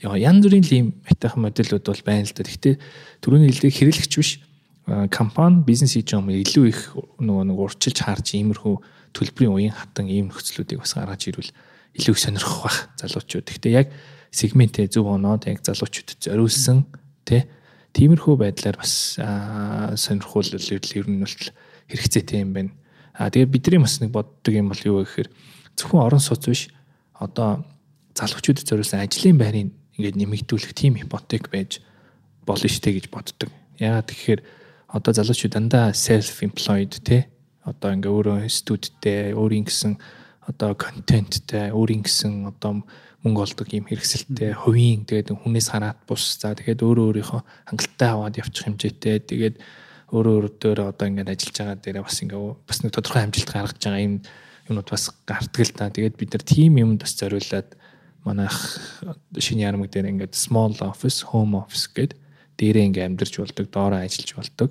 яа 0.00 0.16
янз 0.16 0.46
бүрийн 0.46 0.64
ийм 0.70 0.86
айтайхан 1.04 1.42
модельуд 1.42 1.84
бол 1.84 2.02
байна 2.06 2.24
л 2.24 2.32
да. 2.32 2.46
Гэхдээ 2.46 2.74
түрүүний 3.20 3.50
хэлдэг 3.52 3.74
хэрэглэгч 3.74 4.12
биш 4.16 4.30
компани 5.12 5.62
бизнес 5.66 5.92
хийж 5.92 6.14
байгаа 6.14 6.24
юм 6.24 6.40
илүү 6.40 6.66
их 6.72 6.80
нөгөө 7.20 7.44
нэг 7.52 7.58
урчилж 7.60 7.98
харж 8.00 8.26
иймэрхүү 8.32 8.74
төлбөрийн 9.12 9.52
уян 9.52 9.76
хатан 9.76 10.08
ийм 10.08 10.32
нөхцлүүдийг 10.32 10.80
бас 10.80 10.96
гаргаж 10.96 11.28
ирвэл 11.28 11.52
илүү 12.00 12.14
их 12.16 12.22
сонирхох 12.22 12.64
бах 12.64 12.78
залуучууд. 12.96 13.44
Гэхдээ 13.44 13.72
яг 13.76 13.92
сегментээ 14.32 14.88
зөв 14.88 15.10
оноод 15.10 15.44
яг 15.50 15.60
залуучуудад 15.60 16.18
зориулсан 16.22 16.86
тий 17.28 17.44
тиймэрхүү 17.92 18.34
байдлаар 18.40 18.78
бас 18.80 19.18
сонирхуул 20.00 20.48
ер 20.48 21.06
нь 21.10 21.20
бол 21.20 21.36
хэрэгцээтэй 21.90 22.40
юм 22.40 22.54
байна. 22.54 22.72
А 23.14 23.28
тэгээд 23.28 23.50
бидний 23.50 23.82
бас 23.82 24.00
нэг 24.00 24.14
боддог 24.14 24.54
юм 24.54 24.70
бол 24.70 24.80
юу 24.80 25.02
гэхээр 25.04 25.28
зөвхөн 25.80 26.04
орон 26.04 26.20
сууц 26.20 26.44
биш. 26.44 26.68
Одоо 27.16 27.64
залуучуудад 28.12 28.68
зориулсан 28.68 29.00
ажлын 29.00 29.40
байрыг 29.40 29.72
ингээд 29.96 30.16
нэмэгдүүлэх 30.20 30.72
тийм 30.76 31.00
ипотек 31.00 31.48
байж 31.48 31.80
болно 32.44 32.68
штэ 32.68 33.00
гэж 33.00 33.06
боддог. 33.08 33.48
Яагаад 33.80 34.08
тэгэхээр 34.12 34.40
одоо 34.92 35.12
залуучууд 35.16 35.54
дандаа 35.56 35.96
self 35.96 36.44
employed 36.44 37.00
те 37.00 37.28
одоо 37.64 37.92
ингээ 37.92 38.12
өөрөө 38.12 38.38
студидтэй 38.48 39.32
өөрийн 39.36 39.64
гэсэн 39.68 39.96
одоо 40.48 40.74
контенттэй 40.74 41.70
өөрийн 41.70 42.02
гэсэн 42.02 42.48
одоо 42.48 42.82
мөнгө 43.20 43.44
олдог 43.44 43.68
юм 43.76 43.84
хэрэгсэлтэй 43.84 44.56
хувийн 44.56 45.04
тэгээд 45.04 45.36
хүнээс 45.36 45.68
хараад 45.70 46.00
бус. 46.08 46.40
За 46.40 46.56
тэгээд 46.56 46.80
өөрөө 46.80 47.06
өөрийнхөө 47.20 47.40
хангалттай 47.68 48.08
аваад 48.08 48.40
явчих 48.40 48.64
хэмжээтэй. 48.64 49.20
Тэгээд 49.28 49.56
өөрөө 50.10 50.34
өөрөөр 50.48 50.78
одоо 50.88 51.06
ингээд 51.06 51.28
ажиллаж 51.28 51.56
байгаа 51.60 51.76
дээрээ 51.84 52.04
бас 52.08 52.18
ингээ 52.24 52.40
бас 52.64 52.78
нэг 52.80 52.92
тодорхой 52.96 53.22
амжилт 53.22 53.50
гаргаж 53.52 53.76
байгаа 53.76 54.00
юм 54.00 54.14
юмнууд 54.70 54.88
бас 54.88 55.10
гардаг 55.26 55.62
л 55.66 55.74
та 55.74 55.90
тэгээд 55.90 56.16
бид 56.16 56.30
нар 56.32 56.44
тийм 56.46 56.78
юмд 56.78 57.02
бас 57.02 57.18
зориулаад 57.18 57.74
манайх 58.24 58.56
шинэ 59.36 59.66
ярамг 59.66 59.90
дээр 59.90 60.14
ингээд 60.14 60.38
small 60.38 60.72
office 60.86 61.26
home 61.26 61.58
office 61.58 61.90
гэдэг 61.90 62.16
дээрээ 62.56 62.86
ингээ 62.88 63.06
амьдарч 63.10 63.34
болдог 63.42 63.66
доороо 63.68 64.00
ажиллаж 64.00 64.30
болдог 64.38 64.70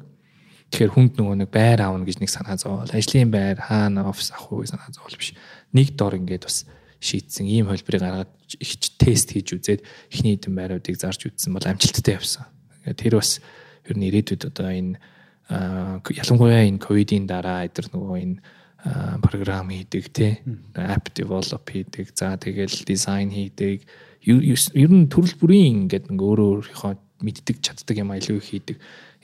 Тэгэхээр 0.70 0.94
хүнд 0.94 1.14
нөгөө 1.18 1.36
нэг 1.42 1.50
байр 1.50 1.82
аавна 1.82 2.06
гэж 2.06 2.22
нэг 2.22 2.30
санаа 2.30 2.54
зовоол. 2.54 2.94
Ажлын 2.94 3.34
байр 3.34 3.58
хаана 3.58 4.06
офис 4.06 4.30
авах 4.30 4.54
уу 4.54 4.62
гэж 4.62 4.78
санаа 4.78 4.94
зовоол 4.94 5.18
биш. 5.18 5.34
Нэг 5.74 5.98
дор 5.98 6.14
ингээд 6.14 6.46
бас 6.46 6.70
шийдсэн 7.02 7.50
ийм 7.50 7.74
хөлбөрийг 7.74 8.06
гаргаад 8.06 8.32
ихч 8.62 8.94
тест 9.02 9.34
хийж 9.34 9.58
үзээд 9.58 9.82
эхний 10.14 10.38
хэдэн 10.38 10.54
байруудыг 10.54 10.94
зарж 10.94 11.26
үзсэн 11.26 11.58
бол 11.58 11.66
амжилттай 11.66 12.22
явсан. 12.22 12.46
Тэгээд 12.86 13.02
тэр 13.02 13.14
бас 13.18 13.42
ер 13.90 13.98
нь 13.98 14.08
ирээдүйд 14.14 14.46
одоо 14.46 14.70
энэ 14.70 15.02
ялангуяа 15.50 16.70
энэ 16.70 16.78
ковидын 16.86 17.26
дараа 17.26 17.66
эдгээр 17.66 17.90
нөгөө 17.90 18.18
энэ 18.22 18.38
програм 18.84 19.70
хийдэг 19.70 20.06
тий 20.14 20.40
app 20.76 21.12
develop 21.14 21.68
хийдэг. 21.68 22.16
За 22.16 22.38
тэгэл 22.38 22.86
дизайн 22.88 23.32
хийдэг. 23.32 23.84
Ер 24.24 24.92
нь 24.92 25.12
төрөл 25.12 25.36
бүрийн 25.36 25.88
ингээд 25.88 26.08
ингээ 26.08 26.30
өөрөө 26.32 26.50
өөрийнхөө 26.64 26.94
мэддэг 27.20 27.58
чаддаг 27.60 27.98
юм 28.00 28.16
илүү 28.16 28.38
их 28.40 28.48
хийдэг. 28.48 28.78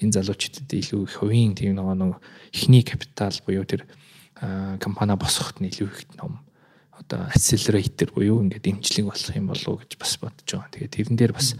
Энэ 0.03 0.15
залуучуудад 0.19 0.72
илүү 0.76 1.02
их 1.07 1.15
хувийн 1.15 1.56
тийм 1.56 1.80
нэг 1.80 2.19
ихний 2.52 2.84
капитал 2.84 3.36
буюу 3.48 3.64
тэр 3.64 3.88
компани 4.84 5.15
босгоход 5.15 5.64
нь 5.64 5.72
илүү 5.72 5.88
их 5.88 6.03
ном 6.19 6.44
одоо 6.91 7.32
accelerator 7.32 8.11
буюу 8.11 8.44
ингээд 8.44 8.68
дэмжлэг 8.68 9.07
болох 9.07 9.36
юм 9.36 9.48
болов 9.48 9.68
уу 9.68 9.80
гэж 9.80 9.95
бас 9.95 10.19
бодож 10.19 10.48
байгаа. 10.52 10.72
Тэгээд 10.76 10.95
тэрэн 10.95 11.15
дээр 11.15 11.32
бас 11.32 11.56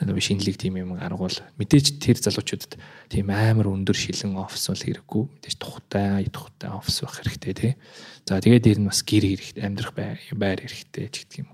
шинэлэг 0.00 0.56
тийм 0.56 0.80
юм 0.80 0.96
аргуул 0.96 1.36
мэдээж 1.60 2.00
тэр 2.00 2.16
залуучуудад 2.16 2.80
тийм 3.12 3.28
амар 3.28 3.68
өндөр 3.68 3.94
шилэн 3.94 4.40
офис 4.40 4.72
бол 4.72 4.80
хэрэггүй 4.80 5.22
мэдээж 5.28 5.56
тухтай 5.60 6.26
тухтай 6.32 6.70
офис 6.72 7.04
байх 7.04 7.20
хэрэгтэй 7.20 7.54
тий. 7.54 7.72
За 8.24 8.40
тэгээд 8.40 8.64
дээр 8.64 8.80
нь 8.80 8.88
бас 8.88 9.04
гэр 9.04 9.24
хэрэгтэй 9.28 9.62
амьдрах 9.62 9.92
байр 9.92 10.58
хэрэгтэй 10.64 11.06
ч 11.12 11.16
гэдэг 11.22 11.38
юм. 11.44 11.50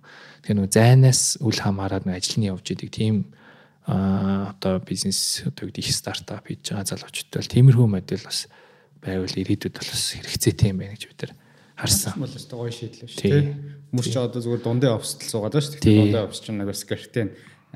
Тэгэхээр 0.47 0.57
нөгөө 0.65 0.73
зайнаас 0.73 1.23
үл 1.43 1.59
хамааран 1.59 2.09
ажил 2.15 2.39
нь 2.39 2.49
явж 2.49 2.67
идэг 2.73 2.91
тийм 2.95 3.35
а 3.89 4.55
одоо 4.55 4.79
бизнес 4.85 5.43
одоо 5.45 5.69
гэдэг 5.69 5.85
их 5.85 5.93
стартап 5.93 6.47
хийж 6.47 6.73
байгаа 6.73 6.89
залуучуудтай 6.95 7.41
бол 7.43 7.53
тиймэрхүү 7.53 7.87
модель 7.91 8.23
бас 8.23 8.47
байвал 9.03 9.33
ирээдүйд 9.33 9.75
бол 9.77 9.91
бас 9.93 10.05
хэрэгцээтэй 10.15 10.71
юм 10.71 10.79
байна 10.79 10.95
гэж 10.95 11.05
бид 11.09 11.21
нар 11.25 11.33
харсан. 11.79 12.15
Бол 12.21 12.37
өстой 12.37 12.59
гоё 12.59 12.73
шийдэл 12.75 13.09
шүү 13.09 13.23
дээ. 13.23 13.43
Хүмүүс 13.89 14.09
ч 14.13 14.17
одоо 14.21 14.41
зүгээр 14.45 14.63
дундын 14.63 14.93
офстол 14.93 15.29
суугаад 15.31 15.55
байна 15.57 15.65
шүү 15.65 15.81
дээ. 15.81 15.99
Дундын 16.05 16.27
офс 16.27 16.41
чинь 16.45 16.59
нэг 16.61 16.71
скерттэй 16.77 17.25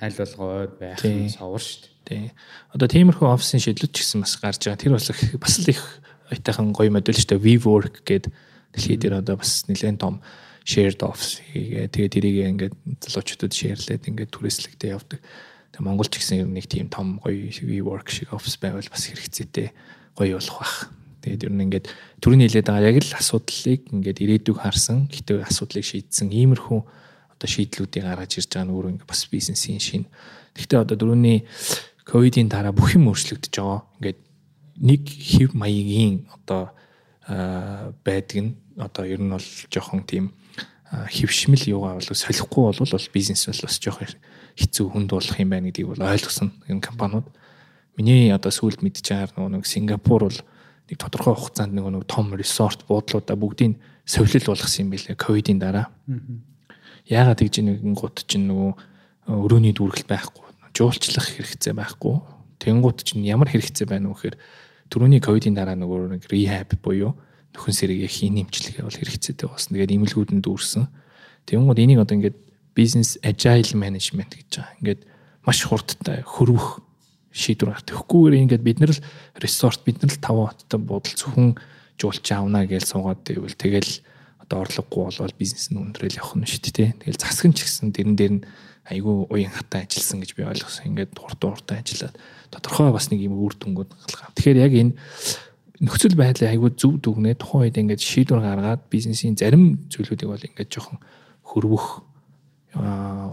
аль 0.01 0.17
болгоо 0.17 0.71
байх 0.81 1.01
совор 1.03 1.61
шүү 1.61 1.93
дээ. 2.09 2.33
Одоо 2.73 2.89
тиймэрхүү 2.89 3.29
офисын 3.29 3.61
шийдлүүд 3.61 3.93
ч 3.93 3.99
гэсэн 4.01 4.25
бас 4.25 4.37
гарч 4.41 4.65
байгаа. 4.65 4.81
Тэр 4.81 4.93
бас 4.97 5.11
бас 5.13 5.55
л 5.61 5.69
их 5.69 5.83
ойтайхан 6.33 6.73
гоё 6.73 6.91
модель 6.93 7.19
шүү 7.19 7.37
дээ. 7.37 7.45
WeWork 7.45 8.01
гэдэг 8.07 8.33
дэлхийд 8.73 9.01
дээр 9.05 9.21
одоо 9.21 9.37
бас 9.37 9.69
нэлээд 9.69 10.01
том 10.01 10.25
shared 10.65 11.03
office 11.05 11.43
хийгээ. 11.53 11.93
Тэгээд 11.93 12.15
тэрийг 12.15 12.37
ингээд 12.57 12.75
залуучуудад 13.05 13.53
шеэрлээд 13.53 14.09
ингээд 14.09 14.31
түрээслэгдээ 14.33 14.95
явдаг. 14.95 15.21
Тэгээ 15.75 15.85
Монгол 15.85 16.09
ч 16.09 16.23
гэсэн 16.23 16.49
нэг 16.49 16.67
тийм 16.71 16.89
том 16.89 17.21
гоё 17.21 17.51
WeWork 17.51 18.09
шиг 18.09 18.33
офис 18.33 18.57
байвал 18.57 18.87
бас 18.87 19.05
хэрэгцээтэй 19.11 19.69
гоё 20.17 20.39
болох 20.39 20.59
бах. 20.63 20.77
Тэгээд 21.23 21.45
ер 21.47 21.53
нь 21.55 21.65
ингээд 21.67 21.87
түрүүний 22.23 22.47
хэлээд 22.51 22.69
байгаа 22.71 22.91
яг 22.91 22.99
л 23.03 23.19
асуудлыг 23.19 23.81
ингээд 23.95 24.19
ирээдүг 24.23 24.59
харсан, 24.59 25.07
гэтээ 25.11 25.47
асуудлыг 25.47 25.87
шийдсэн 25.87 26.31
иймэрхүү 26.35 26.81
одоо 27.43 27.51
шийдлүүдийг 27.51 28.07
гаргаж 28.07 28.39
ирж 28.39 28.55
байгаа 28.55 28.67
нь 28.71 28.75
өөрөө 28.79 28.91
ингээд 28.95 29.11
бас 29.11 29.27
бизнесийн 29.27 29.83
шин. 29.83 30.07
Гэхдээ 30.55 30.79
одоо 30.87 30.95
түрүүний 30.95 31.43
ковидын 32.07 32.47
дараа 32.47 32.71
бүх 32.71 32.95
юм 32.95 33.11
өөрчлөгдөж 33.11 33.51
байгаа. 33.51 33.83
Ингээд 33.99 34.21
нэг 34.79 35.03
хэв 35.11 35.51
маягийн 35.59 36.31
одоо 36.31 36.71
байдаг 38.07 38.39
нь 38.39 38.55
одоо 38.79 39.05
ер 39.11 39.19
нь 39.19 39.35
бол 39.35 39.49
жоохон 39.75 40.07
тийм 40.07 40.31
хөвшмөл 40.87 41.67
юугаа 41.67 41.99
бол 41.99 42.07
солихгүй 42.15 42.63
бол 42.79 43.09
бизнес 43.11 43.51
бол 43.51 43.67
бас 43.67 43.83
жоохон 43.83 44.15
хэцүү 44.55 44.87
хүнд 44.87 45.11
болох 45.11 45.37
юм 45.43 45.51
байна 45.51 45.67
гэдгийг 45.67 45.99
бол 45.99 46.07
ойлгосон 46.07 46.55
энэ 46.71 46.79
компаниуд. 46.79 47.27
Миний 47.99 48.31
одоо 48.31 48.55
сүүлд 48.55 48.87
нөгөө 48.87 49.51
нэг 49.51 49.67
Сингапур 49.67 50.31
бол 50.31 50.39
нэг 50.87 50.97
тодорхой 51.01 51.35
хугацаанд 51.35 51.75
нөгөө 51.75 51.91
нэг 51.91 52.05
том 52.07 52.31
resort 52.39 52.87
буудлуудаа 52.87 53.35
бүгдийг 53.35 53.83
совлил 54.05 54.47
болгосон 54.47 54.87
юм 54.87 54.91
билээ 54.95 55.17
ковидын 55.17 55.59
дараа. 55.59 55.91
Яагаад 57.09 57.43
тэгж 57.43 57.63
нэгэн 57.63 57.95
гут 57.99 58.23
чинь 58.27 58.47
нөгөө 58.47 58.73
өрөөний 59.31 59.75
дүүргэл 59.75 60.07
байхгүй, 60.07 60.47
жуулчлах 60.75 61.27
хэрэгцээ 61.27 61.75
байхгүй. 61.75 62.17
Тэнгуут 62.63 63.03
чинь 63.03 63.27
ямар 63.27 63.51
хэрэгцээ 63.51 63.87
байна 63.91 64.11
вэ 64.11 64.15
гэхээр 64.15 64.37
түрүүний 64.91 65.21
ковидын 65.23 65.59
дараа 65.59 65.75
нөгөө 65.75 66.15
нэг 66.19 66.31
rehab 66.31 66.71
буюу 66.79 67.19
нөхөн 67.53 67.75
сэргийг 67.75 68.07
хийн 68.07 68.39
нэмчлэгээ 68.39 68.87
бол 68.87 68.95
хэрэгцээтэй 68.95 69.47
болсон. 69.51 69.75
Тэгээд 69.75 69.97
имлгүүд 69.99 70.31
нь 70.37 70.45
дүүрсэн. 70.45 70.87
Тэнгууд 71.47 71.79
энийг 71.83 72.01
одоо 72.01 72.17
ингээд 72.17 72.39
бизнес 72.73 73.19
agile 73.21 73.75
management 73.77 74.33
гэж 74.39 74.63
байгаа. 74.63 74.79
Ингээд 74.81 75.01
маш 75.43 75.59
хурдтай 75.67 76.23
хөрвөх 76.23 76.81
шийдвэр 77.33 77.73
гарт. 77.73 77.89
Тэгэхгүйгээр 77.91 78.43
ингээд 78.47 78.63
бид 78.63 78.79
нар 78.81 78.93
л 78.93 79.05
resort 79.41 79.83
бид 79.85 80.01
нар 80.01 80.13
л 80.13 80.21
5 80.21 80.55
хоттой 80.55 80.81
буудал 80.81 81.17
зөвхөн 81.17 81.57
жуулч 81.97 82.27
аавна 82.33 82.65
гэж 82.69 82.85
суугаад 82.93 83.21
байвал 83.25 83.57
тэгэл 83.57 83.93
одоо 84.53 84.69
орлогогүй 84.69 85.05
болвол 85.09 85.35
бизнес 85.41 85.73
нь 85.73 85.81
өндрөл 85.81 86.21
явах 86.21 86.37
нь 86.37 86.45
шүү 86.45 86.61
дээ. 86.69 86.93
Тэгэл 87.01 87.17
засгийн 87.25 87.57
ч 87.57 87.65
гэсэн 87.65 87.89
дэрэн 87.97 88.17
дээр 88.21 88.33
нь 88.37 88.45
айгүй 88.85 89.33
уян 89.33 89.49
хатаа 89.49 89.89
ажилласан 89.89 90.21
гэж 90.21 90.37
би 90.37 90.45
ойлгосон. 90.45 90.93
Ингээд 90.93 91.17
хурдан 91.17 91.57
хурдан 91.57 91.81
ажиллаад 91.81 92.17
тодорхой 92.53 92.93
бас 92.93 93.09
нэг 93.09 93.25
юм 93.25 93.41
үр 93.41 93.57
дүнгууд 93.57 93.89
гаргах. 93.97 94.37
Тэгэхээр 94.37 94.61
яг 94.61 94.73
энэ 94.77 94.93
нөхцөл 95.81 96.21
байдлыг 96.21 96.53
айгүй 96.53 96.71
зөв 96.77 97.01
дүгнээ 97.01 97.41
тухайн 97.41 97.73
үед 97.73 97.81
ингээд 97.81 98.03
шийдвэр 98.05 98.45
гаргаад 98.45 98.83
бизнесийн 98.93 99.41
зарим 99.41 99.89
зүйлүүдийг 99.89 100.29
бол 100.29 100.45
ингээд 100.45 100.69
жоохон 100.69 101.01
хөрвөх 101.49 102.05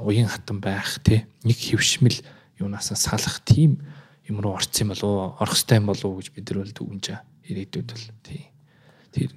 уян 0.08 0.32
хатан 0.32 0.64
байх 0.64 1.04
тий 1.04 1.28
нэг 1.44 1.58
хөвшмөл 1.60 2.16
юунаас 2.64 2.96
салах 2.96 3.44
тийм 3.44 3.84
юм 4.24 4.40
руу 4.40 4.56
орсон 4.56 4.88
юм 4.88 4.90
болов 4.96 5.36
орох 5.42 5.56
хэвтэй 5.58 5.78
юм 5.84 5.88
болов 5.92 6.12
гэж 6.16 6.28
бид 6.32 6.48
нар 6.48 6.64
бол 6.64 6.74
дүгнэж 6.74 7.06
ирээдүйд 7.50 7.88
бол 7.92 8.08
тий 8.24 8.50
тэр 9.14 9.30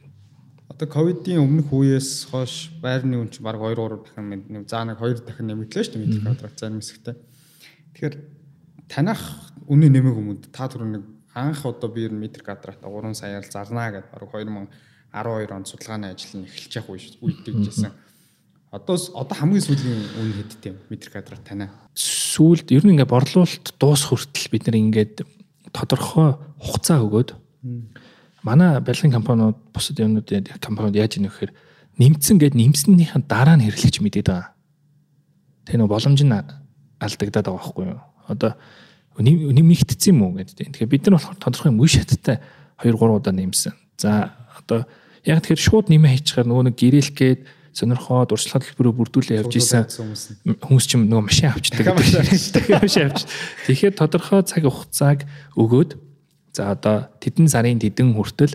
одоо 0.73 0.89
ковидын 0.89 1.45
өмнөх 1.45 1.69
үеэс 1.69 2.33
хойш 2.33 2.73
байрны 2.81 3.21
үн 3.21 3.29
чинь 3.29 3.45
баг 3.45 3.61
2 3.61 3.77
3 3.77 4.09
дахин 4.09 4.27
нэг 4.49 4.65
заа 4.65 4.89
нэг 4.89 4.97
2 4.97 5.21
дахин 5.29 5.47
нэмэгдлээ 5.53 5.85
шүү 5.85 5.95
дээ 6.01 6.05
метр 6.09 6.25
квадрат 6.25 6.57
зарим 6.57 6.81
хэсэгтээ. 6.81 7.17
Тэгэхээр 7.93 8.15
танах 8.89 9.23
үнэ 9.69 9.93
нэмэг 9.93 10.15
хүмүүд 10.17 10.43
та 10.49 10.73
түрүү 10.73 10.89
нэг 10.97 11.05
анх 11.37 11.61
одоо 11.69 11.93
би 11.93 12.09
метр 12.09 12.41
квадрат 12.41 12.81
3 12.81 13.13
саяар 13.13 13.45
зарнаа 13.45 13.93
гэдээ 13.93 14.17
баг 14.17 14.33
2012 15.13 15.53
онд 15.53 15.69
судалгааны 15.69 16.09
ажил 16.09 16.41
нь 16.41 16.49
эхэлж 16.49 16.73
явах 16.81 16.97
үед 16.97 17.45
дэгжсэн 17.45 17.93
Одоо 18.73 18.97
одоо 18.97 19.37
хамгийн 19.37 19.61
сүүлийн 19.61 20.01
үн 20.17 20.33
хэдтэй 20.33 20.73
метр 20.89 21.13
квадрат 21.13 21.45
танаа. 21.45 21.69
Сүүлд 21.93 22.73
ер 22.73 22.89
нь 22.89 22.97
ингээ 22.97 23.05
борлуулалт 23.05 23.77
дуус 23.77 24.09
хүртэл 24.09 24.49
бид 24.49 24.65
нар 24.65 24.81
ингээд 24.81 25.29
тодорхой 25.77 26.41
хугацаа 26.57 27.05
өгөөд 27.05 27.37
манай 28.43 28.81
барилгын 28.83 29.15
компаниуд 29.15 29.57
бусад 29.73 29.99
юмнууд 29.99 30.29
компаниуд 30.59 30.99
яаж 30.99 31.17
ийм 31.17 31.31
вэхээр 31.31 31.53
нэмсэн 31.99 32.37
гэд 32.39 32.55
нэмснийхэн 32.59 33.25
дараа 33.27 33.57
нь 33.57 33.65
хэрэглэгч 33.67 34.03
мэдээд 34.03 34.29
байгаа. 34.29 34.51
Тэ 35.67 35.79
нөө 35.79 35.89
боломж 35.91 36.21
нь 36.23 36.33
алдагдаад 36.33 37.47
байгаа 37.47 37.59
байхгүй 37.59 37.85
юу? 37.87 38.01
Одоо 38.27 38.53
нэмэгдсэн 39.19 40.15
юм 40.15 40.23
уу 40.27 40.33
гэдэг. 40.41 40.73
Тэгэхээр 40.73 40.91
бид 40.91 41.03
нар 41.07 41.21
болохоор 41.21 41.39
тодорхой 41.39 41.71
юм 41.71 41.81
үе 41.85 41.91
шаттай 41.93 42.41
2 42.81 42.97
3 42.97 43.15
удаа 43.15 43.35
нэмсэн. 43.35 43.75
За 44.01 44.33
одоо 44.57 44.89
яг 45.23 45.45
тэгэхээр 45.45 45.63
шууд 45.63 45.87
нэмээ 45.93 46.19
хийчихээр 46.19 46.49
нөгөө 46.49 46.65
нэг 46.73 46.77
гэрээлх 46.81 47.15
гээд 47.15 47.41
сонирхоод 47.73 48.33
урьдчилан 48.33 48.63
төлбөрөөр 48.63 48.97
бүрдүүлээ 49.01 49.41
явж 49.41 49.55
исэн 49.57 49.89
хүмүүс 50.61 50.87
ч 50.89 50.93
нөгөө 51.01 51.25
машин 51.25 51.49
авчдаг 51.53 51.89
машин 52.85 53.09
авч. 53.09 53.25
Тэгэхээр 53.65 53.97
тодорхой 53.97 54.45
цаг 54.45 54.65
хугацааг 54.69 55.25
өгөөд 55.57 55.97
за 56.53 56.73
одоо 56.73 57.09
тэдэн 57.21 57.49
сарын 57.49 57.81
тэдэн 57.81 58.13
хүртэл 58.13 58.55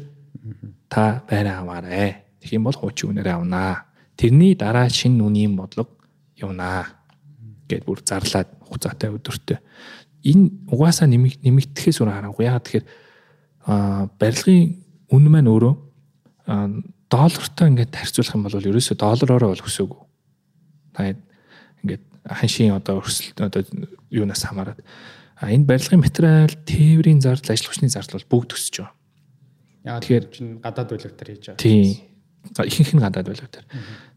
та 0.90 1.26
байраа 1.30 1.66
аваарэ. 1.66 2.24
Тэгэх 2.40 2.56
юм 2.56 2.70
бол 2.70 2.78
хуучин 2.78 3.12
үнээр 3.12 3.34
авнаа. 3.34 3.90
Тэрний 4.16 4.56
дараа 4.56 4.90
шинэ 4.90 5.22
үнийн 5.22 5.58
бодлого 5.58 5.90
явнаа 6.38 6.98
гэд 7.68 7.84
бүр 7.84 8.00
зарлаад 8.06 8.48
хугацаатай 8.64 9.10
өдөртөө. 9.12 9.58
Энэ 10.30 10.72
угаасаа 10.72 11.10
нэмэгдэхээс 11.10 12.00
өөр 12.02 12.14
харахгүй. 12.14 12.46
Яагаад 12.46 12.66
тэгэхээр 12.66 12.86
барилгын 14.18 14.62
үн 15.12 15.26
маань 15.28 15.52
өөрөө 15.52 15.74
доллартай 17.12 17.68
ингээд 17.68 17.96
харьцуулах 17.96 18.36
юм 18.36 18.44
бол 18.48 18.70
ерөөсөө 18.72 18.96
доллараараа 18.96 19.52
бол 19.52 19.68
өсөөгүй. 19.68 20.02
Та 20.96 21.16
ингээд 21.84 22.04
ханшийн 22.28 22.76
одоо 22.76 23.00
өрсөлт 23.00 23.40
одоо 23.42 23.64
юунаас 24.12 24.44
хамаарат. 24.44 24.80
А 25.38 25.54
энэ 25.54 25.70
барилгын 25.70 26.02
материал, 26.02 26.50
тээврийн 26.66 27.22
зардал, 27.22 27.54
ажил 27.54 27.70
хүчний 27.70 27.94
зардал 27.94 28.22
бол 28.26 28.42
бүгд 28.42 28.58
өсөж 28.58 28.76
байгаа. 28.82 28.94
Яа 29.86 30.02
тэгэхээр 30.02 30.26
чинь 30.34 30.52
гадаад 30.58 30.90
байлгатар 30.90 31.28
хийж 31.30 31.46
байгаа. 31.54 31.62
Тийм. 31.62 31.86
Ихэнх 32.58 32.92
нь 32.98 33.04
гадаад 33.06 33.28
байлгатар. 33.30 33.66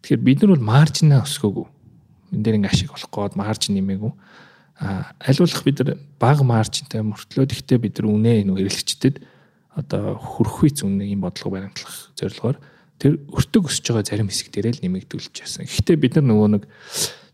Тэгэхээр 0.01 0.25
бид 0.25 0.39
нар 0.41 0.53
бол 0.57 0.65
маржинаа 0.65 1.21
өсгөөгүй. 1.29 1.67
Энд 2.33 2.43
дээр 2.43 2.57
ингээ 2.57 2.73
ашиг 2.73 2.89
болох 2.89 3.13
гээд 3.13 3.37
маржин 3.37 3.77
нэмээгүй. 3.77 4.13
А 4.81 5.13
аль 5.21 5.43
болох 5.45 5.61
бид 5.61 5.79
нар 5.85 5.91
бага 6.17 6.43
маржинтай 6.43 7.05
мөртлөө 7.05 7.53
ихтэй 7.53 7.77
бид 7.77 8.01
нар 8.01 8.09
үнэ 8.09 8.49
нөх 8.49 8.57
хэрэглэгчдэд 8.57 9.17
одоо 9.77 10.17
хөрөхүйц 10.17 10.83
үнэ 10.89 11.05
ийм 11.13 11.21
бодлого 11.21 11.61
баримтлах 11.61 12.17
зорилгоор 12.17 12.57
тэр 12.97 13.21
өртөг 13.29 13.69
өсөж 13.69 13.85
байгаа 13.93 14.09
зарим 14.09 14.33
хэсэг 14.33 14.49
дээрээ 14.51 14.81
л 14.81 14.85
нэмэгдүүлж 14.89 15.35
яасан. 15.37 15.69
Гэхдээ 15.69 15.97
бид 16.01 16.17
нар 16.17 16.27
нөгөө 16.33 16.49
нэг 16.57 16.65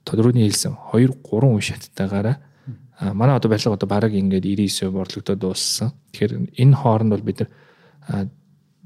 тодорхойн 0.02 0.42
хэлсэн 0.42 0.74
2 0.90 1.22
3 1.22 1.54
үе 1.54 1.64
шаттайгаараа 1.64 2.36
манай 3.00 3.36
одоо 3.36 3.50
барилга 3.50 3.76
одоо 3.76 3.88
бараг 3.88 4.12
ингээд 4.12 4.44
99% 4.44 4.90
борлогдоод 4.90 5.38
дууссан. 5.38 5.92
Тэгэхээр 6.12 6.56
энэ 6.56 6.76
хооронд 6.76 7.12
бол 7.12 7.24
бид 7.24 7.44
нар 7.44 8.28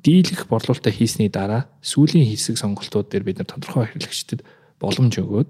дийлэх 0.03 0.49
борлуулалтаа 0.49 0.93
хийсний 0.93 1.29
дараа 1.29 1.69
сүүлийн 1.85 2.27
хэсэг 2.27 2.59
сонголтууд 2.59 3.09
дээр 3.13 3.25
бид 3.25 3.39
нар 3.39 3.49
тодорхой 3.49 3.87
хэрэглэгчдэд 3.87 4.41
боломж 4.81 5.15
өгөөд 5.21 5.49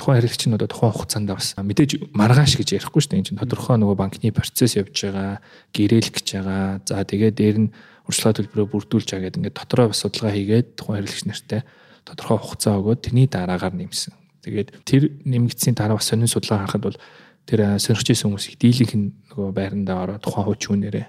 тухайн 0.00 0.18
хэрэгч 0.24 0.42
нь 0.48 0.56
одоо 0.56 0.66
тухайн 0.66 0.96
хугацаанд 0.96 1.28
бас 1.28 1.54
мэдээж 1.60 2.10
маргааш 2.16 2.56
гэж 2.56 2.68
ярихгүй 2.80 3.00
шүү 3.04 3.10
дээ. 3.12 3.20
Энд 3.20 3.28
чинь 3.28 3.40
тодорхой 3.42 3.76
нөгөө 3.76 3.96
банкны 4.00 4.32
процесс 4.32 4.74
явж 4.80 4.96
байгаа, 4.96 5.44
гэрээлэх 5.76 6.16
гэж 6.16 6.28
байгаа. 6.40 6.80
За 6.88 7.04
тэгээд 7.04 7.36
дээр 7.36 7.58
нь 7.68 7.72
урьдчилгаа 8.08 8.34
төлбөрөө 8.40 8.66
бүрдүүлж 8.72 9.08
байгаа 9.12 9.24
гэдэг 9.28 9.40
ингээд 9.44 9.58
дотроо 9.60 9.92
судалгаа 9.92 10.32
хийгээд 10.32 10.68
тухайн 10.80 11.04
хэрэгч 11.04 11.24
нартай 11.28 11.60
тодорхой 12.08 12.38
хугацаа 12.40 12.80
өгөөд 12.80 13.00
тэрний 13.04 13.28
дараагаар 13.28 13.76
нэмсэн. 13.76 14.16
Тэгээд 14.42 14.68
тэр 14.82 15.02
нэмэгдсийн 15.22 15.76
дараа 15.76 16.00
бас 16.00 16.08
сонин 16.10 16.26
судалгаа 16.26 16.66
харахад 16.66 16.82
бол 16.82 16.98
тэр 17.46 17.78
сонирхож 17.78 18.08
исэн 18.10 18.30
хүмүүс 18.30 18.46
их 18.50 18.58
дийлэнх 18.58 18.94
нь 18.94 19.08
нөгөө 19.32 19.50
байрандаа 19.52 19.98
ороод 20.04 20.22
тухайн 20.22 20.46
хүчүүнээрээ 20.46 21.06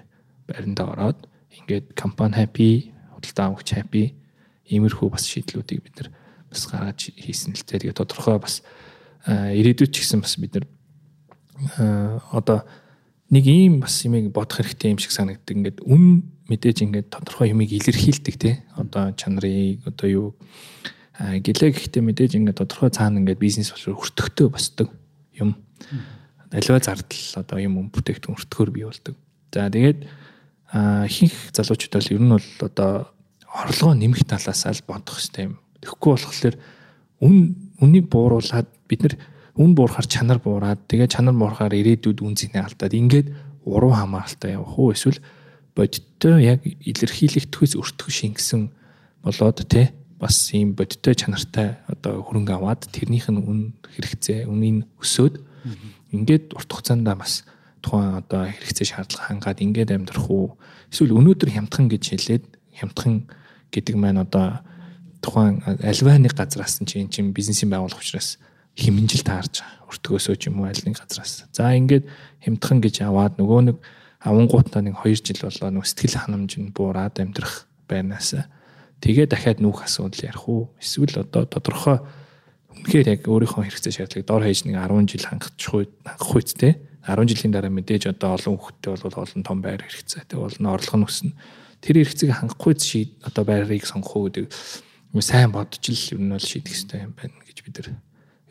байрандаа 0.50 0.86
ороод 0.92 1.18
ингээд 1.54 1.94
компани 1.94 2.34
happy, 2.34 2.90
худалдаа 3.14 3.46
авагч 3.54 3.68
happy 3.78 4.04
иймэрхүү 4.68 5.08
бас 5.12 5.28
шийдлүүдийг 5.30 5.80
бид 5.84 5.94
нар 6.00 6.10
бас 6.50 6.66
гаргаж 6.66 7.14
хийсэн 7.14 7.54
л 7.54 7.64
тэгээд 7.64 7.98
тодорхой 8.00 8.38
бас 8.42 8.64
ирээдүйд 9.28 9.92
ч 9.92 10.02
гэсэн 10.02 10.20
бас 10.24 10.34
бид 10.40 10.58
нар 10.58 10.66
одоо 12.32 12.64
нэг 13.30 13.44
ийм 13.46 13.80
бас 13.80 14.02
юмыг 14.04 14.32
бодох 14.32 14.60
хэрэгтэй 14.60 14.94
юм 14.94 14.98
шиг 14.98 15.12
санагддаг. 15.12 15.54
Ингээд 15.54 15.78
үн 15.86 16.28
мэдээж 16.50 16.84
ингээд 16.84 17.08
тодорхой 17.08 17.50
юмыг 17.50 17.72
илэрхийлдэг 17.72 18.36
те. 18.36 18.62
Одоо 18.76 19.12
чанарыг 19.16 19.86
одоо 19.88 20.08
юу 20.08 20.28
гэлээ 21.18 21.70
гэхдээ 21.72 22.02
мэдээж 22.04 22.32
ингээд 22.36 22.60
тодорхой 22.60 22.90
цаана 22.90 23.22
ингээд 23.22 23.40
бизнес 23.40 23.72
боловсрол 23.72 23.98
хүртөхтэй 23.98 24.48
босдог 24.50 24.88
юм. 25.34 25.56
Аливаа 26.54 26.78
зардал 26.78 27.26
одоо 27.42 27.58
юм 27.58 27.90
бүтээгдэхүүн 27.90 28.38
өртгөөр 28.38 28.70
бий 28.70 28.86
болдог. 28.86 29.18
За 29.50 29.66
тэгээд 29.66 30.06
ихэнх 31.10 31.36
залуучууд 31.50 31.94
бол 31.98 32.14
ер 32.14 32.22
нь 32.22 32.34
бол 32.38 32.50
одоо 32.62 32.92
орлогоо 33.50 33.94
нэмэх 33.98 34.22
талаас 34.22 34.62
аль 34.66 34.82
бодох 34.86 35.18
хэрэгтэй 35.18 35.50
юм. 35.50 35.58
Тэгэхгүй 35.82 36.10
болохоор 36.14 36.56
үн 37.26 37.36
үнийг 37.82 38.06
бууруулад 38.06 38.70
бид 38.86 39.00
нар 39.02 39.14
үн 39.58 39.74
буурахаар 39.74 40.06
чанар 40.06 40.38
буураад 40.38 40.86
тэгээ 40.90 41.10
чанар 41.10 41.34
буурахаар 41.34 41.74
ирээдүйд 41.74 42.22
үнцний 42.22 42.62
алдаад 42.62 42.94
ингээд 42.94 43.28
уруу 43.66 43.94
хамааралтай 43.94 44.58
явах 44.58 44.78
уу 44.78 44.94
эсвэл 44.94 45.22
бодиттой 45.74 46.42
яг 46.42 46.60
илэрхийлэгдэхүйс 46.62 47.74
өртгөх 47.78 48.10
шингэсэн 48.10 48.70
болоод 49.22 49.58
те 49.70 49.94
бас 50.18 50.50
ийм 50.54 50.74
бодиттой 50.74 51.14
чанартай 51.14 51.78
одоо 51.86 52.22
хөрөнгө 52.22 52.54
аваад 52.54 52.86
тэрнийх 52.90 53.30
нь 53.30 53.42
үн 53.42 53.60
хэрэгцээ 53.94 54.46
үнийн 54.50 54.86
өсөөд 54.98 55.34
ингээд 56.14 56.54
урт 56.54 56.70
хугацаанд 56.70 57.04
бас 57.18 57.42
тухайн 57.82 58.22
одоо 58.22 58.48
хэрэгцээ 58.48 58.86
шаардлага 58.94 59.28
хангаад 59.28 59.58
ингээд 59.60 59.90
амьдрах 59.92 60.30
уу 60.30 60.56
эсвэл 60.88 61.18
өнөөдөр 61.18 61.50
хямдхан 61.52 61.90
гэж 61.90 62.04
хэлээд 62.14 62.44
хямдхан 62.78 63.28
гэдэг 63.74 63.94
маань 63.98 64.22
одоо 64.22 64.62
тухайн 65.20 65.60
альва 65.66 66.16
нэг 66.16 66.32
газраас 66.32 66.80
нь 66.80 66.88
чинь 66.88 67.10
чинь 67.10 67.36
бизнесийн 67.36 67.68
байгууллага 67.68 68.00
учраас 68.00 68.38
хэмнжил 68.78 69.22
таарж 69.26 69.62
өртгөөсөө 69.90 70.36
ч 70.38 70.50
юм 70.50 70.62
уу 70.62 70.70
аль 70.70 70.82
нэг 70.82 70.98
газраас. 70.98 71.46
За 71.54 71.70
ингээд 71.74 72.08
хямдхан 72.42 72.78
гэж 72.82 73.06
аваад 73.06 73.38
нөгөө 73.38 73.60
нэг 73.70 73.76
авангуутаа 74.24 74.82
нэг 74.82 74.98
2 75.04 75.20
жил 75.20 75.40
болоо 75.46 75.70
нөгөө 75.70 75.88
сэтгэл 75.88 76.18
ханамж 76.24 76.52
нь 76.58 76.74
буураад 76.74 77.20
амьдрах 77.20 77.68
байнаас 77.86 78.34
тэгээ 79.04 79.28
дахиад 79.30 79.60
нүүх 79.60 79.84
асуудал 79.86 80.26
ярих 80.26 80.48
уу? 80.48 80.72
Эсвэл 80.80 81.22
одоо 81.22 81.44
тодорхой 81.46 82.00
үнэхээр 82.82 83.08
яг 83.14 83.22
өөрийнхөө 83.30 83.62
хэрэгцээ 83.70 83.94
шаардлагыг 83.94 84.26
дор 84.26 84.42
хаяж 84.42 84.60
нэг 84.66 84.76
10 84.80 85.06
жил 85.06 85.26
хангах 85.30 85.52
хангах 85.54 86.30
үедтэй 86.34 86.72
10 87.04 87.28
жилийн 87.28 87.52
дараа 87.52 87.68
мэдээж 87.68 88.16
одоо 88.16 88.34
олон 88.34 88.56
хүүхдтэй 88.56 88.90
бол 88.96 89.20
олон 89.20 89.42
том 89.44 89.58
байр 89.60 89.84
хэрэгцээ. 89.84 90.24
Тэгээ 90.24 90.40
олон 90.40 90.66
орлого 90.72 90.96
нь 90.98 91.04
өснө. 91.04 91.36
Тэр 91.84 91.96
хэрэгцээг 92.00 92.32
хангахгүй 92.32 92.74
шийд 92.80 93.10
одоо 93.28 93.44
байрыг 93.44 93.84
сонгох 93.84 94.16
уу 94.16 94.26
гэдэг 94.32 94.48
сайн 95.20 95.52
бодож 95.52 95.84
л 95.84 96.12
ер 96.16 96.20
нь 96.24 96.32
бол 96.32 96.40
шийдэх 96.40 96.72
хэрэгтэй 96.72 97.00
юм 97.04 97.12
байна 97.12 97.36
гэж 97.44 97.58
бид 97.60 97.76
нар 97.76 97.88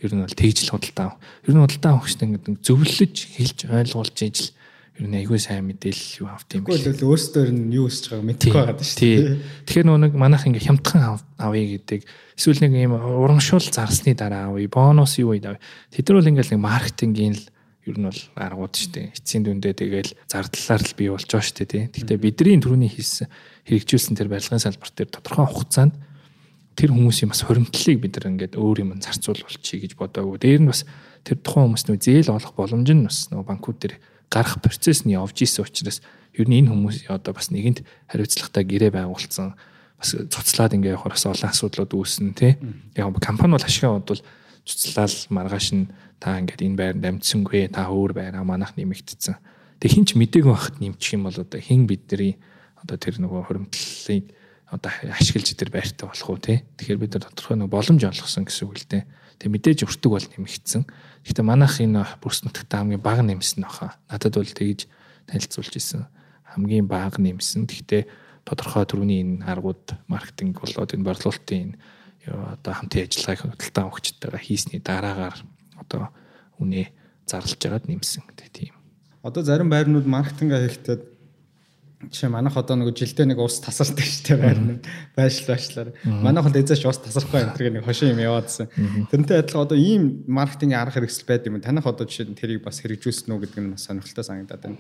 ер 0.06 0.12
нь 0.14 0.22
бол 0.22 0.38
тэгж 0.38 0.58
л 0.64 0.72
худалдаа. 0.78 1.18
Ер 1.50 1.54
нь 1.58 1.62
худалдаа 1.66 1.92
авахчтай 1.98 2.26
ингээд 2.30 2.62
зөвлөж 2.62 3.16
хэлж 3.34 3.58
ойлгуулж 3.74 4.18
ижил 4.22 4.54
ер 4.94 5.08
нь 5.10 5.18
айгүй 5.18 5.42
сайн 5.42 5.66
мэдээлэл 5.66 6.22
юу 6.22 6.30
авт 6.30 6.54
юм 6.54 6.70
бэ? 6.70 6.78
Тэгвэл 6.78 7.10
өөрсдөө 7.10 7.50
нь 7.50 7.74
юу 7.74 7.90
өсөж 7.90 8.14
байгааг 8.14 8.28
мэдэхгүй 8.30 8.62
байгаа 8.62 8.86
шүү 8.86 9.02
дээ. 9.02 9.42
Тэгэхээр 9.66 9.88
нөө 9.90 10.00
нэг 10.06 10.14
манайх 10.14 10.46
ингээ 10.46 10.68
хямдхан 10.70 11.18
авъя 11.42 11.66
гэдэг 11.66 12.02
эсвэл 12.38 12.62
нэг 12.62 12.74
юм 12.78 12.94
урамшуул 13.02 13.66
зарсны 13.74 14.14
дараа 14.14 14.54
авъя, 14.54 14.70
бонус 14.70 15.18
юу 15.18 15.34
авъя. 15.34 15.58
Тэд 15.90 16.06
нар 16.14 16.18
бол 16.22 16.30
ингээл 16.30 16.54
нэг 16.54 16.62
маркетингийн 16.62 17.34
л 17.34 17.46
ер 17.90 17.98
нь 17.98 18.06
бол 18.06 18.22
аргууд 18.38 18.74
шүү 18.78 18.92
дээ. 18.94 19.12
Эцсийн 19.18 19.44
дүндээ 19.44 19.74
тэгэл 19.76 20.12
зардлаар 20.30 20.84
л 20.86 20.94
бий 20.94 21.10
болж 21.10 21.26
байгаа 21.26 21.42
шүү 21.42 21.68
дээ. 21.68 21.84
Гэхдээ 21.90 22.20
бидний 22.22 22.62
түрүүний 22.62 22.92
хийсэн 22.94 23.28
хэрэгжүүлсэн 23.68 24.16
тэр 24.16 24.30
барилгын 24.30 24.62
салбар 24.62 24.92
дээр 24.94 25.10
тодорхой 25.10 25.48
хугацаанд 25.50 25.98
тэр 26.80 26.96
хүмүүсийн 26.96 27.34
бас 27.34 27.44
хоримтлалыг 27.44 28.00
бид 28.00 28.14
нар 28.18 28.30
ингээд 28.32 28.56
өөр 28.56 28.78
юм 28.88 28.96
зарцуулчихъя 29.04 29.84
гэж 29.84 29.94
бодоагүй. 30.00 30.40
Дээр 30.40 30.62
нь 30.64 30.72
бас 30.72 30.88
тэр 31.28 31.44
тухайн 31.44 31.76
хүмүүст 31.76 31.88
нөө 31.92 32.00
зээл 32.00 32.32
олох 32.34 32.54
боломж 32.56 32.88
нь 32.88 33.04
бас 33.04 33.28
нөө 33.36 33.44
банкуд 33.44 33.78
дээр 33.84 34.00
гарах 34.34 34.58
процесс 34.60 35.06
нь 35.06 35.14
явж 35.14 35.38
исэн 35.46 35.64
учраас 35.64 36.02
ер 36.34 36.50
нь 36.50 36.66
энэ 36.66 36.74
хүмүүс 36.74 37.08
одоо 37.14 37.38
бас 37.38 37.54
нэгэнт 37.54 37.86
хариуцлагатай 38.10 38.64
гэрээ 38.66 38.92
байгуулсан 38.98 39.54
бас 40.02 40.10
цуцлаад 40.18 40.74
ингээ 40.74 40.98
явахаар 40.98 41.14
бас 41.14 41.26
олон 41.30 41.50
асуудлууд 41.54 41.92
үүснэ 41.94 42.34
тий. 42.34 42.54
Яг 42.98 43.14
компани 43.22 43.54
бол 43.54 43.64
ашигаа 43.64 44.02
бодвол 44.02 44.26
цуцлал 44.66 45.16
маргааш 45.30 45.68
нь 45.78 45.88
та 46.18 46.40
ингээд 46.42 46.66
энэ 46.66 46.80
байранд 46.80 47.06
амьдсангүй 47.06 47.70
та 47.70 47.88
өөр 47.88 48.12
байраа 48.18 48.44
манах 48.44 48.74
нэмэгдсэн. 48.76 49.38
Тэг 49.80 49.90
хинч 49.92 50.16
мдэг 50.16 50.48
байхад 50.48 50.82
нэмчих 50.82 51.16
юм 51.20 51.30
бол 51.30 51.38
одоо 51.38 51.60
хин 51.60 51.86
бидний 51.86 52.40
одоо 52.80 52.98
тэр 52.98 53.20
нөгөө 53.20 53.48
хоримтлалыг 53.48 54.26
одоо 54.72 54.92
ашиглаж 55.14 55.48
идэр 55.54 55.70
байртай 55.70 56.08
болох 56.08 56.30
уу 56.32 56.40
тий. 56.40 56.64
Тэгэхээр 56.80 57.00
бид 57.00 57.14
нар 57.14 57.28
тодорхой 57.30 57.58
нэг 57.60 57.70
боломж 57.70 58.02
олгосон 58.04 58.48
гэсэн 58.48 58.66
үг 58.68 58.76
л 58.80 58.88
дээ. 58.90 59.04
Тэг 59.38 59.50
мэдээж 59.52 59.80
өртөг 59.86 60.12
бол 60.12 60.24
нэмэгдсэн. 60.24 60.84
Гэхдээ 61.24 61.46
манайх 61.46 61.80
энэ 61.80 62.04
бүрс 62.20 62.44
нутагтаа 62.44 62.84
хамгийн 62.84 63.00
бага 63.00 63.24
нэмсэн 63.24 63.64
баха. 63.64 63.96
Надад 64.12 64.36
бол 64.36 64.48
тэгж 64.48 64.88
танилцуулж 65.28 65.74
исэн. 65.80 66.08
Хамгийн 66.44 66.88
бага 66.88 67.20
нэмсэн. 67.20 67.64
Гэхдээ 67.68 68.04
тодорхой 68.44 68.84
төрөний 68.84 69.24
энэ 69.24 69.48
аргууд 69.48 69.96
маркетинг 70.12 70.60
болоод 70.60 70.92
энэ 70.92 71.08
борлуулалтын 71.08 71.80
одоо 72.28 72.74
хамтын 72.76 73.08
ажиллагааг 73.08 73.56
хөдөлтөө 73.56 73.84
өгчтэйгээ 73.88 74.44
хийсний 74.44 74.80
дараагаар 74.84 75.40
одоо 75.80 76.12
үнэ 76.60 76.92
зарлж 77.28 77.60
байгаад 77.60 77.88
нэмсэн 77.88 78.24
тийм. 78.52 78.76
Одоо 79.24 79.44
зарим 79.44 79.72
байрнууд 79.72 80.08
маркетинг 80.08 80.52
хийхдээ 80.52 80.98
Жишээ 82.12 82.30
манайх 82.30 82.58
одоо 82.58 82.76
нэг 82.76 82.92
жилдээ 82.98 83.28
нэг 83.30 83.40
ус 83.40 83.62
тасардаг 83.64 84.04
шүү 84.04 84.24
дээ 84.28 84.40
байрны 84.42 84.74
байшил 85.16 85.48
байшлаар. 85.48 85.90
Манайх 86.04 86.46
бол 86.50 86.60
эзэж 86.60 86.84
ус 86.84 87.00
тасрахгүй 87.00 87.48
энэ 87.48 87.80
нэг 87.80 87.86
хошин 87.86 88.18
юм 88.18 88.24
яваадсан. 88.24 88.68
Тэрнтэй 89.14 89.40
адилхан 89.40 89.64
одоо 89.64 89.78
ийм 89.78 90.26
маркетингийн 90.28 90.82
арга 90.82 91.00
хэрэгсэл 91.00 91.30
байд 91.30 91.48
юм. 91.48 91.62
Танах 91.64 91.88
одоо 91.88 92.04
жишээ 92.04 92.28
нь 92.28 92.40
тэрийг 92.40 92.66
бас 92.66 92.84
хэрэгжүүлсэн 92.84 93.32
үү 93.32 93.40
гэдэг 93.48 93.60
нь 93.64 93.72
бас 93.78 93.88
сонирхолтой 93.88 94.26
санагдаад 94.26 94.62
байна. 94.68 94.80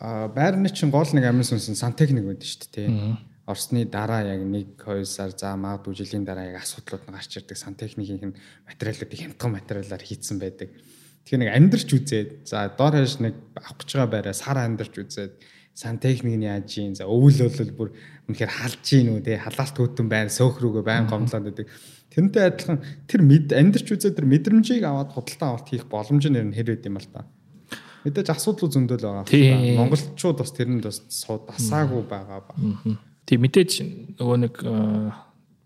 Аа 0.00 0.28
байрны 0.28 0.68
чинь 0.68 0.92
гол 0.92 1.08
нэг 1.16 1.24
амин 1.24 1.46
сүнсэн 1.46 1.78
сантехник 1.78 2.28
байдаг 2.28 2.44
шүү 2.44 2.68
дээ. 2.74 2.90
Орсны 3.46 3.84
дараа 3.84 4.24
яг 4.24 4.40
1 4.40 4.80
2 4.80 5.04
сар 5.04 5.32
за 5.36 5.56
магадгүй 5.56 5.94
жилийн 5.96 6.24
дараа 6.24 6.48
яг 6.50 6.64
асуудлууд 6.64 7.08
нь 7.08 7.16
гарч 7.16 7.32
ирдэг 7.36 7.56
сантехникийн 7.56 8.32
материалуудыг 8.68 9.20
хямдхан 9.20 9.52
материалаар 9.52 10.00
хийцэн 10.00 10.40
байдаг. 10.40 10.72
Тэгэхээр 11.24 11.40
нэг 11.40 11.52
амьдарч 11.56 11.88
үзээд 11.88 12.30
за 12.48 12.68
доор 12.76 13.00
хаяж 13.00 13.16
нэг 13.20 13.36
авах 13.56 13.80
гэж 13.80 13.90
байгаа 13.96 14.12
байраа 14.12 14.36
сар 14.36 14.60
амьдарч 14.60 14.92
үзээд 14.96 15.32
сантехник 15.74 16.38
нь 16.38 16.46
яаж 16.46 16.70
юм 16.78 16.94
за 16.94 17.10
өвөл 17.10 17.50
бол 17.50 17.74
бүр 17.74 17.90
үнэхээр 18.30 18.52
халж 18.54 18.82
гин 18.86 19.18
үү 19.18 19.26
те 19.26 19.42
халаалт 19.42 19.74
хөтөн 19.74 20.06
байна 20.06 20.30
сөөх 20.30 20.62
рүүгээ 20.62 20.86
байн 20.86 21.10
гомдлоод 21.10 21.50
байдаг. 21.50 21.66
Тэрнтэй 22.14 22.42
адилхан 22.46 22.78
тэр 23.10 23.20
мэд 23.26 23.50
амьдарч 23.50 23.90
үзээд 23.90 24.14
тэр 24.14 24.30
мэдрэмжийг 24.30 24.86
аваад 24.86 25.10
худалдаа 25.10 25.58
авалт 25.58 25.68
хийх 25.68 25.90
боломж 25.90 26.22
нь 26.30 26.54
хэр 26.54 26.78
байд 26.78 26.86
юм 26.86 26.94
бол 26.94 27.10
та. 27.10 27.26
Мэдээж 28.06 28.28
асуудал 28.30 28.70
зөндөл 28.70 29.02
байгаа. 29.02 29.26
Монголчууд 29.82 30.38
бас 30.38 30.54
тэрэнд 30.54 30.86
бас 30.86 31.02
дасаагүй 31.02 32.02
байгаа 32.06 32.40
ба. 32.46 32.54
Тийм 33.26 33.40
мэдээж 33.42 33.72
нөгөө 34.20 34.38
нэг 34.46 34.54
э, 34.62 35.10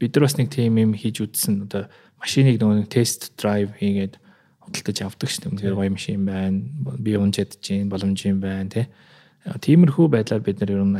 бид 0.00 0.12
нар 0.16 0.24
бас 0.24 0.38
нэг 0.38 0.48
тийм 0.48 0.78
юм 0.78 0.92
хийж 0.96 1.20
үзсэн 1.20 1.68
одоо 1.68 1.90
машиныг 2.16 2.56
нөгөө 2.56 2.76
нэг 2.80 2.88
тест 2.88 3.34
драйв 3.36 3.74
хийгээд 3.76 4.16
худалдаж 4.62 4.98
авдаг 5.02 5.28
шүү 5.28 5.40
дээ. 5.42 5.52
Үнэхээр 5.52 5.76
гоё 5.76 5.90
машин 5.90 6.22
байна. 6.24 6.62
Би 7.02 7.18
унжид 7.18 7.58
чинь 7.60 7.90
боломж 7.90 8.22
юм 8.24 8.38
байна 8.38 8.70
тий. 8.70 8.86
Тиймэрхүү 9.46 10.06
байдлаар 10.12 10.42
бид 10.42 10.60
нар 10.60 10.72
ер 10.74 10.84
нь 10.84 10.98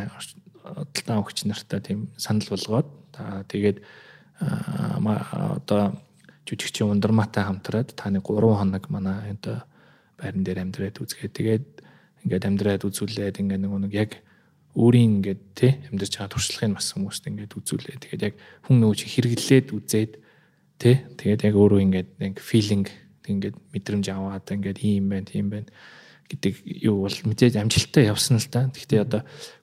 худалдан 0.62 1.16
авахч 1.18 1.44
нартай 1.44 1.80
тийм 1.80 2.08
санал 2.16 2.48
болгоод 2.48 2.88
тэгээд 3.48 3.82
одоо 4.38 5.98
жүжигчийн 6.46 6.92
ундармаатай 6.92 7.44
хамтраад 7.44 7.92
таны 7.96 8.20
3 8.20 8.56
хоног 8.56 8.84
манай 8.88 9.32
одоо 9.34 9.64
байран 10.20 10.44
дээр 10.44 10.62
амьдраад 10.62 10.96
үзгээд 11.02 11.34
тэгээд 11.34 11.66
ингээд 12.24 12.48
амьдраад 12.48 12.82
үзүүлээд 12.86 13.40
ингээд 13.42 13.62
нэг 13.64 13.72
нэг 13.88 13.92
яг 13.94 14.12
өөрийн 14.78 15.18
ингээд 15.18 15.42
тий 15.58 15.72
амьдарч 15.90 16.12
байгаа 16.16 16.32
туршлагыг 16.32 16.78
бас 16.78 16.94
хүмүүст 16.94 17.24
ингээд 17.26 17.52
үзүүлээ. 17.58 17.96
Тэгээд 17.98 18.22
яг 18.22 18.34
хүн 18.68 18.84
чи 18.94 19.06
хэрэглээд 19.10 19.66
үзээд 19.74 20.12
тий 20.78 20.94
тэгээд 21.18 21.44
яг 21.50 21.54
өөрөө 21.58 21.80
ингээд 21.82 22.10
нэг 22.22 22.34
филинг 22.38 22.88
ингээд 23.26 23.56
мэдрэмж 23.74 24.06
аваад 24.14 24.46
ингээд 24.46 24.78
ийм 24.84 25.10
байна, 25.10 25.26
тийм 25.26 25.46
байна 25.50 25.68
гэдэг 26.28 26.54
юу 26.84 27.08
бол 27.08 27.18
мэдээж 27.24 27.56
амжилттай 27.56 28.12
явсан 28.12 28.36
л 28.36 28.48
да. 28.52 28.68
Гэхдээ 28.68 29.00
одоо 29.00 29.22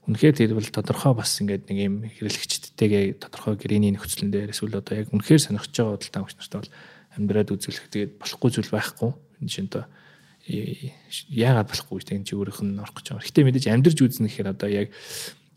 үнэхээр 0.10 0.36
тэр 0.36 0.52
бол 0.58 0.66
тодорхой 0.66 1.14
бас 1.14 1.38
ингээд 1.38 1.70
нэг 1.70 1.78
юм 1.78 1.96
хэрэглэгчдтэйгээ 2.10 3.22
тодорхой 3.22 3.54
гэрээний 3.56 3.94
нөхцөлн 3.94 4.34
дээр 4.34 4.50
эсвэл 4.50 4.82
одоо 4.82 5.06
яг 5.06 5.14
үнэхээр 5.14 5.42
сонирхож 5.46 5.70
байгаа 5.78 5.94
худалдан 5.94 6.22
авч 6.26 6.34
нартай 6.42 6.60
бол 6.66 6.74
амьдраад 7.22 7.54
үзүүлэх 7.54 7.86
тэгээд 7.94 8.12
болохгүй 8.18 8.50
зүйл 8.50 8.74
байхгүй. 8.74 9.12
Энэ 9.46 9.52
чинь 9.54 9.70
одоо 9.70 9.86
яагаад 10.46 11.70
болохгүй 11.70 11.98
гэдэг 12.02 12.26
чи 12.26 12.34
өөрийнх 12.34 12.62
нь 12.66 12.82
орох 12.82 12.98
гэж 12.98 13.06
байгаа. 13.14 13.26
Гэтэ 13.30 13.46
мэдээж 13.46 13.66
амьдарч 13.70 14.00
үзнэ 14.02 14.30
гэхээр 14.30 14.54
одоо 14.54 14.70
яг 14.70 14.90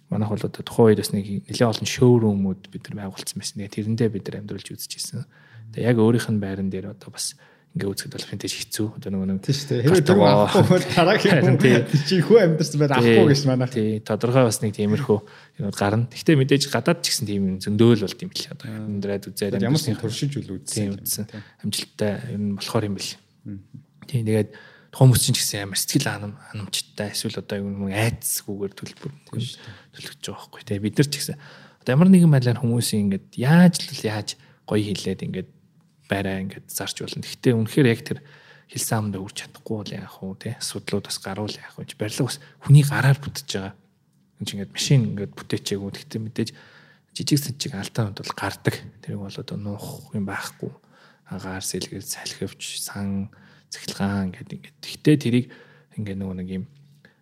манайх 0.08 0.32
бол 0.32 0.44
одоо 0.48 0.62
тухайн 0.64 0.88
үед 0.96 1.00
бас 1.04 1.12
нэг 1.12 1.26
нэлээд 1.44 1.72
олон 1.72 1.88
шоурумууд 1.88 2.62
бид 2.72 2.84
нар 2.88 3.12
байгуулсан 3.12 3.36
байсан. 3.36 3.60
Тэгээ 3.60 3.74
тэрэндээ 3.76 4.08
бид 4.12 4.24
нар 4.28 4.36
амьдруулж 4.40 4.68
үзчихсэн. 4.72 5.28
Тэгээ 5.76 5.88
яг 5.92 5.96
өөрийнх 6.00 6.28
нь 6.32 6.40
байран 6.40 6.68
дээр 6.72 6.96
одоо 6.96 7.12
бас 7.12 7.36
ингээ 7.76 7.88
үзэхэд 7.92 8.12
болох 8.16 8.32
юм 8.32 8.40
тийч 8.40 8.54
хэцүү. 8.58 8.86
Одоо 8.96 9.10
нөгөө 9.12 9.26
нэг 9.28 9.40
тийм 9.44 9.56
шүү 9.58 9.68
дээ. 9.68 9.84
Хэрвээ 9.84 10.06
тэр 10.08 10.18
авахгүй 10.24 10.78
дараагийн 10.96 11.40
хүн 11.44 11.56
чи 12.08 12.16
хөө 12.24 12.38
амьдсан 12.44 12.78
байд 12.80 12.92
авахгүй 12.96 13.26
гэж 13.28 13.42
манайх. 13.44 13.72
Тий, 13.76 14.00
тодорхой 14.00 14.44
бас 14.48 14.58
нэг 14.64 14.72
тиймэрхүү 14.74 15.18
юмуд 15.60 15.76
гарна. 15.76 16.08
Гэхдээ 16.08 16.36
мэдээж 16.40 16.64
гадаад 16.72 17.04
ч 17.04 17.12
гэсэн 17.12 17.26
тийм 17.28 17.44
зөндөөл 17.60 18.02
болд 18.08 18.20
юм 18.24 18.30
бэл. 18.32 18.50
Одоо 18.56 18.68
амьдраад 18.72 19.24
үзээд 19.28 19.60
ямар 19.60 19.78
ч 19.78 19.94
туршиж 19.94 20.32
үл 20.40 20.56
үзсэн. 20.58 21.28
Амжилттай 21.62 22.34
юм 22.34 22.56
болохоор 22.56 22.88
юм 22.88 22.96
бэл. 22.96 23.14
Тий, 24.08 24.24
тэгээд 24.24 24.50
хүмүүс 24.94 25.20
чинь 25.20 25.36
ч 25.36 25.44
гэсэн 25.44 25.68
амар 25.68 25.78
сэтгэл 25.78 26.08
анам 26.08 26.32
анамжтай 26.50 27.12
эсвэл 27.12 27.44
одоо 27.44 27.60
юм 27.60 27.92
айцсгүйгээр 27.92 28.72
төлбөр 28.72 29.12
төлөгдөж 29.28 30.24
байгаа 30.24 30.48
байхгүй 30.48 30.62
тий 30.64 30.78
бид 30.80 30.96
нар 30.96 31.08
ч 31.12 31.14
гэсэн 31.20 31.36
одоо 31.84 31.90
ямар 31.92 32.08
нэгэн 32.08 32.32
байдлаар 32.32 32.58
хүмүүсийн 32.64 33.04
ингээд 33.04 33.26
яаж 33.36 33.74
л 33.84 34.00
яаж 34.08 34.28
гоё 34.64 34.80
хилээд 34.80 35.20
ингээд 35.28 35.48
байраа 36.08 36.40
ингээд 36.42 36.66
зарч 36.66 37.04
болно. 37.04 37.22
Гэхдээ 37.22 37.54
үнэхээр 37.54 37.88
яг 37.92 38.00
тэр 38.02 38.18
хэлсэн 38.68 38.98
амд 38.98 39.16
үрж 39.20 39.36
чадахгүй 39.44 39.76
бол 39.80 39.92
яах 39.92 40.16
вэ 40.20 40.36
тий 40.40 40.52
асуудлууд 40.56 41.06
бас 41.08 41.18
гаруул 41.20 41.54
яах 41.54 41.76
вэ 41.76 41.88
барилга 41.96 42.28
бас 42.28 42.38
хүний 42.64 42.84
гараар 42.84 43.18
бүтэж 43.20 43.48
байгаа. 43.48 43.74
Энд 44.40 44.46
чинь 44.48 44.56
ингээд 44.60 44.74
машин 44.76 45.00
ингээд 45.12 45.32
бүтээчээгүй. 45.36 45.90
Гэхдээ 45.92 46.20
мэдээж 46.24 46.50
жижиг 47.16 47.38
сэжиг 47.40 47.72
алдаанд 47.74 48.20
бол 48.20 48.34
гардаг. 48.36 48.76
Тэрийг 49.00 49.20
бол 49.24 49.40
одоо 49.40 49.56
нуух 49.56 50.12
юм 50.12 50.24
байхгүй. 50.28 50.72
Агаар 51.32 51.64
сэлгэл 51.64 52.04
салхивч 52.04 52.80
сан 52.84 53.32
цахилгаан 53.72 54.32
гэдэг 54.36 54.52
ингээд. 54.60 54.78
Гэхдээ 54.84 55.16
тэрийг 55.16 55.46
ингээд 55.96 56.20
нөгөө 56.20 56.36
нэг 56.40 56.48
юм 56.48 56.64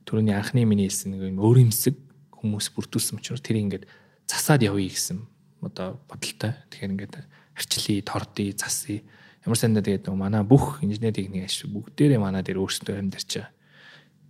түрүүний 0.06 0.34
анхны 0.34 0.62
миний 0.66 0.86
хэлсэн 0.86 1.14
нэг 1.14 1.30
юм 1.30 1.42
өөрөмсөг 1.42 1.94
хүмүүс 2.38 2.70
бүрдүүлсэн 2.74 3.18
учраас 3.18 3.42
тэрийг 3.42 3.66
ингээд 3.66 3.84
засаад 4.28 4.62
явъя 4.62 4.90
гэсэн 4.90 5.18
одоо 5.62 5.98
бодолтой. 6.06 6.54
Тэгэхээр 6.70 6.92
ингээд 6.94 7.14
арчлий, 7.56 8.02
тордий, 8.02 8.52
засъя. 8.52 9.02
Ямар 9.44 9.58
сандаа 9.58 9.82
тэгээд 9.82 10.12
манай 10.12 10.44
бүх 10.44 10.82
инженер 10.82 11.16
техник 11.16 11.48
ашиг 11.48 11.72
бүгдээрээ 11.72 12.20
манай 12.20 12.42
дээр 12.44 12.60
өөрсдөө 12.60 13.00
амьдарч 13.00 13.30
байгаа. 13.40 13.50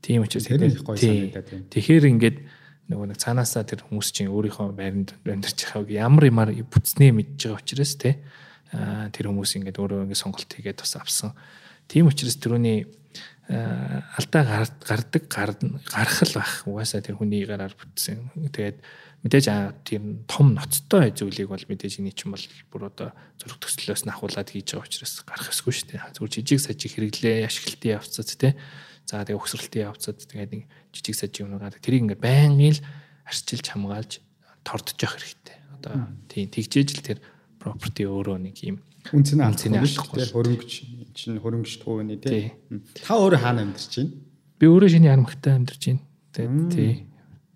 Тийм 0.00 0.22
учраас 0.22 0.46
тэгэхээр 0.46 2.04
ингээд 2.14 2.38
нөгөө 2.86 3.06
нэг 3.10 3.18
цаанаасаа 3.18 3.66
тэр 3.66 3.82
хүмүүс 3.90 4.08
чинь 4.14 4.30
өөрийнхөө 4.30 4.70
байранд 4.76 5.18
амьдарч 5.26 5.58
байгааг 5.66 5.90
ямар 5.90 6.24
юмар 6.30 6.50
бүтснээ 6.54 7.10
мэдж 7.10 7.50
байгаа 7.50 7.58
учраас 7.58 7.92
те 7.98 8.22
тэр 8.70 9.26
хүмүүс 9.32 9.58
ингээд 9.58 9.80
өөрөө 9.82 10.06
ингээд 10.06 10.22
сонголт 10.22 10.46
хийгээд 10.46 10.78
бас 10.84 10.94
авсан. 10.94 11.34
Тийм 11.90 12.06
учраас 12.06 12.38
тэрүүний 12.38 12.86
алдаа 13.50 14.66
гардаг 14.86 15.26
гарах 15.30 16.22
л 16.22 16.34
бах. 16.34 16.62
Угаасаа 16.66 17.02
тэр 17.02 17.18
хүний 17.18 17.46
гараар 17.46 17.74
бүтсэн. 17.74 18.30
Тэгээд 18.54 18.78
мэдээж 19.24 19.46
тийм 19.86 20.26
том 20.28 20.52
ноцтой 20.52 21.14
зүйлийг 21.14 21.48
бол 21.48 21.60
мэдээж 21.60 22.02
энэ 22.02 22.12
чинь 22.12 22.34
бол 22.34 22.46
бүр 22.72 22.82
одоо 22.92 23.10
зөрөх 23.40 23.58
төслөөс 23.62 24.04
нь 24.04 24.12
ахуулаад 24.12 24.50
хийж 24.52 24.76
байгаа 24.76 24.86
учраас 24.86 25.14
гарах 25.24 25.50
ёсгүй 25.50 25.72
шүү 25.72 25.88
дээ. 25.96 26.12
Зүгээр 26.14 26.34
жижиг 26.36 26.60
сажиг 26.60 26.92
хэрэглээ, 26.92 27.48
ашиглалтын 27.48 27.94
явцад 27.96 28.28
тий. 28.36 28.52
За 29.06 29.22
тэгээ 29.24 29.38
өгсрэлтийн 29.40 29.86
явцад 29.88 30.18
тэгээд 30.20 30.52
нэг 30.52 30.62
жижиг 30.94 31.14
сажиг 31.16 31.42
юм 31.42 31.56
гараад 31.56 31.80
тэрийг 31.80 32.04
ингээ 32.06 32.20
байнгын 32.22 32.74
л 32.76 32.84
арчилж 33.26 33.66
хамгаалж 33.72 34.12
тордож 34.62 34.98
явах 35.00 35.18
хэрэгтэй. 35.18 35.58
Одоо 35.80 35.94
тийм 36.30 36.46
тэгжээж 36.50 36.88
л 36.94 37.06
тэр 37.06 37.18
property 37.58 38.06
өөрөө 38.06 38.38
нэг 38.42 38.56
юм 38.62 38.78
үнцний 39.14 39.46
алдахгүй 39.46 40.26
хөрөнгөч 40.30 40.72
чинь 41.14 41.38
хөрөнгөж 41.38 41.74
тууны 41.82 42.18
тий. 42.18 42.54
Та 43.02 43.18
өөрөө 43.18 43.40
хаана 43.42 43.66
амьдарч 43.66 43.92
байна? 44.02 44.14
Би 44.58 44.66
өөрөө 44.66 44.90
шинэ 44.90 45.10
ярмагтай 45.10 45.52
амьдарч 45.54 45.82
байна. 45.86 46.02
Тэгээд 46.34 46.70
тий. 46.74 46.92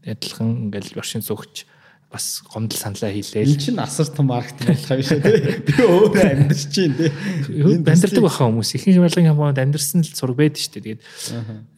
Адилхан 0.06 0.70
ингээл 0.70 1.00
оршин 1.00 1.22
суугч 1.22 1.66
бас 2.10 2.42
гомдол 2.42 2.78
саналаа 2.78 3.14
хийлээ. 3.14 3.46
Энэ 3.46 3.62
чинь 3.62 3.78
асар 3.78 4.10
том 4.10 4.26
маркетинг 4.26 4.74
болох 4.74 4.90
юм 4.90 5.02
шиг 5.06 5.22
тий. 5.22 5.38
Би 5.62 5.72
өөрөө 5.78 6.26
амьдарч 6.26 6.74
байна 6.74 6.96
тий. 6.98 7.10
Амьдардаг 7.86 8.24
баха 8.26 8.50
хүмүүс. 8.50 8.70
Ихэнх 8.74 8.98
барилгын 8.98 9.30
хамгаалалт 9.30 9.62
амьдарсан 9.62 10.02
л 10.02 10.10
зураг 10.10 10.36
байдаг 10.42 10.58
шүү 10.58 10.72
дээ. 10.74 10.82
Тэгээд 10.82 11.02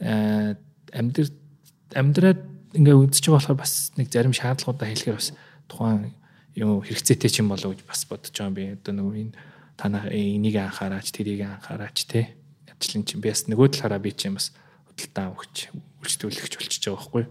аа 0.01 0.57
амьдар 0.97 1.27
амьдраад 1.93 2.41
ингээ 2.73 2.97
байгаа 2.97 3.33
болохоор 3.37 3.61
бас 3.61 3.93
нэг 4.01 4.09
зарим 4.09 4.33
шаардлагуудаа 4.33 4.89
хэлэхээр 4.89 5.21
бас 5.21 5.37
тухайн 5.69 6.17
юм 6.57 6.81
хэрэгцээтэй 6.81 7.29
ч 7.29 7.45
юм 7.45 7.53
болов 7.53 7.77
гэж 7.77 7.85
бас 7.85 8.09
бодож 8.09 8.33
байгаа 8.33 8.49
юм 8.49 8.57
би. 8.57 8.65
Одоо 8.73 8.93
нөгөө 8.97 9.17
энэ 9.21 9.37
танаа 9.77 10.09
энийг 10.09 10.57
анхаараач 10.57 11.13
тэрийг 11.13 11.45
анхаараач 11.45 12.09
те 12.09 12.33
ядлын 12.69 13.05
чинь 13.05 13.21
би 13.21 13.29
бас 13.29 13.45
нөгөө 13.49 13.69
талаараа 13.77 14.01
би 14.01 14.17
чинь 14.17 14.37
бас 14.37 14.57
худалдаа 14.89 15.37
өгч 15.37 15.69
үйлчлүүлэгч 16.01 16.55
болчихж 16.57 16.85
байгаа 16.89 16.97
байхгүй. 16.97 17.25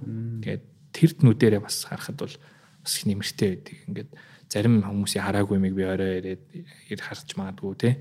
Тэгээд 0.46 0.64
тэр 0.92 1.12
нүдэрээ 1.20 1.62
бас 1.64 1.88
харахад 1.88 2.18
бол 2.20 2.36
бас 2.84 2.94
их 2.98 3.06
нэмэртэй 3.08 3.50
байдаг. 3.56 3.76
Ингээд 3.88 4.10
зарим 4.52 4.84
хүмүүсийн 4.84 5.24
хараагүй 5.24 5.56
юмыг 5.58 5.76
би 5.76 5.84
орой 5.88 6.20
ирээд 6.20 6.44
ир 6.92 7.00
харж 7.00 7.36
магадгүй 7.40 7.76
те. 7.80 7.92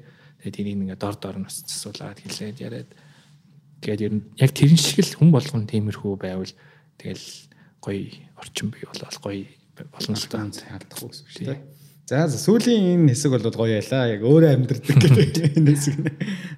Тэгээд 0.43 0.61
энийг 0.61 0.79
ингээ 0.91 0.99
дор 0.99 1.17
дор 1.17 1.39
нь 1.39 1.47
бас 1.47 1.63
засуулаад 1.63 2.19
хэлээд 2.19 2.59
яриад 2.61 2.91
тэгээд 3.85 4.05
ер 4.05 4.13
нь 4.19 4.23
яг 4.41 4.51
тэрэн 4.51 4.81
шиг 4.81 5.05
л 5.05 5.17
хүн 5.21 5.31
болгон 5.31 5.65
тиймэрхүү 5.71 6.15
байвал 6.19 6.53
тэгэл 6.99 7.27
гоё 7.79 8.09
орчин 8.37 8.69
бий 8.75 8.85
болол 8.85 9.19
гоё 9.23 9.47
болно 9.77 10.17
л 10.17 10.29
та 10.29 10.39
хардах 10.49 11.01
үгс 11.05 11.25
шүү 11.29 11.55
дээ. 11.55 11.61
За 12.11 12.27
сүүлийн 12.27 13.07
энэ 13.07 13.15
хэсэг 13.15 13.31
бол 13.31 13.55
гоё 13.55 13.79
ялаа. 13.79 14.11
Яг 14.11 14.27
өөрөө 14.27 14.51
амьдрдаг 14.51 14.97
гэдэг 14.99 15.55
энэ 15.63 15.71
хэсэг. 15.79 15.97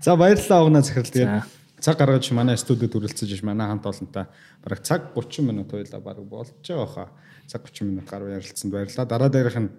За 0.01 0.17
баярлалаа 0.17 0.65
огноо 0.65 0.81
захирал. 0.81 1.13
Тэгээд 1.13 1.45
цаг 1.83 1.99
гаргаж 1.99 2.31
манай 2.31 2.57
студид 2.57 2.95
ш 2.95 3.43
манай 3.43 3.67
хамт 3.67 3.87
олонтой 3.87 4.27
бараг 4.63 4.81
цаг 4.87 5.11
30 5.15 5.43
минут 5.43 5.71
хоёлаа 5.71 6.01
бараг 6.01 6.25
болж 6.25 6.55
байгаа 6.63 6.87
хаа. 6.87 7.09
Цаг 7.51 7.67
30 7.67 7.91
минут 7.91 8.07
гаруй 8.09 8.33
ярилцсанд 8.33 8.73
баярлалаа. 8.73 9.07
Дараа 9.07 9.29
дараах 9.29 9.59
нь 9.59 9.71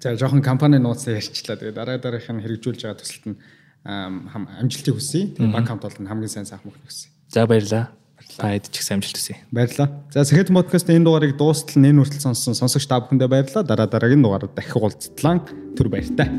за 0.00 0.16
жоохон 0.16 0.42
компани 0.42 0.78
нууцаа 0.78 1.18
ярьчлаа. 1.18 1.58
Тэгээд 1.58 1.74
дараа 1.74 1.98
дараах 1.98 2.30
нь 2.30 2.38
хэрэгжүүлж 2.38 2.80
байгаа 2.86 3.00
төсөлт 3.02 3.26
нь 3.34 3.36
амжилтыг 3.84 4.94
хүсье. 4.94 5.34
Тэгээд 5.34 5.52
банк 5.52 5.68
хамт 5.68 5.84
олон 5.84 6.06
хамгийн 6.06 6.30
сайн 6.30 6.46
сайхан 6.46 6.70
мөхнө 6.70 6.86
хүсье. 6.86 7.10
За 7.28 7.46
баярлалаа. 7.46 7.90
Баярлалаа. 8.14 8.54
Эд 8.54 8.70
ч 8.70 8.78
их 8.78 8.90
амжилт 8.94 9.18
хүсье. 9.18 9.36
Баярлалаа. 9.50 9.88
За 10.14 10.22
Сэхэд 10.22 10.54
подкаст 10.54 10.86
энэ 10.86 11.04
дугаарыг 11.04 11.34
дуустал 11.34 11.82
нэн 11.82 11.98
хүртэл 11.98 12.30
сонссон 12.30 12.54
сонсогч 12.54 12.86
та 12.86 13.02
бүхэндээ 13.02 13.28
баярлалаа. 13.28 13.66
Дараа 13.66 13.90
дараагийн 13.90 14.22
дугаараар 14.22 14.54
дахин 14.54 14.78
уулзтлаа. 14.78 15.42
Түр 15.74 15.90
баяртай. 15.90 16.30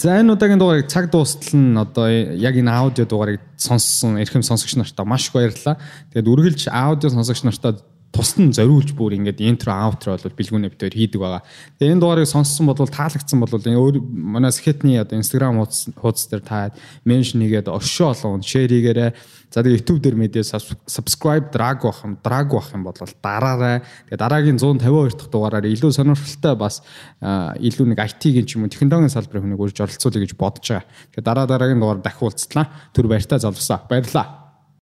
За 0.00 0.16
энэ 0.16 0.32
удаагийн 0.32 0.56
дугаарыг 0.56 0.88
цаг 0.88 1.12
дуустал 1.12 1.60
нь 1.60 1.76
одоо 1.76 2.08
яг 2.08 2.56
энэ 2.56 2.72
аудио 2.72 3.04
дугаарыг 3.04 3.44
сонссон 3.60 4.16
эрхэм 4.16 4.40
сонсогч 4.40 4.72
нартаа 4.80 5.04
маш 5.04 5.28
их 5.28 5.36
баярлалаа. 5.36 5.76
Тэгээд 6.16 6.32
үргэлж 6.32 6.62
аудио 6.72 7.12
сонсогч 7.12 7.44
нартаа 7.44 7.76
тусдан 8.10 8.50
зориулж 8.50 8.90
бүр 8.98 9.14
ингээд 9.14 9.38
интро 9.38 9.70
аутро 9.70 10.18
бол 10.18 10.34
бэлгүүнээ 10.34 10.74
битээр 10.74 10.94
хийдэг 10.98 11.20
байгаа. 11.22 11.42
Тэгээ 11.78 11.94
энэ 11.94 12.02
дугаарыг 12.02 12.26
сонссон 12.26 12.66
бол 12.66 12.74
таалагдсан 12.74 13.38
бол 13.38 13.54
өөр 13.54 14.02
манай 14.02 14.50
скетний 14.50 14.98
одоо 14.98 15.18
Instagram 15.18 15.62
хуудас 15.94 16.26
дээр 16.26 16.42
та 16.42 16.74
меншн 17.06 17.38
хийгээд 17.38 17.70
ошоо 17.70 18.10
олон 18.10 18.42
шеэр 18.42 18.70
хийгээрэй. 18.70 19.10
За 19.50 19.62
тэгээ 19.62 19.82
YouTube 19.82 20.02
дээр 20.02 20.16
мэдээ 20.18 20.46
subscribe 20.90 21.50
drag 21.54 21.82
бах 21.82 22.02
юм, 22.02 22.18
drag 22.22 22.50
бах 22.50 22.70
юм 22.74 22.86
бол 22.86 22.94
дараарай. 22.98 23.82
Тэгээ 24.10 24.18
дараагийн 24.18 24.58
152 24.58 25.14
дахь 25.14 25.30
дугаараар 25.30 25.66
илүү 25.70 25.90
сонирхолтой 25.94 26.54
бас 26.54 26.82
илүү 27.22 27.94
нэг 27.94 27.98
IT-ийн 27.98 28.46
ч 28.46 28.58
юм 28.58 28.66
уу 28.66 28.70
технологийн 28.70 29.10
салбарын 29.10 29.50
хүнийг 29.50 29.62
үрж 29.62 29.82
оролцуулъя 29.82 30.22
гэж 30.22 30.34
бодож 30.38 30.66
байгаа. 30.66 30.86
Тэгээ 31.14 31.26
дараа 31.26 31.46
дараагийн 31.50 31.82
дугаар 31.82 31.98
дахин 31.98 32.26
уулзтлаа. 32.30 32.66
Түр 32.94 33.10
баяртай 33.10 33.42
залуусаа. 33.42 33.86
Баярлалаа. 33.90 34.39